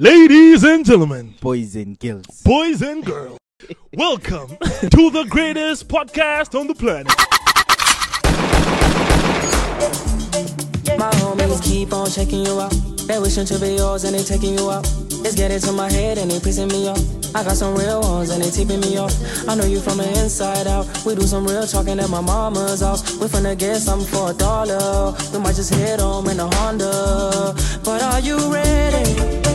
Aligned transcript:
Ladies 0.00 0.64
and 0.64 0.84
gentlemen, 0.84 1.36
boys 1.40 1.76
and 1.76 1.96
girls. 2.00 2.42
boys 2.42 2.82
and 2.82 3.04
girls, 3.06 3.38
welcome 3.94 4.48
to 4.48 5.10
the 5.10 5.24
greatest 5.30 5.86
podcast 5.86 6.58
on 6.58 6.66
the 6.66 6.74
planet. 6.74 7.06
My 10.98 11.12
homies 11.12 11.62
keep 11.62 11.92
on 11.92 12.10
checking 12.10 12.44
you 12.44 12.60
out. 12.60 12.72
They 13.06 13.20
wishing 13.20 13.46
to 13.46 13.58
be 13.60 13.76
yours 13.76 14.02
and 14.02 14.16
they 14.16 14.24
taking 14.24 14.54
you 14.58 14.68
out. 14.68 14.84
It's 15.22 15.36
getting 15.36 15.60
to 15.60 15.70
my 15.70 15.88
head 15.88 16.18
and 16.18 16.28
they 16.28 16.40
pissing 16.40 16.72
me 16.72 16.88
off. 16.88 16.98
I 17.36 17.44
got 17.44 17.56
some 17.56 17.76
real 17.76 18.00
ones 18.00 18.30
and 18.30 18.42
they 18.42 18.50
tipping 18.50 18.80
me 18.80 18.96
off. 18.96 19.14
I 19.48 19.54
know 19.54 19.64
you 19.64 19.78
from 19.78 19.98
the 19.98 20.08
inside 20.20 20.66
out. 20.66 20.88
We 21.06 21.14
do 21.14 21.22
some 21.22 21.46
real 21.46 21.68
talking 21.68 22.00
at 22.00 22.10
my 22.10 22.20
mama's 22.20 22.80
house. 22.80 23.16
We 23.18 23.28
finna 23.28 23.56
get 23.56 23.76
something 23.76 24.08
for 24.08 24.32
a 24.32 24.34
dollar. 24.34 25.14
We 25.32 25.38
might 25.38 25.54
just 25.54 25.72
hit 25.72 26.00
home 26.00 26.26
in 26.26 26.40
a 26.40 26.52
Honda. 26.56 27.54
But 27.84 28.02
are 28.02 28.18
you 28.18 28.52
ready? 28.52 29.53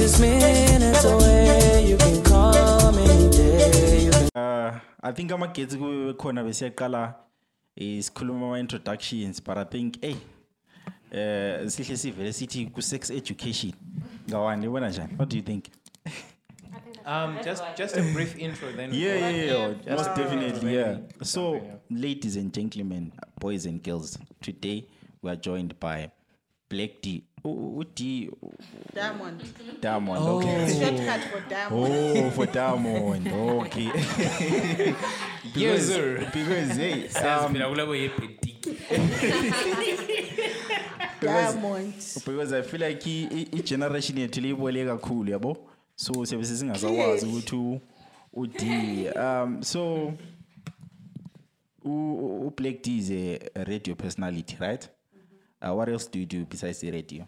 Just 0.00 0.20
minutes 0.20 1.04
away. 1.04 1.84
You 1.86 1.96
can 1.96 2.22
call 2.22 2.92
me 2.92 3.02
any 3.04 3.30
day. 3.30 4.04
You 4.04 4.10
can 4.10 4.28
Uh, 4.34 4.80
I 5.02 5.12
think 5.12 5.30
amagetsi 5.32 5.76
khona 6.16 6.42
besiyaqala 6.44 7.14
isikhuluma 7.76 8.46
ama 8.46 8.58
introductions 8.58 9.40
but 9.40 9.58
I 9.58 9.64
think 9.64 10.00
hey 10.02 10.16
eh 11.12 11.66
sihle 11.68 11.96
sivele 11.96 12.32
sithi 12.32 12.66
ku 12.72 12.80
sex 12.82 13.10
education. 13.10 13.72
Ngawani? 14.28 14.62
Libona 14.66 14.88
njani? 14.90 15.18
What 15.18 15.28
do 15.28 15.36
you 15.36 15.42
think? 15.42 15.64
Um, 17.06 17.36
just 17.44 17.62
just 17.76 17.96
a 17.96 18.02
brief 18.12 18.38
intro 18.38 18.72
then. 18.72 18.90
yeah 18.92 19.16
yeah, 19.18 19.44
yeah, 19.44 19.74
Just 19.74 19.88
most 19.88 20.16
definitely 20.16 20.74
yeah. 20.76 20.98
so 21.22 21.60
ladies 21.90 22.36
and 22.36 22.52
gentlemen 22.52 23.12
boys 23.40 23.66
and 23.66 23.82
girls 23.82 24.18
today 24.42 24.84
we 25.22 25.30
are 25.30 25.36
joined 25.36 25.74
by 25.80 26.10
Black 26.68 27.00
D. 27.02 27.08
U- 27.10 27.22
u 27.22 27.29
D 27.94 28.30
Diamond. 28.94 29.42
Diamond 29.80 30.18
okay 30.18 30.68
Shortcut 30.78 31.20
for 31.30 31.40
diamond. 31.48 32.16
Oh, 32.26 32.30
for 32.30 32.46
Diamond. 32.46 33.28
Okay. 33.28 33.90
Yes, 35.54 35.54
because, 35.54 35.88
sir. 35.88 36.18
because 36.32 36.76
hey, 36.76 37.04
um, 37.08 37.54
Phela. 37.54 37.70
Diamond. 41.20 41.94
because 42.26 42.52
I 42.52 42.62
feel 42.62 42.80
like 42.80 43.06
i- 43.06 43.28
i 43.32 43.46
i- 43.52 43.62
generation 43.62 44.18
yethu 44.18 44.40
liyibole 44.40 44.84
kakhulu 44.86 45.30
yabo. 45.30 45.56
So 45.96 46.26
siyabe 46.26 46.44
sesingazakwazi 46.44 47.26
ukuthi 47.26 47.56
u 47.56 47.80
u 48.32 48.46
D 48.46 49.08
um 49.16 49.62
so 49.62 50.12
u 51.84 51.90
u- 51.90 52.46
u 52.46 52.50
Black 52.56 52.82
D 52.82 52.98
is 52.98 53.10
a, 53.10 53.38
a 53.54 53.64
radio 53.64 53.94
personality, 53.94 54.56
right? 54.60 54.88
Uh, 55.62 55.76
what 55.76 55.88
else 55.88 56.10
do 56.10 56.18
you 56.18 56.26
do 56.26 56.44
besides 56.46 56.80
the 56.80 56.90
radio? 56.90 57.26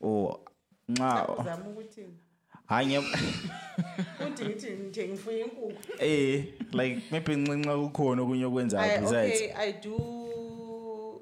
Or 0.00 0.40
nxa 0.88 1.28
Uzama 1.40 1.68
ukuthi 1.68 2.06
hayi 2.66 2.86
ngiya- 2.86 3.02
uthi 4.28 4.44
ngithi 4.44 4.70
nje 4.70 5.08
ngifuye 5.08 5.40
inkukhu. 5.40 5.72
eh 5.98 6.44
like 6.72 7.02
maybe 7.10 7.36
nxa 7.36 7.76
kukhona 7.78 8.22
okunye 8.22 8.42
I, 8.42 8.44
okwenzayo 8.46 9.00
besides 9.00 9.40
okay, 9.42 9.52
I 9.56 9.72
do 9.72 9.96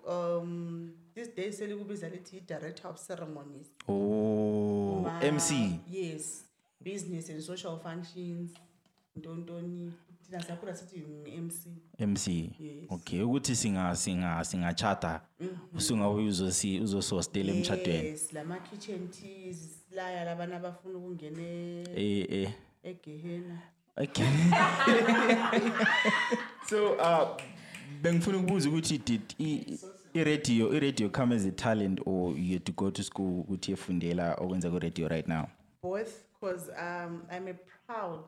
um 0.07 0.93
these 1.15 1.31
days 1.37 1.59
selikubiza 1.59 2.09
lithi 2.09 2.41
director 2.41 2.91
of 2.91 3.07
ceremonies. 3.07 3.67
Oh, 3.89 5.01
Ma- 5.03 5.21
MC. 5.23 5.81
Yes. 5.91 6.45
Business 6.81 7.29
and 7.31 7.43
social 7.43 7.79
functions. 7.79 8.51
don't 9.21 9.47
Ntontoni. 9.47 9.93
Thina 10.31 10.43
siyakhula 10.43 10.75
sithi 10.75 11.01
ngi-MC. 11.01 11.67
MC. 11.99 12.51
Okay, 12.91 13.23
ukuthi 13.23 13.57
singa 13.57 13.97
singa 13.97 14.45
singachata 14.45 15.21
usungabe 15.75 16.23
uzosi 16.23 16.81
uzosostela 16.81 17.53
emchadweni. 17.53 18.09
Yes, 18.09 18.33
lama 18.33 18.59
kitchen 18.61 19.09
teas 19.09 19.83
laya 19.91 20.25
labana 20.25 20.57
abafuna 20.57 20.99
ukungena 20.99 21.43
Eh 21.97 22.27
eh. 22.31 22.53
egehena. 22.83 23.59
Okay. 23.97 24.27
so 26.71 26.93
uh 26.93 27.37
bengifuna 28.03 28.39
ukubuza 28.39 28.69
ukuthi 28.69 28.99
did 28.99 29.35
i 29.39 29.79
i 30.15 30.25
radio 30.25 30.73
i 30.73 30.81
radio 30.81 31.09
come 31.09 31.35
as 31.35 31.45
a 31.45 31.51
talent 31.51 32.01
or 32.07 32.39
you 32.39 32.53
had 32.53 32.65
to 32.65 32.73
go 32.73 32.91
to 32.91 33.03
school 33.03 33.41
ukuthi 33.41 33.73
efundela 33.73 34.35
okwenza 34.35 34.71
ku 34.71 34.79
radio 34.79 35.09
right 35.09 35.29
now? 35.29 35.49
Both, 35.83 36.25
because 36.33 36.71
um, 36.79 37.23
I'm 37.31 37.49
a 37.49 37.55
proud 37.87 38.25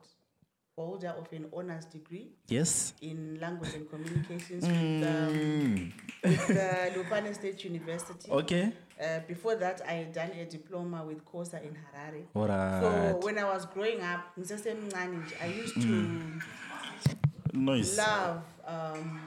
holder 0.75 1.09
of 1.17 1.31
an 1.31 1.45
honors 1.55 1.85
degree 1.85 2.29
Yes. 2.47 2.93
in 3.01 3.39
language 3.39 3.73
and 3.75 3.89
communications 3.89 4.65
with, 4.65 5.07
um, 5.07 5.93
with 6.23 6.49
uh, 6.49 6.89
Lupane 6.97 7.33
State 7.35 7.63
University. 7.63 8.31
Okay. 8.31 8.73
Uh, 8.99 9.19
before 9.27 9.55
that, 9.55 9.81
I 9.87 9.93
had 9.93 10.13
done 10.13 10.31
a 10.31 10.45
diploma 10.45 11.03
with 11.05 11.23
COSA 11.25 11.61
in 11.63 11.75
Harare. 11.75 12.23
Alright. 12.35 12.81
So 12.81 13.19
when 13.25 13.37
I 13.37 13.43
was 13.45 13.65
growing 13.67 14.01
up, 14.01 14.31
I 14.37 15.45
used 15.45 15.73
to 15.81 16.19
Nice. 17.53 17.97
love 17.97 18.43
um, 18.65 19.21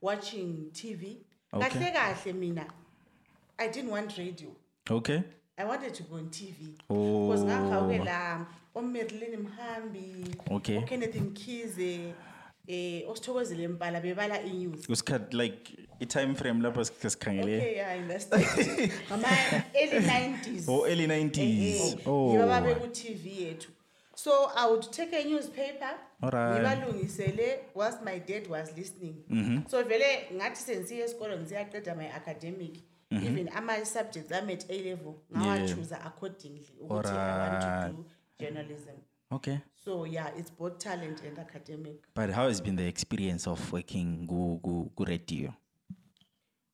watching 0.00 0.70
TV. 0.72 1.16
Okay. 1.52 1.68
Kahle 1.68 1.92
kahle 1.92 2.32
mina, 2.34 2.66
I 3.58 3.68
didn't 3.68 3.90
want 3.90 4.16
radio. 4.18 4.48
Okay. 4.90 5.24
I 5.56 5.64
wanted 5.64 5.92
to 5.94 6.02
go 6.04 6.16
on 6.16 6.28
TV. 6.28 6.76
Oh. 6.88 7.26
Because 7.28 7.44
oMerilyn 8.78 9.36
Mhambi, 9.40 10.36
Okay. 10.50 10.78
oKenneth 10.78 11.16
Mkhize, 11.16 12.14
eh 12.68 13.10
osithokozile 13.10 13.68
Mpala 13.68 14.00
bebala 14.00 14.42
inews. 14.42 14.86
Kusikhathi 14.86 15.36
like 15.36 15.88
i 16.00 16.06
time 16.06 16.34
frame 16.34 16.62
lapho 16.62 16.84
sikhangele. 16.84 17.56
Okay, 17.56 17.80
I 17.80 17.98
understand. 17.98 18.44
Ngama 19.08 19.28
early 19.74 20.00
90s. 20.00 20.68
Oh, 20.68 20.84
early 20.86 21.06
90s. 21.06 21.40
Eh, 21.40 21.92
eh. 21.92 21.98
Oh. 22.06 22.32
Yiba 22.34 22.60
babe 22.60 22.80
ku 22.80 22.86
TV 22.88 23.26
yethu. 23.42 23.68
So 24.14 24.50
I 24.56 24.66
would 24.70 24.82
take 24.92 25.12
a 25.12 25.24
newspaper. 25.24 25.94
Alright. 26.22 26.62
Ngibalungisele 26.62 27.58
whilst 27.74 28.02
my 28.04 28.18
dad 28.18 28.48
was 28.48 28.76
listening. 28.76 29.14
Mm-hmm. 29.30 29.58
So 29.68 29.82
vele 29.84 30.28
ngathi 30.34 30.56
sensiye 30.62 31.04
esikolweni 31.04 31.46
siyaqeda 31.46 31.94
my 31.96 32.06
academic. 32.14 32.74
Mm-hmm. 33.12 33.26
Even 33.26 33.48
ama 33.56 33.84
subjects 33.86 34.30
I'm 34.32 34.50
at 34.50 34.64
A 34.70 34.82
level. 34.82 35.14
Ngawa 35.36 35.56
Yeah. 35.56 35.66
choose 35.74 35.92
accordingly 35.92 36.68
ukuthi 36.82 37.08
I 37.08 37.38
want 37.38 37.64
Alright. 37.64 37.90
to 37.90 37.96
do 37.96 38.04
journalism. 38.40 38.94
Okay. 39.30 39.60
So 39.84 40.04
yeah, 40.04 40.30
it's 40.36 40.50
both 40.50 40.78
talent 40.78 41.22
and 41.26 41.38
academic. 41.38 41.96
But 42.14 42.30
how 42.30 42.48
has 42.48 42.60
been 42.60 42.76
the 42.76 42.86
experience 42.86 43.46
of 43.46 43.72
working 43.72 44.26
go 44.26 44.58
go 44.62 44.90
go 44.96 45.04
radio? 45.04 45.54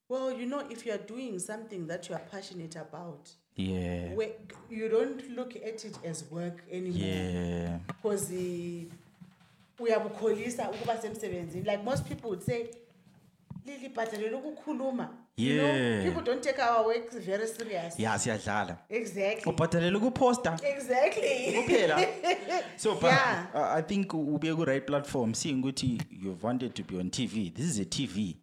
Well, 0.09 0.33
you 0.39 0.47
know, 0.47 0.61
if 0.71 0.87
you 0.87 0.93
are 0.93 0.99
doing 1.07 1.39
something 1.39 1.87
that 1.87 2.09
you 2.09 2.15
are 2.15 2.23
passionate 2.31 2.77
about, 2.77 3.31
Yeah. 3.57 4.15
we- 4.15 4.35
you 4.71 4.89
don't 4.89 5.29
look 5.31 5.57
at 5.57 5.85
it 5.85 5.99
as 6.05 6.25
work 6.31 6.63
anymore. 6.71 7.01
Yeah. 7.09 7.79
Because 7.87 8.31
uyabukholisa 9.79 10.63
eh, 10.63 10.71
ukuba 10.75 10.99
semsebenzini. 11.03 11.65
Like 11.65 11.83
most 11.83 12.05
people 12.07 12.29
would 12.31 12.43
say, 12.43 12.69
Lili 13.67 13.89
bhatalelwe 13.89 14.41
ukukhuluma. 14.41 15.09
You 15.37 15.57
know, 15.57 15.67
Yeah. 15.75 16.05
people 16.05 16.23
don't 16.23 16.41
take 16.43 16.61
our 16.63 16.87
work 16.87 17.11
very 17.13 17.47
serious. 17.49 17.99
Yeah, 17.99 18.15
siyadlala. 18.19 18.77
Exactly. 18.89 19.53
Ubhatalela 19.53 19.99
ukuposta 19.99 20.59
Exactly. 20.77 21.53
kuphela. 21.57 22.07
So 22.77 22.95
but 22.95 23.11
Yeah. 23.13 23.47
uh, 23.55 23.79
I 23.79 23.83
think 23.83 24.13
ube 24.15 24.55
ku 24.57 24.65
right 24.65 24.87
platform 24.87 25.35
seeing 25.35 25.61
ukuthi 25.63 26.01
you've 26.11 26.43
wanted 26.47 26.75
to 26.75 26.83
be 26.85 26.99
on 27.01 27.11
TV. 27.11 27.51
This 27.55 27.67
is 27.67 27.79
a 27.81 27.85
TV. 27.85 28.37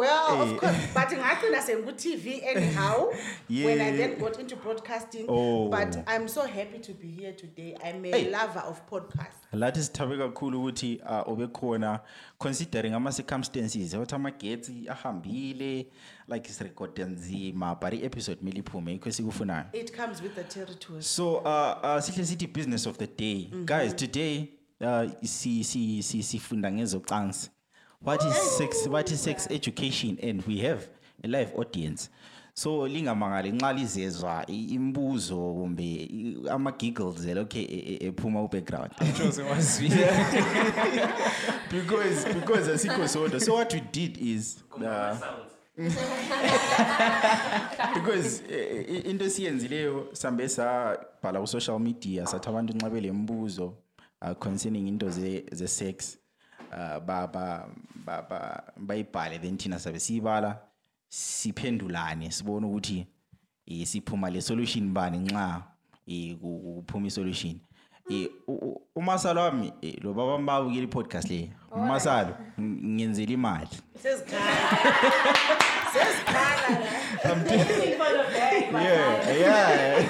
Well, 0.00 0.42
of 0.42 0.56
course. 0.56 0.76
But 0.94 1.08
ngagcina 1.08 1.84
good 1.84 1.98
TV 1.98 2.40
anyhow 2.42 3.10
when 3.48 3.80
I 3.80 3.90
then 3.96 4.18
got 4.18 4.38
into 4.40 4.56
broadcasting. 4.56 5.26
Oh. 5.28 5.68
But 5.68 6.04
I'm 6.06 6.26
so 6.26 6.46
happy 6.46 6.78
to 6.78 6.92
be 6.92 7.08
here 7.08 7.32
today. 7.32 7.76
I'm 7.84 8.04
a 8.06 8.10
Hey. 8.10 8.30
lover 8.30 8.60
of 8.60 8.80
podcasts. 8.88 9.36
Lathi 9.52 9.82
sithabe 9.82 10.16
kakhulu 10.18 10.58
ukuthi 10.64 11.00
uh, 11.06 11.32
ube 11.32 11.46
khona 11.52 12.00
considering 12.38 12.94
ama 12.94 13.12
circumstances 13.12 13.94
ukuthi 13.94 14.14
amagetsi 14.14 14.88
ahambile 14.88 15.86
like 16.28 16.48
isirekode 16.50 17.04
nzima 17.04 17.74
but 17.80 17.92
i-episode 17.92 18.38
mele 18.42 18.58
iphume 18.58 18.94
ikho 18.94 19.10
sikufunayo. 19.12 19.64
It 19.72 19.92
comes 19.96 20.22
with 20.22 20.34
the 20.34 20.44
territory. 20.44 21.02
So 21.02 21.34
uh 21.36 21.76
uh 21.82 22.00
sihle 22.00 22.24
sithi 22.24 22.46
business 22.46 22.86
of 22.86 22.96
the 22.98 23.06
day. 23.06 23.50
Guys, 23.64 23.94
today 23.94 24.48
uh 24.80 25.06
si 25.24 25.64
si 25.64 26.02
si 26.02 26.22
sifunda 26.22 26.72
ngezocansi. 26.72 27.50
What 28.02 28.24
is 28.24 28.34
sex 28.56 28.86
what 28.88 29.10
is 29.10 29.20
sex 29.22 29.46
education 29.50 30.18
and 30.22 30.42
we 30.46 30.58
have 30.60 30.88
a 31.22 31.28
live 31.28 31.52
audience. 31.56 32.08
So 32.54 32.88
lingamangali 32.88 33.52
nxa 33.52 33.72
lizezwa 33.72 34.44
i- 34.48 34.64
imbuzo 34.74 35.36
kumbe 35.36 35.84
i- 35.84 36.36
ama 36.50 36.72
giggles 36.72 37.24
lokho 37.26 37.58
ephuma 37.58 38.42
u 38.42 38.48
background. 38.48 38.90
Chose 39.18 39.42
wazwile. 39.42 39.96
because 41.70 42.24
because 42.34 42.72
asikho 42.72 43.08
soda. 43.08 43.40
So 43.40 43.54
what 43.54 43.72
we 43.74 43.80
did 43.92 44.16
is 44.18 44.64
uh, 44.76 45.16
because 47.94 48.42
eh, 48.50 48.84
eh, 48.88 49.06
into 49.10 49.24
esiyenzileyo 49.24 50.08
sambe 50.12 50.48
sabhala 50.48 51.40
ku 51.40 51.46
social 51.46 51.78
media 51.78 52.26
sathi 52.26 52.48
abantu 52.48 52.72
nxa 52.74 52.90
belembuzo 52.90 53.74
uh, 54.22 54.32
concerning 54.38 54.88
into 54.88 55.10
ze 55.10 55.44
ze 55.52 55.68
bayibhale 58.76 59.38
then 59.38 59.56
thina 59.56 59.78
sabe 59.78 59.98
siyibala 59.98 60.58
siphendulane 61.08 62.30
sibone 62.30 62.66
ukuthi 62.66 63.06
eh 63.66 63.86
siphuma 63.86 64.30
le 64.30 64.40
solution 64.40 64.92
bani 64.94 65.18
nxa 65.18 65.62
eh 66.08 66.36
ku- 66.40 66.82
kuphuma 66.86 67.06
isolution 67.06 67.60
eh 68.10 68.28
umasalo 68.96 69.40
wami 69.40 69.72
eh, 69.82 69.94
lo 70.02 70.14
baba 70.14 70.38
mbabukile 70.38 70.82
i-podcast 70.84 71.30
le. 71.30 71.52
Umasalo 71.70 72.34
ng- 72.58 72.94
ngenzela 72.94 73.32
imali. 73.32 73.68
Yeah, 78.72 79.36
yeah. 79.38 80.06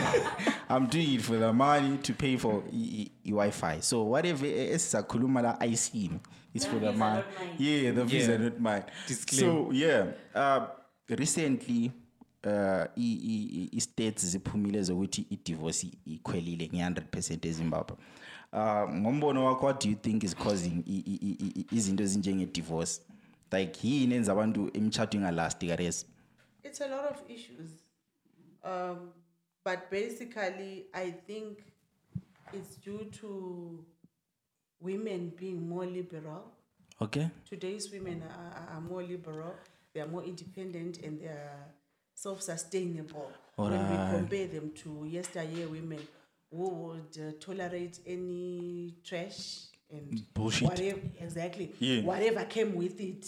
I'm 0.68 0.86
doing 0.86 1.14
it 1.14 1.22
for 1.22 1.36
the 1.36 1.52
money 1.52 1.96
to 1.98 2.12
pay 2.14 2.36
for 2.36 2.62
i- 2.72 2.76
i- 3.02 3.10
i- 3.24 3.32
Wi-Fi. 3.32 3.80
So 3.80 4.04
whatever 4.04 4.46
esizakhuluma 4.46 5.42
la 5.42 5.60
ayisini. 5.60 6.20
It's 6.54 6.66
for 6.66 6.80
the 6.80 6.92
money. 6.92 7.22
Yeah, 7.58 7.92
the 7.94 8.04
visa 8.04 8.32
Yeah. 8.32 8.38
not 8.38 8.60
mine. 8.60 8.84
Disclaimer. 9.08 9.52
So 9.52 9.72
yeah, 9.72 10.06
uh, 10.34 10.66
recently 11.08 11.92
uh 12.44 12.86
i-states 12.96 14.24
ziphumile 14.26 14.82
zokuthi 14.82 15.26
i-divorce 15.30 15.86
ikhwelile 16.06 16.66
nge-100% 16.68 17.46
eZimbabwe. 17.48 17.96
Uh 18.52 18.88
ngombono 18.94 19.44
wakho 19.44 19.66
what 19.66 19.82
do 19.84 19.90
you 19.90 19.96
think 19.96 20.22
is 20.24 20.34
causing 20.36 20.82
i- 20.86 21.04
i- 21.06 21.18
i- 21.22 21.52
i- 21.60 21.66
izinto 21.76 22.04
ezinjenge-divorce? 22.04 23.00
Like 23.52 23.88
yini 23.88 24.14
enza 24.14 24.32
abantu 24.32 24.68
imitshato 24.72 25.18
ingalasti 25.18 25.66
karesi? 25.66 26.06
It's 26.64 26.80
a 26.80 26.88
lot 26.88 27.08
of 27.10 27.30
issues. 27.30 27.70
Um, 28.64 29.10
but 29.64 29.90
basically, 29.90 30.86
I 30.92 31.10
think 31.26 31.58
it's 32.52 32.76
due 32.84 33.04
to 33.20 33.84
women 34.80 35.32
being 35.36 35.68
more 35.68 35.86
liberal. 35.86 36.44
Okay. 37.00 37.30
Today's 37.48 37.90
women 37.92 38.22
are, 38.22 38.74
are- 38.76 38.80
more 38.80 39.02
liberal, 39.02 39.54
they 39.94 40.00
are 40.00 40.06
more 40.08 40.22
independent, 40.24 40.98
and 40.98 41.20
they 41.20 41.26
are 41.26 41.66
self 42.14 42.42
sustainable. 42.42 43.30
When 43.56 43.72
we 43.72 44.18
compare 44.18 44.46
them 44.48 44.70
to 44.84 45.06
yesteryear 45.10 45.68
women 45.68 46.00
who 46.50 46.68
would 46.68 47.18
uh, 47.18 47.32
tolerate 47.40 47.98
any 48.06 48.94
trash 49.04 49.66
and 49.90 50.22
Bullshit. 50.34 50.68
whatever, 50.68 51.00
exactly, 51.20 51.72
Yeah. 51.78 52.02
whatever 52.02 52.44
came 52.44 52.74
with 52.74 53.00
it. 53.00 53.26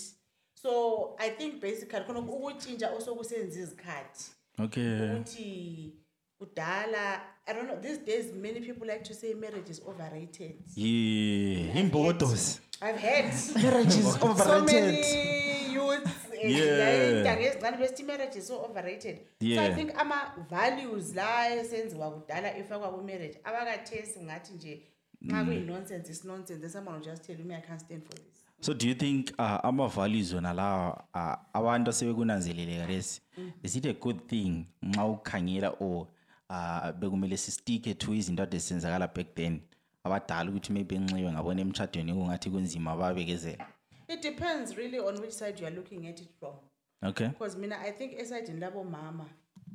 So 0.55 1.17
I 1.19 1.29
think 1.31 1.61
basically, 1.61 2.01
khona 2.01 2.21
ukutshintsha 2.21 2.91
also 2.93 3.15
kusenza 3.15 3.61
izikhathi 3.61 4.31
Okay. 4.61 4.99
ukuthi 5.11 5.93
kudala 6.41 7.21
i 7.47 7.55
don't 7.55 7.67
know 7.67 7.77
these 7.81 7.99
days 8.07 8.33
many 8.35 8.61
people 8.61 8.87
like 8.89 9.03
to 9.03 9.15
say 9.15 9.35
marriage 9.35 9.71
is 9.71 9.83
overrated 9.89 10.53
Yeah, 10.77 11.77
in 11.79 11.91
imbodos. 11.91 12.61
i've 12.81 13.01
heard 13.01 13.25
Marriage 13.63 13.87
is 13.99 14.13
so 14.15 14.29
overrated. 14.29 15.05
many 15.05 15.75
youths 15.75 16.11
Yeah. 16.45 17.19
intanga 17.19 17.41
ezincane 17.47 17.77
besithi 17.77 18.03
marriage 18.03 18.39
is 18.39 18.47
so 18.47 18.65
overrated 18.65 19.19
Yeah. 19.41 19.57
so 19.67 19.73
i 19.73 19.75
think 19.75 19.91
ama-values 19.99 21.15
la 21.15 21.49
esenziwa 21.55 22.11
kudala 22.11 22.57
efakwa 22.57 22.89
ku-marriage 22.93 23.39
abakathesi 23.45 24.21
ngathi 24.21 24.53
nje 24.53 24.83
nxa 25.23 25.45
kuyi-nonsense 25.45 26.13
it's 26.13 26.25
nonsense 26.25 26.61
then 26.61 26.71
someone 26.71 26.97
will 26.99 27.05
just 27.07 27.23
tell 27.27 27.39
you 27.41 27.45
me 27.45 27.55
i 27.55 27.61
can't 27.61 27.81
stand 27.81 28.03
for 28.03 28.15
this 28.15 28.27
So 28.61 28.75
do 28.75 28.87
you 28.89 28.95
think 28.95 29.31
uh, 29.39 29.59
ama 29.65 29.89
values 29.89 30.33
wona 30.33 30.53
lawa 30.53 31.05
uh, 31.15 31.35
abantu 31.57 31.91
asebekunanzelele 31.91 32.79
karesi 32.81 33.21
is 33.63 33.77
it 33.77 33.87
a 33.87 33.93
good 33.93 34.27
thing 34.27 34.65
nxa 34.83 35.05
ukhangela 35.07 35.71
or 35.81 36.07
uh, 36.53 36.93
bekumele 36.93 37.37
sistike 37.37 37.95
to 37.95 38.15
izinto 38.15 38.43
ade 38.43 38.59
zisenzakala 38.59 39.09
back 39.15 39.35
then. 39.35 39.61
Abadala 40.05 40.51
ukuthi 40.51 40.73
maybe 40.73 40.95
enxiwe 40.95 41.33
ngabona 41.33 41.61
emtshadweni 41.61 42.13
kungathi 42.13 42.51
kunzima 42.51 42.97
babekezela. 42.97 43.67
It 44.09 44.23
depends 44.23 44.77
really 44.77 44.99
on 44.99 45.21
which 45.21 45.33
side 45.33 45.61
you 45.61 45.67
are 45.67 45.75
looking 45.75 46.07
at 46.07 46.21
it 46.21 46.29
from. 46.39 46.55
Okay. 47.03 47.29
Because 47.29 47.57
mina 47.57 47.81
i 47.81 47.91
think 47.91 48.13
esayidini 48.13 48.61
labomama 48.61 48.85
not 48.85 48.85
love 48.85 48.91
mama, 48.91 49.27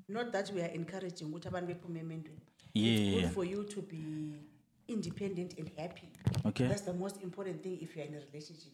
not 0.09 0.31
that 0.31 0.51
we 0.53 0.61
are 0.61 0.73
encouraging 0.73 1.27
ukuthi 1.27 1.47
abantu 1.47 1.67
bephume 1.67 1.99
emendweni. 1.99 2.41
Yeah, 2.73 2.93
it's 2.93 3.21
good 3.21 3.33
for 3.33 3.45
you 3.45 3.63
to 3.63 3.81
be 3.81 4.33
independent 4.87 5.57
and 5.59 5.71
happy. 5.77 6.09
Okay. 6.45 6.67
that's 6.67 6.85
the 6.85 6.93
most 6.93 7.23
important 7.23 7.63
thing 7.63 7.79
if 7.81 7.95
you're 7.95 8.05
in 8.05 8.13
a 8.15 8.19
relationship. 8.19 8.73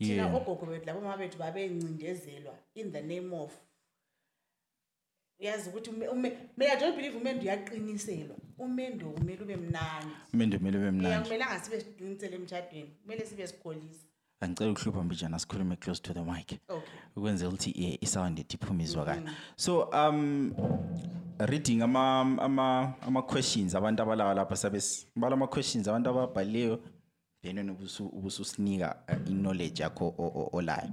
Thina 0.00 0.26
ogogo 0.26 0.66
bethu 0.66 0.86
labomama 0.86 1.16
bethu 1.16 1.38
babencindezelwa 1.38 2.54
in 2.74 2.92
the 2.92 3.02
name 3.02 3.32
of 3.32 3.52
uyazi 5.40 5.68
ukuthi 5.68 5.90
ume- 5.90 6.08
ume- 6.08 6.32
mina 6.56 6.72
i 6.72 6.80
don't 6.80 6.96
believe 6.96 7.16
umendo 7.16 7.42
uyaqiniselwa? 7.42 8.36
Umendo 8.58 9.06
kumele 9.06 9.42
ube 9.42 9.56
mnandi. 9.56 10.06
Umendo 10.34 10.58
kumele 10.58 10.76
ube 10.78 10.84
Yeah, 10.86 10.94
mnandi. 10.94 11.28
Kumelanga 11.28 11.60
sibe 11.60 11.80
siqinisele 11.80 12.36
emtshadweni. 12.36 12.90
Kumele 13.02 13.26
sibe 13.26 13.46
sikholisa 13.46 14.06
angicela 14.40 14.70
ukuhlupha 14.70 15.02
mbijana 15.02 15.38
sikhulume 15.38 15.76
close 15.76 16.02
to 16.02 16.12
the 16.14 16.20
mic. 16.22 16.52
Okay. 16.68 16.82
Ukwenzela 17.16 17.48
ukuthi 17.48 17.70
i- 17.70 17.98
isound 18.00 18.38
ethu 18.38 18.56
iphume 18.62 18.84
izwakala 18.84 19.30
so 19.56 19.80
um 19.82 20.52
reading 21.38 21.82
ama 21.82 22.20
ama 22.42 22.94
ama 23.00 23.22
questions 23.22 23.74
abantu 23.74 24.02
abalawa 24.02 24.34
lapha 24.34 24.56
sabe 24.56 24.80
sibala 24.80 25.34
ama 25.34 25.46
questions 25.46 25.88
abantu 25.88 26.10
ababhalileyo. 26.10 26.80
Then 27.42 27.56
wena 27.58 27.72
ubusu 27.72 28.06
ubususinika 28.06 28.96
uh, 29.08 29.28
i-knowledge 29.30 29.82
yakho 29.82 30.06
o- 30.18 30.32
o- 30.34 30.48
olayo. 30.52 30.88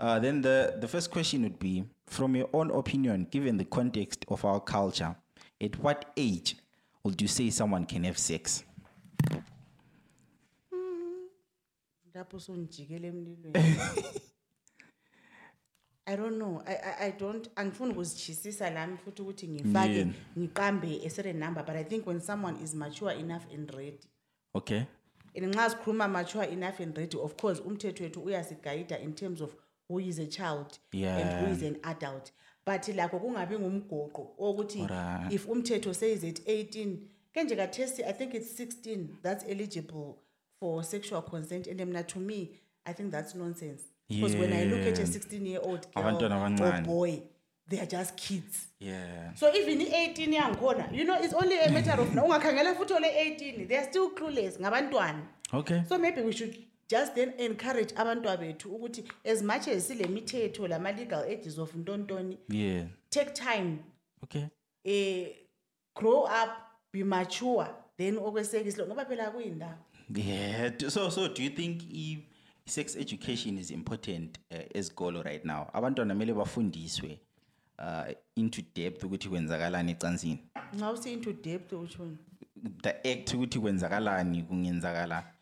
Uh, 0.00 0.18
then 0.18 0.42
the 0.42 0.76
the 0.80 0.88
first 0.88 1.10
question 1.10 1.42
would 1.42 1.58
be 1.58 1.84
from 2.06 2.36
your 2.36 2.48
own 2.52 2.70
opinion 2.70 3.26
given 3.30 3.56
the 3.56 3.64
context 3.64 4.24
of 4.28 4.44
our 4.44 4.60
culture 4.60 5.16
at 5.60 5.78
what 5.78 6.12
age 6.16 6.56
would 7.04 7.20
you 7.20 7.28
say 7.28 7.50
someone 7.50 7.86
can 7.86 8.04
have 8.04 8.18
sex? 8.18 8.64
Lapho 12.14 12.38
emlilweni. 12.40 14.22
I 16.08 16.14
don't 16.14 16.38
know. 16.38 16.62
I, 16.66 16.72
I, 16.72 17.06
I 17.06 17.10
don't 17.10 17.48
angifuni 17.56 17.92
ukuzichisisa 17.92 18.70
lami 18.70 18.96
futhi 18.96 19.22
ukuthi 19.22 19.48
ngifake 19.48 20.06
ngiqambe 20.38 21.00
a 21.06 21.10
certain 21.10 21.38
number 21.38 21.64
but 21.64 21.76
i 21.76 21.84
think 21.84 22.06
when 22.06 22.20
someone 22.20 22.56
is 22.62 22.74
mature 22.74 23.12
enough 23.12 23.42
and 23.52 23.70
ready. 23.74 23.98
Okay. 24.54 24.86
And 25.34 25.54
nxa 25.54 25.70
sikhuluma 25.70 26.08
mature 26.08 26.44
enough 26.44 26.80
and 26.80 26.96
ready 26.96 27.18
of 27.18 27.36
course 27.36 27.60
umthetho 27.60 28.04
wethu 28.04 28.20
uyasigayida 28.20 28.98
in 28.98 29.14
terms 29.14 29.40
of 29.40 29.56
who 29.88 29.98
is 30.00 30.18
a 30.18 30.26
child 30.26 30.78
and 30.92 31.46
who 31.46 31.52
is 31.52 31.62
an 31.62 31.76
adult. 31.84 32.32
But 32.64 32.82
lakho 32.88 33.18
kungabi 33.20 33.58
ngumgoqo 33.58 34.28
wokuthi 34.38 35.32
if 35.32 35.46
umthetho 35.46 35.94
says 35.94 36.24
it 36.24 36.40
18 36.46 36.96
kenje 37.34 37.56
kathesi 37.56 38.04
i 38.04 38.12
think 38.12 38.34
it's 38.34 38.60
16 38.60 39.08
that's 39.22 39.44
eligible 39.48 40.18
for 40.60 40.82
sexual 40.84 41.22
consent. 41.22 41.66
And 41.66 41.80
mna 41.80 42.02
to 42.02 42.18
me 42.18 42.50
i 42.84 42.92
think 42.92 43.12
that's 43.12 43.34
nonsense. 43.34 43.82
Because 44.08 44.36
when 44.36 44.52
i 44.52 44.64
look 44.64 44.80
at 44.86 44.98
a 44.98 45.06
16 45.06 45.46
year 45.46 45.60
old 45.62 45.86
girl 45.94 46.62
or 46.62 46.82
boy 46.82 47.22
they 47.68 47.80
are 47.80 47.86
just 47.86 48.16
kids. 48.16 48.68
Yeah. 48.80 49.34
So 49.34 49.54
even 49.54 49.80
i-18 49.80 50.34
yangikhona 50.34 50.92
you 50.92 51.04
know 51.04 51.18
it's 51.20 51.34
only 51.34 51.58
a 51.58 51.70
matter 51.70 52.00
of 52.00 52.08
ungakhangela 52.24 52.74
futhi 52.74 52.94
ole-18 52.94 53.68
they 53.68 53.76
are 53.76 53.84
still 53.84 54.10
clueless 54.10 54.58
ngabantwana. 54.60 55.22
Okay. 55.54 55.82
So 55.88 55.98
maybe 55.98 56.22
we 56.22 56.32
should 56.32 56.56
just 56.90 57.14
then 57.14 57.32
encourage 57.38 57.94
abantwa 57.96 58.36
bethu 58.36 58.74
ukuthi 58.74 59.04
as 59.24 59.42
much 59.42 59.68
as 59.68 59.88
sile 59.88 60.06
mithetho 60.06 60.68
lama-legal 60.68 61.24
ages 61.24 61.58
of 61.58 61.74
ntontoni 61.74 62.38
yeah 62.48 62.86
take 63.10 63.30
time 63.30 63.78
okay 64.22 64.44
eh 64.84 65.28
grow 65.94 66.22
up 66.24 66.50
be 66.92 67.04
mature 67.04 67.66
then 67.96 68.18
okwesekisilo 68.18 68.86
ngoba 68.86 69.04
phela 69.04 69.30
kuyindaba 69.30 69.78
Yeah. 70.14 70.70
So, 70.88 71.10
so 71.10 71.28
do 71.28 71.42
you 71.42 71.50
think 71.50 71.82
if 71.90 72.18
sex 72.64 72.96
education 72.96 73.58
is 73.58 73.70
important 73.70 74.38
uh, 74.52 74.58
esikolo 74.74 75.24
right 75.24 75.44
now? 75.44 75.68
Abantwana 75.74 76.14
mele 76.14 76.32
bafundiswe 76.32 77.18
uh, 77.78 78.12
into 78.36 78.62
depth 78.74 79.04
ukuthi 79.04 79.28
kwenzakalani 79.28 79.92
ecansini. 79.92 80.38
nxa 80.74 80.90
usi-into 80.90 81.32
depth 81.32 81.72
utshoni 81.72 82.16
The 82.82 83.12
act 83.12 83.34
ukuthi 83.34 83.58
kwenzakalani 83.58 84.42
kungenzakala 84.42 85.32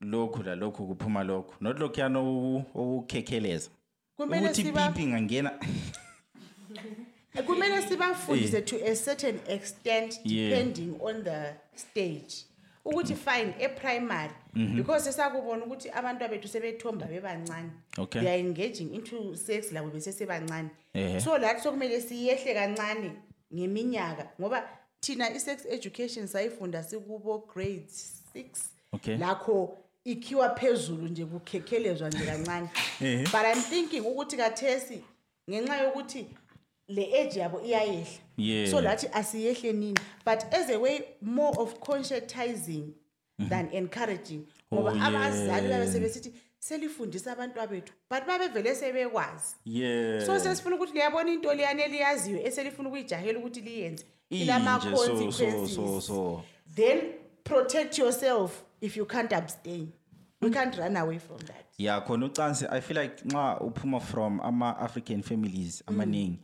lokhu 0.00 0.42
la 0.42 0.54
lokhu 0.54 0.86
kuphuma 0.86 1.24
lokhu. 1.24 1.54
Not 1.60 1.78
lokhu 1.78 2.00
yana 2.00 2.20
ukukhekheleza. 2.20 3.70
Kumele 4.16 4.46
Ukuthi 4.46 4.62
siba- 4.64 4.88
pipi 4.92 5.06
ngangena. 5.06 5.50
kumele 7.46 7.82
sibafundise 7.82 8.62
to 8.66 8.76
a 8.84 8.94
certain 8.96 9.40
extent 9.48 10.18
Yeah. 10.24 10.48
depending 10.50 10.96
on 11.00 11.24
the 11.24 11.54
stage 11.76 12.44
ukuthi 12.84 13.14
fine 13.14 13.54
eprimary 13.58 14.32
because 14.76 15.04
sesakubona 15.04 15.64
ukuthi 15.64 15.90
abantu 15.90 16.28
bethu 16.28 16.48
sebethomba 16.48 17.06
bebancane 17.06 17.70
Okay. 17.98 18.20
they 18.22 18.28
are 18.30 18.38
engaging 18.40 18.94
into 18.94 19.36
sex 19.36 19.72
labo 19.72 19.90
besesebancane 19.90 20.70
Ehhe. 20.94 21.20
so 21.20 21.38
lathi 21.38 21.60
sokumele 21.62 22.00
siyehle 22.00 22.54
kancane 22.54 23.12
ngeminyaka 23.54 24.28
ngoba 24.40 24.68
thina 25.00 25.30
i-sex 25.30 25.66
education 25.70 26.26
sayifunda 26.26 26.82
sikubo 26.82 27.38
grade 27.54 27.86
six 28.32 28.70
Okay. 28.92 29.16
lakho 29.16 29.78
ikhiwa 30.04 30.48
phezulu 30.50 31.08
nje 31.08 31.24
kukhekhelezwa 31.24 32.08
nje 32.08 32.24
kancane. 32.26 32.68
But 33.24 33.44
i'm 33.56 33.62
thinking 33.62 34.00
ukuthi 34.06 34.36
kathesi 34.36 35.00
ngenxa 35.50 35.76
yokuthi 35.76 36.26
le 36.88 37.20
age 37.20 37.40
yabo 37.40 37.60
iyayehla. 37.60 38.06
Yeah. 38.36 38.70
so 38.70 38.80
lathi 38.80 39.08
asiyehle 39.12 39.72
nini. 39.72 39.94
But 40.24 40.44
as 40.54 40.70
a 40.70 40.78
way 40.78 41.00
more 41.22 41.52
of 41.60 41.74
conscientizing 41.80 42.92
than 43.48 43.68
encouraging. 43.72 44.46
Ngoba 44.74 44.90
Oh, 44.92 44.94
abazali 45.06 45.68
yeah. 45.68 45.78
babe 45.80 45.92
sebesithi 45.92 46.32
selifundisa 46.58 47.32
abantu 47.32 47.60
bethu 47.70 47.92
but 48.10 48.26
babevele 48.26 48.74
sebekwazi. 48.74 49.54
Yeah. 49.64 50.26
So 50.26 50.38
sesifuna 50.38 50.76
ukuthi 50.76 50.92
liyabona 50.92 51.30
into 51.30 51.54
liyane 51.54 51.82
eliyaziyo 51.82 52.46
eselifuna 52.46 52.88
ukuyijahela 52.88 53.38
ukuthi 53.38 53.60
liyenze. 53.60 54.04
Inje, 54.30 54.44
ilama 54.44 54.80
so- 54.80 54.90
so- 54.90 54.96
so- 54.96 55.14
consequences 55.14 56.06
so. 56.06 56.42
then 56.74 57.00
protect 57.44 57.98
yourself. 57.98 58.62
If 58.80 58.96
you 58.96 59.06
can't 59.06 59.32
abstain 59.32 59.88
you 60.42 60.50
can't 60.50 60.76
run 60.78 60.96
away 60.96 61.18
from 61.18 61.38
that. 61.38 61.64
Yeah 61.78 62.00
khona 62.06 62.26
ucansi 62.26 62.66
i 62.70 62.80
feel 62.80 62.98
like 63.02 63.24
nxa 63.24 63.60
uphuma 63.60 64.00
from 64.00 64.40
ama-african 64.40 65.22
families 65.22 65.82
amaningi 65.86 66.38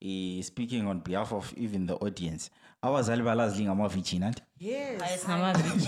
eh, 0.00 0.42
speaking 0.42 0.86
on 0.86 1.00
behalf 1.00 1.32
of 1.32 1.52
even 1.56 1.86
the 1.86 1.92
audience 1.94 2.50
abazali 2.82 3.22
balazi 3.22 3.58
lingama-virgin 3.58 4.22
anti 4.22 4.42
yes. 4.60 5.02
Hayi, 5.02 5.18
singamaviji 5.18 5.86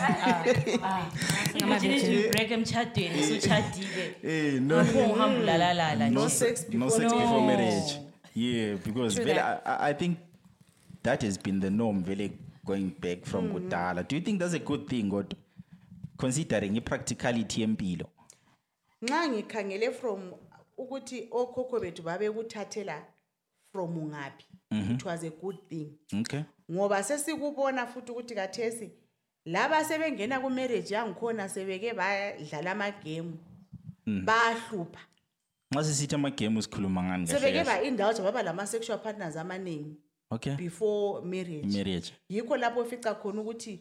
singamaviji 1.52 2.28
break 2.30 2.50
emtshadweni 2.50 3.22
sutshadile 3.22 4.14
Eh, 4.24 4.62
no. 4.62 4.80
uhamba 5.12 5.40
ulalalala 5.42 6.10
no, 6.10 6.28
sex, 6.28 6.60
sex 6.60 6.74
no 6.74 6.86
before 6.86 6.90
sex 7.02 7.12
before 7.12 7.40
marriage. 7.46 7.98
Yeah 8.34 8.76
because 8.84 9.22
vele 9.22 9.40
I, 9.40 9.58
I- 9.64 9.90
I 9.90 9.94
think 9.94 10.18
that 11.02 11.22
has 11.22 11.38
been 11.38 11.60
the 11.60 11.70
norm 11.70 12.02
vele 12.04 12.30
going 12.64 12.90
back 13.00 13.24
from 13.24 13.48
kudala. 13.52 14.02
Do 14.08 14.16
you 14.16 14.22
think 14.22 14.38
that's 14.40 14.54
a 14.54 14.58
good 14.58 14.86
thing 14.88 15.10
kodwa 15.10 15.36
considering 16.18 16.76
i-practicality 16.76 17.60
yempilo? 17.60 18.06
Nxa 19.02 19.28
ngikhangele 19.28 19.92
from 19.92 20.32
ukuthi 20.76 21.28
okhokho 21.30 21.80
bethu 21.80 22.02
babekuthathela 22.02 23.02
from 23.72 23.96
ungaphi 23.96 24.44
it 24.70 25.04
was 25.04 25.24
a 25.24 25.30
good 25.30 25.56
thing. 25.68 25.98
Okay. 26.20 26.44
Ngoba 26.70 27.02
sesikubona 27.02 27.86
futhi 27.86 28.12
ukuthi 28.12 28.34
kathesi 28.34 28.90
laba 29.46 29.84
sebengena 29.84 30.40
kumarriage 30.40 30.94
yangikhona 30.94 31.48
sebeke 31.48 31.94
badlala 31.94 32.70
amagemu 32.70 33.38
bayahlupha. 34.06 35.00
Nxa 35.72 35.84
sisithi 35.84 36.14
amagame 36.14 36.62
sikhuluma 36.62 37.02
ngani 37.02 37.26
sebeke 37.26 37.64
ba-indulge 37.64 38.22
baba 38.22 38.42
lama-sexual 38.42 38.98
partners 38.98 39.36
amaningi 39.36 39.96
okay. 40.30 40.56
before 40.56 41.22
marriage. 41.22 41.76
Marriage. 41.76 42.12
Yikho 42.28 42.56
lapho 42.56 42.80
ofica 42.80 43.14
khona 43.14 43.40
ukuthi 43.40 43.80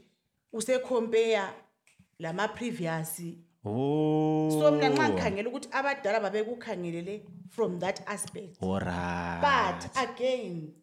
usecompare 2.18 2.20
lama-previous 2.20 3.22
oh. 3.66 4.50
So 4.60 4.72
mna 4.72 4.90
nxa 4.90 5.10
ngikhangela 5.10 5.50
ukuthi 5.50 5.70
abadala 5.72 6.20
babekukhangelele 6.20 7.22
from 7.50 7.80
that 7.80 8.02
aspect. 8.08 8.64
Alright 8.64 9.42
but 9.42 9.98
again 9.98 10.74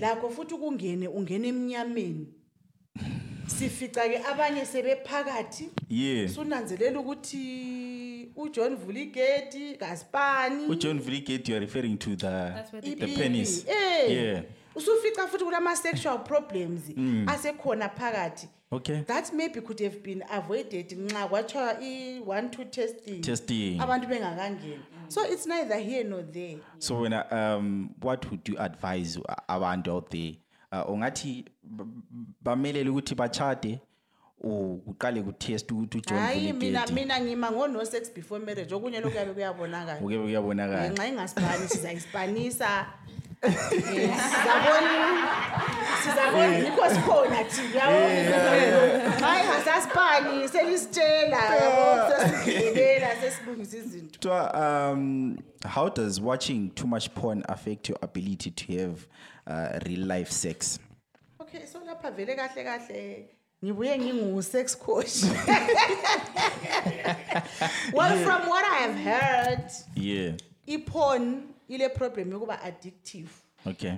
lakho 0.00 0.30
futhi 0.30 0.54
ukungene 0.54 1.08
ungena 1.08 1.48
emnyameni. 1.48 2.26
Sifica 3.46 4.08
ke 4.08 4.18
abanye 4.24 4.66
sebephakathi. 4.66 5.70
Yeah. 5.88 6.28
Sunanzelela 6.28 7.00
ukuthi 7.00 8.32
uJohn 8.36 8.76
Vuligeti 8.76 9.76
kaSpani. 9.78 10.66
Ujohn 10.68 11.00
vliget 11.00 11.48
you 11.48 11.56
are 11.56 11.60
referring 11.60 11.96
to 11.98 12.16
the, 12.16 12.64
the 12.80 12.96
ipipi. 12.96 13.16
penis. 13.16 13.64
Eh. 13.66 14.10
Yeah. 14.10 14.42
Usufica 14.74 15.26
futhi 15.28 15.44
kulama 15.44 15.76
sexual 15.76 16.18
problems 16.18 16.82
asekhona 17.26 17.88
phakathi. 17.88 18.48
Okay. 18.72 19.04
That 19.06 19.32
maybe 19.34 19.60
could 19.60 19.80
have 19.80 20.02
been 20.02 20.22
avoided 20.30 20.90
nxa 20.90 21.28
kwathiwa 21.28 21.80
i-one 21.82 22.50
two 22.50 22.64
testing. 22.64 23.20
Testing. 23.22 23.80
Abantu 23.80 24.08
bengakangeni. 24.08 24.80
So 25.08 25.22
it's 25.24 25.46
neither 25.46 25.76
here 25.76 26.04
nor 26.04 26.22
there. 26.22 26.56
So 26.78 26.94
wena 27.00 27.32
um 27.32 27.94
what 28.00 28.30
would 28.30 28.48
you 28.48 28.56
advise 28.58 29.18
abantu 29.48 29.88
out 29.88 30.10
there? 30.10 30.32
Uh, 30.72 30.84
ungathi 30.90 31.44
bamelele 32.44 32.90
ukuthi 32.90 33.14
bachade 33.14 33.80
uqale 34.40 35.22
kutest 35.22 35.72
ukuthi 35.72 35.98
ujohn 35.98 36.18
hayi 36.18 36.52
mina 36.52 36.86
mina 36.86 37.20
ngima 37.20 37.50
ngo-no 37.50 37.84
sex 37.84 38.10
before 38.14 38.38
marriage. 38.44 38.74
Okunye 38.74 39.00
lokhu 39.00 39.16
yabe 39.16 39.32
kuyabonakala. 39.32 40.00
Uke 40.00 40.18
kuyabonakala. 40.18 40.90
Ngenxa 40.90 41.08
ingasipani 41.08 41.68
sizayispanisa 41.68 42.86
Eh, 43.10 43.27
sizabona 43.42 44.92
sizabona 46.04 46.56
yikho 46.58 46.90
sikhona 46.94 47.44
thina 47.44 47.80
hayi 49.26 49.46
ngasasipani 49.48 50.48
selisitshela 50.48 51.36
yabo 51.56 52.14
sesilungisa 53.20 53.76
izinto 53.76 54.18
So, 54.22 54.32
um, 54.32 55.36
how 55.64 55.88
does 55.88 56.20
watching 56.20 56.70
too 56.74 56.86
much 56.86 57.14
porn 57.14 57.42
affect 57.48 57.88
your 57.88 57.98
ability 58.02 58.50
to 58.50 58.72
have 58.78 59.06
uh, 59.46 59.78
real 59.86 60.06
life 60.06 60.30
sex? 60.30 60.78
okay 61.40 61.66
so 61.66 61.78
lapha 61.86 62.10
vele 62.10 62.34
kahle 62.36 62.64
kahle 62.64 63.28
ngibuye 63.64 63.98
ngingu-sex 63.98 64.74
coach. 64.78 65.24
Well 67.92 68.16
from 68.24 68.48
what 68.48 68.64
i 68.64 68.78
have 68.86 68.94
heard 68.98 69.70
Yeah. 69.96 70.34
iporn 70.66 71.42
ile 71.68 71.88
problem 71.88 72.30
yokuba 72.32 72.62
addictive 72.62 73.28
Okay. 73.66 73.94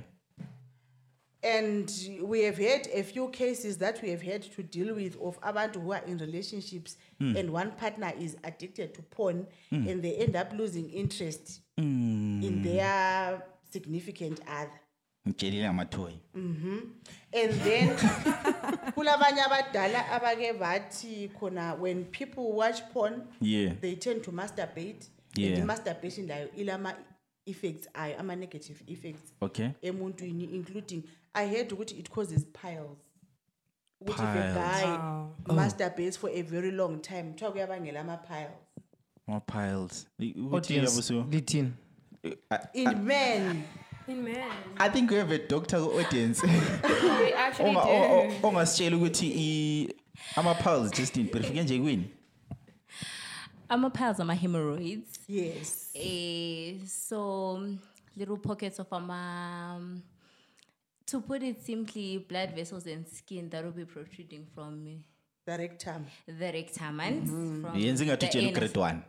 and 1.42 1.90
we 2.22 2.42
have 2.42 2.58
had 2.58 2.86
a 2.94 3.02
few 3.02 3.28
cases 3.28 3.78
that 3.78 4.02
we 4.02 4.10
have 4.10 4.22
had 4.22 4.42
to 4.42 4.62
deal 4.62 4.94
with 4.94 5.16
of 5.22 5.40
abantu 5.40 5.80
who 5.80 5.92
are 5.92 6.02
in 6.06 6.18
relationships 6.18 6.96
hmm. 7.18 7.36
and 7.36 7.50
one 7.50 7.70
partner 7.72 8.12
is 8.18 8.36
addicted 8.44 8.92
to 8.94 9.02
porn 9.02 9.46
hmm. 9.70 9.88
and 9.88 10.02
they 10.02 10.16
end 10.16 10.36
up 10.36 10.52
losing 10.52 10.90
interest 10.90 11.60
hmm. 11.78 12.42
in 12.42 12.62
their 12.62 13.42
significant 13.70 14.40
other 14.46 14.80
Ngitshelile 15.28 15.64
ngamathoyi. 15.64 16.18
Mm-hmm. 16.34 16.78
and 17.32 17.52
then 17.52 17.88
kulabanye 18.94 19.40
abadala 19.42 20.08
abake 20.08 20.52
bathi 20.52 21.28
khona 21.40 21.78
when 21.78 22.04
people 22.04 22.52
watch 22.52 22.82
porn 22.92 23.22
Yeah. 23.40 23.72
they 23.80 23.94
tend 23.96 24.22
to 24.22 24.32
masturbate 24.32 25.08
Yeah. 25.36 25.56
and 25.58 25.66
masturbation 25.66 26.26
layo 26.26 26.48
ilama 26.56 26.94
effects 27.46 27.88
ayo 27.94 28.18
ama 28.18 28.36
negative 28.36 28.84
effects 28.86 29.32
Okay. 29.40 29.68
emuntwini 29.82 30.44
including 30.44 31.02
i 31.34 31.48
heard 31.48 31.72
ukuthi 31.72 31.94
it 31.94 32.10
causes 32.10 32.46
piles 32.46 32.98
ukuthi 34.00 34.22
if 34.22 34.28
a 34.28 34.52
Piles. 34.54 34.54
guy 35.46 35.54
masturbates 35.54 36.18
for 36.18 36.30
a 36.30 36.42
very 36.42 36.70
long 36.70 37.02
time 37.02 37.22
kuthiwa 37.22 37.52
kuyabangela 37.52 38.00
ama-piles 38.00 38.50
More 39.26 39.40
piles. 39.46 40.06
Audience, 40.52 41.12
Litin. 41.30 41.72
in 42.74 42.98
men 43.04 43.62
In 44.08 44.22
men. 44.22 44.50
I 44.78 44.88
think 44.88 45.10
we 45.10 45.16
have 45.18 45.30
a 45.34 45.38
doctor 45.48 45.76
audience. 45.78 46.42
We 47.22 47.32
actually 47.32 47.70
Onga- 47.70 47.84
do. 47.84 47.90
o- 47.90 48.38
o- 48.42 48.48
Ongasitshela 48.48 48.96
ukuthi 48.96 49.32
i 49.36 49.88
ama 50.36 50.54
piles 50.54 50.90
just 50.90 51.16
in 51.16 51.28
perfect 51.28 51.56
nje 51.56 51.78
kwini? 51.78 52.04
Ama-piles 53.70 54.20
ama-hemorrhoids. 54.20 55.20
Yes. 55.28 55.90
Eh, 55.94 56.84
so 56.86 57.62
little 58.16 58.38
pockets 58.38 58.78
of 58.80 58.92
um, 58.92 60.02
to 61.06 61.20
put 61.20 61.42
it 61.42 61.62
simply, 61.64 62.18
blood 62.18 62.50
vessels 62.54 62.86
and 62.86 63.06
skin 63.08 63.48
that 63.50 63.64
will 63.64 63.72
be 63.72 63.84
protruding 63.84 64.46
from 64.54 64.84
me. 64.84 65.04
The 65.46 65.56
rectum. 65.58 66.06
The 66.26 66.52
rectum 66.52 67.00
and 67.00 67.26
from 67.28 67.74
Yenze 67.74 68.04
ngathi 68.04 68.18
the 68.20 68.26
utshela 68.26 68.42
anus. 68.42 68.56
ugrade 68.56 68.76
1. 68.76 69.02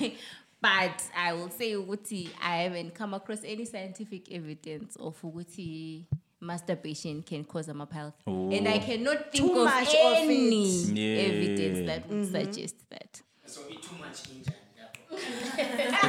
But 0.62 1.02
I 1.16 1.32
will 1.32 1.48
say 1.48 1.72
ukuthi 1.72 2.28
I 2.42 2.56
haven't 2.64 2.94
come 2.94 3.14
across 3.14 3.44
any 3.44 3.64
scientific 3.64 4.30
evidence 4.30 4.96
of 4.96 5.16
ukuthi 5.22 6.04
masturbation 6.40 7.22
can 7.22 7.44
cause 7.44 7.68
a 7.68 7.74
piles. 7.86 8.14
And 8.26 8.66
I 8.68 8.78
cannot 8.78 9.30
think 9.32 9.52
Too 9.52 9.58
of 9.58 9.64
much 9.64 9.88
of 9.88 9.94
any 9.94 10.64
it. 10.64 10.96
Yeah. 10.96 11.22
evidence 11.22 11.86
that 11.86 12.08
would 12.08 12.18
mm-hmm. 12.26 12.32
suggest 12.32 12.76
that. 12.90 13.20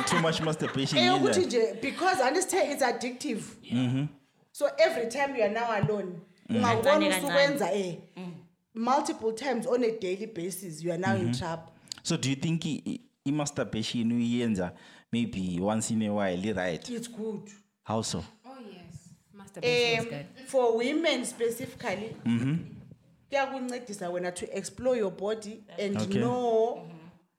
Too 0.08 0.20
much 0.22 0.42
masturbation 0.42 0.98
eyokuthi 1.00 1.40
yenza. 1.42 1.48
nje 1.48 1.82
because 1.82 2.22
understand 2.22 2.72
it's 2.72 2.84
addictive 2.84 3.42
mm-hmm. 3.72 4.06
so 4.52 4.68
every 4.78 5.10
time 5.10 5.36
you 5.36 5.44
are 5.44 5.54
now 5.54 5.72
alone 5.72 6.14
mm. 6.50 6.56
ungakubona 6.56 7.00
Kancane, 7.00 7.18
usukwenza 7.18 7.72
eh 7.74 7.96
mm. 8.18 8.34
multiple 8.76 9.34
times 9.34 9.68
on 9.68 9.84
a 9.84 9.92
daily 10.00 10.28
basis 10.28 10.84
you 10.84 10.92
are 10.92 11.02
now 11.02 11.16
in 11.16 11.22
mm-hmm. 11.22 11.40
trouble 11.40 11.72
So 12.04 12.18
do 12.18 12.30
you 12.30 12.36
think 12.36 12.66
i- 12.66 12.82
i- 12.86 13.02
i 13.26 13.32
masturbation 13.32 14.12
uyenza 14.12 14.72
maybe 15.12 15.60
once 15.62 15.94
in 15.94 16.02
a 16.02 16.10
while 16.14 16.54
right? 16.54 16.90
it's 16.90 17.10
good 17.12 17.52
How 17.84 18.04
so? 18.04 18.24
Yes. 19.62 20.00
Is 20.00 20.00
um, 20.00 20.10
good. 20.10 20.26
for 20.48 20.78
women 20.78 21.26
specifically 21.26 22.16
mm-hmm. 22.26 22.56
kuyakuncedisa 23.30 24.10
wena 24.10 24.32
to 24.32 24.58
explore 24.58 24.98
your 25.00 25.12
body 25.12 25.64
and 25.80 25.98
Okay. 25.98 26.20
know 26.20 26.88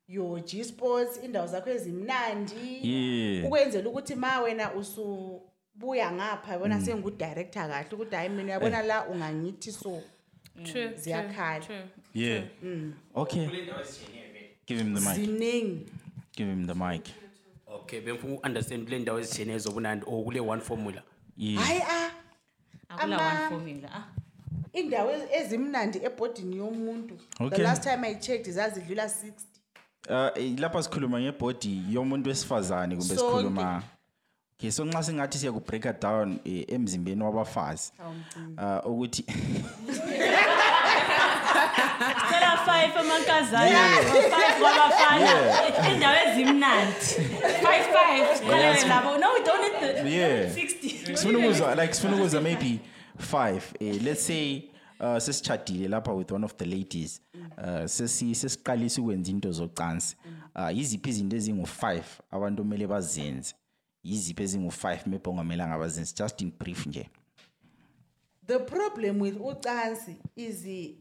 your 0.08 0.40
g 0.40 0.64
spots 0.64 1.20
indawo 1.24 1.46
zakho 1.46 1.70
ezimnandi 1.70 2.78
Yeah. 2.82 3.46
ukwenzela 3.46 3.88
ukuthi 3.90 4.14
ma 4.14 4.40
wena 4.40 4.74
usubuya 4.74 6.12
ngapha 6.12 6.56
wena 6.56 6.78
mm. 6.78 6.84
sengudirector 6.84 7.68
kahle 7.68 7.88
ukuthi 7.92 8.14
hayi 8.16 8.28
mina 8.28 8.42
eh. 8.42 8.48
yabona 8.48 8.82
la 8.82 9.06
ungangithi 9.08 9.72
so 9.72 10.02
mm. 10.56 10.64
True. 10.64 10.90
ziyakhala. 10.96 11.60
True. 11.66 11.82
Yeah. 12.14 12.44
Mm. 12.62 12.92
Okay. 13.14 13.46
Give 14.66 14.80
him 14.80 14.94
the 14.94 15.00
mic. 15.00 15.14
ziningi 15.14 15.86
Give 16.36 16.50
him 16.50 16.66
the 16.66 16.74
mic. 16.74 17.02
okay 17.66 18.00
bengifuna 18.00 18.34
uku-understand 18.34 18.84
kule 18.84 18.98
ndawo 18.98 19.20
ezitshiyeneyo 19.20 19.58
zobunandi 19.58 20.04
or 20.08 20.24
kule 20.24 20.40
one 20.40 20.60
formula 20.62 20.92
Yeah. 20.92 21.11
Hayi 21.56 21.80
a 21.80 22.10
Akula 22.88 23.16
Ama- 23.16 23.28
one 23.28 23.48
formula. 23.48 23.88
Ah. 23.94 24.04
indawo 24.72 25.10
ezi- 25.12 25.28
ezimnandi 25.32 25.98
ebhodini 26.04 26.56
yomuntu 26.56 27.16
the 27.38 27.44
Okay. 27.44 27.64
last 27.64 27.82
time 27.82 28.06
i 28.08 28.14
checked 28.14 28.50
zazidlula 28.52 29.04
60 29.08 29.32
Uh, 30.08 30.14
eh, 30.42 30.58
lapha 30.58 30.82
sikhuluma 30.82 31.20
ngebhodi 31.20 31.82
yomuntu 31.90 32.28
wesifazane 32.28 32.96
kumbe 32.96 33.16
Sonke. 33.16 33.22
sikhuluma 33.36 33.82
okay 34.58 34.70
so 34.70 34.84
nxa 34.84 35.02
singathi 35.02 35.38
siyakubreaka 35.38 35.92
down 35.92 36.38
eh, 36.44 36.64
emzimbeni 36.68 37.22
wabafazi 37.22 37.92
uh, 38.84 38.90
ukuthi 38.92 39.24
Cela 42.30 42.56
five 42.66 42.96
amankazana, 42.96 43.88
five 44.30 44.60
kwabafana. 44.60 45.92
Indawo 45.94 46.16
ezimnandi. 46.26 46.94
Five 47.62 47.86
five. 47.92 48.36
Siqalene 48.38 48.88
labo. 48.88 49.18
No, 49.18 49.32
we 49.34 49.44
don't 49.44 49.62
need 49.62 50.04
the 50.04 50.10
Yeah. 50.10 50.50
60. 50.54 51.16
sifuna 51.16 51.38
ukuzwa 51.38 51.74
like 51.74 51.94
sifuna 51.94 52.16
ukuzwa 52.16 52.40
maybe 52.40 52.80
five 53.18 53.62
eh, 53.80 54.02
let's 54.02 54.26
say 54.26 54.62
uh 55.00 55.18
sesichadile 55.18 55.88
lapha 55.88 56.12
with 56.12 56.30
one 56.32 56.44
of 56.44 56.56
the 56.56 56.64
ladies 56.66 57.20
uh 57.58 57.86
sesi 57.86 58.34
sesiqalisa 58.34 59.00
ukwenza 59.02 59.30
into 59.30 59.52
zocansi 59.52 60.16
uh 60.56 60.76
yiziphi 60.76 61.08
izinto 61.10 61.36
ezingu-5 61.36 62.00
abantu 62.30 62.62
kumele 62.62 62.86
bazenze 62.86 63.54
yiziphi 64.04 64.42
ezingu-5 64.42 64.98
maybe 65.06 65.30
ongamelanga 65.30 65.78
bazenze 65.78 66.14
just 66.18 66.40
in 66.40 66.52
brief 66.58 66.86
nje 66.86 67.08
the 68.46 68.58
problem 68.58 69.20
with 69.20 69.36
ucansi 69.40 70.16
is 70.36 70.66
i- 70.66 70.94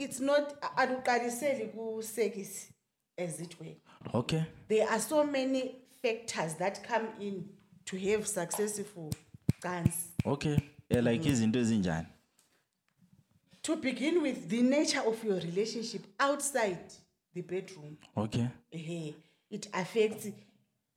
it's 0.00 0.20
not 0.20 0.54
aluqaliseli 0.76 1.66
kusekisi 1.68 2.72
as 3.18 3.40
it 3.40 3.60
were. 3.60 3.76
Okay. 4.14 4.44
There 4.68 4.88
are 4.88 5.00
so 5.00 5.24
many 5.24 5.76
factors 6.02 6.54
that 6.54 6.82
come 6.82 7.08
in 7.20 7.44
to 7.84 7.98
have 7.98 8.26
successful 8.26 9.10
cansi 9.60 10.08
okay. 10.24 10.58
Yeah, 10.88 11.02
like 11.02 11.20
mm-hmm. 11.20 11.32
izinto 11.32 11.58
ezinjani? 11.58 12.06
To 13.62 13.76
begin 13.76 14.22
with 14.22 14.48
the 14.48 14.62
nature 14.62 15.02
of 15.06 15.22
your 15.22 15.36
relationship 15.36 16.02
outside 16.18 16.78
the 17.34 17.42
bedroom. 17.42 17.98
Okay. 18.16 18.48
Ehe 18.72 19.14
it 19.50 19.68
affects 19.72 20.28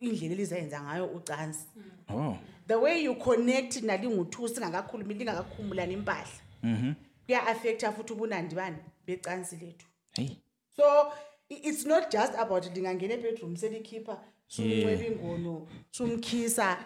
indlela 0.02 0.34
elizayenza 0.34 0.82
ngayo 0.82 1.06
ucansi. 1.06 1.66
Oh. 2.10 2.38
The 2.68 2.80
way 2.80 3.04
you 3.04 3.16
connect 3.16 3.82
nalingu-two 3.84 4.48
singakakhulumi 4.48 5.14
lingakakhumbulani 5.14 5.94
impahla. 5.94 6.42
Mm-hmm. 6.64 6.94
Kuya-affecta 7.28 7.92
futhi 7.92 8.14
ubunandi 8.14 8.56
bani 8.56 8.78
becansi 9.08 9.56
lethu. 9.56 9.86
Hey. 10.16 10.30
So 10.76 10.84
i- 11.52 11.62
it's 11.64 11.86
not 11.86 12.12
just 12.12 12.34
about 12.38 12.66
lingangena 12.76 13.14
ebedroom 13.14 13.56
selikhipha 13.58 14.18
sumncwela 14.48 15.06
ingono 15.06 15.68
sumkhisa. 15.92 16.78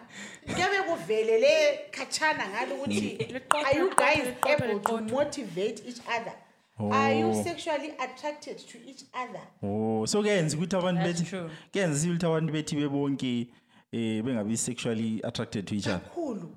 Kuyabe 0.46 0.82
kuvele 0.88 1.38
le 1.40 1.78
khatshana 1.90 2.48
ngalo 2.48 2.74
ukuthi 2.74 3.16
Liqoqe, 3.18 3.64
are 3.66 3.78
you 3.78 3.90
guys 3.96 4.18
liqoqe, 4.18 4.34
liqoqe, 4.34 4.52
able 4.52 4.80
to 4.80 4.98
liqoqe. 4.98 5.10
motivate 5.10 5.82
each 5.88 6.00
other? 6.08 6.32
Are 6.80 7.12
you 7.12 7.26
Oh. 7.30 7.42
sexually 7.44 7.90
attracted 7.98 8.56
to 8.58 8.78
each 8.86 9.04
other? 9.12 9.42
Oh 9.62 10.06
so 10.06 10.22
kuyenza 10.22 10.56
ukuthi 10.56 10.76
abantu 10.76 11.02
That's 11.02 11.20
bethi 11.22 11.30
true. 11.30 11.50
kuyenza 11.72 12.08
ukuthi 12.08 12.26
abantu 12.26 12.52
bethi 12.52 12.76
bebonke 12.76 13.48
eh 13.92 14.22
bengabi 14.22 14.56
sexually 14.56 15.20
attracted 15.24 15.66
to 15.66 15.74
each 15.74 15.86
other. 15.86 16.00
Kakhulu. 16.00 16.54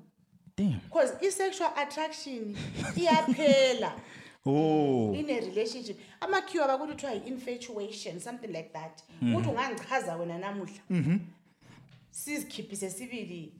Damn. 0.56 0.80
Because 0.80 1.14
i-sexual 1.26 1.70
attraction 1.76 2.56
iyaphela. 2.96 3.92
oh. 4.46 5.14
In 5.14 5.30
a 5.30 5.40
relationship 5.40 5.98
amakhiwa 6.20 6.68
bakuthi 6.68 6.92
kuthiwa 6.92 7.12
yi-infatuation 7.12 8.20
something 8.20 8.52
like 8.52 8.70
that. 8.72 9.02
Ukuthi 9.22 9.48
ungangichaza 9.48 10.16
wena 10.16 10.38
namuhla. 10.38 10.80
Sizikhiphise 12.10 12.90
sibili 12.90 13.52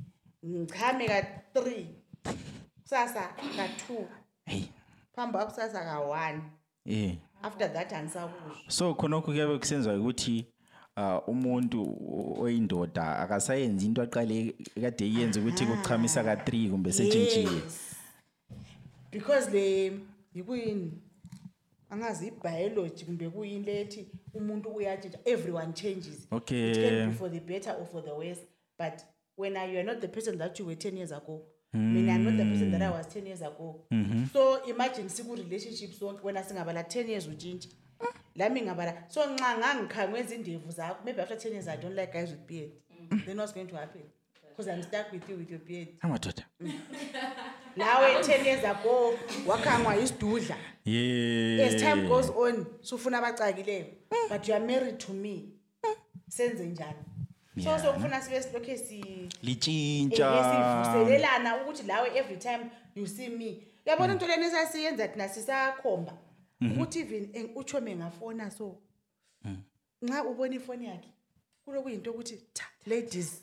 ngichame 0.47 1.07
ka-three 1.09 1.87
kusasa 2.83 3.29
ka-two. 3.57 4.07
Hey. 4.47 4.62
Phambi 5.17 5.33
kwakusasa 5.39 5.85
ka-one. 5.85 6.43
Eh. 6.87 7.15
After 7.43 7.73
that 7.73 7.93
angisakusho. 7.93 8.71
So 8.71 8.95
khonokho 8.95 9.33
kuyabe 9.33 9.59
kusenziwa 9.59 9.95
ukuthi 9.97 10.47
uh, 10.97 11.29
umuntu 11.29 11.99
oyindoda 12.41 13.19
akasayenzi 13.19 13.87
into 13.87 14.02
aqale 14.02 14.54
kade 14.80 15.09
iyenza 15.09 15.41
ukuthi 15.41 15.67
kuchamisa 15.67 16.25
ka-3 16.25 16.71
kumbe 16.71 16.93
setshintshile 16.93 17.50
Yes. 17.52 17.95
because 19.11 19.50
le 19.50 19.93
yikuyini? 20.34 20.92
Angazi 21.90 22.26
i-biology 22.26 23.04
kumbe 23.04 23.28
kuyini 23.30 23.64
lethi 23.66 24.08
umuntu 24.34 24.68
uyatshintsha 24.68 25.18
everyone 25.25 25.73
changes. 25.73 26.26
Okay. 26.30 26.71
it 26.71 26.76
can 26.76 27.10
be 27.10 27.16
for 27.16 27.30
the 27.30 27.40
better 27.40 27.76
or 27.80 27.86
for 27.86 28.02
the 28.04 28.12
worse 28.14 28.40
but 28.78 29.04
when 29.36 29.56
I, 29.56 29.73
you 29.73 29.78
are 29.78 29.84
not 29.84 30.00
the 30.00 30.08
person 30.08 30.38
that 30.38 30.58
you 30.58 30.66
were 30.66 30.75
10 30.75 30.97
years 30.97 31.12
ago. 31.12 31.42
Mina 31.75 32.12
i'm 32.12 32.25
not 32.25 32.36
the 32.36 32.45
person 32.45 32.71
that 32.71 32.82
i 32.82 32.90
was 32.90 33.06
10 33.06 33.26
years 33.26 33.42
ago. 33.42 33.84
So 34.32 34.62
imagine 34.66 35.08
siku-relationship 35.08 35.92
sonke 35.92 36.23
wena 36.23 36.42
singabala 36.45 36.82
10 36.82 37.08
years 37.08 37.26
utshintshe 37.26 37.68
lami 38.36 38.62
ngabala 38.62 39.04
so 39.08 39.21
nxa 39.26 39.58
ngangikhangwe 39.58 40.21
ezindevu 40.21 40.71
zakho 40.71 41.04
maybe 41.04 41.23
after 41.23 41.36
10 41.36 41.52
years 41.52 41.68
i 41.68 41.76
don't 41.76 41.97
like 41.97 42.12
guys 42.12 42.30
with 42.30 42.47
beard. 42.47 42.71
Then 43.26 43.36
what's 43.38 43.52
going 43.54 43.66
to 43.66 43.76
happen 43.76 44.02
because 44.56 44.73
i'm 44.73 44.82
stuck 44.82 45.12
with 45.12 45.28
you 45.28 45.36
with 45.36 45.50
your 45.50 45.60
beard. 45.60 45.88
Amadoda 46.00 46.43
nawe 47.76 48.23
10 48.23 48.45
years 48.47 48.65
ago 48.65 49.19
wakhangwa 49.47 49.97
isidudla. 49.97 50.56
As 50.56 51.82
time 51.82 52.00
yeah 52.00 52.08
goes 52.08 52.30
on 52.30 52.67
sufuna 52.80 53.19
abacakileyo 53.19 53.86
but 54.28 54.49
you 54.49 54.54
are 54.54 54.67
married 54.67 54.99
to 54.99 55.12
me. 55.12 55.49
Senze 56.28 56.67
njani? 56.67 56.99
So 57.65 57.78
sokufuna 57.78 58.21
sibe 58.21 58.43
silokhe 58.43 58.78
si 58.78 59.28
litshintsha 59.43 60.45
sivuselelana 60.45 61.56
ukuthi 61.56 61.82
lawe 61.82 62.19
every 62.19 62.36
time 62.36 62.71
you 62.95 63.06
see 63.06 63.28
me. 63.28 63.62
Uyabona 63.86 64.12
into 64.12 64.26
leni 64.26 64.47
esasiyenza 64.47 65.08
thina 65.08 65.28
sisakhomba? 65.28 66.12
Ukuthi 66.60 67.00
even 67.00 67.30
eh, 67.32 67.50
uchome 67.56 67.97
ngafona 67.97 68.50
so 68.50 68.78
nxa 70.02 70.25
ubona 70.25 70.54
ifoni 70.54 70.86
yakhe 70.86 71.08
kulokuyinto 71.65 72.10
ukuthi 72.10 72.41
ladies. 72.86 73.43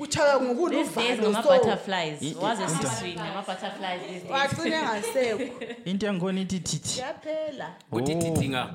Utshaywa 0.00 0.40
ngokulu 0.40 0.70
These 0.84 0.94
days 1.00 1.18
uvalo 1.18 1.22
so 1.22 1.30
ngama-butterflies. 1.30 2.36
Waze 2.42 2.68
siswini 2.68 3.14
ngama-butterflies 3.20 4.00
these 4.08 4.20
days. 4.20 4.30
wagcine 4.30 4.76
ngasekho 4.82 5.42
into 5.84 6.06
yangikhona 6.06 6.40
ithi 6.40 6.58
thithi 6.60 7.00
yaphela 7.00 7.70
kuthi 7.90 8.12
Oh. 8.14 8.20
thithinga 8.20 8.70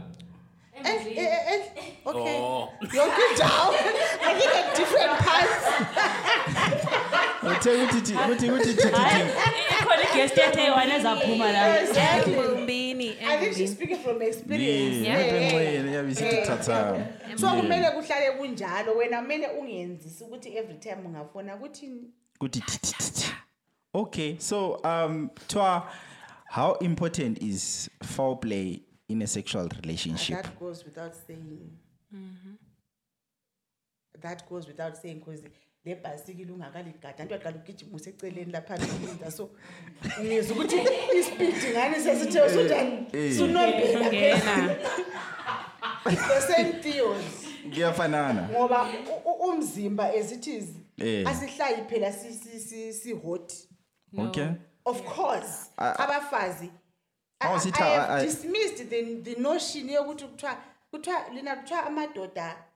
Eh, 0.83 0.91
eh, 0.95 1.17
eh, 1.17 1.53
eh, 1.53 1.61
okay 2.05 2.38
Oh. 2.41 2.69
yonke 2.81 3.21
indawo 3.31 3.73
i 4.29 4.33
think 4.39 4.55
at 4.55 4.77
different 4.77 5.19
parts 5.25 5.65
uthe 7.51 7.69
ukuthi 7.83 8.01
thi- 8.01 8.17
ukuthi 8.25 8.49
ukuthi 8.49 8.73
thithi 8.73 8.95
Hayi, 8.95 9.23
ikhona 9.85 10.13
igest 10.13 10.37
ethe 10.37 10.71
one 10.71 10.95
ezaphuma 10.95 11.51
la. 11.51 11.79
exactly 11.79 12.33
Egumbini, 12.33 13.09
i 13.09 13.37
think 13.37 13.53
she's 13.53 13.71
egumbini. 13.71 13.75
speaking 13.75 13.97
from 13.97 14.21
experience. 14.21 15.07
Yeah. 15.07 15.19
Enxele 15.19 15.91
yabe 15.91 16.11
isithi 16.11 16.41
thatha 16.45 17.07
so 17.35 17.47
kumele 17.49 17.91
kuhlale 17.91 18.31
kunjalo 18.37 18.95
wena 18.95 19.21
kumele 19.21 19.47
ungenzisi 19.47 20.23
ukuthi 20.23 20.57
every 20.57 20.77
time 20.77 20.97
ungafona 21.05 21.57
kuthini 21.57 22.09
kuthi 22.39 22.61
thithi 22.61 22.93
thithi 22.93 23.31
okay 23.93 24.37
so 24.39 24.79
um 24.83 25.29
twa 25.47 25.91
how 26.47 26.77
important 26.81 27.43
is 27.43 27.89
foreplay 28.03 28.81
in 29.09 29.21
a 29.21 29.27
sexual 29.27 29.67
relationship? 29.83 30.43
That 30.43 30.59
goes 30.59 30.85
without 30.85 31.13
saying. 31.27 31.71
That 34.21 34.49
goes 34.49 34.67
without 34.67 34.97
saying 34.97 35.19
because 35.19 35.41
le 35.85 35.95
bhasikile 35.95 36.51
ungakaligada 36.51 37.23
anto 37.23 37.35
aqala 37.35 37.55
ugijima 37.57 37.95
useceleni 37.95 38.51
laphansi 38.51 38.87
kulinda 38.87 39.31
so 39.31 39.49
ngizwa 40.21 40.57
ukuthi 40.57 40.75
ispidi 41.19 41.67
ngani 41.71 41.95
sesithe 41.95 42.41
usunjani 42.41 43.07
sunombela 43.37 44.07
Ngena. 44.07 44.75
the 46.05 46.41
same 46.41 46.73
theories 46.73 47.47
kuyafanana 47.73 48.49
ngoba 48.51 48.83
u- 48.83 49.29
u- 49.29 49.49
umzimba 49.49 50.13
as 50.13 50.31
it 50.31 50.47
is 50.47 50.65
Eh. 50.97 51.27
asihlayi 51.27 51.83
phela 51.89 52.11
si- 52.13 52.33
si- 52.33 52.59
si- 52.59 52.93
si-hot 52.93 53.53
okay 54.17 54.47
of 54.85 55.01
course 55.15 55.69
Ah, 55.77 55.89
ah. 55.89 55.99
abafazi 56.03 56.65
I- 57.39 57.47
Oh, 57.47 57.55
I- 57.55 57.59
sithi, 57.59 57.83
I 57.83 57.95
ah, 57.97 58.01
have 58.01 58.13
ah. 58.13 58.25
dismissed 58.25 58.89
the, 58.89 59.15
the 59.15 59.35
notion 59.41 59.89
yokuthi 59.89 60.25
kuthiwa 60.25 60.57
kuthiwa 60.91 61.29
lina 61.33 61.55
kuthiwa 61.55 61.85
amadoda 61.85 62.45
uh, 62.45 62.53
a- 62.53 62.55
a- 62.55 62.55
um, 62.55 62.74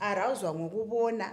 arouswa 0.00 0.54
ngokubona 0.54 1.30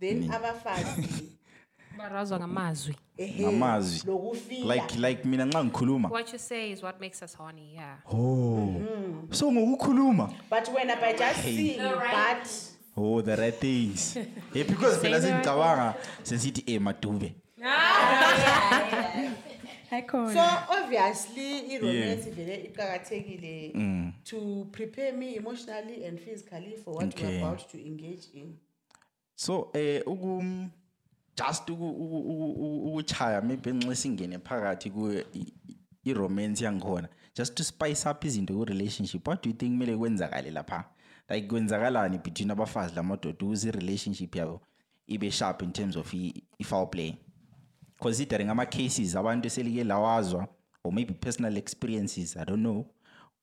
then 0.00 0.30
abafazi 0.32 1.28
barazwa 1.98 2.38
ngamazwi. 2.38 2.96
Ehe, 3.16 3.42
Ngamazwi. 3.42 4.10
lokufila 4.10 4.74
like 4.74 4.96
like 4.98 5.28
mina 5.28 5.44
nxa 5.44 5.64
ngikhuluma. 5.64 6.08
What 6.08 6.32
you 6.32 6.38
say 6.38 6.70
is 6.72 6.82
what 6.82 7.00
makes 7.00 7.22
us 7.22 7.36
horny 7.36 7.74
yeah. 7.74 7.96
Oh. 8.12 8.80
So 9.30 9.52
ngokukhuluma. 9.52 10.32
But 10.50 10.68
wena 10.74 10.96
by 11.00 11.12
just 11.12 11.42
seeing 11.42 11.78
but 11.78 12.48
oh 12.96 13.20
the 13.22 13.36
right 13.36 13.54
things. 13.54 14.16
Eh 14.54 14.64
because 14.64 14.96
phela 14.98 15.20
the 15.20 15.28
right 15.30 15.44
sengicabanga 15.44 15.94
sesithi 16.22 16.64
eh 16.74 16.80
madube 16.80 17.34
so 20.32 20.40
obviously 20.70 21.58
i-romance 21.74 22.30
vele 22.30 22.56
iqakathekile 22.64 23.72
to 24.24 24.66
prepare 24.72 25.12
me 25.12 25.34
emotionally 25.36 26.04
and 26.06 26.18
physically 26.18 26.76
for 26.76 26.94
what 26.94 27.04
Okay. 27.14 27.26
we're 27.26 27.38
about 27.46 27.68
to 27.70 27.78
engage 27.78 28.28
in. 28.34 28.56
So 29.34 29.70
eh 29.74 30.02
ukum 30.06 30.70
just 31.36 31.70
uku- 31.70 31.84
uku- 31.90 32.18
uku- 32.18 32.52
uku- 32.52 32.88
ukuchaya 32.88 33.40
maybe 33.42 33.72
nxa 33.72 33.94
singene 33.96 34.38
phakathi 34.38 34.90
kuyo 34.90 35.24
i- 35.34 35.52
i- 35.68 35.76
i-romance 36.04 36.64
yangikhona 36.64 37.08
just 37.34 37.54
to 37.54 37.64
spice 37.64 38.06
up 38.10 38.24
izinto 38.24 38.54
ku-relationship 38.54 39.28
what 39.28 39.42
do 39.42 39.50
you 39.50 39.56
think 39.56 39.72
kumele 39.72 39.96
kwenzakale 39.96 40.50
lapha? 40.50 40.84
Like 41.28 41.46
kwenzakalani 41.48 42.18
between 42.18 42.50
abafazi 42.50 42.94
lamadoda 42.96 43.38
ukuze 43.46 43.68
i-relationship 43.68 44.36
yabo 44.36 44.60
ibe 45.06 45.30
sharp 45.30 45.62
in 45.62 45.72
terms 45.72 45.96
of 45.96 46.14
i- 46.14 46.42
i-foreplay 46.58 47.14
considering 48.02 48.48
ama-cases 48.50 49.16
abantu 49.16 49.46
eselike 49.46 49.84
lawazwa 49.84 50.48
or 50.84 50.92
maybe 50.92 51.14
personal 51.14 51.56
experiences 51.56 52.36
i 52.36 52.44
don't 52.44 52.60
know 52.62 52.84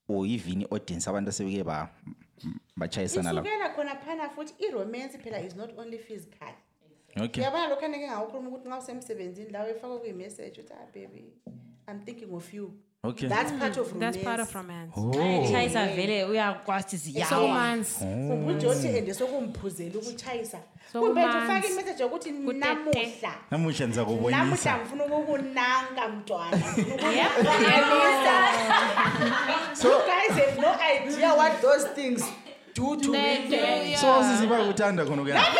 or 0.08 0.26
even 0.28 0.62
i-audience 0.62 1.10
abantu 1.10 1.30
asebeke 1.30 1.64
ba- 1.64 1.90
bachayisana 2.78 3.32
lapho. 3.34 3.48
Isukela 3.48 3.70
khona 3.76 3.96
phana 3.96 4.30
futhi 4.30 4.54
i-romance 4.66 5.18
phela 5.18 5.40
is 5.46 5.56
not 5.56 5.70
only 5.78 5.98
physical. 5.98 6.54
Okay. 7.18 7.42
Uyabona 7.44 7.68
lokhu 7.68 7.86
aneke 7.86 8.08
ngawukhuluma 8.08 8.50
ukuthi 8.50 8.68
nxa 8.70 8.78
usemsebenzini 8.78 9.50
lawo 9.52 9.70
efakwe 9.70 9.98
kuyi-message 10.00 10.62
uthi 10.62 10.74
ah 10.74 10.86
baby 10.94 11.34
i'm 11.88 12.00
thinking 12.06 12.34
of 12.34 12.54
you 12.54 12.74
Okay. 13.02 13.28
that's 13.28 13.52
part 13.54 13.78
of 13.78 13.94
romance 13.94 14.16
That's 14.16 14.24
part 14.26 14.40
of 14.42 14.56
romance. 14.56 14.94
tshayisa 15.50 15.86
vele 15.96 16.24
uyakwazi 16.26 16.98
So 16.98 17.04
ziyawa. 17.12 17.48
man's 17.54 18.02
ubujothi 18.02 18.88
and 18.98 19.14
sokumphuzela 19.14 19.96
ukutshayisa 20.00 20.58
So 20.92 21.00
kumbe 21.02 21.26
ufake 21.26 21.68
imessage 21.68 22.04
yokuthi 22.04 22.32
namuhla. 22.32 23.34
Namuhla 23.52 23.88
ndiza 23.88 24.02
namuhla 24.02 24.06
kubonisa 24.06 24.78
ngifuna 24.78 25.06
ukukunanga 25.06 26.10
mntwana 26.10 26.58
so 29.74 29.90
guys 30.06 30.38
have 30.38 30.62
no 30.62 30.76
idea 30.96 31.34
what 31.36 31.62
those 31.62 31.88
things 31.96 32.24
do 32.76 32.96
to 32.98 33.12
me. 33.12 33.96
So 33.96 34.24
sisi 34.24 34.48
bakuthanda 34.48 35.06
khona 35.06 35.22
kuyena 35.22 35.40
vele 35.42 35.60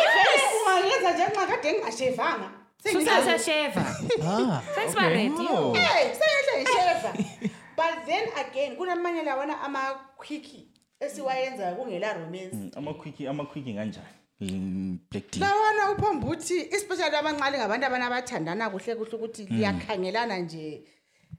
ungangenza 0.60 1.12
nje 1.14 1.24
nxa 1.32 1.46
kade 1.46 1.72
ngingashevanga 1.72 2.50
Sasasheva. 2.84 3.84
Ah. 4.22 4.62
Sensibarate. 4.74 5.50
Wow. 5.50 5.74
Hey, 5.74 6.12
sasasheva. 6.12 7.50
But 7.76 8.06
then 8.06 8.28
again 8.36 8.76
kunamanye 8.76 9.22
lawana 9.22 9.60
ama 9.62 9.78
quickie 10.16 10.66
esiwayenzayo 11.00 11.76
kungela 11.76 12.14
romance. 12.14 12.76
Ama 12.76 12.94
quickie 12.94 13.28
ama 13.28 13.44
quickie 13.44 13.74
kanjani? 13.74 15.00
Black 15.10 15.30
tea. 15.30 15.40
Lawana 15.40 15.90
uphomba 15.92 16.26
ukuthi 16.26 16.68
especially 16.72 17.16
abancane 17.16 17.58
ngabantu 17.58 17.86
abanabathandana 17.86 18.70
kuhle 18.70 18.94
kuhle 18.94 19.16
ukuthi 19.16 19.46
mm. 19.50 19.56
liyakhangelana 19.56 20.38
nje. 20.38 20.82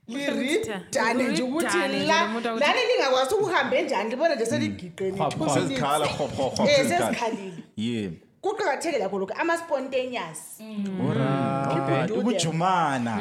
liridane 0.08 1.28
nje 1.28 1.42
ukuthi 1.42 1.78
lani 1.78 2.80
lingakwazi 2.88 3.34
ukuhambe 3.34 3.82
njani 3.82 4.10
libona 4.10 4.34
nje 4.34 4.44
mm. 4.44 4.50
seligiqeni 4.50 5.18
sezikhala 5.54 6.06
hohoho 6.06 6.68
eh, 6.68 6.88
sezikhalile 6.88 7.62
yeah 7.76 8.12
kuqakatheke 8.42 8.98
lakho 8.98 9.18
lokhu 9.18 9.34
ama-spontaneous. 9.40 10.60
Alright 10.60 12.08
do 12.08 12.14
them. 12.14 12.26
ukujumana 12.26 13.16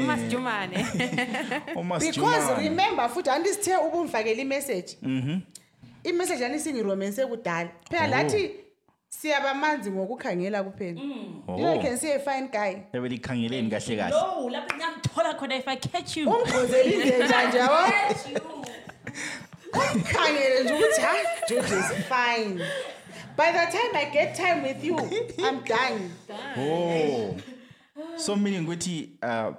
Umasijumane. 0.00 0.76
because 0.76 1.76
umasijumana 1.76 2.58
remember 2.58 3.08
futhi 3.08 3.30
anti 3.30 3.50
sithe 3.54 3.76
ubumfakela 3.76 4.40
imessage. 4.40 4.96
Imessage 6.04 6.42
yani 6.42 6.58
singiromense 6.58 7.26
kudala. 7.26 7.68
Phela 7.90 8.06
lathi 8.06 8.50
siyabamanzi 9.08 9.90
ngokukhangela 9.90 10.62
kuphela. 10.64 11.00
You 11.00 11.56
know 11.56 11.74
you 11.74 11.80
can 11.82 11.98
see 11.98 12.12
a 12.12 12.18
fine 12.18 12.48
guy. 12.48 12.76
Ebe 12.94 13.08
likhangeleni 13.08 13.70
kahle 13.70 13.96
kahle. 13.96 14.10
No 14.10 14.48
lapho 14.48 14.74
ngiyamthola 14.76 15.34
khona 15.34 15.58
if 15.58 15.68
i 15.68 15.76
catch 15.76 16.16
you. 16.16 16.28
Umgqozela 16.30 16.92
indenja 16.92 17.48
nje 17.48 17.58
yabo 17.58 17.74
umkhangele 19.74 20.64
nje 20.64 20.72
ukuthi 20.72 21.00
hayi 21.00 21.26
George 21.48 21.72
is 21.74 21.92
fine. 22.08 22.64
By 23.36 23.52
the 23.52 23.66
time 23.72 23.94
i 23.94 24.04
get 24.12 24.34
time 24.36 24.62
with 24.62 24.84
you 24.84 24.98
i'm 25.44 25.60
done. 25.64 26.10
Oh. 26.56 27.36
So 28.16 28.36
meaning 28.36 28.66
ukuthi 28.66 29.10
uh 29.22 29.54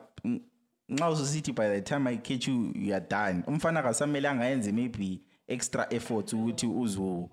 nxa 0.90 1.10
usisithi 1.10 1.52
by 1.52 1.68
the 1.68 1.82
time 1.82 2.08
i 2.08 2.18
catch 2.18 2.48
you 2.48 2.72
you 2.76 2.94
are 2.94 3.06
done. 3.10 3.44
Umfana 3.48 3.84
kasamele 3.84 4.30
angayenzi 4.30 4.72
maybe 4.72 5.22
extra 5.48 5.88
efforts 5.90 6.34
ukuthi 6.34 6.68
uzo 6.68 7.30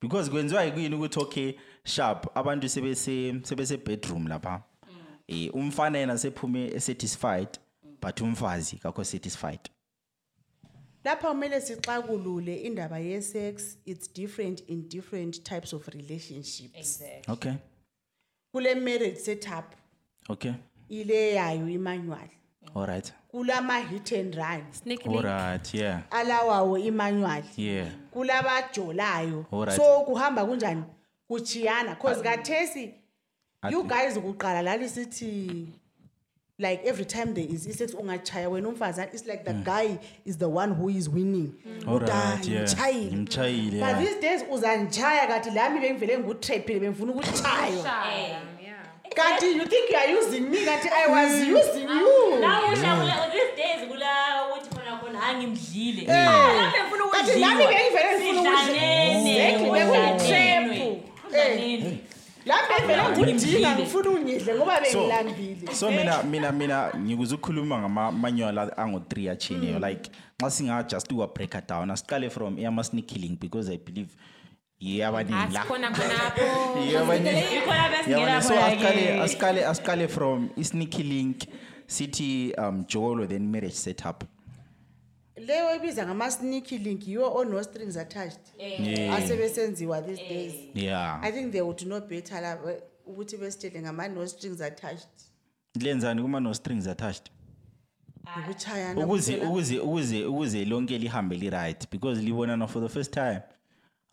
because 0.00 0.30
kwenziwa 0.30 0.64
yikuyini 0.64 0.94
ukuthi 0.96 1.20
okay 1.20 1.52
sharp 1.84 2.36
abantu 2.36 2.68
sebese 2.68 3.34
sebese 3.42 3.76
bedroom 3.76 4.26
lapha. 4.26 4.62
Eh 5.28 5.54
umfana 5.54 5.98
yena 5.98 6.18
sephume 6.18 6.80
satisfied 6.80 7.58
but 8.00 8.20
umfazi 8.20 8.76
kakho 8.76 9.04
satisfied. 9.04 9.60
Lapha 11.04 11.28
kumele 11.28 11.60
sixakulule 11.60 12.56
indaba 12.56 12.98
ye-sex 12.98 13.78
it's 13.86 14.08
different 14.12 14.60
in 14.68 14.88
different 14.88 15.44
types 15.44 15.72
of 15.72 15.88
relationships. 15.88 17.02
Okay. 17.28 17.54
Kule 18.52 18.74
marriage 18.74 19.16
setup 19.18 19.74
okay. 20.30 20.54
ile 20.88 21.34
yayo 21.34 21.68
imanual. 21.68 22.28
All 22.74 22.86
right. 22.86 23.12
Kulama 23.32 23.80
hit 23.88 24.12
and 24.12 24.34
run 24.36 24.62
Sneaky 24.72 25.08
all 25.08 25.14
link. 25.14 25.24
right 25.24 25.74
yeah. 25.74 26.02
Alawawo 26.10 26.78
imanual. 26.78 27.42
Yeah. 27.56 27.88
Kulabajolayo. 28.14 29.46
Alright. 29.52 29.76
so 29.76 30.04
kuhamba 30.04 30.44
kunjani? 30.44 30.84
Kuchiyana 31.30 31.98
cause 31.98 32.22
kathesi 32.22 32.94
you 33.70 33.84
guys 33.84 34.18
kuqala 34.18 34.62
lali 34.62 34.88
sithi 34.88 35.66
like 36.62 36.80
every 36.88 37.04
time 37.04 37.34
there 37.34 37.46
is 37.54 37.66
isex 37.66 37.94
ungachaya 37.94 38.48
wena 38.48 38.68
umfazane 38.68 39.08
it's 39.12 39.26
like 39.26 39.44
the 39.44 39.52
guy 39.52 39.98
is 40.24 40.36
the 40.38 40.48
one 40.48 40.72
who 40.74 40.88
is 40.88 41.08
winning. 41.08 41.52
All 41.86 41.98
Uthi, 42.00 42.10
"Ah, 42.12 42.34
right 42.34 42.48
yeah. 42.48 42.62
ngimtshayile." 42.62 43.10
ngimchayile 43.12 43.80
but 43.80 43.88
yeah. 43.88 43.98
these 44.02 44.16
days 44.20 44.40
uzanitshaya 44.50 45.26
kanti 45.26 45.50
lami 45.50 45.80
bengivele 45.80 46.18
ngikutrephile 46.18 46.80
bengifuna 46.80 47.12
ukutshaywa 47.12 47.92
kanti 49.16 49.46
you 49.46 49.66
think 49.66 49.90
you 49.90 49.96
are 49.96 50.10
using 50.18 50.50
me? 50.50 50.64
Kanti 50.64 50.88
i 50.88 51.06
was 51.06 51.32
using 51.40 51.88
you. 51.88 52.40
these 53.32 53.52
days 53.56 53.80
kula 53.88 54.12
ukuthi 54.48 54.68
khona 54.74 54.96
khona 55.00 55.18
hayi 55.20 55.36
ngimdlile 55.38 56.02
Eh. 56.08 56.28
Nami 57.40 57.64
bengivele 57.66 58.10
ngifuna 58.18 58.40
ukudla. 58.40 58.92
Sidlanene, 62.42 62.74
Exactly, 62.74 62.88
sidlanenwe, 62.88 63.08
bekuyi-trap. 63.08 63.12
sidlanene. 63.12 63.12
lapho 63.12 63.14
bengivele 63.14 63.14
Kanti 63.14 63.20
ngikudinga 63.20 63.70
ngimdlile. 63.70 63.74
ngifuna 63.74 64.10
ungidle 64.10 64.54
ngoba 64.54 64.76
so 64.84 64.98
bengilambile 64.98 65.74
so 65.74 65.90
mina 65.90 66.22
mina 66.22 66.52
mina 66.52 66.92
ngikuze 66.98 67.34
ukukhuluma 67.34 67.78
ngama-manual 67.78 68.58
ango-three 68.76 69.28
atshiyeneyo 69.30 69.78
like 69.78 70.10
nxa 70.40 70.50
singa-just 70.50 71.12
uwa-breaka 71.12 71.60
down 71.68 71.90
asiqale 71.90 72.30
from 72.30 72.58
eyama-sneaky 72.58 73.18
link 73.18 73.40
because 73.40 73.68
i 73.72 73.78
believe 73.78 74.10
yiyo 74.80 75.08
abaningi 75.08 75.52
la 75.54 75.60
Asikhona 75.60 75.90
khonapho. 75.96 76.80
Yiyo 76.80 77.00
abaningi. 77.00 77.38
Ikhona 77.56 77.88
besingena 77.88 78.18
Yabona, 78.20 78.42
so 78.42 78.54
khona-ke. 78.54 78.74
asiqale 78.74 79.20
asiqale 79.22 79.66
asiqale 79.66 80.08
from 80.08 80.50
i-sneaky 80.56 81.02
link 81.02 81.36
sithi 81.86 82.54
um 82.58 82.84
jolo 82.88 83.26
then 83.26 83.50
marriage 83.52 83.74
setup 83.74 84.24
leyo 85.36 85.76
ibiza 85.76 86.06
ngama-sneaky 86.06 86.78
link 86.78 87.08
yiwo 87.08 87.34
ono-strings 87.34 87.96
attached. 87.96 88.40
Eh. 88.58 88.80
Yeah. 88.80 89.14
asebesenziwa 89.14 90.02
these 90.02 90.22
eh. 90.22 90.28
days. 90.28 90.54
Yeah. 90.74 91.20
I 91.22 91.32
think 91.32 91.52
they 91.52 91.60
would 91.60 91.80
know 91.80 92.00
better 92.00 92.40
la 92.40 92.58
ukuthi 93.06 93.36
besitshele 93.36 93.82
ngama-no-strings 93.82 94.60
attached. 94.60 95.08
Lenzani 95.80 96.22
kuma-no-strings 96.22 96.86
attached? 96.86 97.30
Ah. 98.26 98.40
Ukuchayana 98.40 99.06
ukuze 99.06 99.32
kuphela. 99.32 99.50
ukuze 99.50 99.78
ukuze 99.78 100.24
ukuze 100.24 100.64
lonke 100.64 100.98
lihambe 100.98 101.36
li-right 101.36 101.90
because 101.90 102.22
libonana 102.22 102.68
for 102.68 102.82
the 102.82 102.88
first 102.88 103.12
time. 103.12 103.40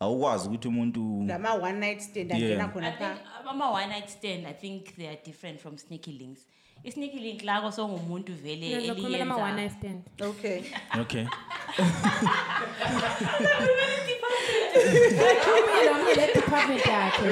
Awukwazi 0.00 0.48
ukuthi 0.48 0.68
umuntu 0.68 1.24
lama-one 1.26 1.80
night 1.80 2.00
stand 2.00 2.32
angena 2.32 2.64
I 2.64 2.68
khona 2.68 2.90
think 2.90 2.98
pha. 2.98 3.50
ama 3.50 3.70
one 3.70 3.86
night 3.86 4.08
stand 4.08 4.46
I 4.46 4.52
think 4.52 4.96
they 4.96 5.08
are 5.08 5.18
different 5.24 5.60
from 5.60 5.78
sneaky 5.78 6.12
links. 6.12 6.40
I-sneaky 6.40 6.59
link 6.84 7.42
lako 7.44 7.70
songumuntu 7.72 8.32
vele 8.42 8.76
Ngizokhulumela 8.76 9.22
ama 9.22 9.36
one 9.36 9.52
eliyenza 9.52 9.62
night 9.62 9.72
stand. 9.78 10.02
okay 10.30 10.62
okay 11.00 11.26
le 16.16 16.26
department 16.34 16.86
yakhe. 16.86 17.22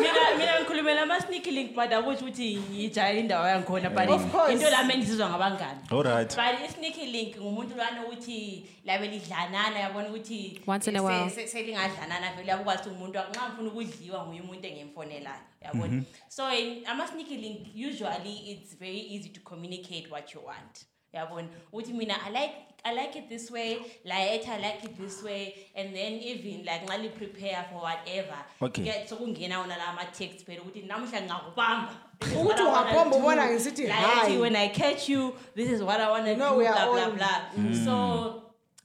mina 0.00 0.36
mina 0.38 0.60
ngikhulumela 0.60 1.02
ama-sneaky 1.02 1.50
link 1.50 1.74
but 1.74 1.92
akusho 1.92 2.20
ukuthi 2.24 2.58
ngijayele 2.70 3.20
indawo 3.20 3.46
yangikhona 3.48 3.90
but 3.90 4.08
Of 4.10 4.32
course. 4.32 4.52
into 4.52 4.70
lami 4.70 4.94
engizizwa 4.94 5.28
ngabangani 5.28 5.80
all 5.90 6.02
right 6.02 6.36
but 6.36 6.60
i-sneaky 6.70 7.06
link 7.06 7.36
ngumuntu 7.36 7.74
lwana 7.76 8.02
ukuthi 8.06 8.64
labe 8.88 9.06
lidlanana 9.08 9.78
yabona 9.78 10.08
ukuthi 10.08 10.60
Once 10.66 10.88
in 10.90 10.96
a 10.96 11.02
while. 11.02 11.28
se- 11.30 11.46
se- 11.46 11.48
selingadlanana 11.48 12.32
vele 12.36 12.50
yakwazi 12.50 12.82
ukuthi 12.88 12.94
umuntu 12.96 13.18
nxa 13.30 13.48
ngifuna 13.48 13.68
ukudliwa 13.70 14.26
nguye 14.26 14.40
umuntu 14.40 14.66
engimfonelayo 14.68 15.42
yabona 15.64 15.92
mhm. 15.92 16.02
so 16.28 16.42
in- 16.54 16.86
ama-sneaky 16.86 17.36
link 17.36 17.60
usually 17.88 18.36
it's 18.52 18.76
very 18.78 19.00
easy 19.14 19.28
to 19.28 19.40
communicate 19.40 20.06
what 20.10 20.34
you 20.34 20.40
want 20.46 20.86
yabona 21.12 21.48
ukuthi 21.72 21.92
mina 21.92 22.14
i 22.26 22.30
like 22.30 22.54
I 22.84 22.94
like 22.94 23.18
it 23.18 23.28
this 23.28 23.50
way, 23.50 23.76
like 24.04 24.46
I 24.48 24.56
like 24.58 24.84
it 24.84 24.96
this 24.96 25.20
way, 25.24 25.52
and 25.74 25.92
then 25.92 26.12
even 26.22 26.64
like 26.64 26.86
nxa 26.86 26.98
li-prepare 27.02 27.64
for 27.72 27.82
whatever. 27.82 28.38
Okay. 28.62 28.84
Ke- 28.84 29.08
sokungena 29.08 29.58
wona 29.58 29.76
la 29.76 29.86
ama-text 29.88 30.46
phela 30.46 30.62
ukuthi 30.62 30.82
namuhla 30.86 31.20
ngingakubamba. 31.20 31.90
This 32.20 32.28
is 32.30 32.36
Ukuthi 32.36 32.46
what 32.46 32.60
I 32.60 32.64
ungabhomba 32.94 33.10
do. 33.10 33.22
ubona 33.22 33.46
ngisithi 33.50 33.88
Like, 33.88 34.40
when 34.40 34.56
I 34.56 34.68
catch 34.68 35.08
you, 35.08 35.34
this 35.56 35.68
is 35.70 35.82
what 35.82 36.00
I 36.00 36.08
want 36.10 36.24
to 36.26 36.36
know 36.36 36.52
do, 36.52 36.58
we 36.58 36.66
are 36.66 36.74
blah, 36.74 36.92
blah, 36.92 37.04
on. 37.06 37.16
blah. 37.16 37.84
So 37.84 38.42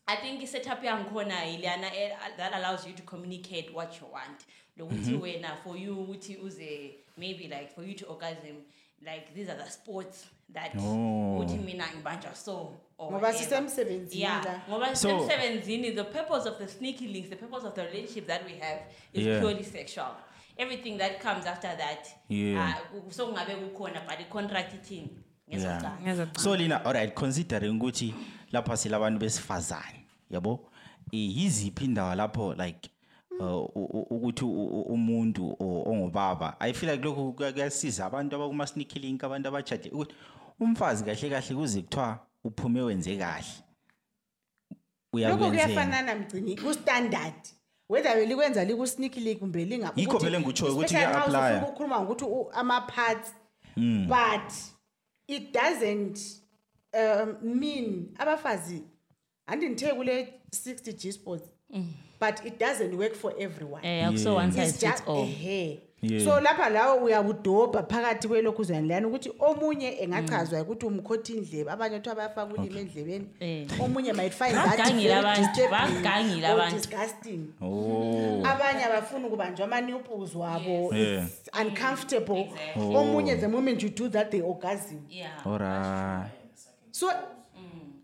I 0.07 0.15
think 0.17 0.41
i-setup 0.43 0.83
yangikhona 0.83 1.45
ilana 1.45 1.87
eh, 1.95 2.11
that 2.37 2.53
allows 2.55 2.85
you 2.87 2.93
to 2.93 3.03
communicate 3.03 3.73
what 3.73 3.99
you 4.01 4.07
want. 4.13 4.45
Lokuthi 4.77 5.15
wena 5.21 5.57
for 5.63 5.77
you 5.77 5.95
ukuthi 5.95 6.37
uze 6.37 6.95
maybe 7.17 7.43
like 7.47 7.69
for 7.75 7.83
you 7.83 7.93
to 7.93 8.05
orgasm 8.07 8.57
like 9.01 9.33
these 9.35 9.49
are 9.49 9.55
the 9.63 9.69
sports 9.71 10.25
that 10.53 10.71
Oh. 10.77 11.39
uthi 11.39 11.57
mina 11.63 11.83
ngibanjwa 11.95 12.35
so 12.35 12.73
or 12.97 13.11
Ngoba 13.11 13.21
whatever. 13.21 13.43
sisemsebenzini 13.43 14.21
Yeah, 14.21 14.45
la. 14.45 14.61
ngoba 14.69 14.95
So- 14.95 15.09
sisemsebenzini 15.09 15.91
the 15.95 16.03
purpose 16.03 16.49
of 16.49 16.57
the 16.57 16.67
sneaky 16.67 17.07
links, 17.07 17.29
the 17.29 17.35
purpose 17.35 17.67
of 17.67 17.73
the 17.75 17.83
relationship 17.83 18.27
that 18.27 18.45
we 18.45 18.53
have 18.59 18.81
is 19.13 19.25
Yeah. 19.25 19.39
purely 19.41 19.63
sexual. 19.63 20.15
Everything 20.57 20.97
that 20.97 21.19
comes 21.21 21.45
after 21.45 21.77
that, 21.77 22.07
Yeah. 22.29 22.69
uh, 22.69 23.01
ku- 23.01 23.11
so 23.11 23.27
kungabe 23.27 23.55
kukhona 23.55 24.01
but 24.07 24.19
i-contract 24.19 24.73
ithini 24.73 25.09
Yeah. 25.47 25.81
ngezocansi. 26.01 26.39
so 26.39 26.55
lina 26.55 26.85
alright 26.85 27.13
considering 27.13 27.79
ukuthi 27.81 28.13
lapha 28.53 28.77
silabantu 28.77 29.19
besifazane 29.19 30.05
yabo? 30.29 30.69
Eh, 31.11 31.37
yiziphi 31.37 31.85
indawo 31.85 32.15
lapho 32.15 32.53
like 32.53 32.89
uh, 33.39 33.45
u- 33.75 33.89
u- 33.93 34.07
ukuthi 34.09 34.45
u- 34.45 34.65
u- 34.65 34.81
umuntu 34.81 35.55
o- 35.59 35.83
ongubaba 35.91 36.55
i 36.59 36.73
feel 36.73 36.91
like 36.91 37.03
lokhu 37.03 37.33
kuya- 37.33 37.53
kuyasiza 37.53 38.05
abantu 38.05 38.35
abakuma 38.35 38.67
sneaky 38.67 38.99
link 38.99 39.23
abantu 39.23 39.47
abajade 39.49 39.89
ukuthi 39.89 40.15
umfazi 40.59 41.03
kahle 41.03 41.29
kahle 41.29 41.55
kuze 41.55 41.81
kuthiwa 41.81 42.19
uphume 42.43 42.81
wenze 42.81 43.17
kahle. 43.17 43.45
Lokho 45.13 45.13
uyakwenzela 45.13 45.63
kuyafanana 45.65 46.15
mgcini 46.15 46.55
kustandard. 46.57 47.33
Whether 47.89 48.15
belikwenza 48.15 48.65
liku-sneaky 48.65 49.19
league 49.19 49.39
kumbe 49.39 49.65
linga- 49.65 49.93
Yikho 49.95 50.17
ukuthi- 50.17 50.23
vele 50.23 50.39
ngikutshoyo 50.39 50.71
ukuthi 50.73 50.95
especially 50.95 51.13
nxa 51.17 51.25
kuya-applya. 51.25 51.49
usufuna 51.49 51.67
ukukhuluma 51.67 51.99
ngokuthi 52.01 52.25
u- 52.25 52.51
ama-parts 52.53 53.33
but 54.07 54.53
it 55.27 55.53
doesn't 55.53 56.19
um, 56.93 57.35
mean 57.59 58.07
abafazi 58.17 58.83
andinithe 59.47 59.93
kule 59.93 60.33
60 60.51 60.93
g 60.93 61.11
spots 61.11 61.43
but 62.21 62.45
it 62.45 62.59
doesn't 62.59 62.93
work 62.95 63.13
for 63.15 63.33
everyone. 63.39 63.87
Eh, 63.87 64.07
akuso 64.07 64.35
one 64.35 64.51
size 64.51 64.63
It's 64.63 64.71
fits 64.79 64.91
just 64.91 65.07
all. 65.07 65.17
ehe 65.23 65.79
Yeah. 66.03 66.23
so 66.25 66.39
lapha 66.41 66.69
lawo 66.69 67.03
uyabudobha 67.03 67.83
phakathi 67.83 68.27
kwelokhuzwane 68.27 68.87
leyani 68.87 69.05
ukuthi 69.05 69.31
omunye 69.39 69.97
engachazwa 70.01 70.61
ukuthi 70.61 70.85
umkhotha 70.85 71.33
indlebe 71.33 71.71
abanye 71.71 71.97
kuthiwa 71.97 72.15
bayafaka 72.15 72.53
ulimi 72.53 72.79
endlebeni 72.79 73.27
Eh. 73.39 73.67
omunye 73.81 74.13
might 74.13 74.33
find 74.33 74.51
that 74.53 74.69
Bagangile 74.77 75.07
very 75.07 75.19
abantu, 75.19 75.41
disturbing 75.41 75.71
bagangile 76.03 76.47
or 76.47 76.53
abantu. 76.61 76.75
disgusting. 76.75 77.53
Oh. 77.61 78.41
Abanye 78.45 78.83
abafuni 78.85 79.25
ukubanjwa 79.25 79.65
ama-nipples 79.65 80.35
wabo 80.35 80.93
Yeah. 80.95 81.25
It's 81.27 81.49
uncomfortable. 81.61 82.49
Omunye 82.75 83.35
the 83.39 83.47
moment 83.47 83.83
you 83.83 83.89
do 83.89 84.09
that 84.09 84.31
they 84.31 84.41
orgasm. 84.41 84.99
Yeah. 85.09 85.47
alright 85.47 86.31
so 87.03 87.11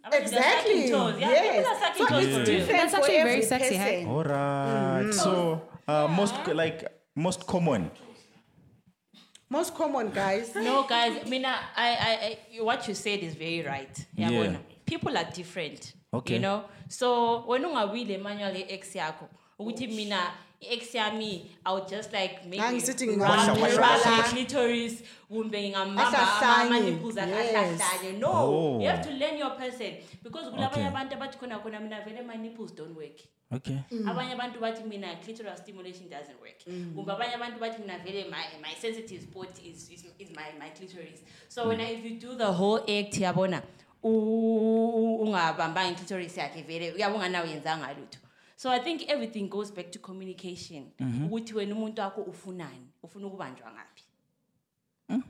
Abantu 0.04 0.22
exactly 0.22 0.88
sucking 0.88 0.92
toes. 0.92 1.16
Yeah, 1.20 1.30
yes 1.30 1.98
people 1.98 2.18
are 2.18 2.22
so 2.22 2.28
toes 2.28 2.38
it's 2.40 2.50
different 2.50 2.80
That's 2.82 2.94
actually 2.94 3.16
every 3.18 3.32
very 3.32 3.46
sexy, 3.54 3.76
hey? 3.76 3.96
person. 4.06 4.12
alright 4.16 5.14
so 5.14 5.62
uh, 5.88 6.08
most 6.20 6.36
like 6.62 6.80
most 7.16 7.46
common 7.48 7.92
most 9.50 9.74
common 9.76 10.10
guys 10.12 10.54
No, 10.56 10.84
guys, 10.84 11.14
I 11.26 11.30
mean, 11.30 11.44
I, 11.46 11.58
I, 11.76 12.38
I, 12.58 12.62
what 12.62 12.88
you 12.88 12.94
said 12.94 13.20
is 13.20 13.34
very 13.34 13.64
right. 13.64 13.96
Yeah. 14.16 14.30
Yeah. 14.30 14.58
People 14.86 15.18
are 15.18 15.24
different. 15.34 15.94
Okay. 16.14 16.36
You 16.36 16.40
know? 16.40 16.66
So, 16.88 17.44
when 17.48 17.64
ungawile 17.64 18.22
manual 18.22 18.54
ex 18.70 18.94
yakho, 18.94 19.28
ukuthi 19.60 19.88
mina 19.88 20.20
ex 20.62 20.94
yami, 20.94 21.46
I 21.66 21.72
would 21.74 21.88
just 21.88 22.12
like 22.14 22.46
maybe 22.46 22.58
Ngangisithi 22.64 23.06
rub, 23.08 23.18
ngingabamba 23.18 23.54
rub 23.56 23.74
ibala. 23.74 24.04
the 24.04 24.30
clitoris, 24.30 25.04
kumbe 25.32 25.62
ngingambamba 25.62 26.18
Ahlahlanye. 26.18 26.78
ama-nipples 26.78 27.16
Yes. 27.16 27.26
akahlahlanye. 27.26 28.20
No, 28.20 28.32
Oh. 28.34 28.80
you 28.82 28.88
have 28.90 29.02
to 29.02 29.10
oh. 29.10 29.18
learn 29.18 29.38
your 29.38 29.52
person. 29.52 29.94
Because 30.24 30.50
kulabanye 30.52 30.88
Okay. 30.88 30.88
abantu 30.88 31.16
abathi 31.16 31.38
khona 31.40 31.60
khona 31.64 31.80
mina 31.82 32.02
vele 32.06 32.22
my 32.26 32.36
nipples 32.36 32.72
don't 32.72 32.96
work. 32.96 33.20
okay 33.52 33.78
mm. 33.92 34.08
abanye 34.10 34.34
abantu 34.34 34.60
bathi 34.60 34.84
mina 34.88 35.08
clitoral 35.26 35.58
stimulation 35.58 36.08
doesn't 36.10 36.40
work 36.42 36.60
mm. 36.68 36.94
kumbe 36.96 37.12
abanye 37.12 37.34
abantu 37.36 37.60
bathi 37.60 37.82
mina 37.82 37.98
vele 38.06 38.24
my, 38.30 38.46
my 38.62 38.76
sensitive 38.82 39.22
spot 39.24 39.50
is, 39.66 39.90
is, 39.90 40.06
is 40.20 40.30
my, 40.36 40.46
my 40.60 40.70
clitoris 40.70 41.24
so 41.48 41.68
when 41.68 41.80
mm. 41.80 41.86
I, 41.88 41.92
if 41.94 42.06
you 42.06 42.20
do 42.20 42.36
the 42.36 42.46
whole 42.54 42.78
act 42.78 43.18
yabona 43.18 43.64
u- 44.04 45.16
ungabambanga 45.22 45.90
i-clitoris 45.92 46.38
yakhe 46.38 46.62
vele 46.62 46.92
uyabe 46.92 47.16
unganawo 47.16 47.48
yenzanga 47.48 47.94
lutho 47.94 48.20
so 48.60 48.70
i 48.70 48.80
think 48.80 49.02
everything 49.08 49.50
goes 49.50 49.72
back 49.72 49.92
to 49.92 50.00
communication. 50.00 50.92
Mm-hmm. 51.00 51.26
Ukuthi 51.26 51.54
wena 51.54 51.76
umuntu 51.76 52.02
wakho 52.02 52.22
ufunani? 52.22 52.88
Ufuna 53.04 53.28
ukubanjwa 53.28 53.72
ngaphi? 53.72 54.04
Mm. 55.10 55.24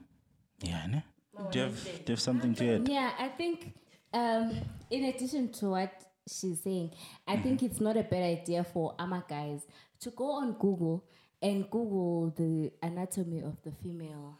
Yeah 0.61 0.87
ne? 0.87 1.03
Do 1.51 1.59
you 1.59 1.65
have, 1.65 1.83
do 1.83 1.89
you 1.91 2.15
have 2.15 2.21
something 2.21 2.53
to 2.55 2.75
add? 2.75 2.89
Yeah, 2.89 3.11
I 3.19 3.29
think 3.29 3.73
um, 4.13 4.51
in 4.89 5.05
addition 5.05 5.51
to 5.59 5.69
what 5.69 5.91
she's 6.27 6.63
saying, 6.63 6.91
I 7.27 7.35
mm-hmm. 7.35 7.43
think 7.43 7.63
it's 7.63 7.79
not 7.79 7.97
a 7.97 8.03
bad 8.03 8.23
idea 8.23 8.63
for 8.63 8.95
AMA 8.99 9.23
guys 9.29 9.65
to 10.01 10.09
go 10.11 10.31
on 10.31 10.53
Google 10.53 11.05
and 11.41 11.69
Google 11.69 12.33
the 12.35 12.71
anatomy 12.81 13.41
of 13.41 13.61
the 13.61 13.71
female 13.71 14.37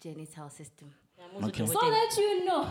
genital 0.00 0.50
system. 0.50 0.92
Okay. 1.42 1.66
So 1.66 1.72
that 1.72 2.14
you 2.16 2.44
know. 2.44 2.68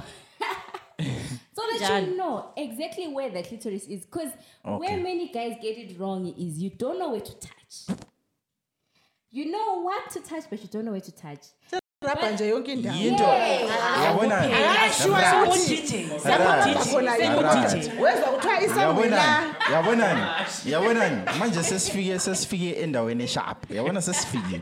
so 1.57 1.79
that 1.79 2.03
you 2.03 2.15
know 2.15 2.51
exactly 2.55 3.07
where 3.07 3.29
the 3.29 3.41
clitoris 3.41 3.87
is. 3.87 4.05
Because 4.05 4.31
where 4.63 4.97
many 4.97 5.29
guys 5.29 5.55
get 5.61 5.77
it 5.77 5.99
wrong 5.99 6.27
is 6.27 6.59
you 6.59 6.69
don't 6.69 6.99
know 6.99 7.11
where 7.11 7.21
to 7.21 7.33
touch. 7.39 7.97
You 9.31 9.51
know 9.51 9.81
what 9.81 10.09
to 10.11 10.19
touch, 10.19 10.43
but 10.49 10.61
you 10.61 10.67
don't 10.67 10.85
know 10.85 10.91
where 10.91 11.01
to 11.01 11.11
touch. 11.11 11.45
Rabha 12.01 12.31
nje 12.31 12.47
yonke 12.47 12.73
indawo 12.73 12.97
yinto 12.97 13.23
yabona 14.03 14.37
akashiwa 14.37 15.19
Right. 15.21 15.47
ukuthi 15.47 15.75
Right. 16.25 16.91
khona 16.91 17.15
Right. 17.17 17.99
wezwa 17.99 18.29
kuthiwa 18.29 18.61
isangwela 18.61 19.17
yabonani 19.17 19.53
yabonani 19.71 20.21
yabonani 20.65 21.21
manje 21.39 21.63
sesifike 21.63 22.19
sesifike 22.19 22.71
endaweni 22.71 23.23
esharp 23.23 23.71
yabona 23.71 24.01
sesifike 24.01 24.61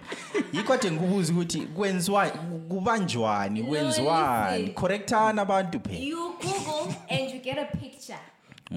yikho 0.54 0.68
kade 0.78 0.92
ngikubuza 0.92 1.34
ukuthi 1.34 1.60
kwenziwa 1.62 2.30
kubanjwani 2.70 3.64
kwenziwani 3.64 4.58
listen. 4.58 4.74
correctana 4.76 5.42
abantu 5.42 5.80
phela 5.80 6.00
You 6.00 6.34
Google 6.42 6.96
and 7.10 7.32
you 7.34 7.40
get 7.40 7.58
a 7.58 7.66
picture. 7.78 8.20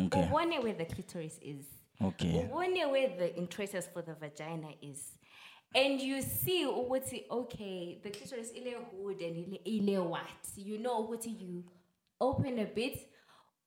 Okay. 0.07 0.21
Ubone 0.23 0.59
where 0.63 0.73
the 0.75 0.85
clitoris 0.85 1.39
is. 1.43 1.65
okay 2.05 2.33
Ubone 2.43 2.87
where 2.91 3.09
the 3.19 3.37
introitus 3.41 3.89
for 3.93 4.03
the 4.05 4.15
vagina 4.15 4.69
is. 4.83 4.99
And 5.75 6.01
you 6.01 6.23
see 6.23 6.65
ukuthi 6.65 7.25
okay, 7.31 7.99
the 8.03 8.11
clitoris 8.11 8.51
ile 8.57 8.75
hood 8.91 9.21
and 9.21 9.37
ile, 9.37 9.61
ile 9.67 10.03
what. 10.03 10.27
You 10.57 10.79
know 10.79 11.01
what 11.01 11.27
you 11.27 11.65
open 12.21 12.59
a 12.59 12.65
bit 12.65 12.99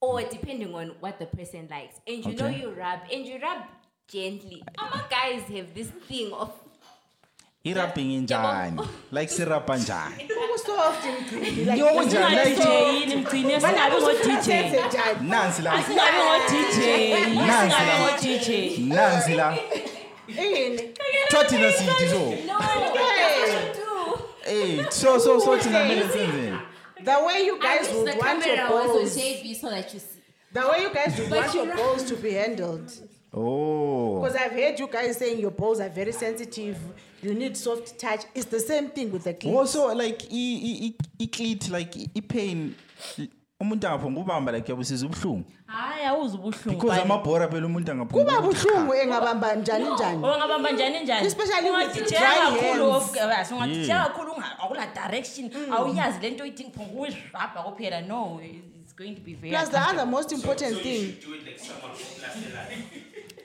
or 0.02 0.22
depending 0.24 0.74
on 0.74 0.96
what 1.00 1.20
the 1.20 1.28
person 1.28 1.68
likes. 1.70 2.00
And 2.08 2.26
you 2.26 2.34
know 2.36 2.48
you 2.48 2.72
rub 2.72 3.02
and 3.14 3.26
you 3.26 3.40
rub 3.40 3.62
gently. 4.08 4.64
Ama 4.80 5.06
guys 5.10 5.44
have 5.56 5.74
this 5.76 5.88
thing 6.08 6.34
of 6.34 6.52
irapping 7.64 8.26
injani 8.26 8.88
like 9.12 9.30
sirapa 9.30 9.78
njani? 9.78 10.28
Ukusoft 10.52 11.06
mgcini 11.06 11.66
like 11.66 11.80
Yokunjani, 11.80 12.36
like- 12.36 12.56
DJ 12.56 13.00
yini 13.00 13.16
mgcini 13.16 13.62
singabi 13.62 13.96
ngo-DJ 13.96 14.48
njani 14.88 15.30
nansi 15.30 15.62
la. 15.62 15.84
Singabi 15.84 16.18
ngo-DJ 16.18 17.36
Nansi 17.36 18.76
singabi 18.76 19.36
la. 19.36 19.58
ngo-DJ 21.32 21.52
nansi 21.52 21.54
la 21.58 21.62
ini 21.62 21.72
kuthiwa 21.72 21.72
thina 21.72 21.72
sithi 21.72 22.10
so 22.10 22.20
no, 22.46 22.58
what 22.58 23.74
to 23.74 23.82
do? 23.82 24.52
eh 24.52 24.90
so 24.90 25.20
so 25.20 25.40
so 25.40 25.58
thina 25.58 25.80
kumele 25.80 26.02
senzeni 26.10 26.58
the 27.04 27.18
way 27.26 27.46
you 27.46 27.56
I 27.56 27.60
guys 27.78 27.88
wish 27.88 27.96
would 27.98 28.14
the 28.14 28.20
want 28.20 28.46
your 28.46 28.56
camera 28.56 28.76
was 28.88 29.16
on 29.16 29.22
JB 29.24 29.56
so 29.62 29.70
that 29.70 29.94
you 29.94 30.00
see. 30.00 30.22
the 30.54 30.60
way 30.68 30.82
you 30.84 30.94
guys 30.94 31.20
would 31.20 31.30
But 31.30 31.40
want 31.40 31.54
your 31.56 31.66
you- 31.66 31.74
balls 31.76 32.04
to 32.04 32.16
be 32.16 32.32
handled. 32.34 32.92
Oh. 33.34 34.20
Because 34.22 34.36
i've 34.36 34.52
heard 34.52 34.78
you 34.80 34.88
guys 34.88 35.18
saying 35.18 35.40
your 35.40 35.52
balls 35.52 35.80
are 35.80 35.90
very 35.90 36.12
sensitive. 36.12 36.78
You 37.24 37.34
need 37.34 37.56
soft 37.56 37.98
touch. 38.00 38.26
It's 38.36 38.46
the 38.50 38.60
same 38.60 38.90
thing 38.90 39.12
with 39.12 39.24
the 39.24 39.34
clit. 39.34 39.54
also 39.56 39.88
like 39.96 40.22
i- 40.24 40.60
i- 40.70 40.86
i- 40.88 40.96
i-clit 41.24 41.70
like 41.72 41.96
i- 41.98 42.10
i-pain 42.18 42.76
umuntu 43.62 43.88
angapho 43.88 44.12
ngubamba 44.12 44.52
like 44.52 44.72
yabusiza 44.72 45.06
ubuhlungu. 45.06 45.46
Hayi 45.66 46.06
awuze 46.06 46.38
ubuhlungu 46.38 46.70
because 46.80 46.88
bani. 47.00 47.02
amabhora 47.02 47.48
phela 47.48 47.66
umuntu 47.68 47.92
angapho 47.92 48.18
kuba 48.18 48.42
buhlungu 48.42 48.94
engabamba 48.94 49.56
njani 49.56 49.86
njani? 49.90 50.18
Ungabamba 50.18 50.72
njani 50.72 51.00
njani? 51.04 51.28
Especially 51.28 51.70
with 51.70 51.88
ungadideka 51.88 52.20
dry 52.20 52.38
kakhulu 52.62 52.92
hands. 52.92 53.10
of- 53.10 53.16
yes, 53.40 53.52
ungadideka 53.52 54.00
kakhulu 54.04 54.32
unga- 54.32 54.60
akula 54.64 54.88
direction. 54.88 55.50
Awuyazi 55.72 56.20
le 56.22 56.30
nto 56.32 56.44
oyidinga 56.44 56.70
phonga 56.72 57.00
uyirabha 57.02 57.64
kuphela. 57.64 58.02
No 58.02 58.40
it's 58.44 58.94
going 58.96 59.16
to 59.16 59.22
be 59.22 59.34
very 59.34 59.50
plus 59.56 59.70
the 59.70 59.78
other 59.78 60.06
most 60.06 60.32
important 60.32 60.82
thing. 60.82 61.16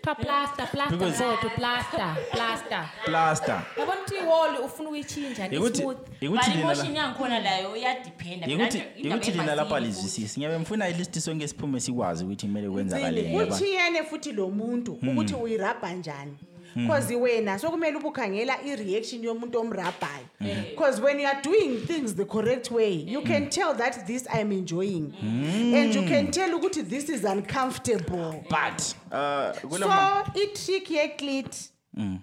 Twa 0.07 0.15
plaster, 0.15 0.67
plaster, 0.67 0.97
Because- 0.99 1.19
go 1.19 1.37
to 1.43 1.49
plaster, 1.57 2.17
plaster. 2.33 2.89
plaster. 3.05 3.63
Yabona 3.79 4.01
ukuthi 4.01 4.15
iwall 4.15 4.65
ufuna 4.65 4.89
ukuyichinja 4.89 5.49
ni 5.49 5.55
yikuthi 5.57 5.83
smooth. 5.83 5.97
yikuthi 6.21 6.45
but 6.51 6.55
lina 6.57 6.61
emotion 6.61 6.95
la 6.95 7.01
yangikhona 7.01 7.39
layo 7.41 7.77
iyadiphenda 7.77 8.47
yikuthi 8.47 8.83
yikuthi 8.97 9.31
lina 9.31 9.55
lapha 9.55 9.81
lizwisisi 9.81 10.41
ngiyabe 10.41 10.59
ngifuna 10.59 10.89
ilist 10.89 11.19
sonke 11.19 11.49
siphume 11.49 11.81
sikwazi 11.81 12.25
ukuthi 12.25 12.47
kumele 12.47 12.71
kwenzakaleni 12.71 13.35
yaba 13.37 13.47
kuthiyene 13.57 14.03
futhi 14.03 14.33
lo 14.33 14.49
muntu 14.51 14.93
ukuthi 14.93 15.35
uyirabha 15.35 15.93
njani 15.93 16.37
Mm-hmm. 16.77 16.89
because 16.89 17.11
wena 17.15 17.59
sokumele 17.59 17.97
ubukhangela 17.97 18.63
i-reaction 18.63 19.23
yomuntu 19.23 19.61
omrabhayo. 19.61 20.27
Mm-hmm. 20.41 20.63
Because 20.71 21.01
when 21.01 21.19
you 21.19 21.27
are 21.27 21.41
doing 21.41 21.79
things 21.87 22.15
the 22.15 22.27
correct 22.27 22.71
way 22.71 22.93
you 22.93 23.23
can 23.23 23.43
mm-hmm. 23.43 23.49
tell 23.49 23.75
that 23.75 24.07
this 24.07 24.27
i'm 24.31 24.53
enjoying. 24.53 25.15
And 25.23 25.95
you 25.95 26.03
can 26.03 26.31
tell 26.31 26.51
ukuthi 26.51 26.87
this 26.87 27.09
is 27.09 27.25
uncomfortable. 27.25 28.45
But 28.51 28.95
uh, 29.11 29.55
so 29.55 29.89
i-trick 29.89 30.91
ye-clit 30.91 31.71
mm. 31.97 32.21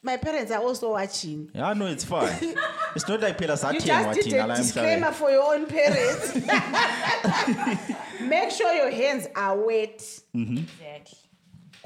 my 0.00 0.16
parents 0.16 0.52
are 0.52 0.62
also 0.62 0.92
watching. 0.92 1.50
Yeah 1.52 1.72
no 1.72 1.86
it's 1.86 2.04
fine. 2.04 2.54
It's 2.94 3.08
not 3.08 3.20
like 3.20 3.36
phela 3.36 3.56
You 3.72 3.80
sathengwa 3.80 4.14
just 4.14 4.28
did 4.30 4.34
a 4.38 4.56
disclaimer 4.56 5.12
for 5.12 5.30
your 5.30 5.54
own 5.54 5.66
parents. 5.66 6.34
Make 8.20 8.50
sure 8.52 8.72
your 8.72 8.90
hands 8.90 9.26
are 9.34 9.58
wet. 9.58 10.00
Exactly. 10.32 11.25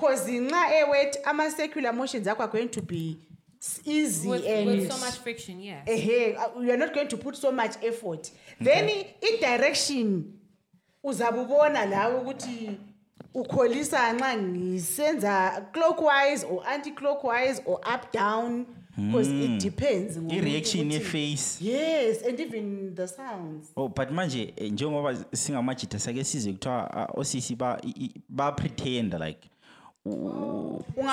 Because 0.00 0.26
nxa 0.30 0.80
e-wet, 0.82 1.16
ama-circular 1.24 1.92
motions 1.92 2.26
akho 2.26 2.40
are 2.40 2.48
going 2.52 2.68
to 2.68 2.80
be 2.82 3.16
s- 3.60 3.80
easy 3.84 4.28
With, 4.28 4.46
and 4.46 4.66
with 4.66 4.90
so 4.90 4.98
much 4.98 5.14
friction, 5.18 5.60
yeah. 5.60 5.84
ehe, 5.86 6.34
uh, 6.36 6.60
you're 6.62 6.78
not 6.78 6.94
going 6.94 7.08
to 7.08 7.16
put 7.18 7.36
so 7.36 7.52
much 7.52 7.76
effort. 7.82 8.30
Then 8.60 8.88
i- 8.88 9.06
i-direction 9.22 10.24
uzabubona 11.04 11.86
lawe 11.86 12.14
ukuthi 12.20 12.70
ukholisa 13.34 14.12
nxa 14.12 14.36
ngisenza 14.36 15.66
clockwise 15.72 16.46
or 16.46 16.66
anti-clockwise 16.66 17.62
or 17.66 17.80
up 17.94 18.12
down 18.12 18.66
because 18.96 19.30
it 19.30 19.62
depends 19.62 20.16
ngomuntu 20.16 20.34
i-reaction 20.34 20.88
ukuthi- 20.88 20.92
ye-face 20.92 21.64
Yes, 21.64 22.22
and 22.28 22.40
even 22.40 22.94
the 22.94 23.08
sounds. 23.08 23.68
Oh 23.76 23.88
but 23.88 24.10
manje 24.10 24.54
eh, 24.56 24.72
njengoba 24.72 25.16
singamajita 25.32 25.98
sake 25.98 26.24
sizwe 26.24 26.52
kuthiwa 26.52 26.90
ah, 26.94 27.08
osisi 27.20 27.54
ba 27.56 27.78
i- 27.82 28.04
i- 28.04 28.20
ba 28.28 28.52
pretend 28.52 29.14
like 29.14 29.38
Ungabona 29.38 29.59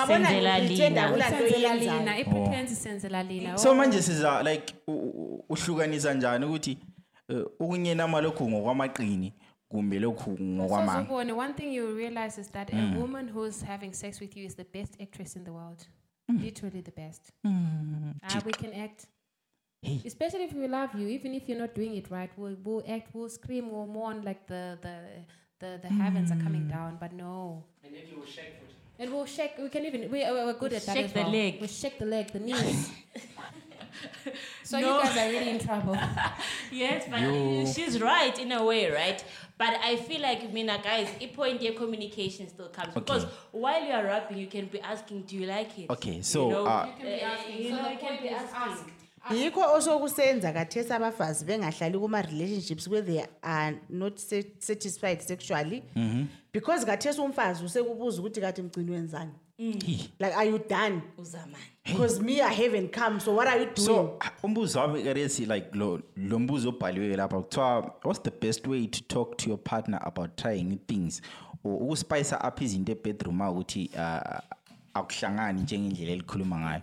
Senzela 0.06 0.58
lina. 0.58 1.10
kula 1.10 1.28
nto 1.30 1.46
Isenzela 1.46 1.68
yenzayo. 1.74 1.98
lina, 1.98 2.18
i-pretense 2.18 2.72
isenzela 2.72 3.22
lina. 3.22 3.58
so 3.58 3.74
manje 3.74 4.02
siza 4.02 4.42
like 4.42 4.74
u- 4.86 4.92
u- 4.92 5.44
uhlukanisa 5.48 6.14
njani 6.14 6.44
ukuthi 6.46 6.78
eh, 7.28 7.44
ukunyenama 7.60 8.20
lokhu 8.20 8.50
ngokwamaqini 8.50 9.32
kumbe 9.68 9.98
lokhu 9.98 10.36
So 10.36 10.42
ngokwamanga 10.44 11.34
one 11.36 11.52
thing 11.54 11.74
you 11.74 11.96
realize 11.96 12.40
is 12.40 12.50
that 12.50 12.72
a 12.74 12.94
woman 12.98 13.28
who's 13.28 13.62
having 13.64 13.92
sex 13.92 14.20
with 14.20 14.36
you 14.36 14.44
is 14.46 14.56
the 14.56 14.64
best 14.64 15.00
actress 15.00 15.36
in 15.36 15.44
the 15.44 15.50
world. 15.52 15.86
Literally 16.28 16.82
the 16.82 16.90
best. 16.92 17.32
Ah, 17.44 18.40
we 18.44 18.52
can 18.52 18.72
act. 18.74 19.06
Hey. 19.82 20.00
Especially 20.04 20.44
if 20.44 20.52
we 20.54 20.66
love 20.68 20.94
you, 20.94 21.08
even 21.08 21.34
if 21.34 21.48
you're 21.48 21.60
not 21.60 21.74
doing 21.74 21.94
it 21.96 22.10
right, 22.10 22.30
we'll, 22.36 22.56
we'll 22.64 22.82
act, 22.88 23.14
we'll 23.14 23.28
scream, 23.30 23.70
we'll 23.70 23.86
mourn 23.86 24.22
like 24.24 24.46
the 24.46 24.76
the 24.82 24.98
the, 25.60 25.78
the 25.82 25.88
heavens 25.88 26.30
are 26.32 26.42
coming 26.42 26.66
down. 26.68 26.96
But 27.00 27.12
no. 27.12 27.64
And 27.84 27.94
then 27.94 28.02
you 28.10 28.18
will 28.20 28.26
shake 28.26 28.58
foot. 28.58 28.67
And 28.98 29.12
we'll 29.12 29.26
shake. 29.26 29.52
We 29.58 29.68
can 29.68 29.84
even. 29.84 30.10
We, 30.10 30.20
we're 30.24 30.52
good 30.54 30.72
at 30.72 30.82
that. 30.86 30.96
Shake 30.96 31.04
as 31.06 31.12
the 31.12 31.24
leg. 31.24 31.56
We'll 31.60 31.68
shake 31.68 31.98
the 31.98 32.06
leg, 32.06 32.32
the 32.32 32.40
knees. 32.40 32.90
so 34.64 34.78
No. 34.80 34.98
you 34.98 35.04
guys 35.04 35.16
are 35.16 35.30
really 35.30 35.50
in 35.50 35.58
trouble. 35.58 35.96
Yes, 36.70 37.04
but 37.10 37.72
she's 37.72 38.00
right 38.00 38.38
in 38.38 38.52
a 38.52 38.62
way, 38.64 38.90
right? 38.90 39.24
But 39.56 39.78
I 39.82 39.96
feel 39.96 40.20
like, 40.20 40.52
Mina, 40.52 40.78
guys, 40.82 41.08
a 41.20 41.26
point 41.28 41.62
your 41.62 41.72
communication 41.74 42.48
still 42.48 42.68
comes 42.68 42.92
because 42.94 43.24
while 43.52 43.82
you 43.82 43.90
are 43.92 44.04
rapping, 44.04 44.38
you 44.38 44.46
can 44.46 44.66
be 44.66 44.80
asking, 44.80 45.22
"Do 45.22 45.36
you 45.36 45.46
like 45.46 45.78
it?" 45.78 45.90
Okay, 45.90 46.20
so, 46.22 46.46
you 46.46 46.52
know, 46.54 46.66
uh, 46.66 46.86
you 46.86 46.92
can 46.92 47.06
be 47.06 47.20
asking. 47.22 47.62
You 47.64 47.70
know, 47.70 47.88
you 47.88 47.98
can 47.98 48.22
be 48.22 48.28
asking. 48.28 48.92
Yikho 49.34 49.60
osokusenza 49.74 50.52
kathesi 50.52 50.92
abafazi 50.92 51.44
bengahlali 51.44 51.98
kuma-relationships 51.98 52.88
where 52.88 53.02
they 53.06 53.24
are 53.42 53.76
not 53.88 54.18
sa- 54.18 54.42
satisfied 54.58 55.20
sexually. 55.20 55.82
Because 56.52 56.86
kathesi 56.86 57.20
umfazi 57.20 57.64
usekubuza 57.64 58.20
ukuthi 58.20 58.40
kathi 58.40 58.62
mgcini 58.62 58.90
wenzani? 58.90 59.32
Like 60.20 60.34
are 60.36 60.48
you 60.50 60.58
done? 60.68 61.02
Uzamani. 61.18 61.64
because 61.84 62.20
me 62.20 62.40
i 62.40 62.52
haven't 62.54 62.92
come 62.92 63.18
so 63.18 63.32
what 63.34 63.48
are 63.48 63.58
you 63.60 63.64
doing? 63.74 63.86
so 63.86 64.16
ah, 64.20 64.30
umbuzo 64.42 64.78
wami 64.80 65.02
keresi 65.02 65.46
like 65.46 65.66
lo 65.72 66.00
lo 66.16 66.38
mbuzo 66.38 66.68
obhaliwe 66.68 67.16
lapha 67.16 67.40
kuthiwa 67.40 67.94
what's 68.04 68.22
the 68.22 68.30
best 68.30 68.66
way 68.66 68.86
to 68.86 69.00
talk 69.08 69.36
to 69.36 69.48
your 69.50 69.58
partner 69.58 69.98
about 70.04 70.36
trying 70.36 70.62
new 70.64 70.78
things? 70.86 71.22
Or 71.64 71.82
ukuspice 71.82 72.32
up 72.48 72.60
izinto 72.62 72.92
ebedroom 72.92 73.40
ukuthi 73.40 73.90
ah, 73.98 74.42
akuhlangani 74.94 75.62
njengendlela 75.62 76.12
elikhuluma 76.12 76.58
ngayo. 76.60 76.82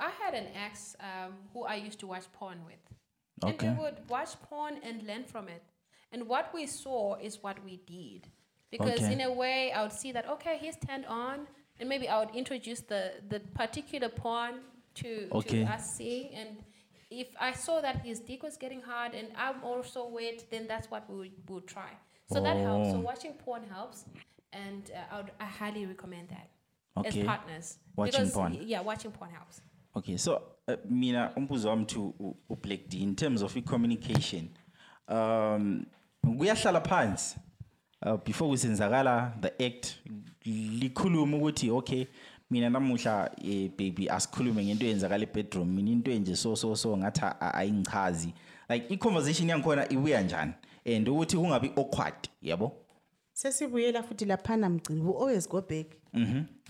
I 0.00 0.10
had 0.22 0.34
an 0.34 0.46
ex 0.66 0.96
um, 1.00 1.32
who 1.52 1.64
I 1.64 1.74
used 1.76 1.98
to 2.00 2.06
watch 2.06 2.24
porn 2.32 2.58
with. 2.64 2.82
Okay. 3.44 3.66
And 3.66 3.76
we 3.78 3.84
would 3.84 3.98
watch 4.08 4.30
porn 4.48 4.74
and 4.82 5.02
learn 5.06 5.24
from 5.24 5.48
it. 5.48 5.62
And 6.12 6.26
what 6.26 6.52
we 6.52 6.66
saw 6.66 7.16
is 7.16 7.42
what 7.42 7.62
we 7.64 7.76
did. 7.86 8.28
Because 8.70 9.00
Okay. 9.00 9.12
in 9.14 9.20
a 9.20 9.32
way, 9.32 9.72
I 9.72 9.82
would 9.82 9.92
see 9.92 10.12
that, 10.12 10.28
okay, 10.28 10.58
he's 10.58 10.76
turned 10.76 11.06
on. 11.06 11.46
And 11.78 11.88
maybe 11.88 12.08
I 12.08 12.18
would 12.20 12.34
introduce 12.34 12.80
the, 12.80 13.12
the 13.28 13.40
particular 13.54 14.08
porn 14.08 14.54
to, 14.96 15.28
Okay. 15.32 15.64
to 15.64 15.70
us 15.72 15.84
seeing. 15.96 16.34
And 16.34 16.50
if 17.10 17.28
I 17.40 17.52
saw 17.52 17.80
that 17.80 17.96
his 18.04 18.20
dick 18.20 18.42
was 18.42 18.56
getting 18.56 18.82
hard 18.82 19.14
and 19.14 19.28
I'm 19.36 19.62
also 19.64 20.06
wet, 20.08 20.44
then 20.50 20.66
that's 20.66 20.90
what 20.90 21.08
we 21.08 21.16
would, 21.16 21.32
we 21.48 21.54
would 21.54 21.66
try. 21.66 21.90
So 22.32 22.40
that 22.42 22.56
helps. 22.58 22.90
So 22.90 22.96
Oh. 22.98 23.00
watching 23.00 23.32
porn 23.34 23.62
helps. 23.64 24.04
And 24.52 24.90
uh, 24.94 25.14
I, 25.14 25.16
would, 25.18 25.30
I 25.40 25.44
highly 25.44 25.86
recommend 25.86 26.28
that 26.30 26.48
Okay. 26.98 27.20
as 27.20 27.26
partners. 27.26 27.78
Watching 27.96 28.12
because, 28.12 28.32
porn. 28.32 28.58
Yeah, 28.62 28.80
watching 28.82 29.12
porn 29.12 29.30
helps. 29.30 29.62
Okay 29.94 30.18
so 30.18 30.42
uh, 30.68 30.74
mina 30.90 31.36
umbuzo 31.36 31.68
wami 31.68 31.84
to 31.84 32.14
ublack 32.48 32.88
d 32.88 32.98
in 32.98 33.16
terms 33.16 33.42
of 33.42 33.56
i-communication 33.56 34.48
um 35.08 35.84
kuyahlala 36.38 36.80
phansi 36.80 37.36
uh, 38.06 38.16
before 38.24 38.50
kusenzakala 38.50 39.36
the 39.40 39.66
act 39.66 39.94
likhulume 40.80 41.36
ukuthi 41.36 41.70
okay 41.70 42.06
mina 42.50 42.70
namuhla 42.70 43.30
eh, 43.44 43.70
baby 43.78 44.08
asikhulume 44.08 44.64
ngento 44.64 44.86
eyenzakala 44.86 45.22
ebedroom 45.22 45.68
mina 45.68 45.90
into 45.90 46.10
enje 46.10 46.36
so 46.36 46.56
so 46.56 46.76
so 46.76 46.96
ngathi 46.96 47.20
ayingichazi 47.40 48.34
like 48.70 48.94
i-conversation 48.94 49.48
yangikhona 49.48 49.88
ibuya 49.88 50.22
njani? 50.22 50.52
And 50.86 51.08
ukuthi 51.08 51.36
kungabi 51.36 51.72
awkward 51.76 52.28
yabo? 52.42 52.72
Sesibuyela 53.32 54.02
futhi 54.02 54.24
laphana 54.24 54.68
mgcini 54.68 55.02
we 55.02 55.12
always 55.12 55.48
go 55.48 55.60
back 55.60 55.86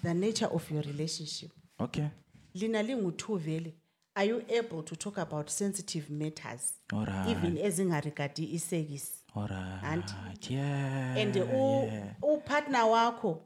the 0.02 0.14
nature 0.14 0.46
of 0.46 0.70
your 0.70 0.82
relationship. 0.82 1.50
Okay 1.80 2.08
lina 2.54 2.82
lingu-two 2.82 3.36
vele. 3.36 3.74
Are 4.14 4.28
you 4.28 4.42
able 4.48 4.82
to 4.82 4.96
talk 4.96 5.18
about 5.18 5.48
sensitive 5.50 6.10
matters? 6.10 6.74
Alright. 6.92 7.28
even 7.30 7.56
ezingaregadi 7.58 8.54
isekisi. 8.54 9.12
Auntie. 9.36 10.14
alright 10.14 10.50
yeah 10.50 11.16
and 11.16 11.36
u- 11.36 11.90
upartner 12.34 12.84
wakho 12.84 13.42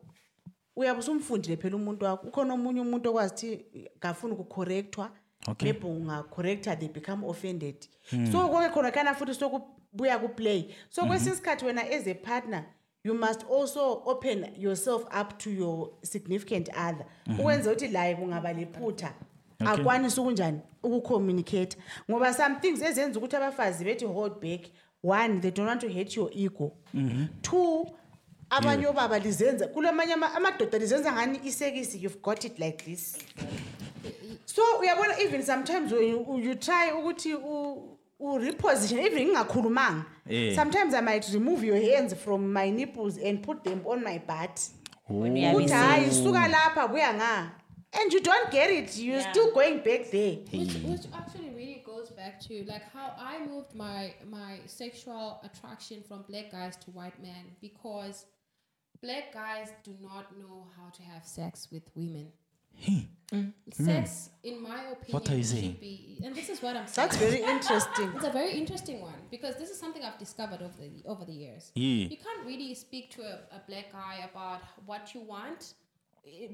uyabe 0.76 0.98
usumfundile 1.00 1.56
phela 1.56 1.76
umuntu 1.76 2.04
wakho. 2.04 2.26
Ukhona 2.28 2.54
omunye 2.54 2.80
umuntu 2.80 3.10
okwazi 3.10 3.34
ukuthi 3.54 3.90
ngafuni 3.98 4.32
ukucorrectwa 4.32 5.10
Okay. 5.48 5.72
maybe 5.72 5.86
ungacorrecta 5.86 6.76
they 6.76 6.88
become 6.88 7.26
offended. 7.26 7.86
So 8.32 8.48
konke 8.48 8.70
khona 8.72 8.90
kana 8.90 9.14
futhi 9.14 9.34
sokubuya 9.34 10.18
kuplay. 10.18 10.74
So 10.90 11.06
kwesinye 11.06 11.32
isikhathi 11.32 11.64
wena 11.64 11.82
as 11.90 12.06
a 12.06 12.14
partner 12.14 12.64
you 13.04 13.14
must 13.14 13.44
also 13.50 14.02
open 14.06 14.46
yourself 14.58 15.04
up 15.20 15.38
to 15.38 15.50
your 15.50 15.90
significant 16.02 16.68
other. 16.68 17.06
Mhm. 17.26 17.40
Ukwenza 17.40 17.70
ukuthi 17.70 17.88
laye 17.88 18.14
kungaba 18.16 18.52
lephutha 18.52 19.14
akwanise 19.58 20.20
ukunjani 20.20 20.60
ukucommunicate 20.82 21.76
ngoba 22.10 22.34
some 22.34 22.54
things 22.60 22.82
ezenza 22.82 23.18
ukuthi 23.18 23.36
abafazi 23.36 23.84
bethi 23.84 24.04
hold 24.04 24.40
back 24.40 24.60
one 25.02 25.40
they 25.40 25.50
don't 25.50 25.68
want 25.68 25.80
to 25.80 25.88
hate 25.88 26.16
your 26.20 26.30
ego. 26.34 26.72
Mhm. 26.94 27.26
Two 27.42 27.86
abanye 28.50 28.86
obaba 28.86 29.18
lizenza 29.18 29.66
kulamanye 29.68 30.12
ama- 30.14 30.34
amadoda 30.34 30.78
lizenza 30.78 31.12
ngani 31.12 31.40
isekisi? 31.44 32.02
You've 32.04 32.20
got 32.22 32.44
it 32.44 32.58
like 32.58 32.84
this. 32.84 33.16
So 34.46 34.62
uyabona 34.80 35.18
even 35.20 35.42
sometimes 35.42 35.92
when 35.92 36.08
you, 36.08 36.38
you 36.38 36.54
try 36.54 36.90
ukuthi 36.92 37.34
u- 38.24 38.32
ureposition 38.32 38.98
even 39.06 39.28
ngingakhulumanga 39.28 40.04
Eh. 40.30 40.54
sometimes 40.54 40.94
i 40.94 41.00
might 41.00 41.28
remove 41.34 41.66
your 41.66 41.80
hands 41.80 42.14
from 42.14 42.52
my 42.52 42.70
nipples 42.70 43.18
and 43.18 43.42
put 43.42 43.62
them 43.64 43.80
on 43.86 44.02
my 44.04 44.18
butt 44.18 44.60
When 45.08 45.36
you 45.36 45.44
have 45.46 45.56
ukuthi 45.56 45.64
it 45.70 45.76
hayi 45.76 46.10
suka 46.10 46.48
lapha 46.48 46.88
buya 46.88 47.14
nga 47.14 47.50
and 48.00 48.12
you 48.12 48.20
don't 48.20 48.50
get 48.50 48.70
it 48.70 48.96
you're 48.98 49.20
Yeah. 49.20 49.30
still 49.32 49.50
going 49.52 49.78
back 49.88 50.10
there 50.10 50.36
which, 50.52 50.74
which 50.90 51.06
actually 51.20 51.50
really 51.50 51.82
goes 51.86 52.10
back 52.20 52.40
to 52.48 52.54
like 52.72 52.84
how 52.96 53.08
I 53.32 53.34
moved 53.46 53.74
my 53.74 54.14
my 54.36 54.52
sexual 54.66 55.26
attraction 55.48 56.02
from 56.08 56.24
black 56.30 56.50
guys 56.50 56.76
to 56.84 56.90
white 56.98 57.18
men 57.22 57.44
because 57.60 58.16
black 59.02 59.26
guys 59.34 59.68
do 59.84 59.92
not 60.08 60.24
know 60.40 60.66
how 60.76 60.88
to 60.96 61.02
have 61.02 61.22
sex 61.26 61.68
with 61.72 61.82
women. 61.94 62.26
Hmm. 62.82 62.98
Mm. 63.32 63.52
Hmm. 63.76 63.84
Sex, 63.84 64.30
in 64.42 64.62
my 64.62 64.82
opinion, 64.92 65.12
What 65.12 65.30
are 65.30 65.36
you 65.36 65.42
saying? 65.42 65.76
be, 65.80 66.20
and 66.24 66.34
this 66.34 66.48
is 66.50 66.60
what 66.62 66.76
I'm 66.76 66.86
saying. 66.86 67.08
that's 67.08 67.16
very 67.16 67.40
interesting 67.42 68.12
It's 68.14 68.24
a 68.24 68.30
very 68.30 68.52
interesting 68.52 69.00
one 69.00 69.14
because 69.30 69.56
this 69.56 69.70
is 69.70 69.78
something 69.80 70.02
I've 70.04 70.18
discovered 70.18 70.60
over 70.62 70.74
the 70.80 71.02
over 71.08 71.24
the 71.24 71.32
years. 71.32 71.72
Yeah. 71.74 72.08
You 72.12 72.16
can't 72.18 72.44
really 72.46 72.74
speak 72.74 73.10
to 73.16 73.22
a, 73.22 73.34
a 73.58 73.60
black 73.66 73.90
guy 73.92 74.28
about 74.30 74.60
what 74.86 75.14
you 75.14 75.20
want 75.22 75.60
i- 75.72 75.74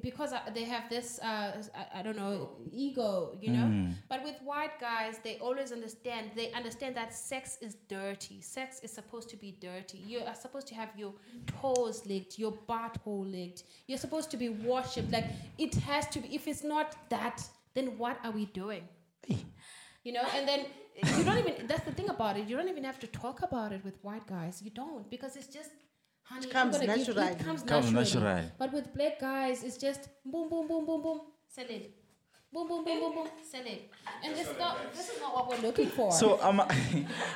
because 0.03 0.33
they 0.55 0.65
have 0.65 0.89
this, 0.91 1.19
uh, 1.21 1.63
I 1.95 2.03
don't 2.03 2.17
know, 2.17 2.51
ego, 2.73 3.37
you 3.41 3.51
know. 3.53 3.67
Mm. 3.67 3.95
But 4.09 4.25
with 4.25 4.37
white 4.43 4.81
guys, 4.81 5.19
they 5.23 5.39
always 5.39 5.73
understand. 5.73 6.31
They 6.35 6.53
understand 6.53 6.97
that 6.97 7.15
sex 7.15 7.59
is 7.61 7.77
dirty. 7.89 8.41
Sex 8.41 8.81
is 8.83 8.91
supposed 8.91 9.29
to 9.31 9.37
be 9.37 9.57
dirty. 9.61 9.99
You 9.99 10.21
are 10.21 10.35
supposed 10.35 10.67
to 10.69 10.75
have 10.75 10.89
your 10.97 11.13
toes 11.61 12.05
licked, 12.07 12.39
your 12.39 12.53
butthole 12.69 13.31
licked. 13.31 13.65
You're 13.87 13.99
supposed 13.99 14.31
to 14.33 14.37
be 14.37 14.49
worshipped. 14.49 15.13
Like 15.13 15.27
it 15.59 15.75
has 15.77 16.09
to 16.09 16.21
be. 16.21 16.35
If 16.35 16.49
it's 16.49 16.65
not 16.65 16.97
that, 17.11 17.43
then 17.75 17.97
what 17.99 18.19
are 18.25 18.33
we 18.33 18.47
doing? 18.47 18.83
You 20.03 20.13
know, 20.15 20.25
and 20.35 20.49
then 20.49 20.65
you 21.19 21.25
don't 21.25 21.39
even. 21.39 21.67
That's 21.67 21.85
the 21.85 21.93
thing 21.93 22.09
about 22.09 22.39
it. 22.39 22.49
You 22.49 22.57
don't 22.57 22.69
even 22.69 22.85
have 22.85 22.99
to 23.01 23.07
talk 23.07 23.43
about 23.43 23.73
it 23.73 23.85
with 23.85 24.03
white 24.03 24.27
guys. 24.27 24.63
You 24.63 24.71
don't 24.71 25.09
because 25.11 25.37
it's 25.37 25.47
just. 25.47 25.71
Honey, 26.31 26.47
I'm 26.47 26.51
comes 26.53 26.77
gonna 26.79 26.87
give- 26.87 26.97
naturally. 26.99 27.27
It 27.33 27.39
comes, 27.45 27.63
Comes 27.63 27.93
naturally. 27.93 28.25
natural. 28.25 28.51
But 28.59 28.73
with 28.73 28.95
black 28.95 29.19
guys, 29.21 29.63
it's 29.65 29.77
just 29.87 30.09
boom, 30.25 30.49
boom, 30.49 30.67
boom, 30.69 30.87
boom, 30.87 31.03
boom, 31.03 31.21
sell 31.49 31.67
it. 31.69 31.95
Boom, 32.53 32.67
boom, 32.67 32.85
boom, 32.85 32.99
boom, 32.99 33.15
boom, 33.15 33.29
sell 33.49 33.61
it. 33.65 33.89
And 34.25 34.35
this 34.35 34.49
is 34.49 34.59
not, 34.59 34.77
this 34.93 35.09
is 35.09 35.21
not 35.21 35.33
what 35.37 35.49
we're 35.49 35.69
looking 35.69 35.87
for. 35.87 36.11
so 36.11 36.37
ama 36.43 36.67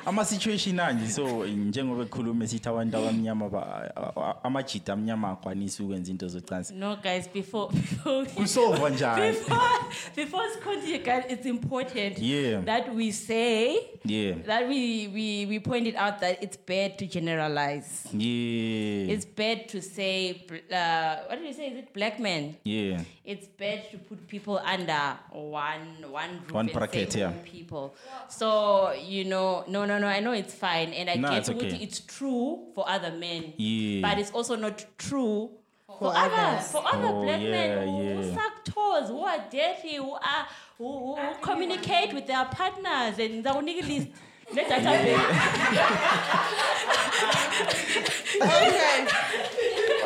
ama 0.05 0.25
situation 0.31 0.77
anje 0.79 1.07
so 1.07 1.45
njengoba 1.47 2.03
ekhuluma 2.03 2.47
sithi 2.47 2.69
abantu 2.69 2.97
abamnyama 2.97 3.49
ba- 3.49 3.91
a- 3.95 4.21
a- 4.21 4.43
amajita 4.43 4.93
amnyama 4.93 5.29
akwanisi 5.31 5.83
ukwenza 5.83 6.11
into 6.11 6.27
zocansi 6.27 6.73
No, 6.73 6.95
guys, 6.97 7.29
before 7.33 7.71
before 7.73 8.25
Kusolva 8.35 8.89
njani? 8.89 9.31
before 9.31 9.69
before 10.15 10.45
it's 10.47 10.57
continue, 10.63 10.99
guys, 10.99 11.23
it's 11.29 11.45
important 11.45 12.19
Yeah. 12.19 12.61
that 12.65 12.93
we 12.93 13.11
say 13.11 13.77
yeah 14.05 14.35
that 14.45 14.67
we 14.67 15.07
we 15.13 15.45
we 15.45 15.59
pointed 15.59 15.95
out 15.95 16.19
that 16.19 16.43
it's 16.43 16.57
bad 16.67 16.97
to 16.97 17.05
generalize. 17.07 18.05
yeah 18.13 19.13
It's 19.13 19.25
bad 19.25 19.69
to 19.69 19.81
say 19.81 20.43
uh, 20.71 21.29
what 21.29 21.39
did 21.39 21.47
you 21.47 21.53
say? 21.53 21.67
Is 21.71 21.77
it 21.77 21.93
black 21.93 22.19
men? 22.19 22.55
yeah 22.65 23.01
It's 23.23 23.47
bad 23.47 23.89
to 23.91 23.97
put 23.97 24.27
people 24.27 24.59
under 24.59 25.04
one 25.31 26.11
one 26.11 26.31
roof 26.41 26.51
One 26.51 26.65
and 26.65 26.73
bracket, 26.73 27.11
say 27.13 27.19
yeah. 27.19 27.27
all 27.27 27.33
people. 27.43 27.95
So 28.29 28.91
you 28.93 29.23
know, 29.25 29.63
no, 29.67 29.85
no, 29.85 29.97
no. 29.99 30.07
I 30.07 30.19
know 30.19 30.31
it's 30.33 30.53
fine, 30.53 30.93
and 30.93 31.09
I 31.09 31.15
No, 31.15 31.29
get 31.29 31.37
it's 31.39 31.49
okay. 31.49 31.77
it's 31.81 31.99
true 32.01 32.67
for 32.75 32.87
other 32.89 33.11
men. 33.11 33.53
Yeah. 33.57 34.01
But 34.07 34.19
it's 34.19 34.31
also 34.31 34.55
not 34.55 34.83
true. 34.97 35.49
For, 35.87 35.97
For 35.99 36.13
others, 36.17 36.39
others. 36.39 36.71
for 36.71 36.83
other 36.93 37.07
Oh, 37.13 37.21
black 37.23 37.41
yeah, 37.41 37.51
men 37.51 37.87
who, 37.87 38.21
who 38.21 38.33
suck 38.33 38.63
toes, 38.65 39.07
who 39.09 39.19
are 39.21 39.39
dirty, 39.49 39.95
who 39.95 40.11
are 40.13 40.47
who, 40.77 40.99
who, 40.99 41.15
who 41.15 41.33
communicate 41.41 42.13
with 42.13 42.25
their 42.27 42.45
partners, 42.45 43.17
and 43.19 43.43
the 43.45 43.53
only 43.55 43.81
list. 43.81 44.07
Let 44.53 44.67
that 44.69 44.85
Okay, 44.85 45.15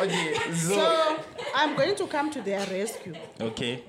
okay 0.00 0.34
so 0.54 0.74
so 0.74 1.18
I'm 1.54 1.76
going 1.76 1.94
to 1.96 2.06
come 2.06 2.30
to 2.30 2.40
their 2.42 2.60
rescue. 2.66 3.14
okay 3.40 3.82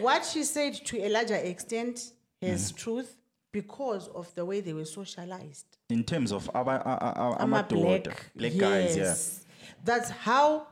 What 0.00 0.24
she 0.24 0.44
said 0.44 0.74
to 0.86 0.98
a 0.98 1.08
larger 1.08 1.36
extent 1.36 2.12
Mm. 2.42 2.48
has 2.48 2.72
truth 2.72 3.16
because 3.52 4.08
of 4.08 4.34
the 4.34 4.44
way 4.44 4.60
they 4.60 4.72
were 4.72 4.84
socialized. 4.86 5.66
in 5.90 6.04
terms 6.04 6.32
of 6.32 6.48
aba- 6.54 6.82
a- 6.86 7.04
a- 7.04 7.30
a- 7.32 7.36
I'm 7.42 7.52
a 7.52 7.62
amadoda 7.62 8.14
black, 8.36 8.56
guys 8.56 8.96
yeah 8.96 9.02
yes. 9.04 9.40
That's 9.84 10.08
how 10.10 10.66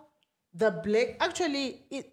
the 0.55 0.70
black 0.70 1.16
actually 1.20 1.82
it, 1.90 2.12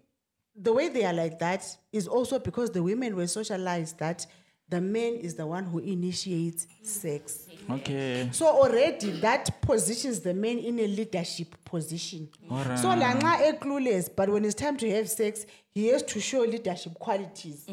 the 0.54 0.72
way 0.72 0.88
they 0.88 1.04
are 1.04 1.12
like 1.12 1.38
that 1.38 1.62
is 1.92 2.06
also 2.08 2.38
because 2.38 2.70
the 2.70 2.82
women 2.82 3.14
were 3.16 3.26
socialized 3.28 3.98
that 3.98 4.26
the 4.68 4.80
man 4.80 5.14
is 5.14 5.34
the 5.36 5.46
one 5.46 5.64
who 5.64 5.78
initiates 5.78 6.66
sex. 6.82 7.46
okay 7.70 8.28
So 8.32 8.46
already 8.46 9.12
that 9.20 9.60
positions 9.62 10.20
the 10.20 10.34
man 10.34 10.58
in 10.58 10.78
a 10.80 10.86
leadership 10.88 11.54
position. 11.66 12.28
Alright. 12.50 12.78
So 12.78 12.88
lanxa 12.88 13.48
e 13.48 13.52
clueless, 13.58 14.08
but 14.16 14.28
when 14.30 14.44
it's 14.46 14.54
time 14.54 14.76
to 14.78 14.90
have 14.90 15.08
sex, 15.10 15.44
he 15.74 15.88
has 15.88 16.02
to 16.04 16.20
show 16.20 16.40
leadership 16.40 16.94
qualities. 16.98 17.66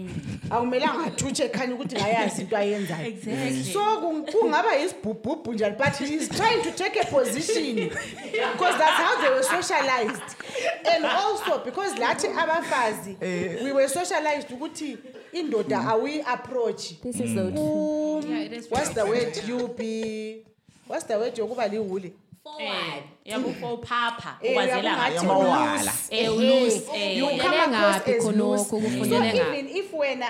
Akumelanga 0.50 1.06
athutshe 1.06 1.44
ekhanya 1.50 1.76
ukuthi 1.76 1.96
ngayazi 1.96 2.42
into 2.42 2.56
ayenzayo. 2.58 3.64
So 3.74 3.80
kung- 4.02 4.26
kungaba 4.26 4.76
yisibhubhubhu 4.76 5.54
njalo 5.54 5.78
but 5.78 5.96
he's 5.96 6.28
trying 6.30 6.62
to 6.64 6.72
take 6.72 6.98
a 7.00 7.06
position 7.06 7.76
because 7.90 8.78
that's 8.78 8.98
how 8.98 9.22
they 9.22 9.30
were 9.30 9.44
socialized. 9.44 10.36
And 10.92 11.06
also 11.06 11.64
because 11.64 11.94
lathi 11.98 12.28
abafazi 12.28 13.16
we 13.64 13.72
were 13.72 13.88
socialized 13.88 14.50
ukuthi 14.50 14.98
indoda 15.34 15.80
awi 15.88 16.22
approach. 16.28 17.00
This 17.02 17.20
is 17.20 17.34
so 17.34 17.50
true. 17.52 18.22
Yeah, 18.30 18.40
it 18.46 18.54
is 18.54 18.68
what's 18.70 18.90
the 18.90 19.06
word 19.06 19.40
you 19.48 19.68
be 19.70 20.44
what's 20.88 21.06
the 21.06 21.18
word 21.18 21.36
yokuba 21.38 21.68
liwuli 21.68 22.12
Eh, 22.60 23.04
yabo 23.26 23.54
for 23.60 23.78
papa. 23.82 24.38
Eh, 24.42 24.52
ukwazela 24.52 24.80
uyabona 24.80 24.98
ngathi 24.98 25.14
ngathi 25.14 25.26
Amawala. 25.26 25.78
loose. 25.84 26.16
Eh, 26.16 26.24
Eh, 26.24 26.30
loose, 26.38 26.90
eh. 26.96 27.18
you 27.18 27.26
come 27.26 27.40
Ufundele 27.40 27.64
across 27.64 27.96
ngaphi 27.96 28.12
as 28.18 28.24
khonokho, 28.24 28.58
loose. 28.58 28.70
kufundele 28.70 29.32
so 29.32 29.38
ngaphi? 29.38 29.60
even 29.60 29.78
if 29.78 29.92
wena 29.94 30.28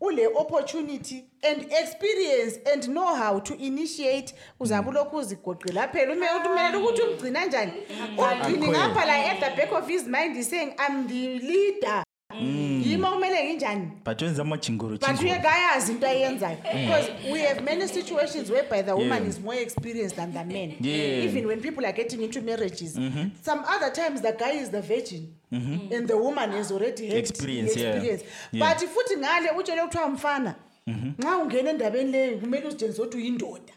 ule 0.00 0.26
opportunity 0.36 1.24
and 1.42 1.62
experience 1.72 2.58
and 2.72 2.82
know 2.88 3.14
how 3.14 3.38
to 3.40 3.54
initiate 3.54 4.34
uzabe 4.60 4.90
ulokhu 4.90 5.16
uzigoqela 5.16 5.88
phela 5.88 6.12
ume 6.12 6.26
uthi 6.30 6.48
umelele 6.48 6.76
ukuthi 6.76 7.02
umgcina 7.02 7.44
njani 7.46 7.72
umgcini 8.18 8.66
Akhwele. 8.66 8.68
ngapha 8.68 9.04
la 9.06 9.14
at 9.30 9.40
the 9.40 9.50
back 9.56 9.72
of 9.72 9.88
his 9.88 10.06
mind 10.06 10.36
is 10.36 10.50
saying 10.50 10.74
i'm 10.88 11.08
the 11.08 11.38
leader 11.38 12.03
Mm. 12.40 12.82
yima 12.86 13.10
kumele 13.10 13.44
nginjani 13.44 13.88
but 14.04 14.22
wenza 14.22 14.42
amajingoro 14.42 14.98
but 14.98 15.20
uyekayazi 15.22 15.92
into 15.92 16.06
ayenzayo. 16.06 16.56
Mm. 16.74 16.80
Because 16.80 17.10
we 17.32 17.40
have 17.40 17.60
many 17.60 17.88
situations 17.88 18.50
whereby 18.50 18.82
the 18.82 18.92
woman 18.92 19.22
Yeah. 19.22 19.28
is 19.28 19.40
more 19.40 19.62
experienced 19.62 20.16
than 20.16 20.32
the 20.32 20.44
man. 20.44 20.74
Yeah. 20.80 21.24
even 21.24 21.46
when 21.46 21.60
people 21.60 21.86
are 21.86 21.92
getting 21.92 22.22
into 22.22 22.40
marriages 22.42 22.96
mm-hmm. 22.96 23.28
some 23.42 23.64
other 23.76 23.92
times 23.92 24.20
the 24.22 24.32
guy 24.32 24.52
is 24.62 24.70
the 24.70 24.80
virgin 24.82 25.34
mm-hmm. 25.52 25.92
and 25.94 26.08
the 26.08 26.16
woman 26.16 26.50
has 26.52 26.72
already 26.72 27.06
had 27.06 27.16
Experience, 27.18 27.72
experience. 27.72 28.22
Yeah. 28.52 28.68
but 28.68 28.88
futhi 28.88 29.16
ngale 29.16 29.50
utshele 29.50 29.82
kuthiwa 29.82 30.08
mfana 30.08 30.54
mm-hmm. 30.86 31.12
nxa 31.18 31.36
ungena 31.38 31.70
endabeni 31.70 32.12
leyo 32.12 32.38
kumele 32.38 32.66
uzitshengise 32.66 33.02
ukuthi 33.02 33.16
uyindoda. 33.16 33.72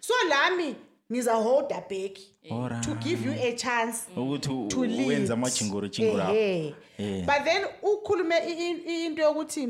So 0.00 0.14
lami 0.28 0.74
ngizaholda 1.12 1.80
back 1.88 2.18
Alright. 2.50 2.82
to 2.84 2.94
give 2.94 3.26
you 3.26 3.32
a 3.32 3.52
chance 3.52 3.98
mm. 4.16 4.22
ukuthi 4.22 4.68
to 4.68 4.78
u- 4.80 4.86
lead. 4.86 5.08
wenza 5.08 5.34
amajingoro 5.34 5.88
jingoro 5.88 6.22
akho. 6.22 6.32
Ehhe. 6.34 6.74
Yeah. 6.98 7.18
Eh. 7.18 7.26
but 7.26 7.44
then 7.44 7.66
ukhulume 7.82 8.34
i- 8.34 8.70
i- 8.86 9.06
into 9.06 9.22
yokuthi 9.22 9.68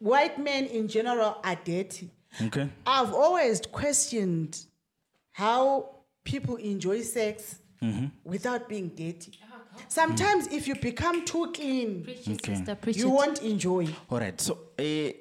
white 0.00 0.38
men 0.38 0.66
in 0.66 0.88
general 0.88 1.34
are 1.42 1.60
dirty 1.64 2.08
okay 2.46 2.66
i've 2.86 3.14
always 3.14 3.60
questioned 3.62 4.56
how 5.32 5.84
people 6.24 6.56
enjoy 6.70 7.02
sex 7.02 7.56
mm-hmm. 7.82 8.06
without 8.24 8.68
being 8.68 8.88
dirty 8.96 9.32
sometimes 9.88 10.52
if 10.52 10.68
you 10.68 10.74
become 10.74 11.24
too 11.24 11.46
clean 11.52 12.06
Okay. 12.32 12.54
Sister, 12.56 12.74
preach 12.76 12.96
you 12.98 13.08
it. 13.08 13.12
won't 13.14 13.42
enjoy 13.42 13.86
alright 14.10 14.40
so 14.40 14.58
eh 14.78 15.12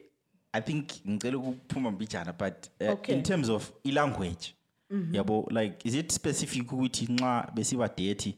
i 0.53 0.61
think 0.61 0.89
ngicela 1.07 1.37
ukuphuma 1.37 1.91
mbijana 1.91 2.33
but 2.33 2.53
uh, 2.81 2.89
Okay. 2.93 3.15
in 3.15 3.23
terms 3.23 3.49
of 3.49 3.71
ilanguage 3.83 4.53
Mm-hmm. 4.91 5.15
yabo 5.15 5.47
like 5.51 5.87
is 5.87 5.95
it 5.95 6.11
specific 6.11 6.71
ukuthi 6.71 7.05
nxa 7.11 7.51
besiba 7.55 7.87
dirty 7.97 8.33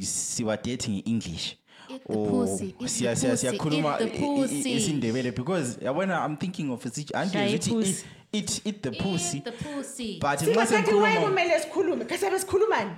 siba 0.00 0.56
dirty 0.56 0.90
nge-english? 0.90 1.56
Eat 1.90 2.02
the 2.08 2.14
pussy, 2.30 2.64
eat 2.66 2.78
the 2.78 2.84
siya- 2.84 3.14
siya- 3.16 3.30
pussy, 3.30 3.46
siyakhuluma 3.46 3.98
isindebele 4.00 5.30
because 5.32 5.78
yabona 5.84 6.24
i'm 6.26 6.36
thinking 6.36 6.70
of 6.70 6.86
a 6.86 6.90
situ- 6.90 7.16
andiyenza 7.16 7.32
Shaye 7.32 7.54
ukuthi 7.56 7.70
pussy. 7.70 8.04
eat- 8.32 8.60
eat 8.62 8.66
eat 8.66 8.82
the 8.82 8.90
pussy. 8.90 9.36
Eat 9.38 9.44
the 9.44 9.52
pussy. 9.52 10.18
but 10.20 10.30
nxa 10.30 10.38
singasathi 10.44 10.94
waye 10.94 11.14
sengikhuluma 11.14 11.20
kumele 11.20 11.60
sikhulume 11.60 12.04
khasabe 12.04 12.38
sikhulumani? 12.38 12.90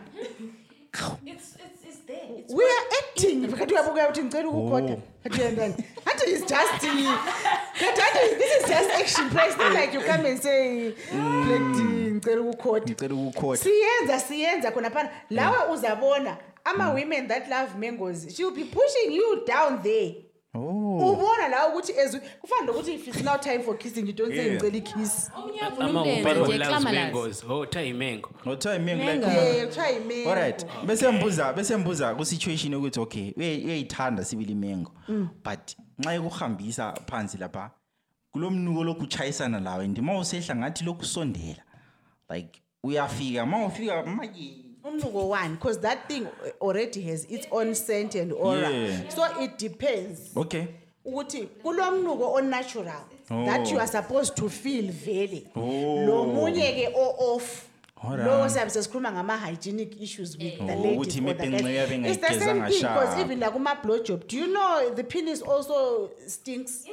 It's, 0.92 1.02
it's, 1.26 1.54
it's 1.56 1.77
there. 2.08 2.18
It's 2.38 2.52
we 2.52 2.64
are 2.64 2.86
acting. 3.00 3.52
kathi 3.52 3.74
uyabuka 3.74 4.04
ukuthi 4.04 4.22
ngicela 4.22 4.48
ukukhoda 4.48 4.92
oh. 4.92 5.00
kathi 5.22 5.40
uyantani 5.40 5.74
kathi 6.04 6.30
is 6.30 6.40
just 6.40 6.72
kathi 6.72 8.00
kathi 8.00 8.34
this 8.38 8.52
is 8.58 8.68
just 8.68 8.90
action. 8.90 9.30
Play 9.30 9.46
it's 9.48 9.58
not 9.58 9.72
like 9.72 9.92
you 9.92 10.00
come 10.00 10.26
and 10.26 10.42
say 10.42 10.92
plekti 11.46 11.82
ngicela 12.14 12.40
ukukhoda 12.40 12.86
ngicela 12.86 13.14
ukukhoda 13.14 13.56
siyenza 13.56 14.20
siyenza. 14.20 14.70
Khona 14.70 14.90
phana. 14.90 15.10
Lawe 15.30 15.66
mm. 15.66 15.72
uzabona. 15.72 16.36
Ama-women 16.64 17.22
mm. 17.22 17.28
that 17.28 17.48
love 17.48 17.78
mangoes 17.78 18.34
she'll 18.36 18.50
be 18.50 18.64
pushing 18.64 19.12
you 19.12 19.42
down 19.46 19.82
there 19.82 20.14
oh. 20.54 21.12
Ubona 21.12 21.48
la 21.48 21.68
ukuthi 21.68 21.92
ezwi 21.92 22.20
kufana 22.40 22.62
nokuthi 22.66 22.94
if 22.94 23.08
it's 23.08 23.22
now 23.22 23.36
time 23.36 23.62
for 23.62 23.78
kissing 23.78 24.06
you 24.06 24.12
don't 24.12 24.30
say 24.34 24.46
Yeah. 24.46 24.54
ngicela 24.62 24.76
ikiss 24.76 25.30
Umlenze 25.78 26.34
nje, 26.34 26.58
clamorous. 26.58 26.84
mangoes 26.84 27.44
hotha 27.44 27.82
imengo. 27.82 28.30
Ngothiwa 28.46 28.76
imengo 28.76 29.04
like 29.04 29.26
yeah 29.26 29.66
kuthiwa 29.66 29.88
yimengo 29.88 30.30
alright 30.30 30.66
bese 30.86 31.08
mbuza 31.10 31.52
bese 31.52 31.76
mbuza 31.76 32.14
ku-situation 32.14 32.72
yokuthi 32.72 33.00
okay 33.00 33.30
uyayi- 33.36 33.64
uyayithanda 33.64 34.24
sibili 34.24 34.52
imengo. 34.52 34.92
But 35.44 35.76
nxa 35.98 36.14
ekuhambisa 36.14 36.92
phansi 37.06 37.38
lapha 37.38 37.70
kulo 38.32 38.50
mnuko 38.50 38.84
lokhu 38.84 39.02
utshayisana 39.02 39.60
lawo 39.60 39.80
and 39.82 39.98
ma 40.00 40.18
usehla 40.18 40.56
ngathi 40.56 40.84
lokhu 40.84 41.02
usondela 41.02 41.62
like 42.30 42.62
uyafika 42.84 43.46
ma 43.46 43.66
ufika 43.66 44.02
maye 44.06 44.64
umnuko 44.88 45.28
one 45.28 45.48
because 45.54 45.80
that 45.80 45.98
thing 46.08 46.26
already 46.60 47.00
has 47.02 47.24
its 47.30 47.46
own 47.50 47.74
scent 47.74 48.14
and 48.14 48.32
aura 48.32 48.70
Yeah. 48.70 49.08
so 49.08 49.22
it 49.42 49.58
depends 49.58 50.20
okay 50.36 50.64
ukuthi 51.04 51.48
kulo 51.62 51.90
mnuko 51.90 52.32
onatural 52.32 53.02
that 53.28 53.60
Oh. 53.66 53.70
you 53.70 53.78
are 53.78 53.84
oh. 53.88 53.92
supposed 53.92 54.34
to 54.36 54.48
feel 54.48 54.92
vele 54.92 55.42
Oh. 55.56 56.04
lo 56.06 56.24
munye 56.24 56.72
ke 56.72 56.94
o-off 56.96 57.64
Alright. 58.04 58.26
lo 58.26 58.48
sabe 58.48 58.70
sesikhuluma 58.70 59.12
ngama-hygienic 59.12 60.00
issues 60.02 60.36
with 60.38 60.56
the 60.58 60.62
Oh, 60.74 60.82
ladies 60.82 60.96
ukuthi 60.98 61.18
or 61.20 61.34
the 61.34 61.44
imipinqi 61.44 61.62
guys. 61.62 61.74
yabe 61.76 62.10
It's 62.10 62.18
the 62.20 62.40
same 62.40 62.60
ngayigezanga 62.60 62.68
thing 62.68 62.82
because 62.82 63.08
sharp. 63.14 63.20
even 63.26 63.40
like 63.40 63.54
uma-blow 63.56 63.98
job 64.02 64.26
do 64.28 64.36
you 64.36 64.46
know 64.46 64.90
the 64.94 65.04
penis 65.04 65.42
also 65.42 66.10
stinks 66.26 66.84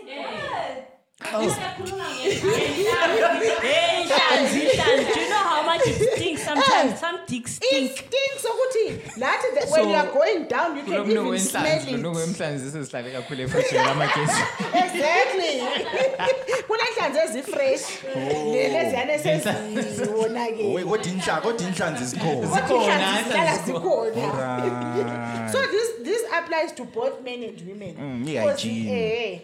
Hey, 2.76 4.06
Shanzi, 4.08 4.70
Shanzi, 4.70 5.14
do 5.14 5.20
you 5.20 5.30
know 5.30 5.36
how 5.38 5.64
much 5.66 5.82
it 5.86 6.12
stinks 6.16 6.44
sometimes? 6.44 7.00
Some 7.00 7.20
dicks 7.28 7.58
it 7.62 7.64
stink. 7.66 7.92
stinks 7.92 8.46
ukuthi 8.46 8.86
lathi 9.20 9.48
the- 9.56 9.68
when 9.72 9.90
you 9.90 9.96
are 9.96 10.08
going 10.12 10.48
down 10.48 10.78
you 10.78 10.84
can 10.84 10.94
mnuko 11.06 11.28
even 11.36 11.40
smell 11.40 11.64
wenhlanzi 11.64 11.92
it. 11.92 11.98
mnuko 12.00 12.18
wemhlanzi 12.18 12.72
sesihlabe 12.72 13.12
kakhulu 13.12 13.42
efojini 13.44 13.84
lamagesi 13.84 14.42
exactly. 14.74 15.64
Kunenhlanzi 16.68 17.20
ezifresh. 17.20 17.82
Leziyana 18.16 19.14
esezionakele 19.14 20.70
Owe, 20.72 20.84
kodwa 20.84 21.06
inhla- 21.12 21.42
kodwa 21.42 21.68
inhlanzi 21.68 22.06
zikhona. 22.06 22.48
Kodwa 22.48 22.84
inhlanzi 22.84 23.24
zihlala 23.30 23.58
zikhona. 23.58 24.12
Right. 24.16 25.52
so 25.52 25.58
this 25.68 25.90
this 26.04 26.22
applies 26.34 26.72
to 26.76 26.84
both 26.86 27.22
men 27.24 27.44
and 27.44 27.62
women. 27.68 27.96
Mm, 28.00 28.26
Because, 28.26 28.68
i-hygiene. 28.68 29.32
eh 29.34 29.40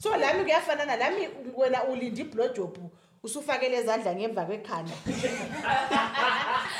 so 0.00 0.16
lami 0.16 0.42
kuyafanana 0.44 0.96
lami 0.96 1.28
wena 1.56 1.84
ulinda 1.84 2.20
iblojob 2.22 2.76
usufakele 3.22 3.76
ezandla 3.76 4.14
ngemva 4.16 4.44
kwekhanda 4.48 4.92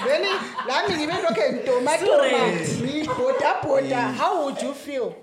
then 0.07 0.25
lami 0.69 0.95
ngibe 0.97 1.13
lokhe 1.23 1.53
ngitomatoma 1.53 2.27
ngibhodabhoda 2.83 4.13
how 4.13 4.45
would 4.45 4.63
you 4.63 4.75
feel 4.75 5.15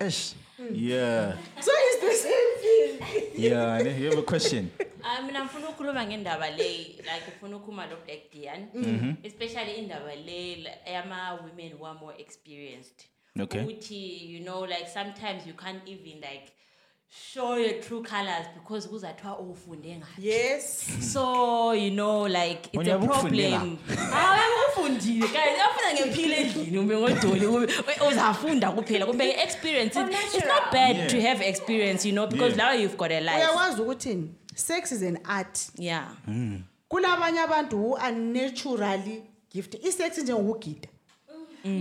Eish. 0.00 0.34
Yeah. 0.72 1.36
so 1.60 1.70
it's 1.74 2.00
the 2.00 2.12
same 2.28 2.50
thing 2.62 3.32
Yeah. 3.36 3.78
ne- 3.82 3.98
You 3.98 4.10
have 4.10 4.18
a 4.18 4.22
question? 4.22 4.70
Ah, 5.06 5.22
mina 5.22 5.40
ngifuna 5.44 5.68
ukukhuluma 5.68 6.06
ngendaba 6.06 6.50
le 6.50 6.68
like 7.04 7.24
ngifuna 7.28 7.56
ukukhuluma 7.56 7.86
lo 7.86 7.96
Black 8.06 8.30
Dian 8.32 8.68
Mhm. 8.74 9.16
especially 9.24 9.72
indaba 9.74 10.14
le 10.14 10.56
la- 10.64 10.92
yama 10.92 11.38
women 11.44 11.72
who 11.78 11.84
are 11.86 11.98
more 12.00 12.14
experienced 12.18 13.04
Okay. 13.40 13.60
ukuthi 13.60 14.32
you 14.32 14.40
know 14.40 14.60
like 14.66 14.88
sometimes 14.88 15.46
you 15.46 15.52
can't 15.54 15.82
even 15.88 16.20
like 16.20 16.52
show 17.32 17.56
your 17.56 17.80
true 17.80 18.02
colors 18.02 18.46
because 18.54 18.88
kuzathiwa 18.88 19.38
ufunde 19.38 19.88
ngayo 19.96 20.06
yes. 20.18 20.84
So 21.12 21.72
you 21.74 21.90
know 21.90 22.26
like 22.28 22.68
it's 22.72 22.76
Wena 22.76 22.94
a 22.94 22.98
ubufundela? 22.98 23.58
problem. 23.58 23.78
Ah, 23.90 24.36
Hayi 24.36 24.52
ufundile 24.68 25.28
guys. 25.28 25.58
Afuna 25.60 25.94
ngephila 26.06 26.36
endlini 26.36 26.78
ube 26.78 26.96
ngodoli 26.96 27.46
ube- 27.46 28.08
uzafunda 28.10 28.72
kuphela. 28.72 29.06
Kumbe 29.06 29.30
experience 29.30 30.00
It- 30.00 30.08
it's 30.34 30.46
not 30.46 30.72
bad 30.72 30.96
Yeah. 30.96 31.06
to 31.10 31.20
have 31.20 31.48
experience 31.48 32.04
you 32.08 32.12
know 32.12 32.26
because 32.26 32.56
Yeah. 32.56 32.66
now 32.72 32.80
you've 32.80 32.96
got 32.96 33.10
a 33.12 33.20
life. 33.20 33.36
Uyakwazi 33.36 33.82
ukuthini 33.82 34.34
sex 34.54 34.92
is 34.92 35.02
an 35.02 35.18
art. 35.24 35.58
Yeah. 35.78 36.08
Hmm. 36.24 36.58
Kulabanye 36.88 37.40
abantu 37.40 37.76
who 37.76 37.96
are 37.96 38.12
naturally 38.16 39.22
gifted. 39.50 39.84
Is 39.84 39.96
sex 39.96 40.18
is 40.18 40.24
isex 40.24 40.24
njengokugida 40.24 40.88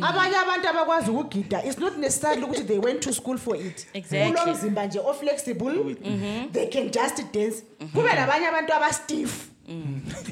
abanye 0.02 0.38
abantu 0.38 0.70
abakwazi 0.70 1.12
ukugida 1.12 1.64
it's 1.66 1.78
not 1.78 1.98
necessarily 1.98 2.44
ukuthi 2.44 2.64
they 2.64 2.78
went 2.80 3.00
to 3.00 3.14
school 3.14 3.38
for 3.38 3.56
it. 3.56 3.88
Exactly. 3.94 4.32
kulomzimba 4.32 4.86
nje 4.86 5.00
oflexible 5.00 5.96
they 6.52 6.68
can 6.68 6.92
just 6.92 7.34
dance. 7.34 7.64
Kube 7.94 8.14
nabanye 8.14 8.48
abantu 8.48 8.74
abastiff. 8.74 9.48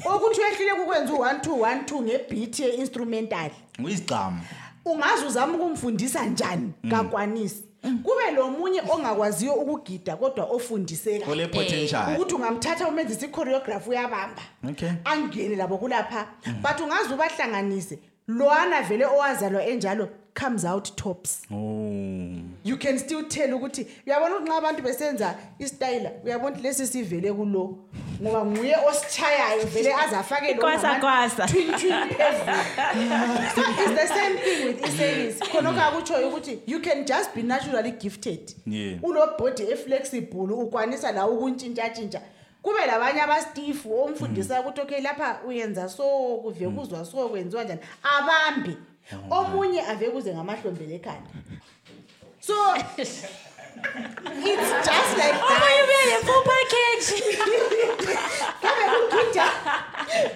Okuthi 0.04 0.40
wehlile 0.40 0.74
kukwenza 0.74 1.12
u-one 1.12 1.40
two 1.40 1.60
one 1.62 1.80
two 1.86 2.02
ngebeat 2.02 2.58
ye-instrumental. 2.60 3.50
Uyizigcamu. 3.84 4.40
ungaze 4.84 5.26
uzama 5.26 5.54
ukumfundisa 5.54 6.26
njani? 6.26 6.72
Kakwanisi. 6.90 7.64
Kube 7.82 8.30
lo 8.34 8.50
munye 8.50 8.82
ongakwaziyo 8.90 9.54
ukugida 9.54 10.16
kodwa 10.16 10.44
ofundiseka 10.44 11.30
Ole 11.30 11.46
potential. 11.46 12.14
ukuthi 12.14 12.34
ungamthatha 12.34 12.88
umenzisa 12.88 13.26
i-choreography 13.26 13.90
uyabamba. 13.90 14.42
Okay. 14.70 14.90
angene 15.04 15.56
labo 15.56 15.78
kulapha. 15.78 16.26
But 16.62 16.80
ungaze 16.80 17.14
ubahlanganise 17.14 17.98
lowana 18.28 18.82
vele 18.82 19.04
owazalwa 19.06 19.66
enjalo 19.66 20.08
comes 20.34 20.64
out 20.64 20.96
tops 20.96 21.42
Oh. 21.50 22.32
you 22.64 22.76
can 22.78 22.98
still 22.98 23.22
tell 23.28 23.54
ukuthi 23.54 23.86
uyabona 24.06 24.34
ukuthi 24.36 24.48
nxa 24.48 24.56
abantu 24.58 24.82
besenza 24.82 25.34
istayila 25.58 26.10
uyabona 26.24 26.50
ukuthi 26.50 26.62
lesi 26.68 26.86
sivele 26.86 27.32
kulo 27.32 27.78
ngoba 28.22 28.44
nguye 28.44 28.76
ositshayayo 28.88 29.66
vele 29.66 29.94
azafake 29.94 30.54
lo 30.54 30.60
Kwasa, 30.60 30.88
ngama- 30.88 31.00
kwasa. 31.00 31.46
twin, 31.46 31.66
twin 31.72 31.92
phezulu. 32.08 32.56
so 33.54 33.62
it's 33.82 34.00
the 34.00 34.06
same 34.08 34.36
thing 34.38 34.64
with 34.66 34.84
iseries 34.86 35.38
khonokho 35.40 35.80
akutshoyo 35.80 36.28
ukuthi 36.28 36.58
you 36.66 36.80
can 36.80 37.04
just 37.04 37.34
be 37.34 37.42
naturally 37.42 37.90
gifted 37.90 38.54
Yeah. 38.66 38.98
unobhodi 39.04 39.62
eflexible 39.62 40.52
ukwanisa 40.54 41.12
la 41.12 41.26
ukuntshintshatshintsha 41.28 42.20
kube 42.62 42.86
labanye 42.86 43.20
abastifu 43.22 44.02
omfundisa 44.02 44.60
ukuthi 44.60 44.80
okay 44.80 45.00
lapha 45.00 45.40
uyenza 45.46 45.88
so 45.88 46.04
kuve 46.42 46.68
kuzwa 46.68 47.04
so 47.04 47.28
kwenziwa 47.28 47.64
njani? 47.64 47.80
Abambe 48.02 48.76
omunye 49.30 49.80
ave 49.86 50.10
kuze 50.10 50.34
ngamahlombele 50.34 50.94
ekhanda 50.94 51.30
so 52.46 52.54
it's 52.76 53.26
just 54.86 55.16
like 55.16 55.38
omunye 55.50 55.82
ubuye 55.82 56.04
ne-full 56.08 56.42
package. 56.44 57.22
Kabe 58.62 58.84
kugida 59.10 59.46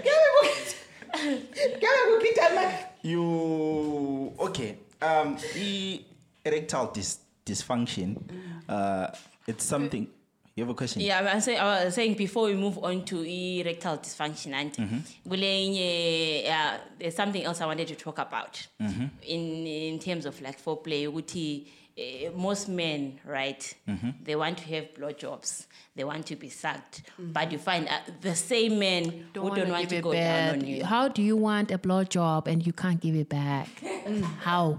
kabe 0.05 0.29
kugida 0.35 1.81
kabe 1.81 2.16
kugida 2.18 2.51
ma. 2.55 2.72
You 3.03 4.33
okay? 4.39 4.74
Um, 5.03 5.37
e- 5.57 6.01
erectile 6.45 6.89
dis- 6.95 7.18
dysfunction. 7.45 8.16
Uh, 8.68 9.09
it's 9.47 9.64
something. 9.64 10.09
You 10.57 10.62
have 10.64 10.70
a 10.70 10.74
question? 10.74 11.02
Yeah, 11.02 11.20
I'm 11.20 11.40
saying, 11.42 11.59
I 11.61 11.84
was 11.84 11.94
saying 11.94 12.14
before 12.14 12.44
we 12.46 12.54
move 12.54 12.78
on 12.82 13.04
to 13.04 13.22
erectile 13.22 13.98
dysfunction, 13.98 14.54
and 14.54 14.72
kulenye, 15.28 16.48
uh, 16.48 16.78
there's 16.98 17.14
something 17.14 17.44
else 17.44 17.61
I 17.61 17.66
wanted 17.66 17.88
to 17.88 17.94
talk 17.94 18.18
about 18.18 18.66
Mhm. 18.80 19.11
in 19.22 19.66
in 19.66 19.98
terms 19.98 20.24
of 20.24 20.40
like 20.40 20.59
foreplay. 20.59 21.07
Ukuthi, 21.07 21.66
eh, 21.98 22.30
most 22.34 22.68
men, 22.70 23.20
right? 23.26 23.74
Mhm. 23.86 24.14
They 24.24 24.34
want 24.34 24.57
to 24.59 24.64
have 24.74 24.88
blowjobs. 24.94 25.66
They 25.94 26.04
want 26.04 26.24
to 26.26 26.36
be 26.36 26.48
sucked, 26.48 27.02
but 27.18 27.52
you 27.52 27.59
find 27.59 27.86
uh, 27.88 28.00
the 28.22 28.34
same 28.34 28.78
men 28.78 29.04
who 29.04 29.24
don't 29.34 29.48
wanna 29.50 29.70
want 29.70 29.88
give 29.90 29.98
it 29.98 30.02
go 30.02 30.12
down 30.14 30.48
on 30.54 30.59
back. 30.61 30.68
you. 30.68 30.84
How 30.86 31.09
do 31.09 31.22
you 31.22 31.36
want 31.36 31.70
a 31.70 31.76
blowjob 31.78 32.46
and 32.48 32.66
you 32.66 32.72
can't 32.72 33.00
give 33.00 33.14
it 33.14 33.28
back? 33.28 33.68
How? 34.40 34.78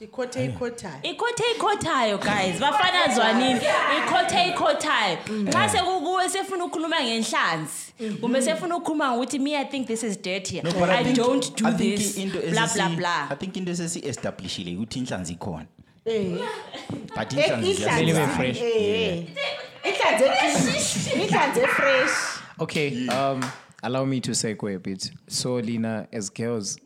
Ikhothe 0.00 0.44
ikhothayo 0.44 1.00
ikhothe 1.02 1.44
ikhotayo 1.56 2.18
guys. 2.18 2.60
Bafana 2.60 3.14
zwanini? 3.14 3.60
Ikhothe 3.98 4.48
ikhotayo 4.48 5.18
xa 5.52 5.68
sekukuwe 5.68 6.28
sefuna 6.28 6.64
ukukhuluma 6.64 7.00
ngenhlanzi 7.02 7.92
kumbe 8.20 8.42
sefuna 8.42 8.76
ukukhuluma 8.76 9.10
ngokuthi 9.12 9.38
me 9.38 9.56
i 9.56 9.64
think 9.64 9.86
this 9.86 10.02
is 10.02 10.16
dirty. 10.22 10.60
No, 10.62 10.70
but 10.72 10.88
i, 10.90 11.02
think- 11.04 11.16
don't 11.16 11.56
do 11.56 11.66
I 11.66 11.72
this. 11.72 12.16
into 12.16 12.38
blah 12.40 12.50
blah 12.50 12.66
esesi- 12.88 12.96
blah. 12.96 13.26
I 13.30 13.34
think 13.34 13.56
into 13.56 13.72
esesi-establishile 13.72 14.76
ukuthi 14.76 14.98
inhlanzi 14.98 15.32
ikhona. 15.32 15.66
Eh. 16.06 16.38
But 17.16 17.32
Eh, 17.32 17.44
inhlanzi 17.48 17.70
inhlanzi. 17.70 18.04
ziyazala. 18.04 18.28
fresh. 18.36 18.60
Eh, 18.60 19.24
inhlanzi 19.84 20.24
inhlanzi 21.22 21.60
efresh 21.60 22.10
Okay, 22.60 23.06
um, 23.08 23.40
allow 23.82 24.04
me 24.04 24.20
to 24.20 24.32
segue 24.32 24.74
a 24.74 24.78
bit. 24.80 25.12
So, 25.28 25.60
Lina, 25.60 26.08
as 26.12 26.28
girls, 26.30 26.76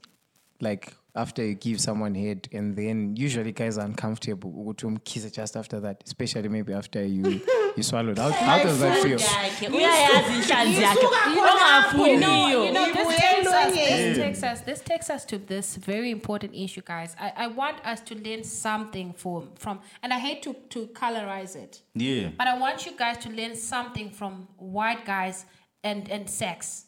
like 0.61 0.93
after 1.15 1.45
you 1.45 1.55
give 1.55 1.79
someone 1.81 2.15
head, 2.15 2.49
and 2.53 2.75
then 2.77 3.15
usually 3.17 3.53
guys 3.53 3.77
are 3.79 3.85
uncomfortable. 3.87 4.51
ukuthi 4.51 4.87
umkhise 4.87 5.31
just 5.31 5.57
after 5.57 5.81
that, 5.81 6.03
especially 6.07 6.49
maybe 6.49 6.73
after 6.73 7.05
you 7.05 7.41
you 7.77 7.83
swallowed. 7.83 8.19
How, 8.19 8.31
how 8.31 8.63
does 8.63 8.81
that 8.81 8.99
feel? 9.03 9.19
yakhe 9.19 9.69
uyayazi 9.69 10.33
inhlanzi 10.35 10.83
yakhe 10.83 11.07
You 11.35 11.43
ongafuniyo 11.43 12.93
this 12.95 13.17
takes 13.17 13.47
us, 13.47 13.55
emlonyeni. 13.55 14.15
this 14.15 14.19
takes 14.19 14.43
us 14.43 14.61
this 14.65 14.81
takes 14.81 15.11
us 15.11 15.25
to 15.27 15.39
this 15.39 15.77
very 15.77 16.11
important 16.11 16.55
issue, 16.55 16.83
guys. 16.83 17.17
I, 17.21 17.33
I 17.37 17.47
want 17.49 17.77
us 17.87 18.01
to 18.05 18.15
learn 18.15 18.45
something 18.45 19.13
from 19.13 19.49
from 19.57 19.81
and 20.03 20.13
I 20.13 20.19
hate 20.19 20.43
to, 20.43 20.55
to 20.71 20.87
colorize 20.95 21.57
it. 21.57 21.83
Yeah. 21.95 22.31
But 22.39 22.47
I 22.47 22.59
want 22.59 22.87
you 22.87 22.93
guys 22.97 23.19
to 23.19 23.29
learn 23.31 23.55
something 23.57 24.11
from 24.11 24.49
white 24.59 25.05
guys 25.05 25.45
and, 25.85 26.11
and 26.11 26.29
sex. 26.31 26.87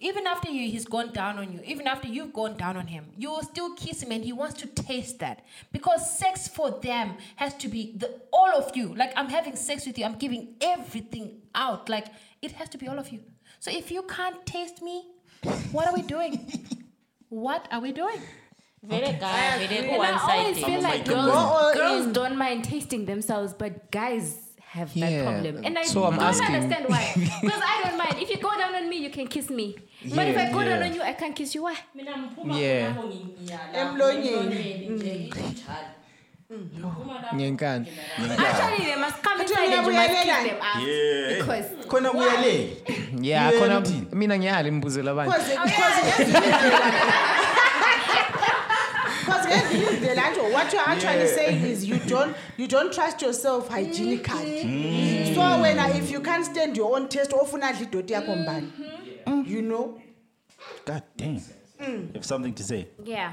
Even 0.00 0.26
after 0.26 0.50
you, 0.50 0.70
he's 0.70 0.84
gone 0.84 1.12
down 1.12 1.38
on 1.38 1.52
you, 1.52 1.60
even 1.64 1.86
after 1.86 2.08
you've 2.08 2.32
gone 2.32 2.56
down 2.56 2.76
on 2.76 2.86
him, 2.86 3.06
you 3.16 3.30
will 3.30 3.42
still 3.42 3.74
kiss 3.74 4.02
him 4.02 4.12
and 4.12 4.24
he 4.24 4.32
wants 4.32 4.60
to 4.62 4.66
taste 4.66 5.18
that. 5.20 5.44
Because 5.72 6.18
sex 6.18 6.48
for 6.48 6.70
them 6.70 7.14
has 7.36 7.54
to 7.54 7.68
be 7.68 7.94
the 7.96 8.20
all 8.32 8.50
of 8.54 8.76
you. 8.76 8.94
Like 8.94 9.12
I'm 9.16 9.28
having 9.28 9.56
sex 9.56 9.86
with 9.86 9.98
you, 9.98 10.04
I'm 10.04 10.16
giving 10.16 10.54
everything 10.60 11.42
out. 11.54 11.88
Like 11.88 12.06
it 12.42 12.52
has 12.52 12.68
to 12.70 12.78
be 12.78 12.88
all 12.88 12.98
of 12.98 13.10
you. 13.10 13.20
So 13.60 13.70
if 13.70 13.90
you 13.90 14.02
can't 14.02 14.44
taste 14.46 14.82
me, 14.82 15.04
what 15.72 15.86
are 15.86 15.94
we 15.94 16.02
doing? 16.02 16.50
what 17.28 17.66
are 17.70 17.80
we 17.80 17.92
doing? 17.92 18.20
vele 18.82 19.12
guy 19.18 19.66
vele 19.66 19.78
And 19.94 20.16
I 20.16 20.38
always 20.38 20.56
feel 20.56 20.66
ku-one-sided 20.66 20.82
like 20.82 21.04
Go 21.04 21.14
girls, 21.14 21.74
girls 21.76 22.06
don't 22.18 22.36
mind 22.36 22.64
tasting 22.64 23.04
themselves, 23.06 23.52
but 23.52 23.90
guys 23.90 24.45
have 24.78 24.90
that 25.00 25.12
Yeah. 25.12 25.22
problem. 25.26 25.54
And 25.66 25.74
I 25.78 25.82
So 25.84 26.04
I'm 26.04 26.16
don't 26.16 26.28
asking- 26.30 26.54
understand 26.56 26.84
why. 26.92 27.04
Because 27.42 27.62
I 27.72 27.74
don't 27.84 27.98
mind. 28.02 28.16
If 28.22 28.28
you 28.32 28.38
go 28.48 28.52
down 28.60 28.72
on 28.78 28.84
me, 28.92 28.96
you 29.06 29.10
can 29.16 29.26
kiss 29.34 29.48
me. 29.50 29.66
But 30.16 30.24
if 30.30 30.36
Yeah, 30.36 30.48
I 30.48 30.52
go 30.56 30.60
down 30.68 30.80
yeah. 30.80 30.86
on 30.88 30.94
you, 30.96 31.02
I 31.02 31.12
can't 31.20 31.34
kiss 31.38 31.54
you. 31.54 31.62
Why? 31.66 31.76
mina 31.94 32.12
mphuma 32.22 32.52
Yeah. 32.60 32.94
khonapho 32.94 33.02
nginyala, 33.08 33.72
Emlonyeni. 33.80 34.28
emlonyeni 34.28 34.88
nje, 34.88 35.12
injalo. 35.14 35.90
ngenkani 37.34 37.86
Actually, 38.38 38.84
they 38.88 38.96
must 39.04 39.18
come 39.26 39.40
Athi 39.42 39.52
inside 39.52 39.72
and 39.76 39.86
you 39.86 39.92
must 39.92 40.08
kick 40.08 40.26
uyabuyelela. 40.26 40.48
them 40.48 40.58
out. 40.62 40.82
Yeah. 40.88 41.38
Because 41.38 41.66
khona 41.90 42.08
kuyalela 42.10 42.52
yeah 43.22 43.50
Yeah, 43.50 43.60
khona 43.60 43.78
uthini? 43.78 44.06
mina 44.12 44.38
ngiyali 44.38 44.70
mbuzela 44.70 45.10
abantu 45.10 45.34
Because 49.62 49.72
because 49.72 49.98
ngezinye 49.98 49.98
indlela- 49.98 50.30
Because 50.30 50.38
ngezinye 50.38 50.52
what 50.52 50.72
you're 50.72 50.88
actually 50.88 51.26
saying 51.28 51.64
is 51.64 51.84
you 51.84 51.98
don't 52.08 52.36
you 52.58 52.66
don't 52.68 52.92
trust 52.92 53.22
yourself 53.22 53.68
hygienically. 53.68 55.34
So 55.34 55.40
wena 55.40 55.88
if 55.98 56.10
you 56.10 56.20
can't 56.20 56.44
stand 56.44 56.76
your 56.76 56.96
own 56.96 57.08
taste 57.08 57.32
ofuna 57.32 57.68
adla 57.72 57.86
idoti 57.86 58.12
yakho 58.12 58.36
mbani. 58.36 58.72
You 59.46 59.62
know? 59.62 60.00
god 60.84 61.02
damn 61.16 61.34
you 61.80 62.10
have 62.14 62.24
something 62.24 62.52
to 62.54 62.62
say 62.62 62.86
Yeah. 63.04 63.32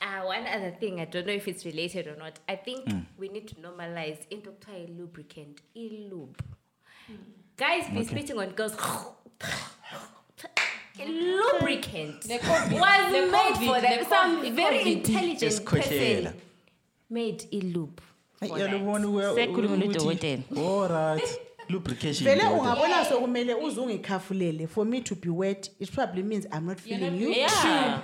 Uh, 0.00 0.26
one 0.26 0.44
other 0.48 0.72
thing, 0.80 0.98
I 1.00 1.04
don't 1.04 1.26
know 1.28 1.32
if 1.32 1.46
it's 1.46 1.64
related 1.64 2.08
or 2.08 2.16
not. 2.16 2.40
I 2.48 2.56
think 2.56 2.86
Mm. 2.86 3.04
we 3.18 3.28
need 3.28 3.46
to 3.48 3.54
normalize 3.54 4.18
into 4.30 4.50
a 4.68 4.86
lubricant, 4.98 5.60
e-lube. 5.76 6.36
Guys 7.56 7.84
be 7.94 8.04
spitting 8.04 8.36
on 8.36 8.50
girls. 8.50 8.74
lubricant 10.98 12.20
The 12.22 12.38
COVID- 12.38 12.80
was 12.80 13.12
the 13.12 13.26
made 13.30 13.54
COVID- 13.54 13.66
for 13.66 13.80
them. 13.80 13.98
the 13.98 14.04
Some 14.08 14.36
COVID- 14.42 14.52
very 14.54 14.78
COVID. 14.78 14.92
intelligent 14.92 15.42
Isikhwehlela. 15.52 16.22
person 16.30 16.40
made 17.10 17.44
e-lube. 17.50 18.00
for 18.38 18.48
that. 18.48 18.58
yalubona 18.58 19.34
Sekhuluma 19.34 19.84
udokotela. 19.84 20.42
alright 20.56 21.38
lubrication 21.68 22.24
Vele 22.24 22.42
dokotela. 22.42 22.58
ungabona 22.60 23.04
sokumele 23.04 23.54
uze 23.54 23.80
ungikhafulele 23.80 24.66
for 24.68 24.84
me 24.84 25.00
to 25.00 25.14
be 25.14 25.28
wet 25.30 25.70
it 25.80 25.90
probably 25.92 26.22
means 26.22 26.46
I'm 26.52 26.66
not 26.66 26.80
feeling 26.80 27.20
you. 27.22 27.30
Yeah. 27.30 28.00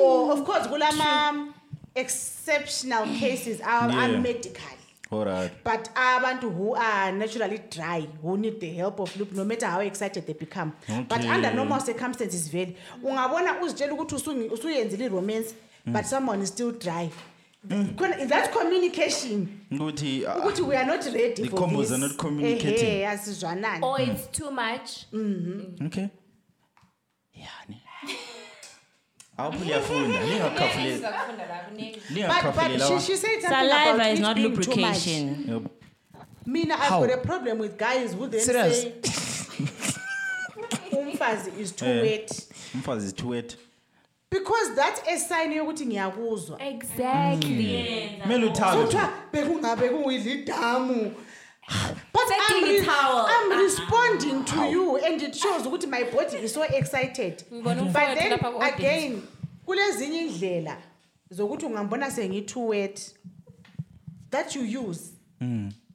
Or 0.00 0.32
of 0.32 0.44
course 0.44 0.66
kulama 0.68 1.52
exceptional 1.94 3.06
cases 3.18 3.60
are, 3.60 3.90
are 3.90 4.10
Yeah. 4.12 4.20
medical. 4.20 4.73
Alright 5.12 5.52
But 5.64 5.88
abantu 5.94 6.50
who 6.50 6.74
are 6.74 7.12
naturally 7.12 7.58
dry, 7.70 8.06
who 8.22 8.36
need 8.36 8.60
the 8.60 8.70
help 8.74 9.00
of 9.00 9.16
loop, 9.16 9.32
no 9.32 9.44
matter 9.44 9.66
how 9.66 9.80
excited 9.80 10.26
they 10.26 10.32
become. 10.32 10.72
But 11.08 11.18
Okay. 11.20 11.28
under 11.28 11.52
normal 11.54 11.80
circumstances, 11.80 12.48
vele, 12.48 12.74
ungabona 13.02 13.60
uzitshela 13.62 13.92
ukuthi 13.92 14.14
usuyenzile 14.52 15.08
romance, 15.10 15.54
but 15.86 16.04
someone 16.06 16.42
is 16.42 16.48
still 16.48 16.72
dry. 16.72 17.10
Khona- 17.68 18.28
That's 18.28 18.50
communication. 18.56 19.60
ukuthi 19.70 20.26
ah, 20.26 20.36
Ukuthi 20.40 20.62
we 20.66 20.76
are 20.76 20.84
not 20.86 21.04
ready 21.06 21.42
The 21.42 21.48
for 21.48 21.56
combos 21.60 21.82
this. 21.88 21.92
are 21.92 21.98
not 22.08 22.16
communicating. 22.18 22.88
Ehe, 22.88 23.06
asizwanani. 23.06 23.82
Or 23.82 24.00
it's 24.00 24.26
too 24.38 24.50
much. 24.50 25.06
okay 25.86 26.08
yani 27.34 27.80
awuphi 29.36 29.64
liyafunda 29.64 30.24
lingakhafuleli 30.24 31.04
But, 32.28 32.54
but 32.54 32.80
she, 32.80 33.00
she 33.06 33.16
said 33.16 33.40
something 33.40 33.50
Saliva 33.50 33.94
about 33.94 34.12
is 34.12 34.18
it 34.18 34.22
not 34.22 34.36
being 34.36 34.56
too 34.56 34.76
much. 34.76 35.06
lubrication. 35.06 35.68
Mina, 36.46 36.74
I've 36.74 36.90
got 36.90 37.10
a 37.10 37.16
problem 37.18 37.58
with 37.58 37.76
guys 37.78 38.12
who 38.14 38.26
then 38.28 38.40
Serious? 38.40 38.82
say 38.82 38.92
umfazi 40.92 41.58
is 41.60 41.72
too 41.72 41.86
Eh. 41.86 42.02
wet. 42.02 42.30
umfazi 42.74 43.06
is 43.06 43.12
too 43.12 43.28
wet 43.28 43.56
Because 44.30 44.74
that's 44.74 45.00
a 45.08 45.16
sign 45.18 45.52
yokuthi 45.52 45.86
ngiyakuzwa. 45.86 46.62
Exactly. 46.62 48.18
kumele 48.22 48.46
uthabe 48.46 48.82
Kuthiwa 48.82 49.08
bekungabe 49.32 49.88
kuyidla 49.88 50.32
idamu. 50.32 51.10
But 51.10 51.23
I'm, 52.50 52.64
re- 52.64 52.76
it 52.76 52.84
towel. 52.84 53.26
I'm 53.28 53.52
ah. 53.52 53.56
responding 53.56 54.44
to 54.44 54.70
you 54.70 54.96
and 54.96 55.22
it 55.22 55.34
shows 55.34 55.66
ukuthi 55.66 55.88
my 55.88 56.04
body 56.04 56.36
is 56.38 56.52
so 56.54 56.62
excited. 56.62 57.44
Ngibona 57.52 57.64
But 57.64 57.76
umfowethu 57.78 58.18
then 58.18 58.32
lapha 58.32 58.52
ku-audience. 58.52 58.78
again, 58.78 59.22
kulezinye 59.66 60.20
indlela 60.20 60.76
zokuthi 61.30 61.66
ungambona 61.66 62.10
sengi-too 62.10 62.66
wet 62.68 63.14
that 64.30 64.54
you 64.56 64.62
use 64.62 65.12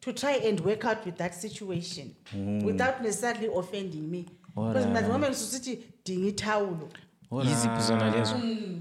to 0.02 0.14
try 0.14 0.34
and 0.34 0.60
work 0.62 0.86
out 0.86 1.06
with 1.06 1.18
that 1.18 1.34
situation 1.34 2.16
without 2.64 3.02
necessarily 3.02 3.48
offending 3.48 4.10
me. 4.10 4.26
Because 4.56 4.86
mina 4.86 5.02
ngoma 5.02 5.28
ngisusithi 5.28 5.80
dinga 6.06 6.28
ithawulo. 6.28 6.90
yiziphi 7.32 7.82
zona 7.82 8.12
lezo 8.12 8.36
hmm. 8.36 8.80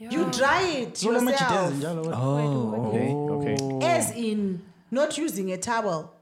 You 0.00 0.24
dry 0.30 0.62
it 0.62 1.02
yourself. 1.02 1.84
oh 2.14 2.74
okay 2.86 3.12
okay 3.12 3.86
As 3.86 4.10
in 4.16 4.62
not 4.90 5.18
using 5.18 5.52
a 5.52 5.58
towel. 5.58 6.19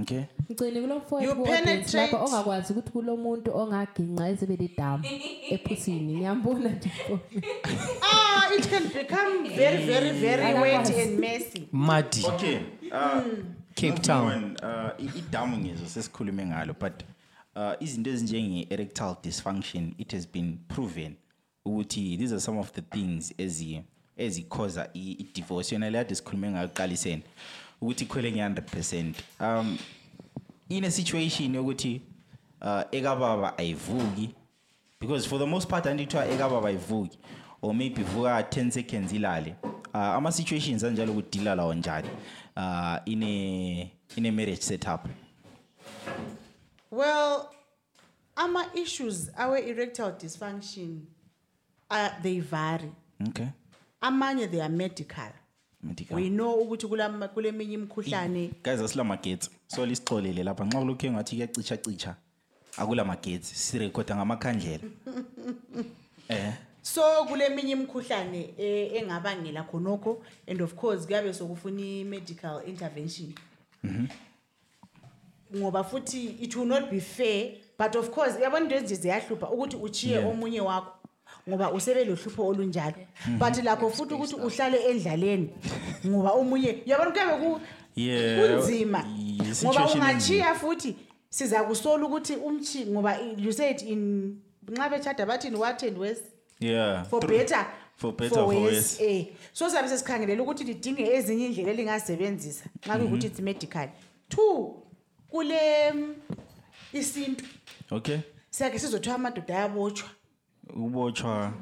Okay. 0.00 0.22
Ngcine 0.50 0.80
kulo 0.80 0.94
You 0.94 1.00
mfowethu 1.00 1.34
ku-audience 1.36 1.64
penetrate- 1.64 1.96
lapha 1.96 2.24
ongakwazi 2.24 2.72
ukuthi 2.72 2.90
kulo 2.90 3.16
muntu 3.16 3.56
ongaginqa 3.56 4.28
ezebele 4.28 4.70
damu 4.76 5.04
ephusini. 5.50 6.14
Ngiyambona 6.14 6.68
nje 6.70 6.90
Ah, 8.02 8.50
it 8.58 8.68
can 8.70 8.82
become 8.88 9.48
very, 9.56 9.84
very, 9.86 10.10
very 10.10 10.54
wet 10.60 10.90
and 10.90 11.18
messy. 11.20 11.68
muddy 11.72 12.24
okay 12.26 12.58
uh, 12.92 13.22
Cape 13.74 13.98
Town. 14.02 14.24
moving 14.24 14.56
on, 14.62 14.70
uh, 14.70 14.90
i- 14.98 15.18
idamu 15.18 15.56
ngezo 15.58 15.86
sesikhulume 15.86 16.46
ngalo 16.46 16.74
but 16.80 17.02
uh, 17.56 17.72
izinto 17.80 18.10
ezinjenge-erectile 18.10 19.16
dysfunction 19.22 19.94
it 19.98 20.12
has 20.12 20.28
been 20.32 20.58
proven 20.68 21.14
ukuthi 21.64 22.16
these 22.16 22.32
are 22.34 22.40
some 22.40 22.58
of 22.60 22.72
the 22.72 22.82
things 22.82 23.34
ezi- 23.38 23.82
ezikhoza 24.16 24.88
i- 24.94 25.12
i-divorce 25.12 25.74
yona 25.74 25.90
leya 25.90 26.14
sikhulume 26.14 26.50
ngayo 26.50 26.64
ekuqaliseni 26.64 27.22
ukuthi 27.80 28.04
ikhwele 28.04 28.32
nge-100 28.32 28.62
percent 28.62 29.16
um 29.40 29.78
ine-situation 30.68 31.54
yokuthi 31.54 32.00
uh, 32.60 32.80
ekababa 32.90 33.58
ayivuki 33.58 34.34
because 35.00 35.28
for 35.28 35.38
the 35.38 35.46
most 35.46 35.68
part 35.68 35.86
anti 35.86 36.04
kuthiwa 36.04 36.26
ekababa 36.28 36.68
ayivuki 36.68 37.18
or 37.62 37.74
maybe 37.74 38.00
ivuka 38.00 38.40
10 38.40 38.70
seconds 38.70 39.12
ilale 39.12 39.56
uh, 39.94 40.00
ama-situations 40.00 40.84
anjalo 40.84 41.12
kudila 41.12 41.54
lawo 41.54 41.74
njani 41.74 42.08
uh, 42.56 42.96
ine 43.04 43.92
ine 44.16 44.30
marriage 44.30 44.62
setup 44.62 45.06
Well, 46.90 47.48
ama 48.36 48.66
issues, 48.74 49.30
our 49.36 49.56
erectile 49.58 50.12
dysfunction, 50.12 51.06
uh, 51.90 52.08
they 52.22 52.38
vary. 52.40 52.92
okay 53.28 53.48
Amanye 54.02 54.50
they 54.50 54.60
are 54.60 54.68
medical. 54.68 55.32
Medical. 55.84 56.16
We 56.16 56.28
know 56.30 56.52
ukuthi 56.60 56.86
kulama- 56.86 57.28
kuleminye 57.28 57.74
imikhuhlane. 57.74 58.50
Guys 58.64 58.80
asila 58.80 59.04
magetsi 59.04 59.50
so 59.66 59.86
lisixolele 59.86 60.42
lapha. 60.44 60.64
Nxa 60.64 60.78
kulokhu 60.80 61.06
engathi 61.06 61.36
kuyacicha 61.36 61.76
cicha 61.76 62.16
akula 62.76 63.04
magetsi 63.04 63.54
sirekhoda 63.54 64.16
ngamakhandlela. 64.16 64.84
Eh? 66.28 66.52
So 66.82 67.02
kuleminye 67.28 67.72
imikhuhlane 67.72 68.54
eh, 68.58 68.92
engabangela 69.02 69.62
khonokho 69.62 70.22
and 70.48 70.60
of 70.62 70.74
course 70.74 71.06
kuyabe 71.06 71.32
sokufuna 71.34 71.80
i-medical 71.82 72.62
intervention. 72.66 73.34
Ngoba 75.56 75.84
futhi 75.84 76.36
it 76.42 76.56
will 76.56 76.66
not 76.66 76.90
be 76.90 77.00
fair 77.00 77.50
but 77.78 77.94
of 77.96 78.10
course 78.10 78.34
yabona 78.40 78.64
into 78.64 78.74
ezinje 78.76 78.94
ziyahlupha 78.94 79.50
ukuthi 79.50 79.76
uchiye 79.76 80.14
Yeah. 80.16 80.26
omunye 80.28 80.60
wakho. 80.60 80.92
Ngoba 81.48 81.72
usebe 81.72 82.04
lohlupho 82.04 82.46
olunjalo 82.46 83.06
but 83.38 83.64
lakho 83.64 83.90
futhi 83.90 84.14
ukuthi 84.14 84.34
uhlale 84.34 84.78
endlaleni 84.90 85.50
ngoba 86.06 86.32
omunye 86.32 86.82
yabona 86.86 87.10
kuyabe 87.10 87.56
kunzima. 87.94 89.04
ngoba 89.64 89.92
ungachiya 89.92 90.54
futhi 90.54 90.96
siza 91.30 91.64
kusola 91.64 92.06
ukuthi 92.06 92.36
umchi 92.36 92.86
ngoba 92.86 93.18
you 93.36 93.52
said 93.52 93.82
in 93.82 94.36
nxa 94.68 94.88
bechada 94.88 95.26
bathini 95.26 95.56
what 95.56 95.82
and 95.82 95.98
west 95.98 96.24
yeah 96.60 97.04
for 97.04 97.20
better? 97.20 97.66
For 97.96 98.12
better, 98.12 98.34
for 98.34 98.46
worse. 98.46 99.00
eh. 99.00 99.26
So 99.52 99.68
sabe 99.68 99.88
sesikhangelela 99.88 100.42
ukuthi 100.42 100.64
lidinge 100.64 101.02
ezinye 101.02 101.46
indlela 101.46 101.70
elingazisebenzisa 101.70 102.64
nxa 102.86 102.96
kuyukuthi 102.98 103.26
it's 103.26 103.40
medical. 103.40 103.88
Two 104.28 104.82
kule 105.30 105.92
mm, 105.92 106.14
isintu. 106.92 107.44
Okay. 107.90 108.18
Siyake 108.50 108.78
sizothiwa 108.78 109.14
amadoda 109.14 109.58
ayabotshwa 109.58 110.08
ubotshwa 110.76 111.52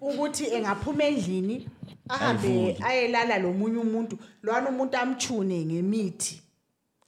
ukuthi 0.00 0.44
engaphuma 0.54 1.04
endlini 1.04 1.68
ahambe 2.08 2.48
Ayivuki. 2.48 2.82
ayelala 2.82 3.38
lomunye 3.38 3.78
umuntu 3.78 4.18
lwana 4.42 4.68
umuntu 4.68 4.96
amchune 4.96 5.64
ngemithi. 5.64 6.40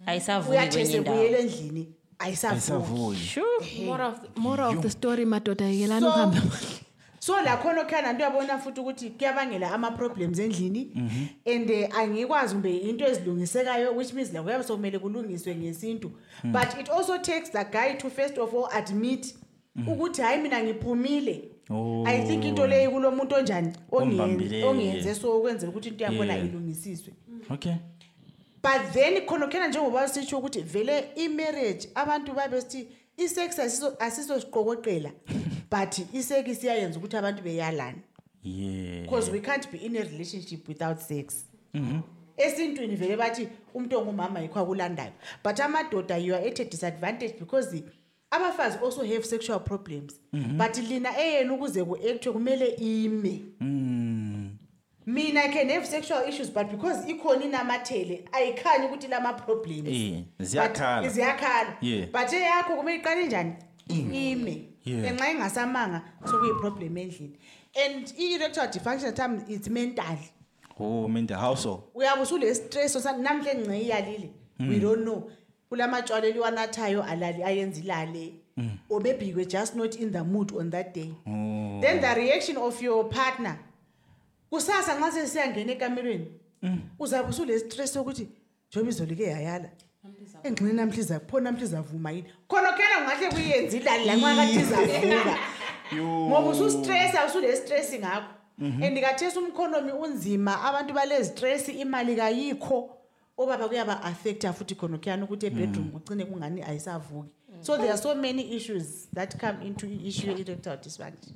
Ayisavuki 0.06 0.50
uyathi 0.50 0.70
kwenye 0.78 0.90
esebuyela 0.90 1.38
indawo. 1.38 1.42
endlini 1.42 1.88
ayisavuki 2.18 2.72
ayisavuki 2.72 3.84
more 3.86 4.04
of 4.04 4.20
the, 4.20 4.40
more 4.40 4.62
of 4.62 4.80
the 4.80 4.90
story 4.90 5.24
madoda 5.24 5.64
yekelani 5.64 6.00
So- 6.00 6.08
ukuhamba 6.08 6.42
so 7.18 7.42
lakhona 7.42 7.80
okhana 7.82 8.12
nto 8.12 8.22
yabona 8.24 8.58
futhi 8.58 8.80
ukuthi 8.80 9.10
kuyabangela 9.10 9.72
ama-problems 9.72 10.38
endlini 10.38 10.92
and 11.54 11.70
eh, 11.70 11.88
angikwazi 11.98 12.54
kumbe 12.54 12.76
into 12.78 13.04
ezilungisekayo 13.06 13.92
which 13.96 14.12
means 14.12 14.32
la 14.32 14.42
kuyabe 14.42 14.64
sokumele 14.64 14.98
kulungiswe 14.98 15.54
ngesintu. 15.56 16.10
But 16.44 16.80
it 16.80 16.88
also 16.88 17.18
takes 17.18 17.50
the 17.50 17.64
guy 17.64 17.94
to 17.98 18.10
first 18.10 18.38
of 18.38 18.54
all 18.54 18.68
admit 18.72 19.34
ukuthi 19.86 20.22
hayi 20.22 20.42
mina 20.42 20.62
ngiphumile. 20.62 21.48
I 22.06 22.24
think 22.26 22.44
into 22.44 22.66
leyo 22.66 22.90
kulo 22.90 23.10
muntu 23.10 23.34
onjani? 23.34 23.72
Ongen- 23.90 24.02
Ombambileyo, 24.02 24.68
ongenze 24.68 25.08
yeah. 25.08 25.20
so 25.20 25.38
ukwenzela 25.38 25.70
ukuthi 25.72 25.88
into 25.88 26.04
yakhona 26.04 26.34
Yeah. 26.34 26.46
ilungisiswe. 26.46 27.12
Okay. 27.50 27.74
But 28.62 28.92
then 28.92 29.26
khona 29.26 29.46
khena 29.48 29.68
njengoba 29.68 30.08
sitsho 30.08 30.38
ukuthi 30.38 30.60
vele 30.62 31.04
i-marriage 31.16 31.88
abantu 31.94 32.32
babe 32.34 32.60
sithi 32.60 32.86
isex 33.16 33.58
asiso- 33.58 33.96
asisosiqokoqela 33.98 35.10
but 35.70 35.98
isex 36.14 36.64
iyayenza 36.64 36.98
ukuthi 36.98 37.16
abantu 37.16 37.42
beyalana. 37.42 37.98
Yeah. 38.42 39.02
Because 39.02 39.30
we 39.30 39.40
can't 39.40 39.70
be 39.72 39.78
in 39.78 39.96
a 39.96 40.02
relationship 40.02 40.68
without 40.68 40.98
sex. 41.00 41.44
Esintwini 42.36 42.96
vele 42.96 43.16
bathi 43.16 43.48
umuntu 43.74 43.98
ongumama 43.98 44.40
yikho 44.40 44.60
akulandayo. 44.60 45.12
But 45.44 45.60
amadoda 45.60 46.16
you 46.18 46.34
are 46.34 46.48
at 46.48 46.60
a 46.60 46.64
disadvantage 46.64 47.34
because 47.38 47.70
the- 47.70 47.84
abafazi 48.30 48.78
also 48.84 49.04
have 49.04 49.24
sexual 49.24 49.60
problems 49.60 50.20
but 50.32 50.76
lina 50.78 51.18
eyenu 51.18 51.54
ukuze 51.54 51.84
ku-actwe 51.84 52.32
kumele 52.32 52.66
ime. 52.68 53.42
Mina 55.08 55.40
i 55.44 55.48
can 55.52 55.68
have 55.68 55.86
sexual 55.86 56.28
issues 56.28 56.50
but 56.50 56.68
because 56.70 57.08
ikhona 57.10 57.44
inamathele 57.44 58.24
ayikhanyi 58.32 58.86
ukuthi 58.86 59.08
lama-problems 59.08 59.88
Eh, 59.88 60.22
But 60.38 60.46
ziyakhala. 60.46 61.08
ziyakhala 61.08 61.76
Yeah. 61.80 62.06
but 62.12 62.32
eyakho 62.32 62.76
kumele 62.76 62.96
iqale 62.98 63.26
njani? 63.26 63.52
Ime. 63.88 64.68
Yeah. 64.84 65.04
enxa 65.12 65.30
ingasamanga 65.30 66.02
sokuyiproblem 66.30 66.96
endlini. 66.98 67.36
And 67.86 68.12
i-erectile 68.18 68.66
dysfunction 68.68 69.14
time 69.14 69.44
it's 69.48 69.68
mental. 69.68 70.18
Oh 70.78 71.08
mental. 71.08 71.38
How 71.38 71.54
so? 71.56 71.84
Uyabe 71.94 72.22
usule 72.22 72.54
stress 72.54 72.96
namhle 73.04 73.50
engce 73.50 73.80
iyalile? 73.80 74.30
We 74.60 74.78
don't 74.80 75.02
know. 75.04 75.30
Kulamatshwala 75.68 76.26
eliwanathayo 76.26 77.02
alali 77.02 77.42
ayenza 77.42 77.80
ilale 77.80 78.32
or 78.88 79.02
maybe 79.02 79.34
we're 79.34 79.44
just 79.44 79.74
not 79.74 79.94
in 79.96 80.12
the 80.12 80.24
mood 80.24 80.52
on 80.52 80.70
that 80.70 80.94
day. 80.94 81.10
Then 81.24 82.00
the 82.00 82.14
reaction 82.16 82.56
of 82.56 82.82
your 82.82 83.08
partner 83.08 83.58
kusasa 84.50 84.94
nxa 84.98 85.12
sesiyangena 85.12 85.72
ekamerweni 85.72 86.26
uzabe 86.98 87.30
usule 87.30 87.58
stress 87.58 87.92
sokuthi 87.92 88.28
njengoba 88.70 88.90
izolo 88.90 89.12
ike 89.12 89.22
yayala. 89.22 89.68
Engxini 90.42 90.72
namhla 90.72 90.98
izapho 90.98 91.40
namhla 91.40 91.64
izavuma 91.64 92.10
yini? 92.10 92.28
Khona 92.48 92.72
khena 92.72 93.00
ngahle 93.04 93.28
kuyenza 93.28 93.76
ilali 93.76 94.04
lanxakathi 94.04 94.60
izavuka 94.60 95.38
ngoba 95.94 96.48
usustressa 96.50 97.26
usule 97.26 97.56
stress 97.56 97.94
ngakho 97.94 98.32
and 98.58 99.00
kathesi 99.00 99.38
umkhonomi 99.38 99.92
unzima 99.92 100.64
abantu 100.64 100.94
balezistress 100.94 101.68
imali 101.68 102.16
kayikho. 102.16 102.90
Obaba 103.38 103.68
kuyaba-affecta 103.68 104.52
futhi 104.52 104.74
khonokhuyana 104.74 105.24
ukuthi 105.24 105.46
ebedroom 105.46 105.90
kucine 105.90 106.24
kungani 106.24 106.62
ayisavuki. 106.62 107.30
So 107.60 107.76
there 107.76 107.90
are 107.90 107.98
so 107.98 108.14
many 108.14 108.56
issues 108.56 109.08
that 109.14 109.36
come 109.40 109.62
into 109.66 109.86
i-issue 109.86 110.30
ye-erectile 110.30 110.76
dysfunction. 110.82 111.34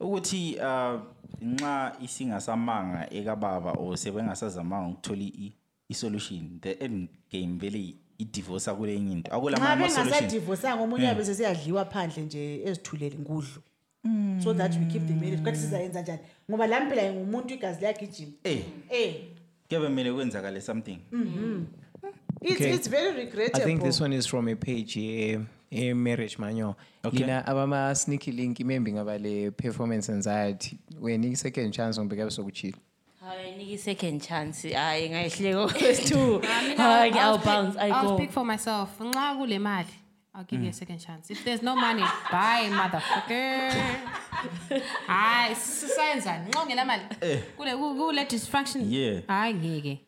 Ukuthi 0.00 0.56
uh 0.58 1.00
nxa 1.42 1.96
isingasamanga 2.02 3.08
ekababa 3.10 3.72
or 3.72 3.96
sebengasazamanga 3.96 4.88
ukuthola 4.88 5.22
i- 5.22 5.52
i-solution 5.88 6.58
the 6.60 6.72
end 6.84 7.08
game 7.32 7.58
vele 7.58 7.94
i-divorce 8.18 8.70
akulenye 8.70 9.12
into. 9.12 9.32
Ama-solution 9.32 10.04
bengasadivosanga 10.04 10.82
omunye 10.82 11.04
yabe 11.04 11.24
sesiyadliwa 11.24 11.84
phandle 11.84 12.22
nje 12.22 12.62
ezithulele 12.64 13.18
ngudlu 13.18 13.62
so 14.42 14.54
that 14.54 14.72
we 14.76 14.84
keep 14.92 15.06
the 15.06 15.14
marriage. 15.14 15.42
Kathi 15.42 15.58
sizayenza 15.58 16.02
njani? 16.02 16.18
Ngoba 16.50 16.66
la 16.66 16.80
mpela 16.80 17.12
ngumuntu 17.12 17.54
igazi 17.54 17.80
liyagijima. 17.80 18.32
Eh. 18.44 18.62
Eh. 18.90 19.14
Kuyabe 19.68 19.86
kumele 19.86 20.12
kwenzakale 20.12 20.60
something 20.60 20.98
mm-hmm. 21.12 21.64
it's, 22.40 22.60
Okay. 22.60 22.72
it's 22.72 22.88
very 22.88 23.16
regrettable 23.16 23.62
I 23.62 23.64
think 23.64 23.82
this 23.82 24.00
one 24.00 24.12
is 24.12 24.26
from 24.26 24.48
a 24.48 24.54
page 24.56 24.96
a, 24.98 25.38
a 25.72 25.92
marriage 25.92 26.38
manual. 26.38 26.76
Okay. 27.04 27.18
Lina 27.18 27.42
abama 27.46 27.96
sneaky 27.96 28.32
link 28.32 28.60
maybe 28.60 28.92
ngabale 28.92 29.56
performance 29.56 30.08
anxiety. 30.10 30.78
When 30.98 31.22
you 31.22 31.34
second 31.36 31.72
chance 31.72 31.98
on 31.98 32.08
beka 32.08 32.26
sokuchila. 32.30 32.76
hayi 33.24 33.56
nika 33.56 33.72
i-second 33.72 34.20
chance 34.22 34.62
hayi 34.62 35.10
ngayihleko 35.10 35.68
two 36.08 36.40
I 36.42 36.46
hayi 36.46 37.10
mean, 37.10 37.18
I'll, 37.18 37.18
i'll 37.18 37.38
speak, 37.38 37.44
bounce 37.44 37.76
i 37.76 37.88
go 37.88 37.94
I'll 37.94 38.08
go 38.08 38.16
speak 38.16 38.32
for 38.32 38.44
myself. 38.44 38.98
Nxa 38.98 39.36
kule 39.36 39.58
mali, 39.58 39.94
I'll 40.34 40.44
give 40.44 40.60
you 40.60 40.68
a 40.68 40.72
mm. 40.72 40.74
second 40.74 40.98
chance. 40.98 41.30
If 41.30 41.44
there's 41.44 41.62
no 41.62 41.74
money, 41.74 42.04
bye, 42.30 42.68
motherfucker. 42.70 43.72
Hayi, 45.06 45.54
sisayenzani? 45.54 46.48
Nxa 46.48 46.62
ungela 46.62 46.84
mali. 46.84 47.02
Kule 47.56 47.76
ku- 47.76 47.94
kule 47.94 48.24
dysfunction. 48.24 48.92
Yeah. 48.92 49.22
Hayi 49.26 49.54
ngeke. 49.54 49.98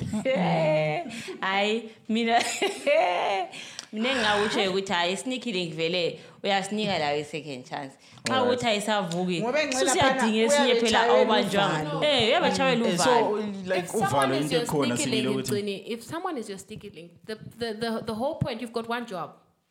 hayi 1.40 1.90
mina 2.08 2.38
mina 3.92 4.08
engingawutsho 4.10 4.70
ukuthi 4.70 4.92
hayi 4.92 5.12
isinikile 5.12 5.66
ngivele 5.66 6.20
uyasinika 6.44 6.98
lawo 6.98 7.16
i-second 7.18 7.64
chance 7.68 7.94
xa 8.28 8.42
ukuthi 8.42 8.66
ayisavuki 8.66 9.40
Ngoba 9.42 9.62
enqila 9.62 9.80
susiyadinga 9.80 10.48
phana 10.48 10.68
esinye 10.68 10.74
phela 10.80 11.00
uyabetshayela 11.04 11.12
awubanjwanga 11.12 11.92
uvalo. 11.96 12.04
Eh, 12.06 12.28
uyabatshayela 12.28 12.86
Eh, 12.88 12.96
so 12.98 13.36
like 13.66 13.84
if 13.84 13.90
someone 13.90 14.34
is 14.34 14.42
into 14.42 14.54
your 14.54 14.64
ekhona 14.64 14.96
sneaky 14.96 15.02
sibile 15.02 15.22
link, 15.22 15.36
ukuthi 15.36 15.52
Mgcini, 15.52 15.82
if 15.86 16.02
someone 16.04 16.38
is 16.40 16.48
your 16.48 16.58
sneaky 16.58 16.90
link, 16.90 17.10
the, 17.26 17.34
the, 17.58 17.74
the, 17.74 18.02
the 18.06 18.14
whole 18.14 18.34
point, 18.36 18.60
you've 18.60 18.72
got 18.72 18.88
one 18.88 19.06
job. 19.06 19.30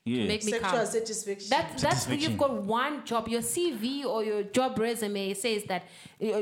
Yeah. 0.10 0.22
To 0.24 0.28
make 0.34 0.43
me 0.45 0.51
sexual 0.51 0.72
count. 0.72 0.88
satisfaction 0.88 1.49
That, 1.49 1.66
that's 1.70 1.82
Satisfaction. 1.82 2.22
you've 2.32 2.39
got 2.39 2.53
one 2.64 2.95
job. 3.05 3.28
Your 3.28 3.41
CV 3.53 4.05
or 4.05 4.24
your 4.24 4.43
job 4.57 4.80
resume 4.80 5.34
says 5.34 5.64
that 5.72 5.82
your 6.20 6.41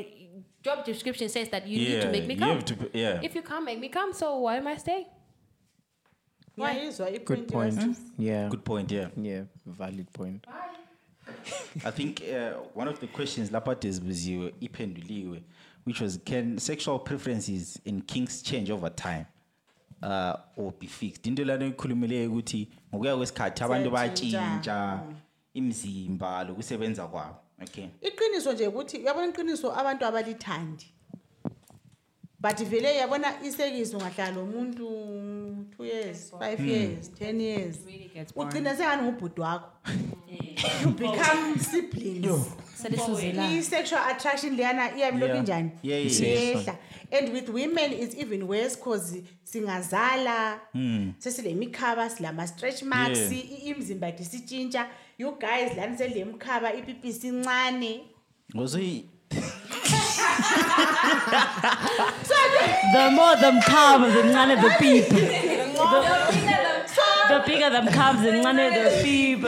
job 0.63 0.85
description 0.85 1.27
says 1.29 1.49
that 1.49 1.67
you 1.67 1.77
need 1.79 2.01
to 2.01 2.11
make 2.11 2.25
me 2.27 2.33
you 2.35 2.39
come. 2.39 2.55
have 2.55 2.65
to 2.65 2.75
yeah. 2.93 3.19
If 3.27 3.35
you 3.35 3.41
can't 3.41 3.65
make 3.65 3.79
me 3.79 3.89
come, 3.89 4.13
so 4.13 4.25
why 4.45 4.57
am 4.57 4.67
I 4.67 4.77
staying? 4.77 5.05
ngiyayizwa 6.57 7.25
Good 7.25 7.47
point. 7.47 7.75
yasi. 7.75 8.01
Yeah. 8.17 8.49
good 8.49 8.63
point 8.63 8.91
yeah 8.91 9.09
Yeah, 9.21 9.43
valid 9.65 10.07
point. 10.13 10.45
I 11.85 11.91
think 11.91 12.21
uh, 12.21 12.53
one 12.73 12.87
of 12.87 12.99
the 12.99 13.07
questions 13.07 13.51
lapha 13.51 13.75
dezibuziwe 13.75 14.53
iphenduliwe 14.61 15.41
which 15.85 16.01
was 16.01 16.19
can 16.25 16.57
sexual 16.59 16.99
preferences 16.99 17.79
and 17.87 18.05
kinks 18.07 18.41
change 18.43 18.71
over 18.73 18.89
time 18.95 19.25
uh, 20.03 20.33
or 20.55 20.73
be 20.79 20.87
fixed. 20.87 21.27
Into 21.27 21.45
lana 21.45 21.65
ikhulumileyo 21.65 22.29
ukuthi 22.31 22.67
ngokuya 22.93 23.17
kwesikhathi 23.17 23.63
abantu 23.63 23.89
Ziyatshintsha. 23.89 24.39
bayatshintsha 24.39 24.99
imzimba 25.53 26.43
lokusebenza 26.43 27.07
kwabo. 27.07 27.35
Okay. 27.63 27.87
Iqiniso 28.01 28.53
nje 28.53 28.67
ukuthi 28.67 28.97
uyabona 28.97 29.27
iqiniso 29.27 29.73
abantu 29.79 30.05
abalithandi? 30.05 30.85
But 32.39 32.59
vele 32.63 32.95
yabona 32.95 33.41
isekiso 33.43 33.97
ngahlala 33.97 34.35
lomuntu 34.35 35.65
two 35.75 35.85
years 35.85 36.31
five 36.39 36.59
years 36.59 37.09
ten 37.09 37.41
years. 37.41 37.77
Ugcina 38.35 38.75
sengani 38.75 39.03
ngubhuti 39.03 39.41
wakho. 39.41 39.69
You 40.83 40.89
become 40.91 41.59
siblings. 41.59 42.45
I-sexual 43.57 43.99
attraction 44.11 44.55
leyana 44.55 44.95
iyabe 44.97 45.17
lokhu 45.19 45.33
Yeah. 45.33 45.39
injani 45.39 45.71
Yeah, 45.83 46.05
yeah, 46.05 46.21
yeah. 46.21 46.55
iyehla 46.55 46.75
and 47.19 47.33
with 47.33 47.49
women 47.49 47.93
it's 47.93 48.15
even 48.17 48.43
worse 48.43 48.75
cause 48.75 49.23
singazala 49.43 50.59
hmm. 50.73 51.11
sesile 51.19 51.53
mikhaba 51.55 52.09
silama-stretch 52.09 52.83
marks 52.83 53.19
Yeah. 53.19 53.31
i- 53.33 53.69
imzimba 53.69 54.07
yethu 54.07 54.23
isitshintsha. 54.23 54.87
You 55.17 55.31
guys 55.39 55.77
lani 55.77 55.97
selile 55.97 56.25
mkhaba 56.25 56.73
ipipi 56.73 57.07
isincane 57.07 58.01
ngoso 58.55 58.79
the 62.93 63.09
more 63.11 63.35
the 63.35 63.51
mkhavu 63.51 64.11
the 64.11 64.23
none 64.33 64.51
of 64.53 64.61
the 64.61 64.69
peep. 64.79 65.05
The 67.29 67.39
bigger 67.45 67.69
the 67.69 67.81
mkhavu 67.81 68.21
the 68.23 68.31
none 68.41 68.59
of 68.59 68.73
the 68.73 69.03
peep 69.03 69.41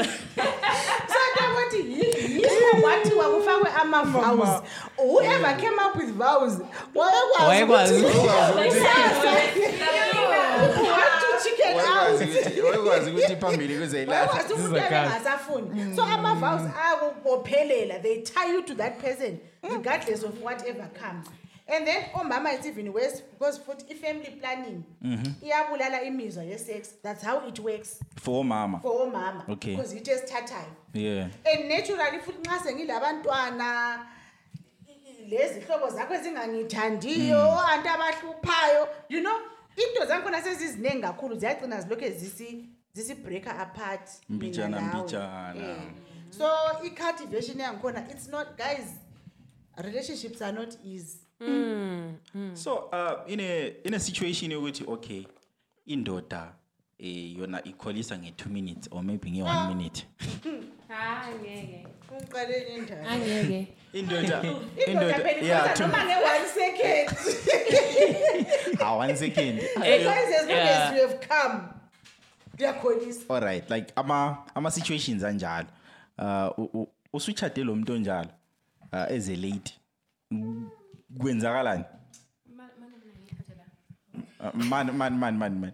so 1.72 1.78
ntokuthi 1.78 2.34
yikho 2.34 2.82
kwathiwa 2.82 3.26
kufakwe 3.30 3.70
ama-vows 3.82 4.61
whoever 4.97 5.57
came 5.57 5.80
up 5.88 5.95
with 5.95 6.11
vows 6.13 6.53
Wayekwazi. 7.47 8.03
what 10.84 11.11
to 11.20 11.28
chicken 11.43 11.80
out 11.80 12.22
wayekwazi 12.63 13.11
ukuthi 13.11 13.36
phambili 13.36 13.78
kuzeyilahla 13.78 14.22
Wakwazi 14.22 14.53
umuntu 14.53 14.78
engasafuni 14.78 15.95
so 15.95 16.03
ama-vows 16.03 16.61
ayakubophelela 16.86 17.99
they 17.99 18.22
tie 18.22 18.53
you 18.53 18.61
to 18.61 18.76
that 18.76 19.01
person 19.01 19.38
regardless 19.63 20.24
of 20.24 20.32
whatever 20.43 20.88
comes 21.01 21.28
and 21.72 21.86
then 21.88 22.03
omama 22.13 22.53
it's 22.53 22.65
even 22.65 22.89
worse 22.93 23.22
because 23.22 23.59
futhi 23.61 23.86
i-family 23.91 24.32
planning 24.32 24.84
iyabulala 25.43 26.01
imizwa 26.03 26.43
ye-sex. 26.43 26.89
That's 27.03 27.24
how 27.24 27.47
it 27.47 27.59
works. 27.59 27.99
For 28.22 28.45
mama 28.45 28.80
for 28.80 29.01
omama. 29.07 29.43
Okay. 29.49 29.76
because 29.76 29.93
yitho 29.95 30.11
esithathayo 30.11 30.72
yeah. 30.93 31.28
And 31.53 31.70
naturally 31.70 32.20
futhi 32.20 32.41
nxa 32.41 32.59
sengilabantwana 32.59 33.99
lezi 35.30 35.59
hlobo 35.59 35.89
zakho 35.89 36.13
ezingangithandiyo 36.13 37.59
anti 37.59 37.88
abahluphayo 37.89 38.88
you 39.09 39.20
know 39.22 39.38
into 39.78 40.05
zankhona 40.05 40.41
seziziningi 40.41 41.01
kakhulu 41.01 41.36
ziyagcina 41.36 41.82
zilokhu 41.82 42.09
zisi 42.09 42.65
zisi-breaker 42.93 43.61
apart 43.61 44.09
mina 44.30 44.38
Mbijana, 44.38 44.82
nawe. 44.82 45.01
mbijana. 45.03 45.55
Yeah. 45.55 45.78
so 46.30 46.47
i-cultivation 46.84 47.59
yangikhona 47.59 48.09
it's 48.11 48.28
not 48.28 48.47
guys 48.57 48.88
relationships 49.78 50.41
are 50.41 50.51
not 50.51 50.76
easy. 50.86 51.17
So 52.53 52.89
uh, 52.91 53.23
in 53.27 53.39
a 53.39 53.73
in 53.83 53.93
a 53.93 53.99
situation 53.99 54.51
yokuthi 54.51 54.83
okay 54.87 55.25
indoda 55.87 56.51
eh 56.99 57.37
yona 57.37 57.63
ikholisa 57.63 58.17
nge-2 58.17 58.49
minutes 58.49 58.87
or 58.91 59.03
maybe 59.03 59.31
nge-1 59.31 59.67
minute. 59.75 60.05
Angeke. 60.89 61.87
uqaleni 62.23 62.75
indaba 62.75 63.09
Angeke. 63.09 63.67
indoda 63.93 64.43
indoda 64.87 65.13
phela 65.13 65.47
yeah 65.47 65.65
ikhoza 65.65 65.73
two, 65.75 65.83
noma 65.87 66.05
nge-one 66.05 66.47
second. 66.53 67.17
Ah, 68.81 68.95
one 68.97 69.15
second. 69.15 69.55
Because 69.59 70.33
as 70.41 70.47
long 70.47 70.57
as 70.57 70.93
you 70.95 71.07
have 71.07 71.19
come 71.19 71.69
kuyakholisa. 72.57 73.25
All 73.29 73.41
right 73.41 73.69
like 73.69 73.91
ama 73.95 74.37
ama 74.55 74.71
situations 74.71 75.23
anjalo. 75.23 75.67
Uh 76.17 76.49
u- 76.57 76.69
u- 76.73 76.87
usutshade 77.13 77.63
lo 77.63 77.75
muntu 77.75 77.93
onjalo 77.93 78.29
uh, 78.93 79.05
as 79.15 79.29
a 79.29 79.35
lady. 79.35 79.73
Kwenzakalani? 81.18 81.86
Uh, 84.41 84.51
man 84.55 84.95
man 84.97 85.20
man 85.20 85.38
man 85.38 85.60
man 85.60 85.74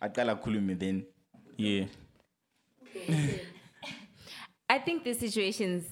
aqala 0.00 0.36
khulume 0.40 0.78
then. 0.78 1.04
Yeah. 1.56 1.86
I 4.68 4.78
think 4.78 5.04
the 5.04 5.14
situations, 5.14 5.84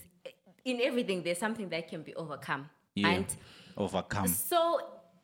in 0.64 0.80
everything, 0.80 1.22
there's 1.22 1.38
something 1.38 1.68
that 1.68 1.88
can 1.88 2.03
be 2.03 2.14
overcome. 2.14 2.68
yeah. 2.95 3.09
And 3.09 3.26
overcome. 3.76 4.28
So, 4.28 4.80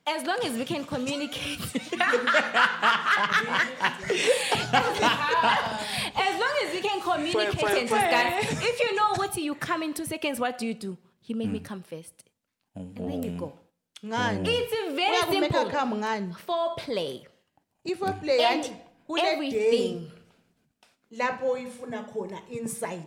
as 0.07 0.25
long 0.27 0.39
as 0.45 0.57
we 0.57 0.65
can 0.65 0.85
communicate, 0.85 1.61
as 1.77 2.01
long 6.41 6.55
as 6.65 6.73
we 6.75 6.81
can 6.81 7.01
communicate 7.01 7.63
and 7.65 7.89
discuss, 7.89 8.63
if 8.63 8.81
you 8.81 8.97
know 8.97 9.15
what 9.17 9.37
you 9.37 9.55
come 9.55 9.83
in 9.83 9.93
two 9.95 10.05
seconds, 10.05 10.41
what 10.41 10.59
do 10.59 10.67
you 10.67 10.75
do? 10.75 10.97
You 11.25 11.37
make 11.37 11.51
me 11.51 11.61
come 11.61 11.83
first, 11.83 12.25
and 12.77 12.97
then 12.97 13.23
you 13.23 13.31
go. 13.39 13.53
ngani 14.05 14.49
It's 14.49 14.73
very 14.95 15.17
uyakumeka 15.17 15.53
simple. 15.55 15.71
come 15.79 15.97
ngani 15.97 16.35
Foreplay. 16.47 17.27
iforeplay 17.85 18.41
And 18.45 18.65
yathi 18.65 18.77
kule 19.07 19.23
day 19.23 19.33
everything. 19.33 20.11
lapho 21.11 21.51
uyifuna 21.53 22.03
khona 22.03 22.39
inside 22.51 23.03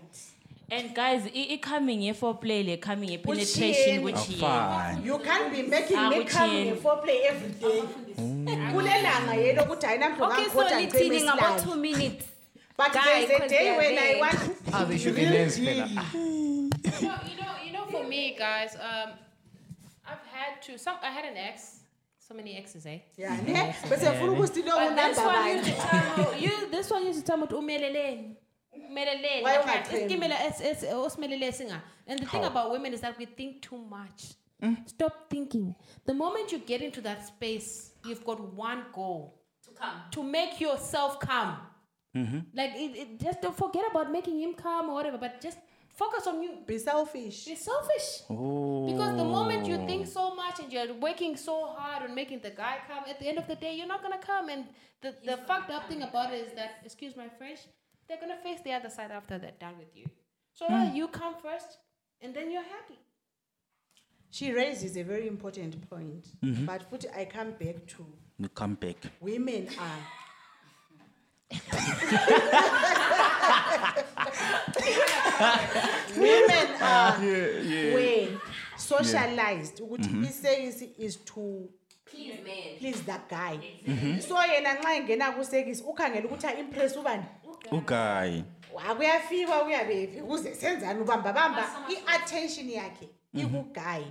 and 0.72 0.94
guys 0.96 1.26
i- 1.36 1.54
i-coming 1.54 2.02
ye-foreplay 2.04 2.64
le 2.64 2.78
coming 2.78 3.10
ye-penetration 3.12 4.02
Kutshiyene. 4.02 4.02
kutshiyene 4.02 4.40
fine 4.40 5.06
you 5.08 5.20
can't 5.20 5.52
be 5.56 5.62
making 5.64 5.98
Ah, 5.98 6.10
me 6.10 6.16
come 6.16 6.26
kutshiyene. 6.26 6.72
nge-foreplay 6.72 7.20
every 7.30 7.52
day 7.52 7.82
kulelanga 8.74 9.34
yelo 9.36 9.64
ukuthi 9.64 9.86
hayi 9.86 10.00
namhlanje 10.00 10.34
Okay, 10.34 10.50
so 10.50 10.60
ungangikhotha 10.60 10.80
lithini 10.82 11.28
about 11.30 11.64
two 11.64 11.76
minutes. 11.76 12.26
but 12.78 12.94
Guy, 12.94 13.02
there's 13.04 13.30
a 13.32 13.38
'cause 13.40 13.50
day 13.50 13.78
when 13.78 13.94
i 13.94 13.96
there. 13.96 14.20
want 14.22 14.40
Ah, 14.74 14.86
they 14.86 14.98
should 14.98 15.16
be 15.16 15.22
real 15.22 15.34
lens, 15.34 15.60
you 15.60 15.66
know, 15.66 17.56
you 17.66 17.72
know, 17.74 17.86
for 17.92 18.04
me, 18.08 18.36
guys, 18.38 18.76
um, 18.76 19.10
I've 19.12 19.21
had 20.46 20.62
to. 20.64 20.78
Some 20.78 20.96
I 21.02 21.10
had 21.18 21.26
an 21.26 21.38
ex. 21.38 21.78
So 22.28 22.34
many 22.36 22.56
exes, 22.58 22.86
eh? 22.86 23.00
Yeah, 23.18 23.36
ne? 23.42 23.76
bese 23.90 24.06
funa 24.20 24.32
ukuthi 24.34 24.64
lo 24.66 24.76
But 24.78 24.96
this 24.96 25.18
one 25.18 25.48
used 25.58 25.66
to 25.66 25.72
bani 25.72 26.14
tell 26.16 26.32
me, 26.34 26.40
you. 26.46 26.70
This 26.72 26.90
one 26.92 27.06
used 27.06 27.20
to 27.20 27.26
tell 27.26 27.38
me, 27.38 27.48
umeleleni. 27.48 28.36
Umeleleni. 28.90 29.44
Why 29.44 29.58
Like, 29.58 29.66
ungathembi? 29.66 30.06
isikimela 30.06 30.36
es- 30.48 30.62
es- 30.62 30.94
osimelele 30.94 31.52
singa. 31.52 31.82
And 32.08 32.20
the 32.20 32.26
thing 32.26 32.44
about 32.46 32.72
women 32.72 32.94
is 32.94 33.02
that 33.02 33.18
we 33.20 33.26
think 33.26 33.62
too 33.62 33.78
much. 33.78 34.34
Mm. 34.64 34.78
Stop 34.88 35.30
thinking. 35.30 35.76
The 36.06 36.14
moment 36.14 36.52
you 36.52 36.60
get 36.60 36.82
into 36.82 37.02
that 37.02 37.26
space, 37.26 37.92
you've 38.06 38.24
got 38.24 38.40
one 38.56 38.84
goal 38.94 39.34
to 39.66 39.72
come 39.82 39.96
to 40.12 40.24
make 40.24 40.62
yourself 40.62 41.20
come. 41.20 41.58
Mm-hmm. 42.16 42.40
Like 42.54 42.72
it, 42.76 42.92
it, 43.02 43.20
just 43.20 43.42
don't 43.42 43.58
forget 43.58 43.84
about 43.92 44.12
making 44.12 44.40
him 44.40 44.54
come 44.54 44.90
or 44.90 44.94
whatever, 44.94 45.18
but 45.18 45.42
just 45.42 45.58
focus 45.96 46.28
on 46.28 46.42
you. 46.44 46.52
be 46.68 46.78
selfish 46.78 47.46
Be 47.46 47.56
selfish. 47.56 48.08
oh 48.30 48.86
Because 48.92 49.18
the 49.18 49.24
moment 49.24 49.51
you 49.72 49.78
think 49.92 50.04
so 50.08 50.24
much 50.42 50.56
and 50.62 50.70
you're 50.74 50.94
working 51.08 51.34
so 51.50 51.56
hard 51.78 52.02
on 52.08 52.12
making 52.22 52.40
the 52.48 52.54
guy 52.64 52.76
come, 52.90 53.04
at 53.14 53.18
the 53.22 53.28
end 53.32 53.38
of 53.44 53.48
the 53.52 53.58
day, 53.66 53.74
you're 53.78 53.92
not 53.96 54.02
gonna 54.06 54.24
come. 54.32 54.46
And 54.50 54.64
the, 55.04 55.12
the 55.30 55.38
fucked 55.50 55.72
up 55.78 55.84
thing 55.90 56.02
about 56.10 56.30
it 56.34 56.40
is 56.48 56.52
that, 56.60 56.72
excuse 56.86 57.14
my 57.24 57.30
French, 57.40 57.60
they're 58.08 58.22
gonna 58.24 58.42
face 58.48 58.60
the 58.68 58.74
other 58.80 58.90
side 58.98 59.12
after 59.20 59.36
they're 59.42 59.60
done 59.68 59.78
with 59.84 59.94
you. 60.00 60.06
So 60.60 60.66
Hmm. 60.68 60.94
you 60.98 61.06
come 61.08 61.36
first, 61.48 61.70
and 62.22 62.30
then 62.36 62.48
you're 62.52 62.70
happy. 62.78 63.00
she 64.40 64.48
raises 64.62 64.92
a 65.02 65.04
very 65.14 65.28
important 65.36 65.74
point 65.94 66.24
Mm-hmm. 66.44 66.66
but 66.70 66.80
futhi 66.90 67.08
i 67.22 67.24
come 67.38 67.52
back 67.64 67.78
to 67.94 68.02
you 68.42 68.50
come 68.62 68.76
back 68.84 69.00
women 69.30 69.64
are 69.88 70.02
women 76.18 76.68
are 76.82 77.20
when 77.20 78.40
socialized 78.82 79.80
ukuthi 79.82 80.10
isekisi 80.30 80.94
is 80.98 81.18
to 81.26 81.70
Please, 82.06 82.44
man. 82.44 82.78
please 82.80 83.02
that 83.06 83.30
guy. 83.30 83.60
So 84.20 84.36
yena 84.36 84.74
nxa 84.74 84.96
engena 84.96 85.32
kusekisi 85.32 85.84
ukhangela 85.84 86.26
ukuthi 86.26 86.48
a-impress 86.48 86.96
ubani? 86.98 87.24
Uguy. 87.72 88.44
Akuyafikwa 88.90 89.64
uyabephi 89.64 90.22
kuze 90.22 90.56
senzani 90.56 91.02
ubamba 91.02 91.34
bamba. 91.34 91.70
I-attention 91.90 92.70
yakhe 92.70 93.10
ikuguy. 93.34 94.04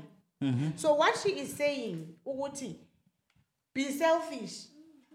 So 0.76 0.94
what 0.94 1.16
she 1.22 1.28
is 1.28 1.56
saying 1.56 2.16
ukuthi 2.26 2.76
be 3.74 3.92
selfish. 3.92 4.66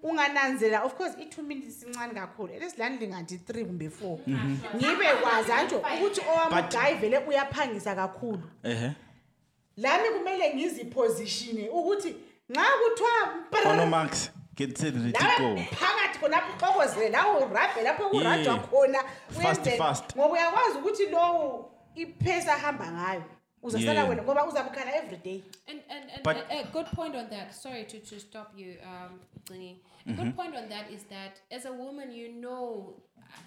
Ungananzela 0.04 0.84
of 0.84 0.96
course 0.96 1.16
i-two 1.20 1.44
minutes 1.44 1.84
incane 1.84 2.14
kakhulu. 2.14 2.54
Elesilani 2.54 2.98
lingathi 2.98 3.38
three 3.46 3.66
kumbe 3.66 3.90
four. 3.90 4.20
Ngibe 4.76 5.06
kwazi 5.22 5.52
antsho 5.52 5.78
ukuthi 5.78 6.22
owami 6.22 6.68
uguy 6.68 6.94
vele 7.00 7.18
uyaphangisa 7.18 7.96
kakhulu. 7.96 8.44
Ehe. 8.64 8.92
Lami 9.78 10.10
kumele 10.10 10.54
ngiziphositione 10.56 11.70
ukuthi 11.70 12.16
nxa 12.50 12.66
kuthiwa 12.80 13.72
onomax 13.72 14.30
get 14.56 14.78
phakathi 15.72 16.20
khonapho 16.20 16.54
uxokozele 16.54 17.10
lawo 17.10 17.38
urabhe 17.46 17.82
lapho 17.84 18.10
kurajwa 18.10 18.58
khona. 18.60 19.00
Fast, 19.30 19.66
wenze- 19.66 19.78
fast. 19.78 20.16
ngoba 20.16 20.34
uyakwazi 20.34 20.78
ukuthi 20.78 21.06
lowo 21.06 21.72
iphesi 21.96 22.50
ahamba 22.50 22.86
ngayo. 22.92 23.24
Uzosala 23.66 23.94
Yeah. 23.94 24.10
wena 24.10 24.24
ngoba 24.24 24.46
uzabukhala 24.46 24.92
every 24.96 25.18
day 25.18 25.44
And 25.68 25.80
and, 25.90 26.04
and 26.12 26.24
But- 26.24 26.38
a, 26.52 26.60
a 26.60 26.64
good 26.74 26.86
point 26.96 27.16
on 27.16 27.30
that. 27.30 27.54
Sorry 27.54 27.84
to, 27.86 28.00
to 28.00 28.20
stop 28.20 28.50
you, 28.58 28.78
um, 28.84 29.20
Tsingy. 29.46 29.76
A 30.08 30.14
good 30.14 30.36
point 30.36 30.56
on 30.56 30.70
that 30.70 30.92
is 30.92 31.04
that 31.10 31.34
as 31.52 31.66
a 31.66 31.72
woman, 31.74 32.12
you 32.12 32.30
know, 32.44 32.94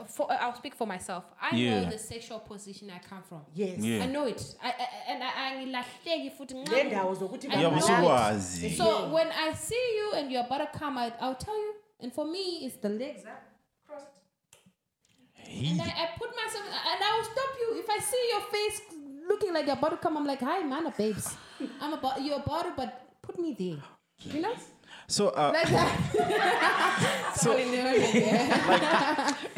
uh, 0.00 0.04
for 0.04 0.26
I'll 0.32 0.54
speak 0.56 0.74
for 0.74 0.86
myself. 0.86 1.24
I 1.40 1.56
Yeah. 1.56 1.80
know 1.80 1.90
the 1.90 1.98
sexual 1.98 2.40
position 2.40 2.90
I 2.90 2.98
come 3.10 3.22
from. 3.22 3.42
yes 3.54 3.78
Yeah. 3.78 4.04
I 4.04 4.06
know 4.06 4.26
it. 4.26 4.42
I, 4.62 4.68
I, 4.70 5.12
and 5.12 5.22
I 5.22 5.30
angilahleki 5.54 6.30
futhi 6.36 6.54
nxa- 6.54 6.74
nendawo 6.84 7.14
zokuthi 7.14 7.46
I 7.48 7.56
Uyabe 7.56 7.62
know 7.62 7.76
it. 7.76 7.82
usukwazi. 7.84 8.70
So 8.76 9.08
when 9.14 9.28
I 9.32 9.54
see 9.54 9.86
you 9.98 10.12
and 10.16 10.32
you're 10.32 10.44
about 10.46 10.60
to 10.72 10.78
come, 10.78 10.98
I, 10.98 11.12
I'll 11.20 11.34
tell 11.46 11.56
you. 11.58 11.74
And 12.00 12.12
for 12.12 12.24
me, 12.24 12.64
it's 12.66 12.76
the 12.76 12.88
legs 12.88 13.24
up, 13.24 13.42
crossed. 13.86 14.06
And 15.48 15.80
I, 15.80 15.84
I 16.04 16.06
put 16.18 16.30
myself, 16.36 16.64
and 16.66 17.00
I 17.08 17.10
will 17.16 17.24
stop 17.24 17.52
you 17.60 17.68
if 17.80 17.88
I 17.90 17.98
see 18.00 18.22
your 18.32 18.42
face 18.54 18.80
looking 19.28 19.52
like 19.52 19.66
you're 19.66 19.76
about 19.76 19.90
to 19.90 19.96
come. 19.98 20.16
I'm 20.16 20.26
like, 20.26 20.40
hi, 20.40 20.62
man, 20.62 20.92
babes. 20.96 21.36
I'm 21.80 21.92
about 21.92 22.20
you're 22.22 22.36
about 22.38 22.62
to, 22.64 22.72
but 22.76 23.06
put 23.22 23.38
me 23.38 23.54
there. 23.58 23.78
You 24.34 24.40
know, 24.42 24.54
so 25.06 25.28
uh, 25.28 25.52
like 25.54 25.68
that. 25.70 27.32
so 27.36 27.52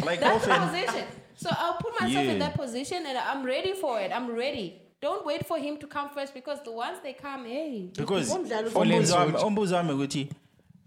like 0.05 0.21
That's 0.21 0.49
often 0.49 0.69
position. 0.69 1.05
So 1.37 1.49
I'll 1.51 1.75
put 1.79 1.99
myself 2.01 2.27
in 2.27 2.39
that 2.41 2.55
position, 2.55 3.05
and 3.07 3.17
I'm 3.17 3.43
ready 3.45 3.73
for 3.73 3.99
it. 4.01 4.13
I'm 4.13 4.31
ready. 4.35 4.83
Don't 5.01 5.25
wait 5.25 5.47
for 5.47 5.59
him 5.59 5.79
to 5.79 5.87
come 5.87 6.11
first 6.11 6.35
because 6.35 6.63
the 6.63 6.73
ones 6.73 6.99
they 7.03 7.15
come, 7.15 7.47
hey. 7.47 7.91
because 7.97 8.31
Umdlalo 8.31 8.69
umbuzo 8.71 9.17
wami 9.17 9.33
Full 9.33 9.47
umbuzo 9.47 9.77
wami 9.77 9.93
ukuthi 9.93 10.29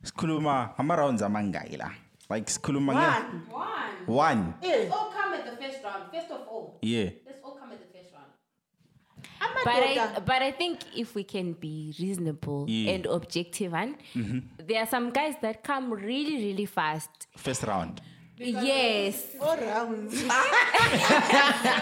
sikhuluma 0.03 0.69
ama 0.77 0.95
rounds 0.95 1.21
amangaki 1.21 1.77
la 1.77 1.89
like 2.29 2.51
sikhuluma 2.51 2.93
one 2.93 3.41
One. 3.51 4.05
one 4.07 4.53
Eh, 4.61 4.87
All 4.91 5.11
come 5.11 5.33
at 5.33 5.45
the 5.45 5.57
first 5.57 5.83
round. 5.83 6.03
First 6.13 6.29
of 6.31 6.47
all, 6.47 6.77
yeah 6.81 7.09
let's 7.25 7.39
all 7.43 7.55
come 7.59 7.71
at 7.71 7.79
the 7.79 7.87
first 7.97 8.13
round. 8.13 8.29
But 9.63 9.83
I, 9.83 10.19
but 10.25 10.41
I 10.41 10.51
think 10.51 10.79
if 10.95 11.15
we 11.15 11.23
can 11.23 11.53
be 11.53 11.93
reasonable 11.99 12.65
Yeah. 12.67 12.91
and 12.93 13.05
objective, 13.05 13.73
and 13.73 13.95
mm-hmm. 14.15 14.39
there 14.67 14.81
are 14.81 14.87
some 14.87 15.11
guys 15.11 15.35
that 15.41 15.63
come 15.63 15.91
really, 15.93 16.37
really 16.45 16.65
fast. 16.65 17.27
first 17.37 17.63
round 17.63 18.01
yes, 18.37 19.23
all 19.39 19.55
rounds 19.57 20.23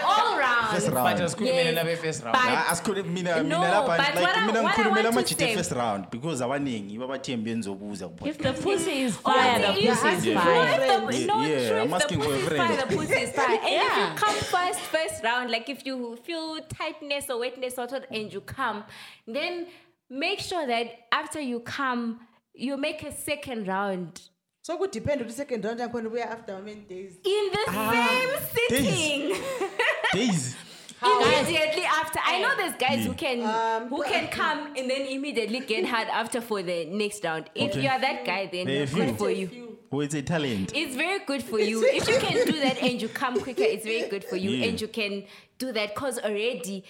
all 0.04 0.38
round. 0.38 0.68
first 0.74 0.88
round. 0.88 0.94
but 0.94 1.18
round 1.18 1.20
asikhulumele 1.20 1.64
Yes, 1.64 1.74
nabe 1.74 1.96
first 1.96 2.22
round. 2.24 2.36
But- 2.36 2.66
asikhulumi 2.72 3.08
mina 3.08 3.42
No, 3.42 3.60
mina 3.60 3.72
lapha 3.72 3.96
but 3.96 3.98
what 3.98 4.14
like 4.14 4.36
I- 4.36 4.46
mina 4.46 4.62
what 4.62 4.78
I 4.78 4.82
ngikhulumela 4.82 4.94
want 4.94 5.26
to 5.26 5.34
amajite 5.34 5.38
say- 5.38 5.54
first 5.56 5.72
round 5.72 6.10
because 6.10 6.40
abaningi 6.42 6.98
babathembi 6.98 7.50
benzobuza 7.50 8.10
If 8.26 8.38
the 8.38 8.52
pussy 8.52 9.02
is 9.02 9.16
fire, 9.16 9.58
the 9.60 9.72
pussy 9.88 10.30
is 10.30 10.38
fire. 10.38 10.68
if 10.68 10.76
the- 10.76 11.18
Yeah, 11.18 11.26
no, 11.26 11.42
yeah, 11.42 11.68
true, 11.68 11.78
I'm 11.80 11.84
if 11.84 11.88
the 11.90 11.96
asking 11.96 12.20
for 12.20 12.24
a 12.24 12.36
pussy 12.36 12.42
is 12.42 12.48
friend. 12.48 12.68
fire, 12.68 12.76
the 12.86 12.96
pussy 12.96 13.14
is 13.14 13.30
fire. 13.32 13.58
And 13.62 13.82
if 13.86 13.96
you 13.98 14.06
come 14.24 14.34
first, 14.54 14.80
first 14.80 15.24
round, 15.24 15.50
like 15.50 15.68
if 15.68 15.86
you 15.86 16.16
feel 16.24 16.58
tightness 16.78 17.30
or 17.30 17.38
wetness 17.40 17.78
or 17.78 17.86
what, 17.86 18.06
and 18.10 18.32
you 18.32 18.40
come, 18.40 18.84
then 19.26 19.66
make 20.10 20.40
sure 20.40 20.66
that 20.66 20.86
after 21.12 21.40
you 21.40 21.60
come, 21.60 22.20
you 22.54 22.76
make 22.76 23.02
a 23.02 23.12
second 23.12 23.66
round 23.68 24.20
so 24.62 24.76
kudepende 24.78 25.24
ukuthi 25.24 25.36
second 25.36 25.64
round 25.64 25.80
yakhona 25.80 26.08
ubuya 26.08 26.30
after 26.30 26.54
how 26.54 26.62
many 26.62 26.80
days 26.80 27.12
in 27.24 27.50
the 27.52 27.64
same 27.72 28.30
sitting. 28.54 29.36
days 30.14 30.56
immediately 31.02 31.84
after. 31.84 32.20
I 32.24 32.40
know 32.40 32.54
there's 32.56 32.76
guys 32.76 33.04
who 33.04 33.14
can 33.14 33.40
Um, 33.42 33.88
who 33.88 34.02
can 34.04 34.28
come 34.28 34.66
and 34.78 34.88
then 34.90 35.06
immediately 35.06 35.60
get 35.60 35.84
hard 35.84 36.06
after 36.08 36.40
for 36.40 36.62
the 36.62 36.84
next 36.84 37.24
round. 37.24 37.50
If 37.56 37.70
Okay. 37.72 37.82
you 37.82 37.88
are 37.88 38.00
that 38.00 38.24
guy, 38.24 38.48
then 38.52 38.66
There 38.66 38.82
are 38.84 38.86
good 38.86 39.08
few. 39.08 39.16
for 39.16 39.30
you. 39.30 39.48
who 39.90 40.00
is 40.00 40.14
a 40.14 40.22
talent 40.22 40.72
It's 40.74 40.94
very 40.96 41.18
good 41.26 41.42
for 41.42 41.58
you. 41.58 41.84
If 41.84 42.08
you 42.08 42.18
can 42.18 42.46
do 42.46 42.52
that 42.60 42.78
and 42.82 43.02
you 43.02 43.08
come 43.08 43.40
quicker, 43.40 43.64
it's 43.64 43.84
very 43.84 44.08
good 44.08 44.24
for 44.24 44.36
you. 44.36 44.50
Yeah. 44.58 44.66
And 44.68 44.80
you 44.80 44.88
can 44.88 45.24
do 45.58 45.72
that 45.72 45.94
because 45.94 46.18
already, 46.20 46.76
you 46.76 46.82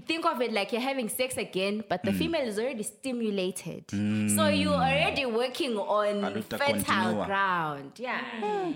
think 0.00 0.24
of 0.26 0.40
it 0.40 0.52
like 0.52 0.72
you're 0.72 0.80
having 0.80 1.08
sex 1.08 1.36
again, 1.36 1.84
but 1.88 2.00
Mm. 2.02 2.04
the 2.04 2.12
hmm. 2.12 2.18
female 2.18 2.46
is 2.48 2.58
already 2.58 2.82
stimulated. 2.82 3.84
Hmm. 3.90 4.28
So 4.28 4.48
you're 4.48 4.72
already 4.72 5.26
working 5.26 5.76
on 5.76 6.42
fertile 6.42 6.58
continua. 6.58 7.22
Ah. 7.22 7.26
ground. 7.26 7.92
Yeah. 7.98 8.20
Hmm. 8.40 8.72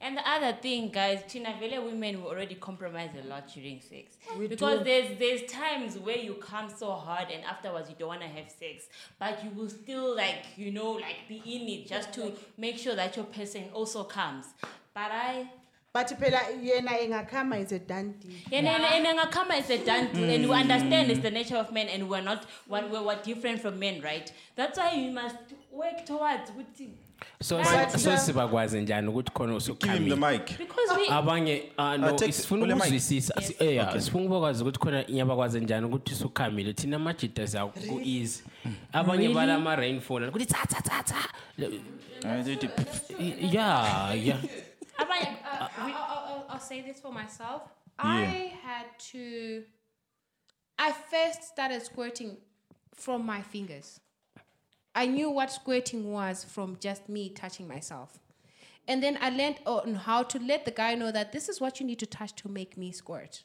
And 0.00 0.18
the 0.18 0.28
other 0.28 0.52
thing, 0.60 0.90
guys, 0.90 1.22
China 1.32 1.54
Vele 1.58 1.82
women 1.82 2.22
will 2.22 2.28
already 2.28 2.56
compromise 2.56 3.08
a 3.18 3.26
lot 3.26 3.48
during 3.54 3.80
sex. 3.80 4.18
We 4.38 4.48
because 4.48 4.80
do. 4.80 4.84
there's 4.84 5.18
there's 5.18 5.50
times 5.50 5.96
where 5.98 6.18
you 6.18 6.34
come 6.34 6.68
so 6.68 6.92
hard 6.92 7.30
and 7.30 7.42
afterwards 7.44 7.88
you 7.88 7.96
don't 7.98 8.08
wanna 8.08 8.28
have 8.28 8.50
sex. 8.50 8.88
But 9.18 9.42
you 9.42 9.50
will 9.56 9.70
still 9.70 10.14
like, 10.14 10.44
you 10.56 10.72
know, 10.72 10.90
like 10.92 11.26
be 11.26 11.36
in 11.46 11.66
it 11.68 11.86
just 11.88 12.12
to 12.14 12.32
make 12.58 12.76
sure 12.76 12.94
that 12.94 13.16
your 13.16 13.24
person 13.24 13.64
also 13.72 14.04
comes. 14.04 14.44
But 14.92 15.10
I 15.10 15.48
but 15.94 16.08
phela 16.18 16.40
yena 16.60 16.90
engakhama 17.00 17.56
is 17.62 17.70
a 17.72 17.78
done 17.78 18.14
deal 18.20 18.32
and 18.52 18.66
and 18.66 19.06
and 19.06 19.54
is 19.64 19.70
a 19.70 19.78
done 19.84 20.08
deal, 20.12 20.28
and 20.28 20.48
we 20.48 20.54
understand 20.56 21.10
it's 21.10 21.20
the 21.20 21.30
nature 21.30 21.56
of 21.56 21.72
men, 21.72 21.88
and 21.88 22.08
we're 22.10 22.20
not 22.20 22.44
we're, 22.68 22.84
we're, 22.88 23.02
we're 23.02 23.22
different 23.22 23.60
from 23.62 23.78
men, 23.78 24.02
right? 24.02 24.32
That's 24.56 24.76
why 24.76 24.92
you 24.94 25.12
must 25.12 25.36
work 25.70 26.04
towards 26.04 26.50
with 26.56 26.66
so 27.40 27.58
But, 27.58 27.92
so 27.92 28.10
uh, 28.10 28.16
sibakwazi 28.18 28.80
njani 28.80 29.08
ukuthi 29.08 29.30
khona 29.32 29.52
Give 29.58 29.90
him 29.90 30.08
the 30.08 30.16
usukhamile 30.16 30.32
mic. 30.32 30.58
because 30.58 30.96
we 30.96 31.06
abanye 31.08 31.62
ah, 31.78 31.96
no 31.96 32.08
Uh, 32.08 32.16
take- 32.16 32.32
sifuna 32.32 32.62
ule 32.64 32.74
mic. 32.74 32.82
ukuzwisisa. 32.84 33.40
Si- 33.42 33.56
eh, 33.60 33.74
yeah, 33.74 34.00
sifuna 34.00 34.24
ukubakwazi 34.24 34.62
ukuthi 34.62 34.78
khona 34.78 35.06
inyabakwazi 35.06 35.60
njani 35.60 35.86
ukuthi 35.86 36.12
usukhamile 36.12 36.72
thina 36.72 36.96
amajida 36.96 37.46
siya 37.46 37.66
ku-easy 37.66 38.42
abanye 38.92 39.18
Really? 39.18 39.34
bala 39.34 39.54
ama-rainfall 39.54 40.28
ukuthi 40.28 40.46
tha 40.46 40.66
tha 40.66 40.82
tha 40.82 41.02
tha 41.02 41.28
Uh, 42.24 42.42
do- 42.42 42.54
do- 42.56 42.68
yeah 44.98 45.04
yeah 45.04 45.04
abanye 45.04 45.30
Uh, 45.44 45.68
I'll, 45.78 45.92
I'll, 45.94 46.24
I'll, 46.28 46.46
I'll 46.50 46.60
say 46.60 46.80
this 46.82 47.00
for 47.00 47.12
myself. 47.12 47.62
I 47.98 48.52
had 48.62 48.86
to. 49.12 49.64
I 50.78 50.92
first 50.92 51.44
started 51.44 51.80
squirting 51.82 52.36
from 52.94 53.24
my 53.26 53.42
fingers. 53.42 54.00
I 54.94 55.06
knew 55.06 55.30
what 55.30 55.50
squirting 55.52 56.12
was 56.12 56.44
from 56.44 56.76
just 56.80 57.08
me 57.08 57.28
touching 57.28 57.68
myself. 57.68 58.18
And 58.88 59.02
then 59.02 59.18
I 59.20 59.30
learned 59.30 59.58
on 59.66 59.94
how 59.94 60.22
to 60.24 60.38
let 60.38 60.64
the 60.64 60.70
guy 60.70 60.94
know 60.94 61.10
that 61.12 61.32
this 61.32 61.48
is 61.48 61.60
what 61.60 61.80
you 61.80 61.86
need 61.86 61.98
to 62.00 62.06
touch 62.06 62.34
to 62.42 62.48
make 62.48 62.76
me 62.76 62.92
squirt. 62.92 63.44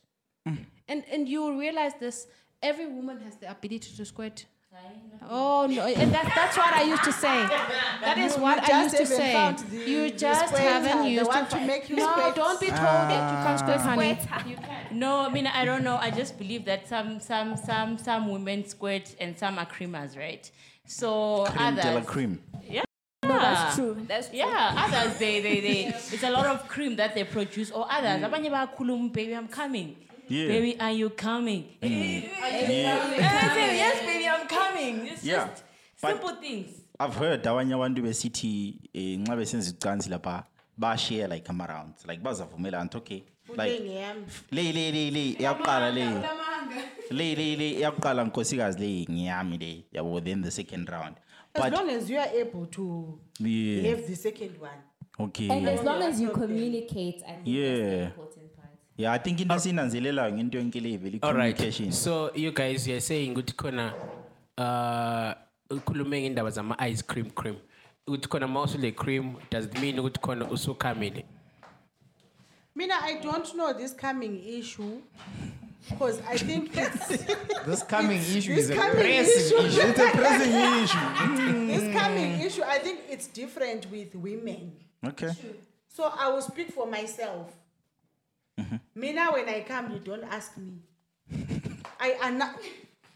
And 0.88 1.04
and 1.12 1.30
you 1.30 1.42
will 1.44 1.58
realize 1.58 1.94
this 2.00 2.28
every 2.62 2.88
woman 2.88 3.20
has 3.22 3.36
the 3.38 3.50
ability 3.52 3.96
to 3.98 4.06
squirt. 4.06 4.46
Oh 5.32 5.68
no, 5.70 5.82
and 5.86 6.12
that's 6.14 6.34
that's 6.36 6.58
what 6.58 6.74
I 6.74 6.84
used 6.84 7.04
to 7.04 7.12
say. 7.12 7.28
That 8.02 8.18
is 8.18 8.36
You- 8.36 8.42
what 8.42 8.68
you 8.68 8.74
I 8.74 8.84
used 8.84 8.98
to 8.98 9.06
say. 9.06 9.34
the- 9.70 9.76
you 9.92 10.10
just 10.12 10.56
haven't 10.58 11.06
used 11.06 11.28
one 11.28 11.46
to 11.46 11.52
to 11.60 11.66
make 11.66 11.90
you 11.90 11.98
No, 11.98 12.12
squirt. 12.12 12.36
don't 12.36 12.60
be 12.60 12.68
told 12.68 12.80
that 12.80 13.32
you 13.32 13.38
can't 13.46 13.60
squirt, 13.60 13.82
honey. 13.82 14.18
You 14.50 14.56
can. 14.58 15.00
No, 15.00 15.20
I 15.22 15.30
mean 15.30 15.48
I 15.48 15.66
don't 15.66 15.84
know. 15.84 15.98
I 15.98 16.10
just 16.12 16.38
believe 16.40 16.66
that 16.66 16.88
some 16.88 17.20
some 17.20 17.58
some 17.58 17.98
some 17.98 18.32
women 18.32 18.66
squirt 18.68 19.16
and 19.20 19.38
some 19.38 19.60
are 19.60 19.66
creamers, 19.66 20.18
right? 20.18 20.50
So 20.86 21.46
Cream 21.46 21.76
de 21.76 21.84
la 21.84 21.90
others, 21.98 22.06
cream. 22.08 22.42
yeah, 22.68 22.84
No, 23.24 23.38
that's 23.38 23.76
true. 23.76 23.96
That's 24.08 24.30
true. 24.30 24.38
Yeah, 24.40 24.74
others 24.86 25.18
they 25.20 25.42
they 25.42 25.60
they 25.60 25.80
it's 26.14 26.24
a 26.24 26.32
lot 26.32 26.46
of 26.48 26.68
cream 26.68 26.96
that 26.96 27.14
they 27.14 27.24
produce. 27.26 27.70
Or 27.72 27.86
others, 27.92 28.22
abanye 28.24 28.50
bayakhuluma, 28.50 29.12
baby, 29.14 29.34
I'm 29.36 29.48
coming. 29.48 29.96
Yeah. 30.30 30.48
Baby, 30.48 30.80
are 30.80 30.92
you 30.92 31.10
coming? 31.10 31.66
Yeah. 31.82 31.90
And 31.90 32.26
I 32.46 33.74
yes, 33.76 34.02
baby, 34.06 34.28
I'm 34.28 34.48
coming. 34.48 35.08
It's 35.08 35.24
Yeah, 35.24 35.48
just 35.48 35.64
but- 36.02 36.10
simple 36.12 36.36
things. 36.42 36.82
I've 37.00 37.16
heard 37.16 37.44
abanye 37.44 37.74
abantu 37.74 38.02
besithi 38.02 38.78
eh, 38.94 39.18
nxa 39.20 39.36
besenza 39.36 39.72
ucansi 39.72 40.10
lapha 40.10 40.44
bashare 40.78 41.28
like 41.30 41.50
ama 41.50 41.66
rounds 41.68 42.06
like 42.06 42.22
bazavumela 42.22 42.80
anti 42.82 42.98
okay 42.98 43.24
like 43.58 43.72
Fuleng 43.82 43.96
yami. 43.96 44.26
le 44.52 44.64
le 44.74 44.92
le 44.92 45.12
le 45.12 45.34
iyakuqala 45.40 45.92
le 45.94 46.06
le 47.12 47.36
le 47.36 47.56
le 47.56 47.70
iyakuqala 47.80 48.24
nkosikazi 48.26 48.80
le 48.80 49.06
ngiyami 49.14 49.58
le 49.58 49.84
yabo 49.94 50.20
then 50.24 50.42
the 50.42 50.52
second 50.52 50.90
round 50.90 51.16
as 51.56 51.72
long 51.72 51.90
as 51.90 52.10
you 52.10 52.18
are 52.20 52.30
able 52.36 52.66
to 52.66 53.18
yeah 53.40 53.90
have 53.96 54.06
the 54.08 54.16
second 54.16 54.52
one 54.60 54.82
okay 55.20 55.48
And 55.50 55.70
as 55.70 55.84
long 55.84 56.02
as 56.04 56.20
you 56.22 56.30
communicate, 56.32 57.24
I 57.28 57.32
think 57.32 57.36
that's 57.36 57.46
the 57.46 57.52
Yeah. 57.52 58.06
important 58.06 58.16
part. 58.16 58.39
Yeah 59.00 59.14
i 59.14 59.18
think 59.20 59.40
into 59.40 59.56
esiyinanzelelayo 59.56 60.32
ngento 60.34 60.58
yonke 60.58 60.80
le 60.80 60.98
vele 60.98 61.20
all 61.22 61.34
right. 61.34 61.56
communication. 61.56 61.92
So 61.92 62.32
you 62.36 62.52
guys 62.52 62.88
you're 62.88 63.02
saying 63.02 63.32
ukuthi 63.34 63.54
khona 63.56 63.94
uh 64.58 65.34
ukhulume 65.78 66.22
ngendaba 66.22 66.50
zama-ice 66.52 67.02
cream 67.02 67.30
cream. 67.32 67.56
Ukuthi 68.08 68.28
khona 68.28 68.48
ma 68.48 68.64
usule 68.64 68.92
cream 68.96 69.36
does 69.52 69.66
it 69.66 69.80
mean 69.80 70.00
ukuthi 70.00 70.20
khona 70.20 70.46
usukhamile 70.52 71.26
mina 72.76 72.94
i 73.04 73.14
don't 73.24 73.54
know 73.56 73.74
this 73.74 73.94
coming 73.96 74.44
issue 74.60 75.02
because 75.90 76.22
i 76.30 76.38
think 76.38 76.70
it's 76.78 77.08
This 77.66 77.84
coming 77.84 78.20
issue 78.20 78.56
this 78.56 78.66
is 78.66 78.70
a 78.70 78.76
pressing 78.76 79.26
issue. 79.26 79.58
issue. 79.58 79.82
it's 79.82 80.00
a 80.00 80.12
pressing 80.18 80.84
issue. 80.84 81.68
This 81.68 82.02
coming 82.02 82.42
issue 82.42 82.64
i 82.64 82.80
think 82.80 83.00
it's 83.10 83.28
different 83.28 83.86
with 83.92 84.14
women. 84.16 84.74
Okay. 85.08 85.32
So 85.88 86.12
i 86.20 86.28
will 86.28 86.42
speak 86.42 86.72
for 86.74 86.86
myself 86.88 87.48
Mm-hmm. 88.60 88.76
mina 88.96 89.32
when 89.32 89.48
i 89.50 89.62
come 89.62 89.92
you 89.94 90.00
don't 90.00 90.24
ask 90.24 90.58
me 90.58 90.74
i 92.00 92.10
anna- 92.24 92.56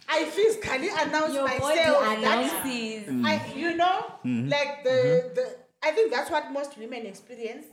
i 0.09 0.23
physically 0.25 0.89
announce 0.89 1.33
Your 1.33 1.47
body 1.47 1.59
myself 1.59 2.03
that 2.03 2.17
announces. 2.17 3.09
I, 3.25 3.53
you 3.55 3.75
know, 3.75 4.05
mm-hmm. 4.25 4.49
like 4.49 4.83
the 4.83 4.89
mm-hmm. 4.89 5.33
the. 5.35 5.55
I 5.85 5.91
think 5.91 6.13
that's 6.13 6.31
what 6.31 6.49
most 6.49 6.77
women 6.77 7.05
experience. 7.05 7.65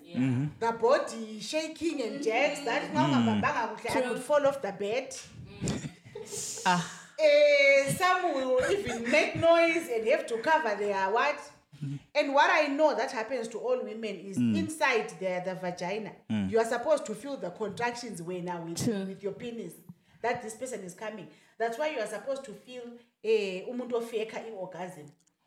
The 0.58 0.72
body 0.72 1.38
shaking 1.38 2.02
and 2.02 2.22
jerks. 2.22 2.60
That 2.64 2.92
now 2.92 3.06
I 3.06 4.00
could 4.00 4.18
fall 4.18 4.44
off 4.48 4.60
the 4.60 4.72
bed. 4.72 5.14
ah. 6.66 6.96
Eh, 7.22 7.92
some 7.92 8.32
will 8.32 8.58
even 8.70 9.10
make 9.10 9.36
noise 9.36 9.86
and 9.94 10.08
have 10.08 10.26
to 10.26 10.38
cover 10.38 10.74
their 10.76 11.10
what. 11.10 11.38
Mm-hmm. 11.84 11.96
And 12.14 12.34
what 12.34 12.50
I 12.52 12.66
know 12.66 12.94
that 12.94 13.10
happens 13.12 13.48
to 13.48 13.58
all 13.58 13.78
women 13.82 14.16
is 14.16 14.38
mm. 14.38 14.56
inside 14.56 15.10
the, 15.18 15.42
the 15.44 15.54
vagina, 15.54 16.12
mm. 16.30 16.50
you 16.50 16.58
are 16.58 16.64
supposed 16.64 17.06
to 17.06 17.14
feel 17.14 17.36
the 17.36 17.50
contractions 17.50 18.20
when 18.22 18.44
now 18.44 18.62
with, 18.62 18.86
with 18.86 19.22
your 19.22 19.32
penis 19.32 19.72
that 20.22 20.42
this 20.42 20.54
person 20.54 20.80
is 20.82 20.94
coming. 20.94 21.26
That's 21.58 21.78
why 21.78 21.90
you 21.90 22.00
are 22.00 22.06
supposed 22.06 22.44
to 22.44 22.52
feel 22.52 22.82
eh, 23.24 23.62
umuntu 23.70 23.92
ofeka 23.92 24.42
orgasm. 24.56 25.06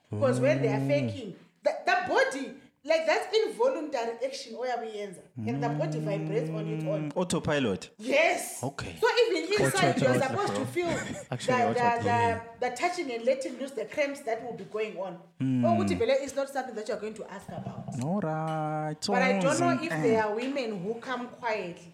Because 0.10 0.40
when 0.40 0.62
they 0.62 0.68
are 0.68 0.82
oh. 0.82 0.88
faking, 0.88 1.36
the, 1.64 1.72
the 1.86 1.96
body, 2.08 2.54
like 2.86 3.06
that's 3.06 3.28
involuntary 3.38 4.12
action 4.26 4.56
oyabuyenza. 4.56 5.22
And 5.48 5.64
the 5.64 5.70
body 5.70 6.00
vibrates 6.00 6.50
on 6.50 6.68
its 6.68 6.84
own. 6.86 7.10
Mm. 7.12 7.18
autopilot 7.18 7.90
Yes. 7.98 8.62
Okay. 8.64 8.96
So 9.00 9.08
even 9.28 9.54
inside, 9.54 10.02
you're 10.02 10.10
Auto- 10.12 10.28
supposed 10.28 10.56
to 10.56 10.66
feel 10.66 10.88
Actually, 11.32 11.74
the, 11.74 11.74
the, 11.74 12.04
the, 12.04 12.70
the 12.70 12.76
touching 12.76 13.12
and 13.12 13.26
letting 13.26 13.58
loose 13.60 13.72
the 13.72 13.86
cramps 13.86 14.22
that 14.22 14.44
will 14.44 14.58
be 14.58 14.66
going 14.66 14.98
on. 14.98 15.18
Hmm. 15.40 15.66
Oh, 15.66 15.78
Uti 15.82 15.96
Bele 15.96 16.14
is 16.14 16.36
not 16.36 16.50
something 16.50 16.76
that 16.76 16.88
you're 16.88 17.00
going 17.00 17.14
to 17.16 17.24
ask 17.32 17.48
about. 17.48 17.86
all 18.04 18.20
right 18.20 18.98
But 19.08 19.22
I 19.22 19.40
don't 19.40 19.60
know 19.60 19.78
if 19.82 19.90
there 19.90 20.24
are 20.26 20.36
women 20.36 20.84
who 20.84 20.96
come 20.96 21.28
quietly. 21.28 21.94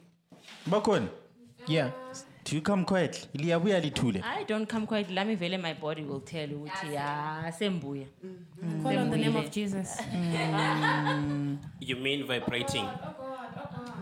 bakhona 0.67 1.09
Yeah. 1.67 1.87
Uh, 1.87 2.15
do 2.49 2.55
you 2.55 2.61
come 2.61 2.83
quietly 2.85 3.27
liyabuya 3.33 3.79
lithule 3.79 4.23
I 4.23 4.43
don't 4.43 4.67
come 4.67 4.87
quite. 4.87 5.09
Let 5.11 5.27
me 5.27 5.35
vele 5.35 5.57
my 5.57 5.73
body 5.73 6.03
will 6.03 6.21
tell 6.21 6.49
you. 6.49 6.57
ukuthi, 6.57 6.93
Yeah, 6.93 7.51
sembuya. 7.51 8.05
Mm. 8.23 8.83
Call 8.83 8.97
on 8.97 9.09
the 9.11 9.17
name 9.17 9.35
of 9.35 9.51
Jesus. 9.51 9.97
Mm. 10.01 11.57
you 11.79 11.95
mean 11.95 12.25
vibrating 12.25 12.87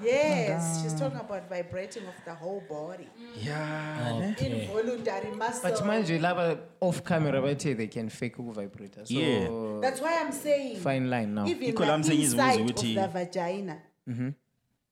Yes, 0.03 0.77
oh, 0.77 0.83
she's 0.83 0.93
talking 0.99 1.19
about 1.19 1.49
vibrating 1.49 2.03
of 2.03 2.13
the 2.23 2.33
whole 2.33 2.63
body. 2.69 3.07
yeah 3.35 4.33
Involuntary 4.39 5.31
muscle. 5.35 5.69
But 5.69 5.83
manje 5.83 6.19
laba 6.19 6.57
off 6.79 7.03
camera 7.03 7.41
bathe 7.41 7.77
they 7.77 7.87
can 7.87 8.09
fake 8.09 8.37
vibrator. 8.37 9.05
So 9.05 9.13
Yeah. 9.13 9.81
That's 9.81 9.99
why 9.99 10.19
I'm 10.21 10.31
saying. 10.31 10.77
fine 10.79 11.09
line 11.09 11.33
now. 11.33 11.45
Even 11.47 11.73
Iko 11.73 11.85
la 11.85 11.97
the 11.97 12.03
msengizibuza 12.03 12.53
inside 12.53 12.69
of 12.69 13.11
the 13.13 13.19
vagina 13.19 13.81
mm-hmm. 14.07 14.29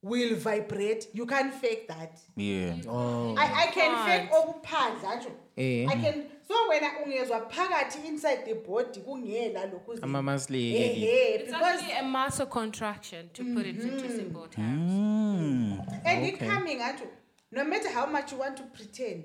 Will 0.05 0.35
vibrate. 0.35 1.07
You 1.13 1.25
can't 1.25 1.53
fake 1.53 1.87
that. 1.87 2.19
yeah 2.37 2.75
I, 3.37 3.45
I 3.63 3.67
can 3.73 3.91
fake 4.05 4.29
okuphandla 4.31 5.15
nje. 5.15 5.29
Eh. 5.57 5.87
I 5.89 5.95
can 5.95 6.23
so 6.47 6.53
when 6.69 6.83
ungezwa 7.05 7.39
phakathi 7.49 8.07
inside 8.07 8.45
the 8.45 8.53
body 8.53 8.99
kungela 8.99 9.65
lokhu 9.65 9.97
Ama 10.03 10.21
muscle 10.21 10.55
eh 10.55 10.93
ke- 10.93 11.35
It's 11.35 11.45
because 11.45 11.63
actually 11.81 11.97
a 11.99 12.03
muscle 12.03 12.45
contraction, 12.45 13.29
to 13.33 13.43
put 13.55 13.65
it 13.65 13.79
into 13.81 14.09
simple 14.09 14.47
terms. 14.47 14.91
Mm. 14.91 15.79
and 16.05 16.25
it 16.25 16.39
coming 16.39 16.81
ajo 16.81 17.05
no 17.51 17.63
matter 17.63 17.89
how 17.89 18.05
much 18.05 18.31
you 18.31 18.37
want 18.39 18.57
to 18.57 18.63
pretend 18.63 19.23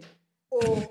or 0.50 0.62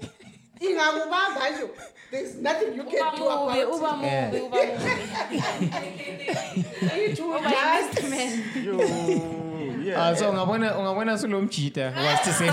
ingakubamba 0.61 1.49
nje 1.49 1.69
there's 2.11 2.35
nothing 2.35 2.75
you 2.75 2.83
can 2.83 3.15
do 3.15 3.23
about 3.29 3.57
Uba 3.75 3.91
mubi, 3.91 4.27
about 4.27 4.43
uba 4.43 4.57
it. 4.61 4.73
mubi, 4.73 4.87
uba 4.87 5.39
mubi. 5.59 5.79
It 6.91 7.19
will 7.19 7.39
just 7.39 8.03
Yo, 8.65 8.77
yeah. 9.89 10.07
Ah 10.09 10.15
so 10.15 10.29
ungabona 10.31 10.77
ungabona 10.77 11.17
sulomjita 11.17 11.93
was 11.95 12.21
to 12.25 12.33
say 12.33 12.49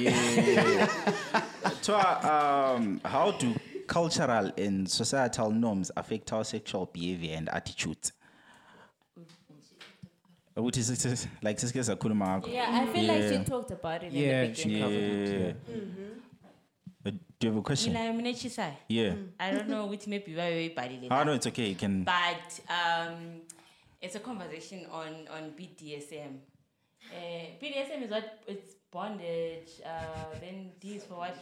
Yeah. 0.00 0.88
so, 1.82 1.94
um, 1.96 3.00
how 3.04 3.32
do 3.32 3.54
cultural 3.86 4.52
and 4.56 4.88
societal 4.88 5.50
norms 5.50 5.90
affect 5.96 6.32
our 6.32 6.44
sexual 6.44 6.86
behavior 6.92 7.36
and 7.36 7.48
attitudes? 7.48 8.12
Ukuthi 10.56 10.82
sis- 10.82 10.98
sis- 11.02 11.28
like 11.42 11.58
sisike 11.58 11.82
sakhuluma 11.84 12.26
ngakho. 12.26 12.48
Yeah, 12.52 12.68
I 12.82 12.86
feel 12.92 13.04
like 13.06 13.22
Yeah. 13.22 13.38
she 13.38 13.44
talked 13.44 13.70
about 13.70 14.02
it 14.02 14.12
Yeah, 14.12 14.42
in 14.44 14.50
the 14.50 14.54
she 14.54 14.68
beginning. 14.68 14.82
covered 14.82 15.56
Yeah. 15.68 15.76
Uh, 17.06 17.10
Do 17.40 17.46
you 17.46 17.52
have 17.52 17.58
a 17.60 17.62
question? 17.62 17.92
Mina 17.94 18.12
mina 18.12 18.30
chisayo. 18.34 18.74
Yeah. 18.88 19.14
I 19.38 19.52
don't 19.52 19.68
know 19.68 19.86
which 19.86 20.06
maybe 20.06 20.34
why 20.36 20.50
we 20.52 20.68
body 20.68 21.08
Oh, 21.10 21.22
no, 21.24 21.32
it's 21.32 21.46
okay. 21.46 21.68
You 21.70 21.74
can. 21.76 22.04
But 22.04 22.60
um, 22.68 23.40
it's 24.02 24.16
a 24.16 24.20
conversation 24.20 24.84
on 24.92 25.26
on 25.34 25.52
BDSM. 25.56 26.40
Uh, 27.12 27.46
BDSM 27.60 28.02
is 28.04 28.10
what 28.10 28.40
it's 28.46 28.74
bondage. 28.92 29.70
Uh, 29.84 30.38
then 30.40 30.70
D 30.80 30.94
is 30.96 31.04
for 31.04 31.14
what? 31.18 31.34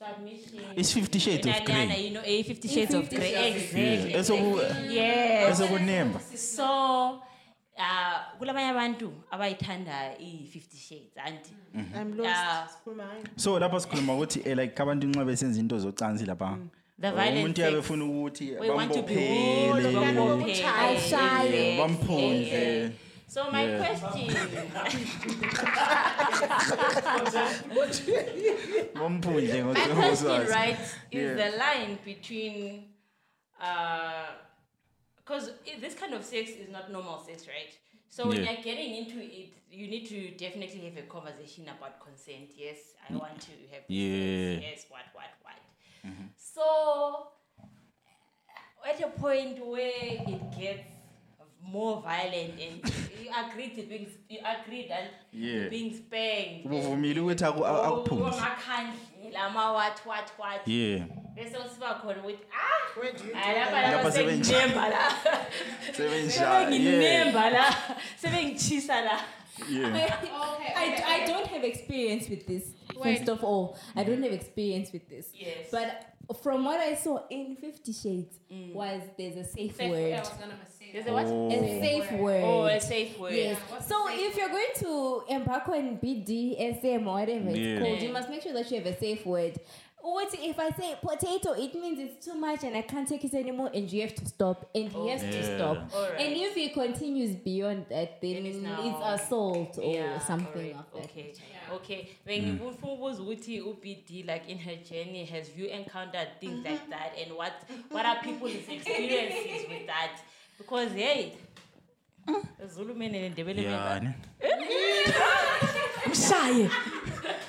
Submission. 0.00 0.60
It's 0.76 0.92
50 0.92 1.18
Shades 1.18 1.46
of 1.46 1.52
Banana, 1.64 1.86
Grey. 1.94 2.02
You 2.06 2.10
know, 2.14 2.20
eh, 2.24 2.42
Fifty 2.44 2.68
Shades 2.68 2.94
of 2.94 3.08
Grey. 3.10 3.52
Exactly. 3.52 4.12
Yeah. 4.14 4.20
Esoku- 4.20 4.92
Yes. 4.92 5.60
esokunemba. 5.60 6.20
So, 6.36 6.64
uh, 7.76 8.18
kulamanye 8.38 8.68
abantu 8.70 9.12
abayithanda 9.30 10.14
i-50 10.20 10.76
shades 10.88 11.16
anti 11.16 11.50
I'm 11.74 12.16
lost. 12.16 12.28
Yeah. 12.28 12.68
Sikhuluma 12.68 13.04
ngani? 13.06 13.28
so 13.36 13.58
lapha 13.58 13.80
sikhuluma 13.80 14.14
ukuthi 14.14 14.40
eh, 14.44 14.56
like 14.56 14.82
abantu 14.82 15.06
nxa 15.06 15.24
besenza 15.24 15.60
into 15.60 15.78
zocansi 15.78 16.26
lapha 16.26 16.58
The 17.00 17.10
violent 17.12 17.36
umuntu 17.38 17.60
uyabe 17.60 17.76
sex. 17.76 17.84
efuna 17.84 18.04
ukuthi 18.04 18.50
We 18.60 18.70
want 18.70 18.92
to 18.94 19.02
be 19.02 19.14
bambophele 19.14 19.92
Bambophele. 19.92 20.64
Ashaye. 20.64 21.76
bamphundle 21.78 22.90
So 23.28 23.50
my 23.50 23.64
Yeah. 23.66 23.76
question, 23.84 24.28
bamphundle 28.94 29.64
my 29.74 29.86
question, 29.94 30.46
right, 30.48 30.78
is 31.10 31.36
Yeah. 31.36 31.50
the 31.50 31.56
line 31.58 31.98
between, 32.04 32.94
uh, 33.60 34.28
because 35.16 35.52
this 35.78 35.94
kind 35.94 36.14
of 36.14 36.24
sex 36.24 36.52
is 36.52 36.70
not 36.70 36.90
normal 36.90 37.18
sex, 37.18 37.46
right? 37.46 37.76
So 38.08 38.28
when 38.28 38.42
Yeah. 38.42 38.52
you're 38.52 38.62
getting 38.62 38.94
into 38.96 39.20
it, 39.20 39.52
you 39.70 39.88
need 39.88 40.06
to 40.08 40.30
definitely 40.30 40.80
have 40.88 40.96
a 40.96 41.02
conversation 41.02 41.68
about 41.68 42.00
consent. 42.00 42.50
Yes, 42.56 42.94
I 43.06 43.12
mm. 43.12 43.20
want 43.20 43.38
to 43.42 43.52
have 43.72 43.82
this 43.86 43.96
Yeah. 43.96 44.54
sex. 44.54 44.64
Yes, 44.64 44.86
what, 44.88 45.04
what, 45.12 45.30
what. 45.42 45.62
Mm-hmm. 46.06 46.28
So 46.34 47.32
at 48.86 49.00
a 49.02 49.10
point 49.20 49.64
where 49.66 49.92
it 50.32 50.58
gets 50.58 50.97
more 51.72 52.00
violent 52.02 52.54
and 52.60 52.92
you 53.24 53.30
agree 53.42 53.68
to 53.68 53.82
being 53.88 54.06
you 54.28 54.38
agree 54.54 54.88
that 54.88 55.04
Yeah. 55.32 55.64
to 55.64 55.70
being 55.70 55.94
spanked 55.94 56.64
ubuvumile 56.66 57.20
ukuthi 57.20 57.44
aku- 57.44 57.66
aku- 57.66 57.84
akuphumze 57.86 58.38
amakhandlela 58.38 59.40
ama-what 59.42 60.06
what 60.06 60.28
what 60.38 60.68
yeah 60.68 61.06
bese 61.34 61.56
siba 61.74 61.94
khona 61.94 62.18
ukuthi 62.22 62.44
ah 62.52 63.00
Where 63.00 63.12
do 63.12 63.24
you 63.28 63.34
hayi 63.34 63.54
do 63.54 63.60
lapha 63.60 63.70
that? 63.72 63.92
lapha 63.92 63.96
Lapha 63.96 64.12
sebenjani? 64.12 64.44
senginemba 64.44 64.88
la 64.88 65.12
sebenjani 65.92 66.36
yeah 66.36 66.64
sebenginemba 66.70 67.50
la 67.50 67.74
sebengichisa 68.16 69.00
la 69.00 69.20
yeah 69.70 70.20
Okay. 70.58 70.74
I, 70.76 71.22
I 71.22 71.26
don't 71.26 71.46
have 71.48 71.64
experience 71.64 72.28
with 72.28 72.46
this. 72.46 72.64
Wait. 72.96 73.18
First 73.18 73.28
of 73.28 73.42
all, 73.44 73.76
I 73.96 74.04
don't 74.04 74.22
have 74.22 74.32
experience 74.32 74.92
with 74.92 75.08
this. 75.08 75.26
Yes. 75.34 75.70
But 75.72 75.88
from 76.42 76.64
what 76.64 76.78
I 76.80 76.94
saw 76.94 77.26
in 77.30 77.56
Fifty 77.56 77.92
Shades, 77.92 78.36
mm. 78.52 78.74
was 78.74 79.00
there's 79.16 79.36
a 79.36 79.44
safe, 79.44 79.76
Safe- 79.76 79.90
word. 79.90 80.12
I 80.12 80.18
was 80.20 80.28
gonna 80.30 80.54
say 80.78 80.90
There's 80.92 81.06
a 81.06 81.12
what? 81.12 81.26
A 81.26 81.80
safe 81.80 82.12
word. 82.12 82.44
Oh, 82.44 82.64
a 82.66 82.80
safe 82.80 83.18
word. 83.18 83.32
Yes. 83.34 83.58
what's 83.68 83.86
So 83.88 84.06
safe 84.08 84.20
if 84.20 84.36
you're 84.36 84.48
going 84.48 84.66
to 84.76 85.22
embark 85.28 85.68
on 85.68 85.98
BDSM 85.98 87.06
or 87.06 87.14
whatever 87.14 87.48
it's 87.48 87.58
Yeah. 87.58 87.80
called, 87.80 88.00
you 88.02 88.12
must 88.12 88.28
make 88.30 88.42
sure 88.42 88.52
that 88.52 88.70
you 88.70 88.78
have 88.78 88.86
a 88.86 88.98
safe 88.98 89.24
word. 89.26 89.58
What 90.12 90.34
if 90.34 90.58
I 90.58 90.70
say 90.70 90.96
potato? 91.00 91.52
It 91.52 91.74
means 91.74 91.98
it's 91.98 92.24
too 92.24 92.34
much 92.34 92.64
and 92.64 92.76
I 92.76 92.82
can't 92.82 93.06
take 93.08 93.24
it 93.24 93.34
anymore, 93.34 93.70
and 93.74 93.90
you 93.92 94.02
have 94.02 94.14
to 94.14 94.26
stop, 94.26 94.68
and 94.74 94.90
he 94.90 95.08
has 95.08 95.20
to 95.20 95.28
oh, 95.28 95.32
Yeah. 95.32 95.56
stop. 95.56 95.94
Alright. 95.94 96.20
And 96.20 96.36
if 96.36 96.54
he 96.54 96.68
continues 96.70 97.36
beyond 97.36 97.86
that, 97.90 98.20
then 98.20 98.34
Then 98.34 98.46
it's 98.46 98.56
it's, 98.56 98.64
now- 98.64 99.14
assault 99.14 99.78
or 99.78 99.94
Yeah, 99.94 100.18
something 100.18 100.52
correct. 100.52 100.94
of 100.94 101.02
that. 101.02 101.04
Okay. 101.10 101.34
Yeah. 101.36 101.74
Okay. 101.76 102.08
Bengifuna 102.26 102.70
ukubuza 102.70 103.22
ukuthi 103.22 103.60
uBD 103.60 104.10
like 104.26 104.48
in 104.48 104.58
her 104.58 104.76
journey 104.76 105.24
has 105.24 105.50
you 105.56 105.66
encountered 105.66 106.28
things 106.40 106.64
like 106.64 106.80
mm-hmm. 106.80 106.90
that 106.90 107.12
and 107.22 107.32
what 107.36 107.52
what 107.90 108.06
are 108.06 108.20
people's 108.22 108.68
experiences 108.68 109.68
with 109.68 109.86
that? 109.86 110.20
Because 110.58 110.92
hey, 110.92 111.32
mm. 112.26 112.68
Zulu 112.68 112.94
men 112.94 113.14
and 113.14 113.34
Ndebele 113.34 113.62
men. 113.62 113.64
yani 113.64 114.14
Mshaye. 116.10 116.70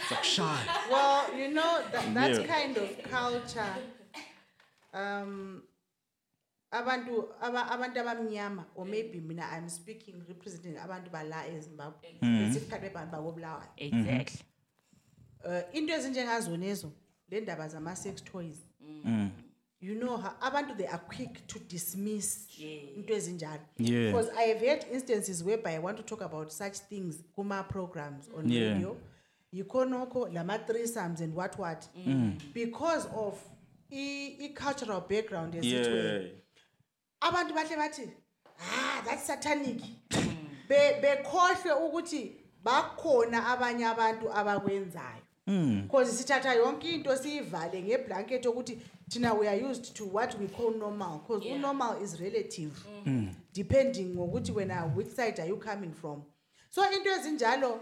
Zakushaya 0.09 0.89
Well, 0.91 1.39
you 1.39 1.47
know 1.53 1.81
that, 1.91 2.13
that 2.13 2.31
Yeah. 2.31 2.47
kind 2.47 2.77
of 2.77 2.89
culture. 3.11 3.75
Um, 4.93 5.61
abantu 6.71 7.27
aba, 7.41 7.67
abantu 7.71 7.99
abamnyama 7.99 8.65
or 8.75 8.85
maybe 8.85 9.19
mina 9.19 9.43
I'm 9.51 9.69
speaking 9.69 10.23
representing 10.27 10.75
abantu 10.77 11.11
bala 11.11 11.43
eZimbabwe. 11.47 12.17
Specifically 12.17 12.89
abantu 12.89 13.11
bakobulawayo. 13.11 13.69
Exactly. 13.77 14.41
Uh, 15.45 15.61
into 15.73 15.93
ezinjengazonezo 15.93 16.91
le 17.31 17.41
ndaba 17.41 17.67
zama 17.69 17.95
sex 17.95 18.21
toys. 18.23 18.57
You 19.81 19.95
know 19.95 20.17
how 20.17 20.33
abantu 20.41 20.75
they 20.77 20.87
are 20.87 20.97
quick 21.15 21.47
to 21.47 21.59
dismiss 21.59 22.47
into 22.95 23.13
ezinjalo. 23.13 23.61
Yeah. 23.77 24.11
Because 24.11 24.29
I 24.37 24.41
have 24.53 24.59
had 24.61 24.85
instances 24.91 25.41
whereby 25.43 25.75
I 25.75 25.79
want 25.79 25.97
to 25.97 26.03
talk 26.03 26.21
about 26.21 26.51
such 26.51 26.79
things 26.79 27.23
kuma 27.35 27.63
programs 27.69 28.27
on 28.37 28.49
Yeah. 28.49 28.73
radio. 28.73 28.97
Yikhonokho 29.53 30.33
lama 30.33 30.59
threesomes 30.67 31.21
and 31.21 31.33
what 31.35 31.57
what. 31.57 31.87
Because 32.53 33.05
of 33.07 33.37
i, 33.91 34.37
i 34.41 34.47
cultural 34.55 35.01
background 35.01 35.55
yeah 35.55 35.61
esithweni. 35.61 36.31
Abantu 37.21 37.53
bahle 37.53 37.75
bathi 37.77 38.09
ah 38.61 39.01
that's 39.05 39.25
satanic. 39.27 39.81
Be 40.67 40.75
bekhohle 41.01 41.71
ukuthi 41.73 42.31
bakhona 42.63 43.45
abanye 43.47 43.85
abantu 43.85 44.29
abakwenzayo. 44.33 45.23
because 45.81 46.11
sithatha 46.23 46.53
yonke 46.55 46.83
into 46.93 47.09
siyivale 47.17 47.81
ngeblanket 47.81 48.45
ukuthi 48.45 48.77
thina 49.09 49.33
we 49.33 49.47
are 49.47 49.55
used 49.71 49.95
to 49.95 50.05
what 50.05 50.37
we 50.39 50.47
call 50.47 50.71
normal 50.77 51.17
because 51.27 51.43
Yeah. 51.43 51.57
normal 51.57 51.97
is 52.03 52.19
relative 52.19 52.71
depending 53.53 54.15
ngokuthi 54.15 54.51
wena 54.51 54.85
which 54.95 55.07
side 55.07 55.39
are 55.39 55.47
you 55.47 55.57
coming 55.57 55.91
from 55.91 56.21
so 56.69 56.81
into 56.91 57.09
ezinjalo 57.09 57.79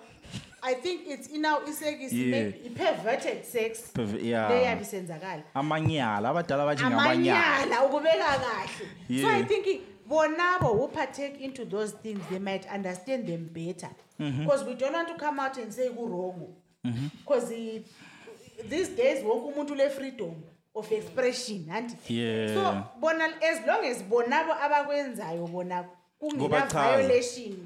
i 0.62 0.76
think 0.76 1.08
it's 1.08 1.30
inaw 1.30 1.68
isekisi 1.70 2.16
Yeah. 2.20 2.30
maybe 2.32 2.68
i-perverted 2.68 3.44
sex 3.44 3.92
Perv- 3.96 4.26
yeah. 4.26 4.50
leyabe 4.52 4.82
isenzakala 4.82 5.44
amanyala 5.54 6.30
abadala 6.30 6.66
bathi 6.66 6.84
ngamanyala 6.84 7.56
amanyala 7.56 7.86
ukubeka 7.86 8.26
kahle 8.26 8.70
so 9.22 9.28
i 9.30 9.36
Yeah. 9.38 9.48
think 9.48 9.82
bonabo 10.08 10.68
who 10.74 10.88
partake 10.88 11.44
into 11.44 11.66
those 11.66 11.96
things 12.04 12.20
they 12.30 12.40
might 12.40 12.66
understand 12.76 13.28
them 13.28 13.50
better 13.54 13.90
because 14.20 14.66
we 14.66 14.74
don't 14.76 14.96
want 14.96 15.08
to 15.08 15.16
come 15.26 15.40
out 15.44 15.58
and 15.58 15.72
say 15.72 15.90
kurongo 15.90 16.48
because 17.18 17.50
these 18.70 18.90
days 18.96 19.24
wonke 19.24 19.46
umuntu 19.54 19.76
le-freedom 19.76 20.34
of 20.76 20.92
expression 20.92 21.70
anti 21.72 22.14
Yeah. 22.14 22.54
so 22.54 22.84
bona 23.00 23.26
as 23.52 23.68
long 23.68 23.86
as 23.86 24.04
bonabo 24.04 24.54
abakwenzayo 24.54 25.48
bona 25.48 25.84
Kubachaza. 26.20 26.68
kungena-violation 26.70 27.58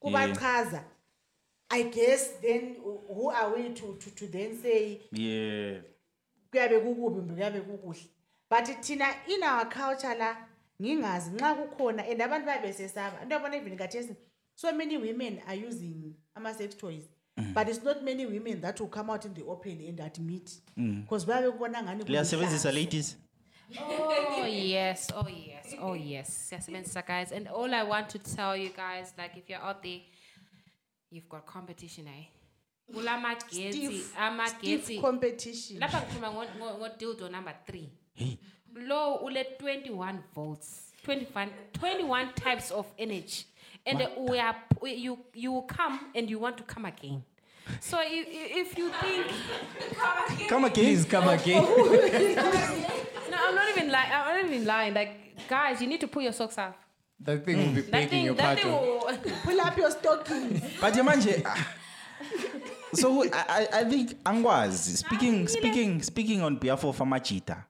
kubachaza. 0.00 0.84
I 1.70 1.82
guess 1.82 2.40
then 2.42 2.76
who 2.82 3.30
are 3.30 3.54
we 3.54 3.68
to, 3.68 3.96
to, 4.00 4.10
to 4.10 4.26
then 4.26 4.56
say 4.62 5.00
yeah. 5.12 5.80
kuyabe 6.50 6.80
kukubi 6.80 7.16
kumbe 7.16 7.34
kuyabe 7.34 7.60
kukuhle? 7.60 8.08
But 8.50 8.64
thina 8.82 9.14
in 9.28 9.42
our 9.42 9.68
culture 9.68 10.14
la 10.18 10.36
ngingazi 10.82 11.30
nxa 11.30 11.54
kukhona 11.54 12.10
and 12.10 12.20
abantu 12.20 12.46
babesesaba 12.46 13.22
into 13.22 13.34
yabona 13.34 13.56
even 13.56 13.76
kathesi 13.76 14.16
so 14.54 14.72
many 14.72 14.96
women 14.96 15.40
are 15.46 15.54
using 15.54 16.14
ama-sex 16.36 16.74
toys. 16.74 17.08
But 17.54 17.68
it's 17.68 17.82
not 17.82 18.04
many 18.04 18.26
women 18.26 18.60
that 18.60 18.78
will 18.80 18.88
come 18.88 19.10
out 19.10 19.24
in 19.24 19.32
the 19.34 19.42
open 19.44 19.80
and 19.88 20.00
admit. 20.00 20.50
Because 20.76 21.24
bayabe 21.24 21.50
kubona 21.52 21.82
ngani 21.82 22.04
liyasebenzisa 22.04 22.68
kulihlazo. 22.68 22.74
ladies. 22.74 23.16
Oh 23.78 24.44
yes, 24.48 25.10
oh 25.14 25.28
yes, 25.28 25.74
oh 25.80 25.94
yes. 25.94 26.28
Siyasebenzisa 26.50 27.06
guys. 27.06 27.32
And 27.32 27.48
all 27.48 27.72
I 27.74 27.82
want 27.82 28.08
to 28.10 28.18
tell 28.18 28.56
you 28.56 28.70
guys, 28.70 29.12
like 29.18 29.36
if 29.36 29.48
you're 29.48 29.60
out 29.62 29.82
there, 29.82 30.00
you've 31.10 31.28
got 31.28 31.46
competition, 31.46 32.06
eh? 32.08 32.24
Kula 32.92 33.18
magetsi, 33.20 33.72
Stiff- 33.72 34.14
amagetsi. 34.18 34.82
stiff 34.82 35.00
competition 35.00 35.78
Lapha 35.80 36.00
ngikhuluma 36.00 36.30
ngo- 36.32 36.78
ngo 36.78 37.14
ngo 37.14 37.30
number 37.30 37.54
3. 37.66 38.38
Lo 38.74 39.16
ule 39.22 39.44
21 39.58 40.18
volts. 40.34 40.92
21 41.04 41.50
21 41.72 42.32
types 42.34 42.70
of 42.70 42.86
energy. 42.98 43.44
And 43.86 44.02
we 44.28 44.38
are 44.38 44.56
you 44.82 45.18
you 45.34 45.52
will 45.52 45.62
come 45.66 45.98
and 46.14 46.28
you 46.28 46.38
want 46.38 46.56
to 46.58 46.64
come 46.64 46.84
again. 46.84 47.22
So 47.80 47.98
if, 48.02 48.26
if 48.28 48.78
you 48.78 48.90
think 49.00 49.26
come 50.48 50.64
again 50.64 50.74
Please 50.84 51.04
come 51.04 51.28
again. 51.28 51.62
no, 53.30 53.36
I'm 53.48 53.54
not 53.54 53.68
even 53.76 53.90
lying. 53.90 54.12
I'm 54.12 54.36
not 54.42 54.52
even 54.52 54.66
lying. 54.66 54.94
Like 54.94 55.46
guys, 55.48 55.80
you 55.80 55.86
need 55.86 56.00
to 56.00 56.08
pull 56.08 56.22
your 56.22 56.32
socks 56.32 56.58
up. 56.58 56.76
that 57.20 57.44
thing 57.44 57.56
will 57.58 57.74
be 57.74 57.80
That 57.82 57.90
begging 57.90 58.08
thing, 58.10 58.24
your 58.24 58.34
that 58.34 58.58
thing 58.58 58.72
will, 58.72 59.18
pull 59.44 59.60
up 59.60 59.76
your 59.76 59.90
stockings 59.90 60.62
but 60.80 60.94
manje 60.94 61.42
ah, 61.44 61.68
so 62.94 63.22
I, 63.24 63.28
I, 63.48 63.68
I 63.80 63.84
think 63.84 64.10
angwazi 64.24 64.96
speaking 64.96 65.42
ah, 65.44 65.48
speaking 65.48 66.02
speaking 66.02 66.42
on 66.42 66.56
behalf 66.58 66.84
of 66.84 67.00
amajita 67.00 67.64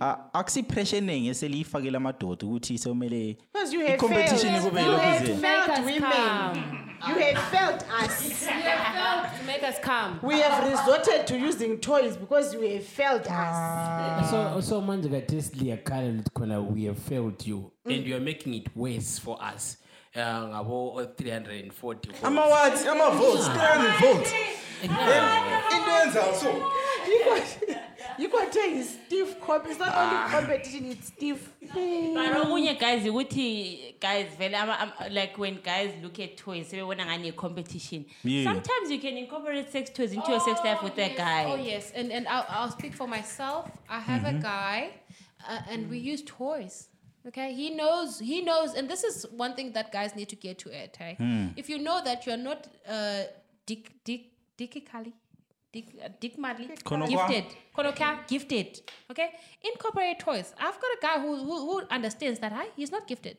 uh, 0.00 0.06
akusipressure 0.32 0.98
eningi 0.98 1.28
eseliyifakele 1.28 1.96
amadoda 1.96 2.46
ukuthi 2.46 2.78
somele 2.78 3.36
because 3.52 3.74
you 3.76 3.80
have 3.80 3.94
i-competition 3.94 4.52
failed. 4.52 4.64
kube 4.64 4.80
you 4.82 4.96
have 4.96 5.24
yilokuze 5.24 5.40
felt 5.40 5.68
Make 5.68 5.80
us 5.80 5.86
women. 5.86 6.02
come. 6.02 6.78
you 7.08 7.14
have 7.18 7.38
felt 7.50 7.82
us. 8.04 8.48
To 9.38 9.46
make 9.46 9.62
us 9.62 9.78
come. 9.80 10.18
we 10.22 10.40
have 10.40 10.70
resorted 10.70 11.26
to 11.26 11.36
using 11.48 11.78
toys 11.78 12.16
because 12.16 12.54
you 12.54 12.60
have 12.74 12.84
felt 12.84 13.22
us. 13.22 13.30
Ah. 13.30 14.26
So 14.30 14.60
so 14.60 14.80
manje 14.80 15.08
kathesi 15.08 15.56
liyakhala 15.56 16.08
lithi 16.12 16.30
khona 16.34 16.60
we 16.60 16.84
have 16.84 16.98
failed 16.98 17.46
you 17.46 17.70
and 17.86 18.06
you 18.06 18.16
are 18.16 18.20
making 18.24 18.54
it 18.54 18.68
worse 18.76 19.18
for 19.20 19.38
us 19.54 19.78
uh, 20.16 20.48
ngabo 20.48 21.02
340 21.16 22.08
votes. 22.12 22.24
ama 22.24 22.46
what 22.46 22.86
ama 22.86 23.10
votes 23.10 23.46
300 23.48 24.00
votes 24.00 24.32
Eh, 24.82 24.88
into 24.88 25.90
yenzayo 25.90 26.34
so 26.34 26.72
You 28.18 28.28
got 28.28 28.52
to 28.52 28.84
stiff 28.84 29.40
comp. 29.40 29.66
It's 29.66 29.78
not 29.78 29.88
only 29.88 30.16
Ah. 30.16 30.28
competition, 30.30 30.90
it's 30.90 31.06
stiff. 31.08 31.48
but 31.60 32.36
okunye 32.36 32.74
guys 32.78 33.06
ukuthi 33.06 33.94
guys 34.00 34.26
vele 34.38 34.56
ama- 34.56 34.78
ama- 34.78 35.08
like 35.08 35.38
when 35.38 35.54
guys 35.62 35.90
look 36.02 36.18
at 36.20 36.36
toys 36.36 36.68
sebebona 36.70 37.06
ngani 37.06 37.28
a 37.28 37.32
competition 37.32 38.04
Yeah. 38.24 38.44
sometimes 38.44 38.90
you 38.90 38.98
can 38.98 39.16
incorporate 39.16 39.70
sex 39.72 39.90
toys 39.92 40.12
into 40.12 40.30
your 40.30 40.40
sex 40.40 40.60
life 40.64 40.82
with 40.82 40.98
a 40.98 41.08
guy 41.08 41.44
Oh 41.52 41.56
yes, 41.56 41.92
and 41.96 42.12
and 42.12 42.26
I'll, 42.28 42.44
I'll 42.48 42.70
speak 42.70 42.92
for 42.94 43.08
myself. 43.08 43.70
I 43.88 44.00
have 44.00 44.26
a 44.28 44.32
guy, 44.32 44.90
uh, 45.48 45.62
and 45.72 45.88
we 45.90 45.98
use 45.98 46.22
toys. 46.22 46.88
Okay, 47.28 47.54
he 47.54 47.70
knows. 47.70 48.18
He 48.18 48.40
knows, 48.42 48.74
and 48.74 48.88
this 48.90 49.04
is 49.04 49.24
one 49.30 49.54
thing 49.54 49.72
that 49.72 49.92
guys 49.92 50.16
need 50.16 50.28
to 50.30 50.36
get 50.36 50.58
to 50.60 50.70
it. 50.70 50.96
Hey? 50.98 51.16
If 51.56 51.68
you 51.68 51.78
know 51.78 52.02
that 52.04 52.26
you're 52.26 52.36
not 52.36 52.66
uh, 52.88 53.22
dick 53.66 53.92
dick 54.04 54.22
dickically. 54.58 55.12
Dick, 55.72 55.86
uh, 56.04 56.08
dick 56.20 56.38
madly 56.38 56.68
Kono 56.84 57.06
kwa? 57.06 57.26
gifted 57.28 57.44
konoka 57.74 58.26
gifted 58.28 58.80
okay 59.10 59.30
incorporate 59.64 60.18
toys 60.18 60.52
i've 60.58 60.78
got 60.78 60.90
a 60.92 60.98
guy 61.00 61.18
who, 61.22 61.34
who, 61.34 61.56
who 61.66 61.82
understands 61.90 62.38
that 62.40 62.52
hi, 62.52 62.66
he's 62.76 62.90
not 62.92 63.06
gifted 63.08 63.38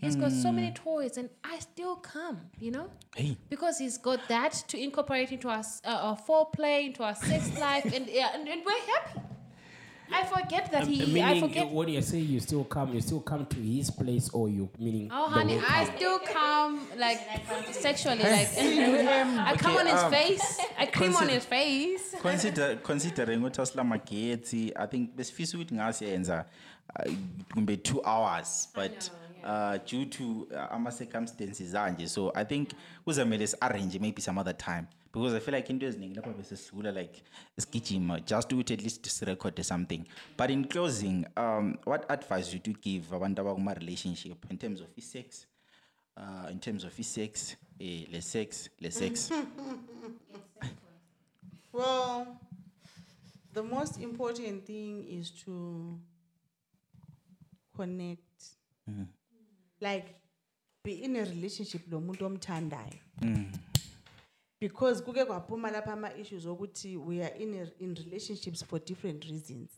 he's 0.00 0.14
got 0.14 0.30
so 0.30 0.52
many 0.52 0.70
toys 0.70 1.16
and 1.16 1.28
i 1.42 1.58
still 1.58 1.96
come 1.96 2.38
you 2.60 2.70
know 2.70 2.88
Hey. 3.16 3.36
because 3.50 3.78
he's 3.78 3.98
got 3.98 4.20
that 4.28 4.52
to 4.68 4.78
incorporate 4.80 5.32
into 5.32 5.48
our, 5.48 5.58
s- 5.58 5.82
uh, 5.84 5.88
our 5.90 6.16
foreplay, 6.16 6.86
into 6.86 7.02
our 7.02 7.16
sex 7.16 7.58
life, 7.66 7.84
and, 7.92 8.06
yeah, 8.08 8.30
and 8.34 8.46
and 8.46 8.62
we're 8.64 8.86
happy. 8.94 9.20
I 10.12 10.24
forget 10.24 10.70
that 10.72 10.82
Um, 10.82 10.88
he. 10.88 11.02
I 11.02 11.06
meaning 11.34 11.40
forget. 11.48 11.64
uh, 11.66 11.70
when 11.70 11.88
you 11.88 12.02
say 12.02 12.18
you 12.18 12.40
still 12.40 12.64
come, 12.64 12.94
you 12.94 13.00
still 13.00 13.20
come 13.20 13.44
to 13.46 13.56
his 13.56 13.90
place 13.90 14.30
or 14.32 14.48
you 14.48 14.68
meaning. 14.78 15.10
Oh, 15.12 15.28
honey, 15.28 15.58
I 15.58 15.84
come? 15.84 15.96
still 15.96 16.18
come 16.20 16.80
like 16.96 17.20
sexually, 17.72 18.22
like 18.22 18.48
I 18.56 19.54
come 19.58 19.76
on 19.76 19.86
his 19.86 20.00
um, 20.02 20.12
face, 20.12 20.58
I 20.78 20.86
cream 20.86 21.16
on 21.16 21.28
his 21.28 21.44
face. 21.44 22.14
consider 22.22 22.76
considering 22.82 23.40
ukuthi 23.42 23.60
asilamagetsi 23.62 24.72
i 24.76 24.86
think 24.86 25.10
besifisa 25.16 25.56
ukuthi 25.58 25.74
ngasiyenza 25.74 26.44
uh, 27.06 27.12
kumbe 27.54 27.76
two 27.76 28.00
hours 28.04 28.68
but 28.74 29.10
uh, 29.44 29.76
due 29.90 30.06
to 30.06 30.24
uh, 30.50 30.72
ama-circumstances 30.72 31.74
anje 31.74 32.08
so 32.08 32.32
i 32.34 32.44
think 32.44 32.68
kuzamele 33.04 33.46
si-arrange 33.46 33.98
maybe 33.98 34.22
some 34.22 34.40
other 34.40 34.56
time 34.56 34.84
because 35.16 35.34
i 35.36 35.40
feel 35.40 35.54
like 35.54 35.72
into 35.72 35.86
eziningi 35.86 36.14
lapha 36.14 36.32
besesidlula 36.32 36.92
like 36.92 37.22
isigijima 37.58 38.20
just 38.20 38.52
ukuthi 38.52 38.74
at 38.74 38.82
least 38.82 39.06
sirekhode 39.08 39.62
something. 39.62 40.02
But 40.38 40.50
in 40.50 40.64
closing 40.64 41.26
um, 41.36 41.76
what 41.86 42.10
advice 42.10 42.52
would 42.52 42.66
you 42.66 42.74
give 42.82 43.16
abantu 43.16 43.40
abakuma-relationship 43.42 44.50
in 44.50 44.58
terms 44.58 44.80
of 44.80 44.88
i-sex? 44.98 45.46
Uh, 46.16 46.50
in 46.52 46.58
terms 46.60 46.84
of 46.84 46.98
i-sex 46.98 47.56
eh, 47.80 48.06
le 48.12 48.20
sex 48.20 48.70
le 48.80 48.90
sex? 48.90 49.30
Well, 51.72 52.26
the 53.52 53.62
most 53.62 54.00
important 54.00 54.64
thing 54.66 55.04
is 55.10 55.30
to 55.44 55.98
connect. 57.76 58.44
Like, 59.80 60.06
be 60.82 61.04
in 61.04 61.16
a 61.16 61.24
relationship 61.24 61.82
lo 61.92 62.00
muntu 62.00 62.24
omthandayo. 62.24 62.98
Because 64.60 65.02
kuke 65.02 65.24
kwaphuma 65.24 65.70
lapha 65.70 65.92
ama-issues 65.92 66.46
okuthi 66.46 66.96
we 66.96 67.22
are 67.22 67.34
in, 67.38 67.54
a, 67.54 67.66
in 67.84 67.94
relationships 67.94 68.62
for 68.64 68.78
different 68.78 69.24
reasons. 69.24 69.70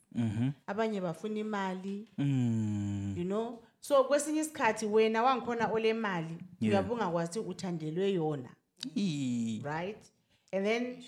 Abanye 0.69 1.01
bafuna 1.01 1.39
imali, 1.41 2.07
you 3.17 3.25
know. 3.25 3.59
So 3.81 4.05
kwesinye 4.05 4.41
isikhathi 4.41 4.87
wena 4.87 5.23
wangikhona 5.23 5.73
ole 5.73 5.93
mali, 5.95 6.37
Yeah. 6.61 6.73
uyabe 6.75 6.93
ungakwazi 6.95 7.39
ukuthi 7.39 7.51
uthandelwe 7.51 8.13
yona. 8.13 8.49
Ee. 8.97 9.61
right? 9.65 9.99
And 10.53 10.65
then 10.67 11.03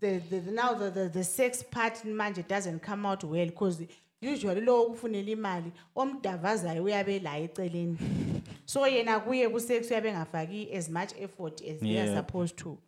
the, 0.00 0.18
the, 0.30 0.40
the 0.40 0.50
now 0.52 0.74
the, 0.74 0.90
the, 0.90 1.08
the 1.08 1.24
sex 1.24 1.62
part 1.70 2.04
manje 2.04 2.42
doesn't 2.48 2.80
come 2.82 3.04
out 3.06 3.24
well 3.24 3.46
because 3.46 3.82
usually 4.22 4.60
lo 4.60 4.82
okufunela 4.86 5.30
imali 5.30 5.72
omdavazayo 5.96 6.84
uyabe 6.84 7.18
la 7.18 7.38
eceleni 7.38 7.98
so 8.64 8.86
yena 8.86 9.20
kuye 9.20 9.48
ku-sex 9.48 9.90
uyabe 9.90 10.08
engafaki 10.08 10.68
as 10.74 10.88
much 10.88 11.12
effort 11.20 11.60
as 11.62 11.80
they 11.80 11.98
are 11.98 12.06
Yeah. 12.08 12.16
supposed 12.16 12.56
to 12.56 12.78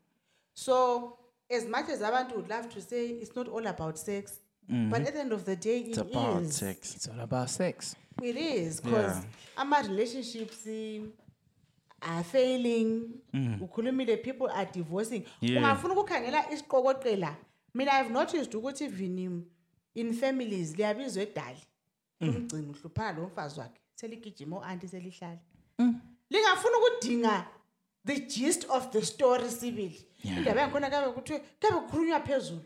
so 0.55 1.19
as 1.51 1.67
much 1.67 1.89
as 1.89 2.01
abantu 2.03 2.37
would 2.37 2.49
love 2.49 2.69
to 2.69 2.81
say 2.81 3.07
it's 3.09 3.35
not 3.37 3.49
all 3.49 3.67
about 3.67 3.99
sex 3.99 4.41
mm-hmm. 4.71 4.91
but 4.91 5.01
at 5.03 5.13
the 5.15 5.21
end 5.21 5.33
of 5.33 5.45
the 5.45 5.57
day 5.57 5.79
it's 5.81 5.99
it 5.99 6.11
about 6.11 6.43
is. 6.43 6.57
sex. 6.57 6.95
It's 6.97 7.09
all 7.09 7.21
about 7.21 7.51
sex. 7.51 7.97
It 8.23 8.37
is 8.37 8.81
because 8.81 9.17
Yeah. 9.17 9.63
ama-relationships 9.63 10.67
eh, 10.67 11.01
are 12.03 12.25
failing. 12.25 13.21
Mm. 13.33 13.61
Ukhulumile 13.61 14.17
people 14.23 14.49
are 14.51 14.67
divorcing. 14.73 15.25
Yeah. 15.41 15.63
ungafuna 15.63 15.95
ukukhangela 15.95 16.51
isiqokoqela. 16.53 17.37
Mina 17.75 17.93
i've 18.01 18.11
noticed 18.13 18.55
ukuthi 18.55 18.85
even 18.85 19.45
in 19.95 20.13
families 20.13 20.77
liyabizwa 20.77 21.23
edali. 21.23 21.63
Mm. 22.21 22.29
Umgcini 22.29 22.69
uhluphana 22.71 23.19
lo 23.21 23.27
mfazi 23.27 23.61
wakhe 23.61 23.81
seligijima 23.95 24.57
o-anti 24.57 24.89
selihlala 24.89 25.39
mm. 25.79 26.01
lingafuna 26.31 26.77
ukudinga 26.79 27.47
the 28.07 28.21
gist 28.21 28.67
of 28.71 28.91
the 28.91 29.03
story 29.03 29.51
sibili 29.51 30.07
indaba 30.25 30.61
yangikhona 30.61 30.91
kabe 30.91 31.09
kuthiwe 31.13 31.39
kabe 31.61 31.77
kukhulunywa 31.81 32.21
phezulu 32.21 32.63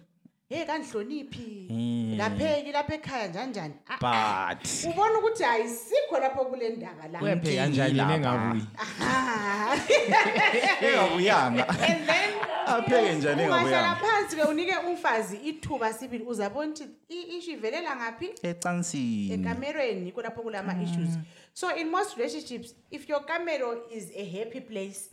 heyi 0.48 0.66
kandihloniphi 0.66 1.68
ngapheki 2.16 2.72
lapha 2.72 2.94
ekhaya 2.94 3.28
njani 3.28 3.50
njani 3.50 3.74
Ah, 3.88 3.98
ah. 4.02 4.54
but 4.54 4.68
ubona 4.84 5.18
ukuthi 5.18 5.44
ayisikho 5.44 6.18
lapho 6.20 6.44
kule 6.44 6.68
ndaba 6.68 7.08
la 7.08 7.18
Kuyaphe 7.18 7.56
kanjani? 7.56 7.94
lapha. 7.94 8.12
nengabuyi? 8.16 8.62
Ah. 8.78 9.76
engabuyanga 10.86 11.68
and 11.88 12.06
then 12.06 12.30
apheke 12.66 13.14
njani 13.14 13.42
ungahlala 13.42 13.66
engabuyanga 13.66 13.96
phansi 13.96 14.36
ke 14.36 14.42
unike 14.42 14.74
umfazi 14.88 15.36
ithuba 15.36 15.92
sibili. 15.92 16.24
Uzabona 16.24 16.72
ukuthi 16.72 16.88
i-issue 17.08 17.52
ivelela 17.54 17.96
ngaphi? 17.96 18.30
Ecansini. 18.42 19.32
Ekamerweni 19.34 20.06
yikho 20.06 20.22
lapho 20.22 20.42
kulama 20.42 20.82
issues. 20.82 21.18
So 21.54 21.74
in 21.76 21.90
most 21.90 22.16
relationships 22.16 22.74
if 22.90 23.08
your 23.08 23.20
camero 23.26 23.78
is 23.90 24.10
a 24.16 24.24
happy 24.24 24.60
place 24.60 25.10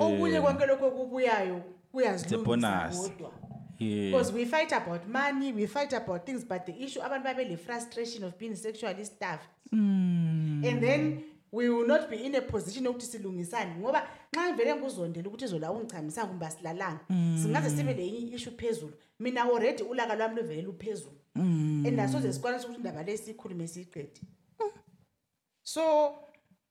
okunye 0.00 0.32
yeah 0.32 0.42
konke 0.44 0.66
lokho 0.66 0.90
kubuyayo 0.90 1.56
It's 1.56 2.32
a 2.32 2.38
kuyazilungisa 2.38 2.44
bonus. 2.44 3.10
Kodwa 3.82 3.96
yeah. 3.96 4.10
Because 4.10 4.32
we 4.32 4.44
fight 4.44 4.72
about 4.72 5.06
money 5.08 5.52
we 5.52 5.66
fight 5.66 5.92
about 5.92 6.26
things 6.26 6.44
but 6.44 6.66
the 6.66 6.84
issue 6.84 7.02
abantu 7.02 7.24
babe 7.24 7.50
le 7.50 7.56
frustration 7.56 8.24
of 8.24 8.38
being 8.38 8.56
sexually 8.56 9.04
staffed 9.04 9.48
hmm. 9.70 10.64
and 10.64 10.80
then 10.80 11.22
we 11.52 11.68
will 11.68 11.86
not 11.86 12.08
be 12.10 12.16
in 12.16 12.34
a 12.34 12.40
position 12.40 12.84
yokuthi 12.84 13.06
silungisane 13.06 13.74
ngoba 13.80 14.08
nxa 14.32 14.48
ngivele 14.48 14.74
ngikuzondela 14.74 15.28
ukuthi 15.28 15.44
izola 15.44 15.72
ungichamisa 15.72 16.26
kumbe 16.26 16.46
asilalanga 16.46 17.00
hmm. 17.08 17.38
singaze 17.42 17.76
sibe 17.76 17.94
le 17.94 18.06
issue 18.06 18.52
phezulu. 18.52 18.92
Mina 19.20 19.42
already 19.42 19.82
ulaka 19.82 20.14
lwami 20.14 20.36
luvele 20.36 20.62
luphezulu. 20.62 21.16
Hmm. 21.34 21.86
And 21.86 22.00
asoze 22.00 22.32
sikwanise 22.32 22.66
ukuthi 22.66 22.78
indaba 22.78 23.02
le 23.02 23.16
siyikhulume 23.16 23.68
siyiqede. 23.68 24.20
So 25.62 26.14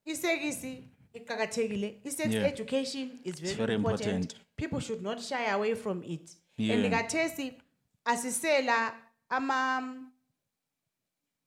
isekisi 0.05 0.83
iqakathekile. 1.13 2.01
I-sex 2.03 2.33
Yeah. 2.33 2.47
education 2.47 3.19
is 3.23 3.39
very, 3.39 3.55
very 3.55 3.75
important. 3.75 4.07
important. 4.07 4.35
people 4.57 4.79
should 4.79 5.01
not 5.01 5.21
shy 5.21 5.45
away 5.45 5.75
from 5.75 6.03
it. 6.03 6.35
And 6.57 6.89
kathesi 6.89 7.53
asisela 8.05 8.93
ama 9.29 9.81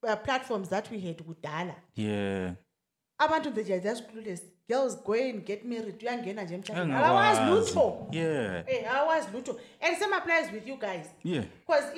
uh, 0.03 0.17
platforms 0.17 0.69
that 0.69 0.91
we 0.91 1.01
had 1.01 1.17
kudala. 1.17 1.75
Yeah. 1.95 2.55
Abantu 3.19 3.51
they 3.55 3.75
are 3.75 3.81
just 3.81 4.09
clueless. 4.09 4.43
Girls 4.69 4.97
go 4.97 5.13
and 5.13 5.45
get 5.45 5.65
married 5.65 6.03
uyangena 6.03 6.43
nje 6.45 6.55
emhlabeni. 6.55 6.95
Awazi 6.95 7.43
lutho. 7.51 8.07
Yeah. 8.13 8.65
Eh, 8.67 8.95
awazi 8.95 9.29
lutho. 9.33 9.61
And 9.81 9.97
same 9.99 10.13
applies 10.17 10.53
with 10.53 10.67
you 10.67 10.77
guys. 10.77 11.07
Yeah. 11.23 11.45
Because 11.67 11.93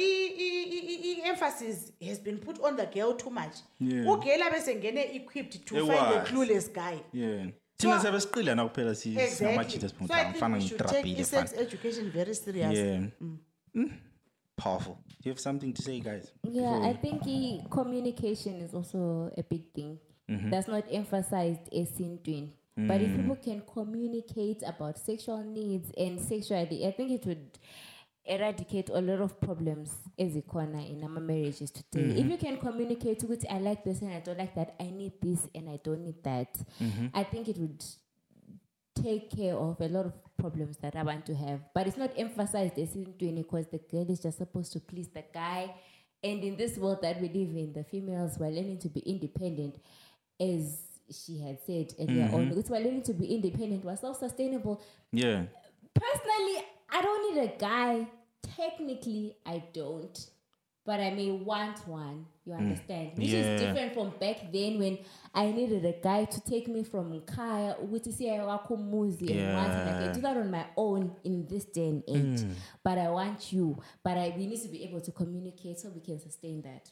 i-emphasis 1.17 1.93
has 2.09 2.19
been 2.19 2.39
put 2.39 2.61
on 2.61 2.77
the 2.77 2.87
girl 2.87 3.15
too 3.15 3.31
much. 3.31 3.63
Yeah. 3.81 4.07
ugela 4.07 4.51
besengene 4.51 5.15
equipped 5.15 5.65
to 5.67 5.87
find 5.87 6.13
the 6.13 6.21
clueless 6.31 6.69
guy. 6.73 7.01
Yeah 7.13 7.47
thina 7.77 7.95
So- 7.95 8.01
siyabe 8.01 8.21
siqila 8.21 8.55
na 8.55 8.65
kuphela 8.69 8.95
singamajita 8.95 9.89
so 9.89 9.95
i 10.01 10.07
think 10.25 10.35
sifana 10.35 10.57
we 10.57 10.61
should 10.63 10.87
take 10.87 11.09
ngitrabhile 11.09 11.21
i-sex 11.21 11.53
education 11.59 12.11
very 12.11 12.35
serious. 12.35 12.75
Yeah. 12.75 13.01
Mm. 13.01 13.11
Mm. 13.21 13.39
mm. 13.75 13.91
powerful. 14.57 14.95
Do 14.95 15.29
you 15.29 15.31
have 15.33 15.41
something 15.41 15.73
to 15.73 15.83
say 15.83 16.01
guys? 16.01 16.33
Yeah, 16.43 16.73
Before 16.73 16.91
I 16.91 16.95
think 16.95 17.23
i- 17.27 17.69
communication 17.69 18.61
is 18.61 18.75
also 18.75 19.31
a 19.37 19.43
big 19.43 19.73
thing. 19.75 19.99
Mm-hmm. 20.31 20.51
That's 20.51 20.69
not 20.69 20.85
emphasized 20.91 21.73
as 21.73 22.01
in 22.01 22.19
twin. 22.25 22.53
But 22.79 23.01
if 23.01 23.09
mm. 23.11 23.17
people 23.17 23.37
can 23.37 23.63
communicate 23.73 24.63
about 24.67 24.99
sexual 24.99 25.43
needs 25.43 25.91
and 25.97 26.21
sexuality, 26.21 26.87
I 26.87 26.93
think 26.93 27.11
it 27.11 27.25
would 27.27 27.59
eradicate 28.27 28.89
a 28.91 29.01
lot 29.01 29.21
of 29.21 29.41
problems 29.41 29.95
as 30.19 30.37
a 30.37 30.43
corner 30.43 30.81
in 30.81 31.03
our 31.03 31.21
marriages 31.21 31.71
today. 31.71 32.19
If 32.21 32.27
you 32.27 32.37
can 32.37 32.57
communicate 32.59 33.23
with 33.25 33.45
I 33.51 33.59
like 33.59 33.85
this 33.85 34.01
and 34.03 34.13
I 34.13 34.21
don't 34.21 34.39
like 34.39 34.55
that, 34.55 34.75
I 34.81 34.91
need 34.91 35.13
this 35.21 35.49
and 35.55 35.69
I 35.69 35.79
don't 35.83 36.03
need 36.05 36.23
that, 36.25 36.57
I 37.15 37.23
think 37.25 37.49
it 37.49 37.59
would 37.59 37.85
take 38.95 39.31
care 39.37 39.55
of 39.55 39.81
a 39.81 39.89
lot 39.89 40.07
of 40.07 40.13
problems 40.37 40.77
that 40.79 40.97
I 40.97 41.03
want 41.03 41.27
to 41.27 41.35
have. 41.35 41.61
But 41.75 41.87
it's 41.87 41.97
not 41.97 42.11
emphasized 42.17 42.79
as 42.79 42.95
in 42.95 43.05
doing 43.19 43.39
it 43.39 43.43
because 43.51 43.67
the 43.69 43.79
girl 43.79 44.07
is 44.11 44.21
just 44.21 44.39
supposed 44.39 44.73
to 44.73 44.81
please 44.81 45.09
the 45.09 45.25
guy. 45.33 45.75
And 46.25 46.43
in 46.43 46.57
this 46.57 46.79
world 46.79 47.03
that 47.03 47.21
we 47.21 47.29
live 47.29 47.55
in, 47.57 47.73
the 47.75 47.85
females 47.85 48.39
were 48.39 48.49
learning 48.49 48.79
to 48.79 48.89
be 48.89 49.01
independent 49.01 49.77
as 50.41 50.79
she 51.11 51.39
had 51.39 51.59
said 51.65 51.93
earlier 52.01 52.25
on, 52.33 52.47
Mm-hmm. 52.51 52.59
it's 52.59 52.69
we're 52.71 52.81
learning 52.81 53.03
to 53.03 53.13
be 53.13 53.27
independent, 53.35 53.85
we're 53.85 53.97
self-sustainable. 53.97 54.81
Yeah. 55.13 55.45
Personally, 55.95 56.65
I 56.91 57.03
don't 57.03 57.35
need 57.35 57.43
a 57.45 57.57
guy. 57.59 58.09
Technically, 58.57 59.35
I 59.45 59.63
don't. 59.73 60.31
But 60.85 61.01
I 61.01 61.11
may 61.11 61.33
want 61.33 61.79
one, 61.89 62.27
you 62.45 62.53
understand? 62.53 63.19
Which 63.19 63.27
Mm. 63.27 63.33
Yeah. 63.33 63.39
is 63.55 63.61
different 63.61 63.93
from 63.93 64.11
back 64.21 64.53
then 64.53 64.79
when 64.79 64.99
I 65.35 65.51
needed 65.51 65.85
a 65.85 65.95
guy 66.01 66.27
to 66.27 66.41
take 66.43 66.69
me 66.69 66.85
from 66.85 67.21
Kaya, 67.27 67.75
ukuthi 67.83 68.13
siye 68.13 68.39
kwakho 68.39 68.75
umuzi 68.77 69.29
and 69.33 69.57
once, 69.57 69.75
and 69.75 69.91
I 69.91 70.05
can 70.05 70.15
do 70.15 70.21
that 70.21 70.37
on 70.37 70.49
my 70.49 70.65
own 70.77 71.11
in 71.25 71.45
this 71.49 71.65
day 71.65 71.89
and 71.89 72.03
age. 72.07 72.41
Mm. 72.45 72.55
But 72.85 72.99
I 72.99 73.11
want 73.11 73.53
you. 73.53 73.77
But 74.05 74.17
I, 74.17 74.33
we 74.39 74.47
need 74.47 74.63
to 74.63 74.69
be 74.69 74.85
able 74.85 75.01
to 75.01 75.11
communicate 75.11 75.81
so 75.81 75.89
we 75.89 76.01
can 76.01 76.21
sustain 76.21 76.63
that. 76.63 76.89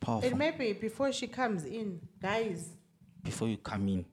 Powerful. 0.00 0.30
And 0.30 0.38
maybe 0.38 0.72
before 0.72 1.12
she 1.12 1.26
comes 1.26 1.66
in, 1.66 2.00
guys, 2.22 2.70
Before 3.22 3.48
you 3.48 3.58
come 3.58 3.86
in. 3.88 4.04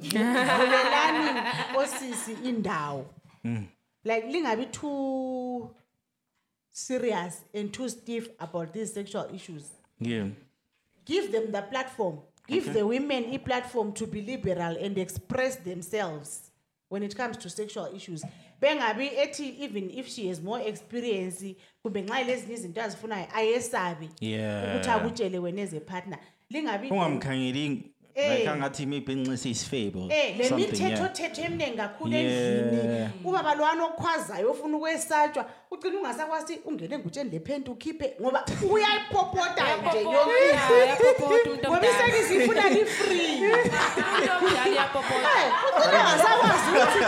vulelani 0.00 1.40
osisi 1.78 2.32
indawo. 2.44 3.04
Mm. 3.44 3.66
Like 4.04 4.26
lingabi 4.28 4.66
too 4.72 5.70
serious 6.72 7.44
and 7.54 7.72
too 7.72 7.88
stiff 7.88 8.28
about 8.38 8.72
these 8.72 8.92
sexual 8.92 9.28
issues. 9.34 9.70
Yeah. 9.98 10.28
Give 11.04 11.32
them 11.32 11.52
the 11.52 11.62
platform. 11.62 12.18
Give 12.46 12.72
the 12.72 12.86
women 12.86 13.24
a 13.34 13.38
platform 13.38 13.92
to 13.92 14.06
be 14.06 14.22
liberal 14.22 14.76
and 14.76 14.98
express 14.98 15.56
themselves 15.56 16.50
when 16.88 17.02
it 17.02 17.16
comes 17.16 17.36
to 17.38 17.50
sexual 17.50 17.88
issues. 17.94 18.24
Bengabi 18.60 19.10
ethi 19.16 19.58
even 19.60 19.90
if 19.90 20.08
she 20.08 20.28
has 20.28 20.40
more 20.42 20.60
experience 20.60 21.44
kumbe 21.84 22.02
nxa 22.02 22.24
lezinye 22.24 22.54
izinto 22.54 22.82
azifunayo 22.82 23.26
ayesabi 23.34 24.08
Yeah. 24.20 24.64
ukuthi 24.76 24.90
akutshele 24.90 25.38
wena 25.38 25.62
as 25.62 25.72
a 25.74 25.80
partner. 25.80 26.18
Lingabi 26.50 26.88
ungamkhangeli. 26.90 27.89
Like 28.16 28.48
angathi 28.48 28.86
maybe 28.86 29.14
nxisa 29.14 29.48
isifebe 29.48 30.00
Eh 30.10 30.36
le 30.38 30.48
something, 30.48 30.66
mithetho 30.70 31.02
yeah. 31.02 31.12
thetho 31.12 31.42
eminingi 31.42 31.76
kakhulu 31.76 32.12
Yeah. 32.12 32.58
endlini 32.58 33.08
ubaba 33.24 33.54
lwana 33.54 33.84
okhwazayo 33.84 34.50
ofuna 34.50 34.76
ukwesatshwa 34.76 35.46
ugcina 35.70 35.98
ungasakwazi 35.98 36.60
ungene 36.64 36.98
ngutsheni 36.98 37.30
le 37.30 37.40
phenti 37.40 37.70
ukhiphe 37.70 38.14
ngoba 38.20 38.44
uyayipopota 38.70 39.64
nje 39.76 40.02
yonke 40.02 41.64
ngoba 41.66 41.86
isekisi 41.86 42.34
ifuna 42.36 42.68
li-free 42.68 43.20
Eh, 43.20 43.70
ugcina 44.42 44.88
ungasakwazi 45.76 46.70
ukuthi 46.70 47.04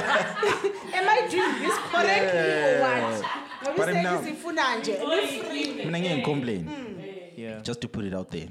am 0.99 1.09
I 1.09 1.29
doing 1.31 1.55
this 1.63 1.79
correctly 1.93 2.41
or 2.41 2.81
what? 2.81 3.25
Ngoba 3.63 3.87
But 3.87 3.95
now- 3.95 4.15
isekisi 4.15 4.31
ifuna 4.31 4.77
nje 4.77 4.93
li-free 4.93 5.85
mina 5.85 5.99
ngeke 6.01 6.15
ngicomplain 6.17 6.69
Yeah. 7.37 7.63
just 7.63 7.81
to 7.81 7.89
put 7.89 8.05
it 8.05 8.15
out 8.15 8.31
there. 8.31 8.49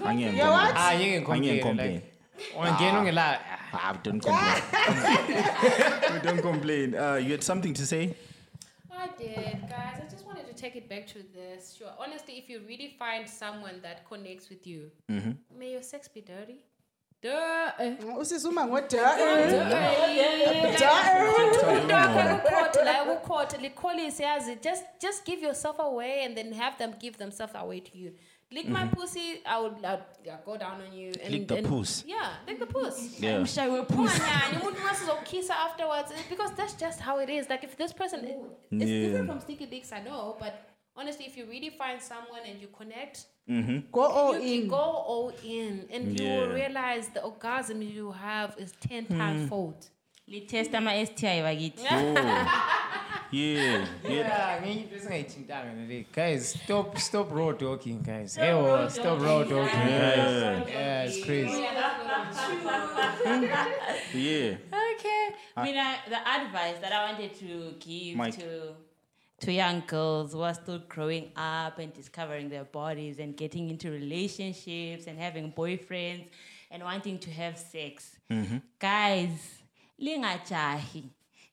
Yeah, 0.00 0.50
what? 0.50 0.74
Ah, 0.76 0.92
you 0.92 1.20
can 1.20 1.32
angeke 1.34 1.62
complain. 1.62 1.92
ngicomplain 1.92 1.92
Like, 1.94 2.72
ungena 2.72 2.98
ungela 3.00 3.40
ah 3.72 3.92
don't 4.02 4.20
complain 4.20 4.62
don't 6.24 6.42
complain 6.42 6.94
uh, 6.94 7.16
you 7.24 7.30
had 7.32 7.42
something 7.42 7.72
to 7.74 7.86
say 7.86 8.14
I 9.04 9.08
did, 9.18 9.68
guys. 9.68 9.96
I 10.00 10.06
just 10.10 10.24
wanted 10.24 10.46
to 10.46 10.54
take 10.54 10.76
it 10.76 10.88
back 10.88 11.06
to 11.08 11.18
this. 11.34 11.74
Sure. 11.76 11.90
Honestly, 11.98 12.38
if 12.38 12.48
you 12.48 12.60
really 12.66 12.94
find 12.98 13.28
someone 13.28 13.80
that 13.82 14.08
connects 14.08 14.48
with 14.48 14.66
you, 14.66 14.90
may 15.58 15.72
your 15.72 15.82
sex 15.82 16.08
be 16.08 16.20
dirty. 16.22 16.64
Dirty. 17.22 17.96
usisi 18.18 18.46
uma 18.48 18.66
ngoda 18.66 19.16
Kukhotha, 21.54 22.84
like 22.84 23.04
kukhotha, 23.22 23.60
likholise, 23.62 24.20
yazi, 24.20 24.56
just 24.62 24.84
just 25.00 25.24
give 25.24 25.40
yourself 25.42 25.78
away 25.78 26.24
and 26.24 26.36
then 26.36 26.52
have 26.52 26.76
them 26.78 26.94
give 27.00 27.16
themselves 27.18 27.52
away 27.56 27.80
to 27.80 27.98
you 27.98 28.12
lick 28.52 28.68
my 28.68 28.86
pussy 28.86 29.40
i 29.46 29.58
would 29.60 29.84
I'd, 29.84 30.00
yeah, 30.24 30.36
go 30.44 30.56
down 30.56 30.80
on 30.80 30.92
you 30.92 31.08
and 31.08 31.16
Mm-hmm. 31.16 31.32
Lick 31.32 31.48
the 31.48 31.56
and- 31.56 31.66
puss. 31.66 32.04
yeah 32.06 32.30
lick 32.46 32.58
the 32.58 32.66
puss. 32.66 33.20
Yeah. 33.20 33.38
Unganyani, 33.40 35.24
kiss 35.24 35.48
her 35.48 35.54
afterwards 35.54 36.12
because 36.28 36.52
that's 36.52 36.74
just 36.74 37.00
how 37.00 37.18
it 37.18 37.28
is. 37.30 37.48
Like 37.48 37.64
if 37.64 37.76
this 37.76 37.92
person 37.92 38.20
it's 38.24 38.90
Yeah. 38.90 39.06
different 39.06 39.26
from 39.28 39.40
sneaky 39.40 39.66
links 39.66 39.92
i 39.92 40.00
know 40.00 40.36
but 40.38 40.54
honestly 40.96 41.26
if 41.26 41.36
you 41.36 41.44
really 41.46 41.70
find 41.70 42.00
someone 42.00 42.40
and 42.48 42.60
you 42.60 42.68
connect 42.68 43.26
go 43.92 44.02
all 44.02 44.38
you 44.38 44.62
in. 44.62 44.68
go 44.68 44.76
all 44.76 45.32
in 45.44 45.86
and 45.92 46.18
you 46.20 46.28
will 46.28 46.48
realize 46.48 47.08
the 47.08 47.22
orgasm 47.22 47.82
you 47.82 48.12
have 48.12 48.54
is 48.58 48.72
10 48.80 49.04
Hmm. 49.06 49.18
times 49.18 49.48
fold. 49.48 49.90
Litest 50.26 50.74
ama-sti 50.74 51.42
bakithi 51.42 51.84
yeah 53.30 53.86
yeah 54.04 54.10
Yeah, 54.10 54.60
ngeke 54.60 54.80
into 54.82 54.96
esingayithintanga 54.96 55.74
nale. 55.74 56.06
Guys, 56.12 56.48
stop 56.54 56.98
stop 56.98 57.32
raw 57.32 57.52
talking, 57.52 58.02
guys. 58.02 58.36
Hey, 58.36 58.52
oh, 58.52 58.88
stop 58.88 59.20
raw 59.20 59.42
talking, 59.44 59.80
guys. 59.80 60.68
Yeah, 60.68 61.04
it's 61.04 61.24
crazy. 61.24 61.64
yeah 64.14 64.56
okay 64.92 65.34
mina 65.62 65.96
the 66.08 66.20
advice 66.28 66.78
that 66.80 66.92
i 66.92 67.10
wanted 67.10 67.34
to 67.34 67.74
give 67.80 68.16
Mike. 68.16 68.36
to 68.38 68.74
to 69.40 69.52
young 69.52 69.82
girls 69.86 70.32
who 70.32 70.40
are 70.42 70.54
still 70.54 70.80
growing 70.88 71.30
up 71.36 71.78
and 71.78 71.92
discovering 71.92 72.48
their 72.48 72.64
bodies 72.64 73.18
and 73.18 73.36
getting 73.36 73.68
into 73.70 73.90
relationships 73.90 75.06
and 75.06 75.18
having 75.18 75.52
boyfriends 75.52 76.28
and 76.70 76.82
wanting 76.82 77.18
to 77.18 77.30
have 77.30 77.58
sex 77.58 78.16
mm-hmm. 78.30 78.58
guys 78.78 79.62
lingajahi 80.00 81.04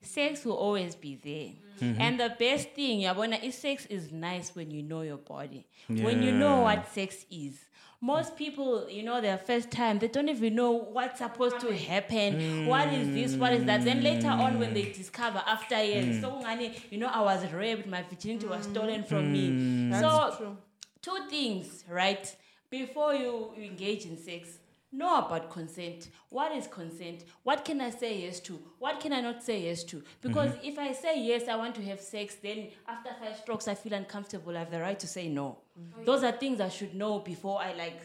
sex 0.01 0.45
will 0.45 0.57
always 0.57 0.95
be 0.95 1.15
there. 1.15 1.89
Mm-hmm. 1.89 2.01
And 2.01 2.19
the 2.19 2.35
best 2.37 2.71
thing 2.71 3.01
yabona 3.01 3.43
is 3.43 3.55
sex 3.55 3.85
is 3.87 4.11
nice 4.11 4.55
when 4.55 4.69
you 4.71 4.83
know 4.83 5.01
your 5.01 5.17
body. 5.17 5.65
When 5.87 6.21
you 6.21 6.31
know 6.31 6.61
what 6.61 6.87
sex 6.91 7.25
is. 7.31 7.57
Most 8.03 8.35
people 8.35 8.89
you 8.89 9.03
know 9.03 9.21
their 9.21 9.37
first 9.37 9.69
time 9.69 9.99
they 9.99 10.07
don't 10.07 10.29
even 10.29 10.55
know 10.55 10.71
what's 10.71 11.19
supposed 11.19 11.59
to 11.59 11.75
happen. 11.75 12.65
What 12.65 12.91
is 12.93 13.13
this? 13.13 13.39
What 13.39 13.53
is 13.53 13.65
that? 13.65 13.83
Then 13.83 14.03
later 14.03 14.29
on 14.29 14.59
when 14.59 14.73
they 14.73 14.91
discover 14.91 15.41
after 15.45 15.83
years 15.83 16.17
mm. 16.17 16.21
so 16.21 16.31
ungani, 16.31 16.73
you 16.89 16.97
know 16.97 17.07
i 17.07 17.21
was 17.21 17.51
raped 17.51 17.87
my 17.87 18.01
virginity 18.01 18.47
was 18.47 18.65
mm. 18.65 18.71
stolen 18.71 19.03
from 19.03 19.31
me. 19.31 19.49
Mm. 19.49 19.99
So 19.99 20.57
two 21.01 21.17
things 21.29 21.83
right? 21.87 22.35
Before 22.69 23.13
you 23.13 23.51
you 23.55 23.63
engage 23.63 24.05
in 24.05 24.17
sex 24.17 24.57
know 24.91 25.19
about 25.19 25.49
consent. 25.49 26.09
What 26.29 26.51
is 26.51 26.67
consent? 26.67 27.23
What 27.43 27.63
can 27.63 27.81
i 27.81 27.89
say 27.89 28.21
yes 28.21 28.39
to? 28.41 28.59
What 28.79 28.99
can 28.99 29.13
i 29.13 29.21
not 29.21 29.43
say 29.43 29.63
yes 29.63 29.83
to? 29.85 30.03
Because 30.21 30.51
mhm. 30.51 30.63
if 30.63 30.79
i 30.79 30.91
say 30.91 31.21
yes 31.21 31.47
i 31.47 31.55
want 31.55 31.75
to 31.75 31.83
have 31.83 31.99
sex 31.99 32.35
then 32.35 32.67
after 32.87 33.11
five 33.19 33.37
strokes 33.37 33.67
i 33.67 33.75
feel 33.75 33.93
uncomfortable. 33.93 34.55
I 34.55 34.59
have 34.59 34.71
the 34.71 34.81
right 34.81 34.99
to 34.99 35.07
say 35.07 35.27
no. 35.29 35.57
Mm-hmm. 35.79 36.05
Those 36.05 36.23
are 36.23 36.31
things 36.31 36.59
i 36.59 36.69
should 36.69 36.93
know 36.95 37.19
before 37.19 37.61
i 37.61 37.73
like 37.73 38.01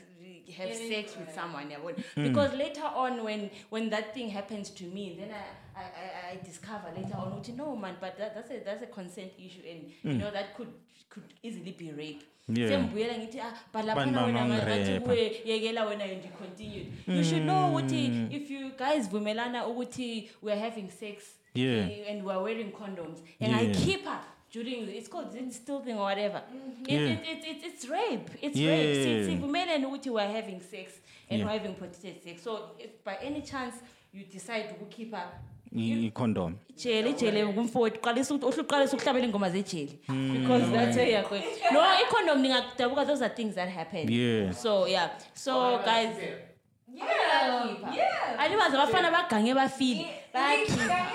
have 0.56 0.74
sex 0.74 1.16
with 1.16 1.34
someone. 1.34 1.70
Yeah, 1.70 1.78
when- 1.78 1.96
hmm. 2.14 2.22
because 2.22 2.52
later 2.54 2.84
on 2.94 3.24
when 3.24 3.50
when 3.70 3.90
that 3.90 4.14
thing 4.14 4.28
happens 4.28 4.70
to 4.70 4.84
me 4.84 5.16
then 5.18 5.30
i 5.32 5.44
i, 5.76 5.84
I, 5.84 6.32
I 6.32 6.36
discover 6.44 6.88
later 6.96 7.16
on 7.16 7.34
which 7.36 7.48
no 7.48 7.76
man 7.76 7.94
but 8.00 8.16
that, 8.18 8.34
that's 8.34 8.50
a 8.50 8.60
that's 8.64 8.82
a 8.82 8.86
consent 8.86 9.32
issue 9.38 9.62
and 9.70 9.80
you 10.04 10.18
know 10.18 10.30
that 10.30 10.56
could 10.56 10.68
could 11.08 11.24
easily 11.42 11.72
be 11.72 11.92
rape 11.92 12.22
Yeah. 12.48 12.68
sengibuyela 12.70 13.18
ngithi 13.18 13.40
ah 13.40 13.50
but 13.72 13.72
Bani 13.72 13.86
laphana 13.86 14.24
wena 14.24 14.38
bangangirepa? 14.38 14.76
ngathi 14.76 15.00
kuwe 15.00 15.42
yekela 15.44 15.84
wena 15.84 16.04
and 16.04 16.24
you 16.24 16.30
continued 16.30 16.86
you 17.08 17.24
should 17.24 17.42
know 17.42 17.68
ukuthi 17.70 18.26
if 18.30 18.50
you 18.50 18.70
guys 18.78 19.10
vumelana 19.10 19.66
ukuthi 19.66 20.30
we're 20.42 20.60
having 20.60 20.88
sex 20.90 21.22
Yeah. 21.54 21.90
eh, 21.90 22.10
and 22.12 22.22
we're 22.26 22.42
wearing 22.42 22.72
condoms 22.72 23.18
and 23.40 23.50
Yeah. 23.52 23.60
i 23.60 23.74
keep 23.74 24.04
her 24.04 24.20
during 24.52 24.88
it's 24.96 25.08
called 25.10 25.34
it's 25.34 25.56
still 25.56 25.80
thing 25.80 25.94
or 25.98 26.04
whatever 26.04 26.42
it, 26.86 26.88
Yeah. 26.92 27.12
it, 27.12 27.28
it, 27.28 27.44
it, 27.50 27.64
it's 27.64 27.88
rape 27.88 28.30
it's 28.42 28.56
Yeah. 28.56 28.76
rape 28.76 29.24
Si- 29.24 29.30
sivumelene 29.30 29.86
ukuthi 29.86 30.10
we're 30.10 30.32
having 30.32 30.60
sex 30.60 31.00
and 31.30 31.40
Yeah. 31.40 31.46
we're 31.48 31.58
having 31.58 31.74
protected 31.74 32.22
sex 32.22 32.42
so 32.44 32.70
if 32.78 32.90
by 33.04 33.14
any 33.26 33.42
chance 33.42 33.74
you 34.14 34.24
decide 34.24 34.68
to 34.68 34.84
keep 34.96 35.14
I- 35.14 35.26
i-condom 35.76 36.54
ijele 36.76 37.10
ijele 37.10 37.46
kumfowethu 37.46 38.00
qalisa 38.00 38.34
ukuthi 38.34 38.46
uhle 38.46 38.62
uqalisa 38.62 38.96
ukuhlabela 38.96 39.26
ingoma 39.26 39.50
zejele 39.50 39.98
because 40.32 40.72
that's 40.72 40.96
where 40.96 41.10
you're 41.10 41.28
going. 41.28 41.44
No 41.72 41.80
icondom 41.80 42.42
ningakudabuka 42.42 43.06
those 43.06 43.24
are 43.24 43.34
things 43.34 43.54
that 43.54 43.68
happen. 43.68 44.08
Yeah. 44.12 44.52
so 44.52 44.86
yeah. 44.86 45.10
So 45.34 45.78
guys. 45.84 46.16
yeah. 46.94 48.38
Alibazi 48.38 48.76
abafana 48.76 49.10
bagange 49.10 49.54
bafile. 49.54 50.06
Bayakhipha. 50.34 51.06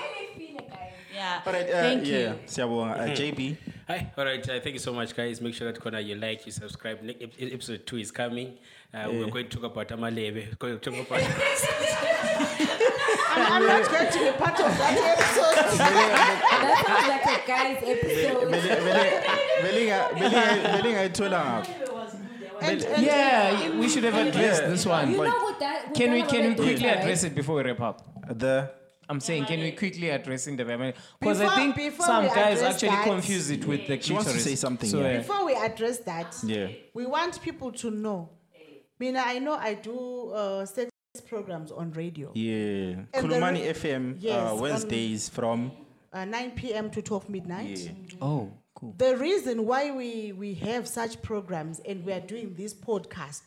yeah. 1.14 1.42
All 1.46 1.52
right 1.52 1.68
uh, 1.68 1.72
thank 1.72 2.06
yeah 2.06 2.20
you 2.20 2.34
siyabonga. 2.46 2.94
Uh, 2.94 3.14
jb 3.14 3.56
Hi, 3.88 4.12
all 4.16 4.24
right. 4.24 4.48
Uh, 4.48 4.60
thank 4.60 4.74
you 4.74 4.78
so 4.78 4.92
much, 4.92 5.14
guys. 5.14 5.40
Make 5.40 5.54
sure 5.54 5.70
that 5.70 5.80
corner 5.80 5.98
you 5.98 6.14
like, 6.14 6.46
you 6.46 6.52
subscribe. 6.52 7.02
Ne- 7.02 7.16
episode 7.40 7.84
two 7.84 7.98
is 7.98 8.12
coming. 8.12 8.58
Uh, 8.94 9.08
We're 9.10 9.26
going 9.26 9.48
to 9.48 9.56
talk 9.56 9.64
about 9.64 9.88
Amalebe. 9.88 10.34
We're 10.34 10.54
going 10.56 10.78
to 10.78 10.90
talk 10.90 11.10
about. 11.10 12.88
I'm, 13.34 13.52
I'm 13.52 13.66
not 13.66 13.90
going 13.90 14.12
to 14.12 14.18
be 14.18 14.30
part 14.38 14.60
of 14.60 14.78
that 14.78 14.94
episode 15.12 15.56
That 15.78 16.76
sounds 16.86 17.08
like 17.08 17.26
a 17.26 17.46
guy's 17.46 17.80
episode. 17.94 18.48
belinga 19.62 19.98
belinga 20.14 20.72
belingayithola 20.74 21.40
ngapha 21.44 21.72
and, 22.62 22.82
and 22.84 23.02
Yeah, 23.02 23.70
we 23.80 23.88
should 23.88 24.04
have 24.04 24.14
addressed 24.14 24.62
this 24.68 24.86
one. 24.86 25.10
You 25.10 25.16
know 25.16 25.22
what 25.24 25.58
that? 25.60 25.92
can 25.94 26.12
we 26.12 26.20
what 26.20 26.30
can 26.30 26.42
we 26.42 26.48
that 26.54 26.56
quickly 26.62 26.86
is, 26.88 26.96
address 26.98 27.24
it 27.24 27.34
before 27.34 27.56
we 27.56 27.62
wrap 27.62 27.80
up? 27.80 27.96
the 28.38 28.70
I'm 29.08 29.20
saying, 29.20 29.44
can 29.46 29.60
we 29.60 29.72
quickly 29.72 30.08
address 30.10 30.46
in 30.46 30.56
the 30.56 30.64
because 30.64 31.40
I 31.40 31.44
Before- 31.44 31.56
think 31.56 31.76
before 31.76 32.06
some 32.06 32.22
we 32.24 32.28
guys 32.30 32.58
address 32.60 32.74
actually 32.74 32.88
that- 32.90 33.04
confuse 33.04 33.50
it 33.50 33.66
with 33.66 33.86
the 33.88 34.00
She 34.00 34.12
wants 34.12 34.32
to 34.32 34.38
say 34.40 34.54
something, 34.54 34.88
So, 34.88 35.00
yeah. 35.00 35.18
before 35.18 35.44
we 35.44 35.54
address 35.54 35.98
that 36.10 36.34
yeah 36.44 36.68
we 36.94 37.04
want 37.04 37.42
people 37.42 37.72
to 37.72 37.90
know 37.90 38.30
mina 39.00 39.22
i 39.26 39.38
know 39.40 39.54
i 39.54 39.74
do 39.74 40.30
uh, 40.30 40.64
sex 40.64 40.91
programs 41.22 41.70
on 41.70 41.92
radio. 41.92 42.30
Yeah. 42.34 43.02
the 43.12 43.18
Khulumani 43.18 43.62
re- 43.64 43.72
FM 43.74 44.16
Yes, 44.18 44.34
uh, 44.38 44.54
on- 44.54 44.60
Wednesdays 44.60 45.28
from 45.28 45.72
Uh, 46.12 46.24
9 46.24 46.50
p.m. 46.52 46.90
to 46.90 47.02
12 47.02 47.28
midnight. 47.28 47.78
yeah. 47.78 47.90
Oh, 48.20 48.50
cool. 48.74 48.94
The 48.98 49.16
reason 49.16 49.66
why 49.66 49.90
we, 49.90 50.32
we 50.32 50.54
have 50.54 50.86
such 50.88 51.20
programs 51.22 51.80
and 51.80 52.04
we 52.04 52.12
are 52.12 52.20
doing 52.20 52.54
this 52.54 52.74
podcast 52.74 53.42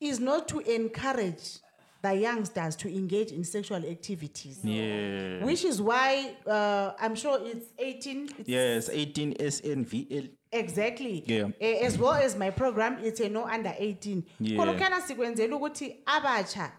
is 0.00 0.18
not 0.20 0.48
to 0.48 0.58
encourage 0.60 1.58
the 2.02 2.14
youngsters 2.14 2.74
to 2.76 2.88
engage 2.92 3.30
in 3.30 3.44
sexual 3.44 3.84
activities. 3.84 4.58
Yeah. 4.64 5.44
Which 5.44 5.64
is 5.64 5.80
why 5.80 6.34
uh, 6.46 6.92
I'm 7.00 7.14
sure 7.14 7.38
it's 7.44 7.66
18. 7.78 8.28
It's 8.40 8.48
Yes, 8.48 8.88
18 8.92 9.34
SNVL. 9.34 10.30
Exactly. 10.52 11.24
Yeah. 11.26 11.48
As 11.60 11.98
well 11.98 12.12
as 12.12 12.36
my 12.36 12.50
program, 12.50 12.98
it's 13.02 13.20
a 13.20 13.28
no 13.28 13.44
under 13.46 13.72
18. 13.78 14.22
Yeah. 14.40 15.00
Sikwenzela 15.06 15.56
ukuthi 15.56 15.96
abacha 16.06 16.72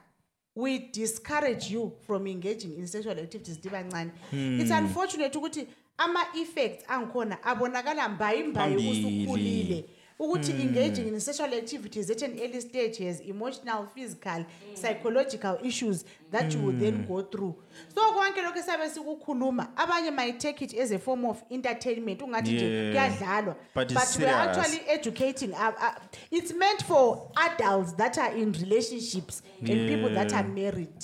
we 0.55 0.77
discourage 0.91 1.71
you 1.71 1.91
from 2.05 2.27
engaging 2.27 2.77
in 2.77 2.85
sexual 2.87 3.17
activities 3.17 3.57
dibancane. 3.57 4.11
It's 4.31 4.69
Hmm. 4.71 4.85
unfortunate 4.85 5.33
ukuthi 5.37 5.67
ama 5.97 6.19
effects 6.35 6.85
angikhona 6.87 7.43
abonakala 7.43 8.09
mbayi 8.09 8.43
mbayi 8.43 8.75
Phambili. 8.75 9.25
usukhulile. 9.25 9.85
Ukuthi 10.19 10.51
engaging 10.61 11.07
in 11.07 11.19
sexual 11.19 11.53
activities 11.53 12.09
at 12.09 12.21
an 12.21 12.39
early 12.39 12.61
stage 12.61 12.97
has 12.99 13.19
emotional, 13.21 13.87
physical, 13.95 14.45
psychological 14.73 15.57
issues 15.63 16.05
that 16.31 16.53
you 16.53 16.59
will 16.61 16.79
then 16.79 17.05
go 17.07 17.21
through. 17.23 17.55
So 17.95 18.01
konke 18.13 18.41
lokho 18.41 18.59
esabe 18.59 18.89
sikukhuluma 18.89 19.67
abanye 19.75 20.11
might 20.15 20.39
take 20.39 20.61
it 20.61 20.73
as 20.73 20.91
a 20.91 20.99
form 20.99 21.25
of 21.25 21.43
entertainment 21.51 22.21
ungathi 22.21 22.51
nje 22.53 22.93
Yeah. 22.93 22.93
kuyadlalwa 23.17 23.55
But 23.75 23.91
it's 23.91 23.93
but 23.93 24.19
we're 24.19 24.31
serious. 24.31 24.57
actually 24.57 24.81
educating 24.87 25.51
uh, 25.53 25.71
uh, 25.81 25.95
it's 26.31 26.53
meant 26.53 26.83
for 26.83 27.31
adults 27.35 27.93
that 27.97 28.17
are 28.17 28.35
in 28.37 28.51
relationships 28.53 29.41
and 29.59 29.87
people 29.89 30.09
that 30.13 30.31
Yeah. 30.31 30.39
are 30.41 30.47
married 30.47 31.03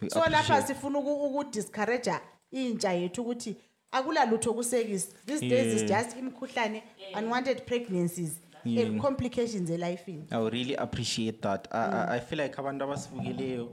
We 0.00 0.10
so 0.10 0.20
lapha 0.20 0.40
appreciate. 0.40 0.66
sifuna 0.66 0.98
ukudiscourage 0.98 2.12
intsha 2.52 2.92
yethu 2.92 3.22
ukuthi 3.22 3.56
akulalutho 3.92 4.54
kusekisi 4.54 5.08
these 5.26 5.48
days 5.48 5.74
is 5.82 5.84
just 5.88 6.16
imikhuhlane 6.18 6.82
unwanted 7.18 7.62
pregnancies 7.62 8.40
Yeah. 8.64 8.86
and 8.88 9.00
complications 9.00 9.70
elifini 9.70 10.24
I 10.30 10.36
would 10.36 10.52
really 10.52 10.74
appreciate 10.76 11.40
that. 11.40 11.68
I, 11.70 11.78
I, 11.78 12.16
I 12.16 12.20
feel 12.20 12.40
like 12.42 12.58
abantu 12.58 12.84
abasibukeleyo 12.84 13.64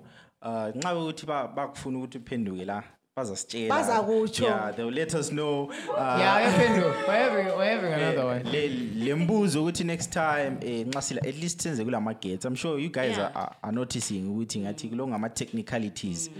uh 0.41 0.75
nxa 0.75 0.95
ukuthi 0.95 1.25
ba- 1.25 1.47
bakufuna 1.47 1.97
ukuthi 1.97 2.17
uphenduke 2.17 2.65
la 2.65 2.83
bazasitshela. 3.15 3.75
Bazakutsho. 3.75 4.43
Yeah, 4.45 4.71
they'll 4.75 4.91
let 4.93 5.13
us 5.13 5.29
know. 5.29 5.63
Uh, 5.69 6.17
Yeah, 6.19 6.51
Ependo, 6.53 7.07
we're 7.07 7.29
having, 7.29 7.57
we're 7.57 7.71
having 7.75 7.93
another 7.93 8.25
one. 8.25 8.43
le 8.51 8.67
le 8.95 9.15
mbuzo 9.15 9.61
ukuthi 9.61 9.83
next 9.83 10.11
time 10.13 10.57
eh 10.61 10.87
nxa 10.87 11.01
sila 11.01 11.21
at 11.21 11.35
least 11.41 11.61
senze 11.61 11.83
kulama 11.83 12.13
gates 12.13 12.45
i'm 12.45 12.55
sure 12.55 12.83
you 12.83 12.89
guys 12.91 13.17
Yeah. 13.17 13.19
are, 13.25 13.33
are, 13.35 13.55
are 13.61 13.75
noticing 13.75 14.27
ukuthi 14.29 14.59
ngathi 14.59 14.87
kulo 14.89 15.07
ngama 15.07 15.29
technicalities 15.29 16.31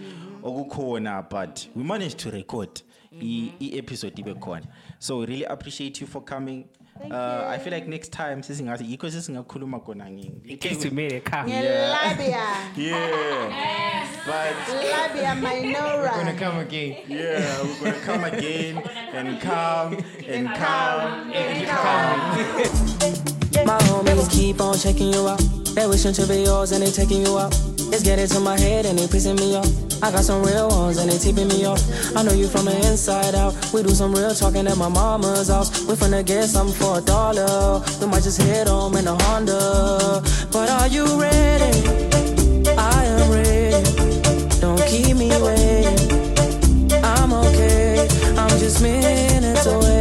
okukhona 0.43 1.21
but 1.21 1.67
we 1.75 1.83
managed 1.83 2.17
to 2.19 2.29
record 2.31 2.69
i 3.21 3.53
i 3.61 3.77
episode 3.77 4.15
ibe 4.21 4.33
khona. 4.39 4.65
So 4.99 5.17
we 5.19 5.25
really 5.25 5.45
appreciate 5.45 6.01
you 6.01 6.07
for 6.07 6.21
coming. 6.21 6.65
Uh, 7.11 7.43
i 7.49 7.57
feel 7.57 7.73
like 7.73 7.87
next 7.87 8.11
time 8.13 8.41
sesingathi 8.41 8.85
yikho 8.91 9.09
sesingakhuluma 9.11 9.79
khona 9.83 10.09
ngi 10.09 10.57
Kiss 10.59 10.91
me, 10.91 11.09
they 11.09 11.19
come. 11.19 11.49
ngelabia. 11.51 12.45
Yeah. 12.77 14.07
But 14.25 14.55
labia 14.73 15.35
Gonna 16.15 16.33
come 16.39 16.57
again. 16.59 16.95
yeah 17.07 17.63
we're 17.81 17.91
gonna 17.91 18.05
come 18.05 18.23
again 18.31 18.77
and 19.13 19.41
come 19.41 19.97
and 20.27 20.47
come 20.55 21.31
and 21.33 21.67
come. 21.67 23.65
My 23.65 23.77
homies 23.87 24.29
keep 24.31 24.61
on 24.61 24.77
checking 24.77 25.13
you 25.13 25.27
out. 25.27 25.39
They 25.75 25.87
wishing 25.87 26.13
to 26.13 26.25
be 26.27 26.41
yours 26.43 26.71
and 26.71 26.81
they 26.83 26.91
taking 26.91 27.21
you 27.25 27.37
out. 27.37 27.53
It's 27.93 28.03
getting 28.03 28.27
to 28.27 28.39
my 28.39 28.59
head 28.59 28.85
and 28.85 28.97
they 28.99 29.07
pissing 29.07 29.37
me 29.39 29.55
off. 29.55 29.65
I 30.01 30.11
got 30.11 30.23
some 30.23 30.43
real 30.43 30.67
ones 30.69 30.97
and 30.97 31.09
they 31.09 31.17
tipping 31.17 31.47
me 31.47 31.65
off. 31.65 31.81
I 32.15 32.23
know 32.23 32.33
you 32.33 32.47
from 32.47 32.65
the 32.65 32.75
inside 32.87 33.35
out. 33.35 33.53
We 33.73 33.83
do 33.83 33.89
some 33.89 34.13
real 34.13 34.33
talking 34.33 34.67
at 34.67 34.77
my 34.77 34.89
mama's 34.89 35.47
house. 35.47 35.85
We 35.85 35.95
finna 35.95 36.25
get 36.25 36.47
something 36.47 36.75
for 36.75 36.99
a 36.99 37.01
dollar. 37.01 37.83
We 37.99 38.07
might 38.07 38.23
just 38.23 38.41
hit 38.41 38.67
home 38.67 38.95
in 38.95 39.07
a 39.07 39.15
Honda. 39.23 40.21
But 40.51 40.69
are 40.69 40.87
you 40.87 41.05
ready? 41.19 41.87
I 42.77 43.05
am 43.05 43.31
ready. 43.31 43.83
Don't 44.59 44.81
keep 44.87 45.15
me 45.17 45.29
waiting. 45.29 47.03
I'm 47.03 47.33
okay. 47.33 48.07
I'm 48.37 48.49
just 48.59 48.81
minutes 48.81 49.65
away. 49.65 49.94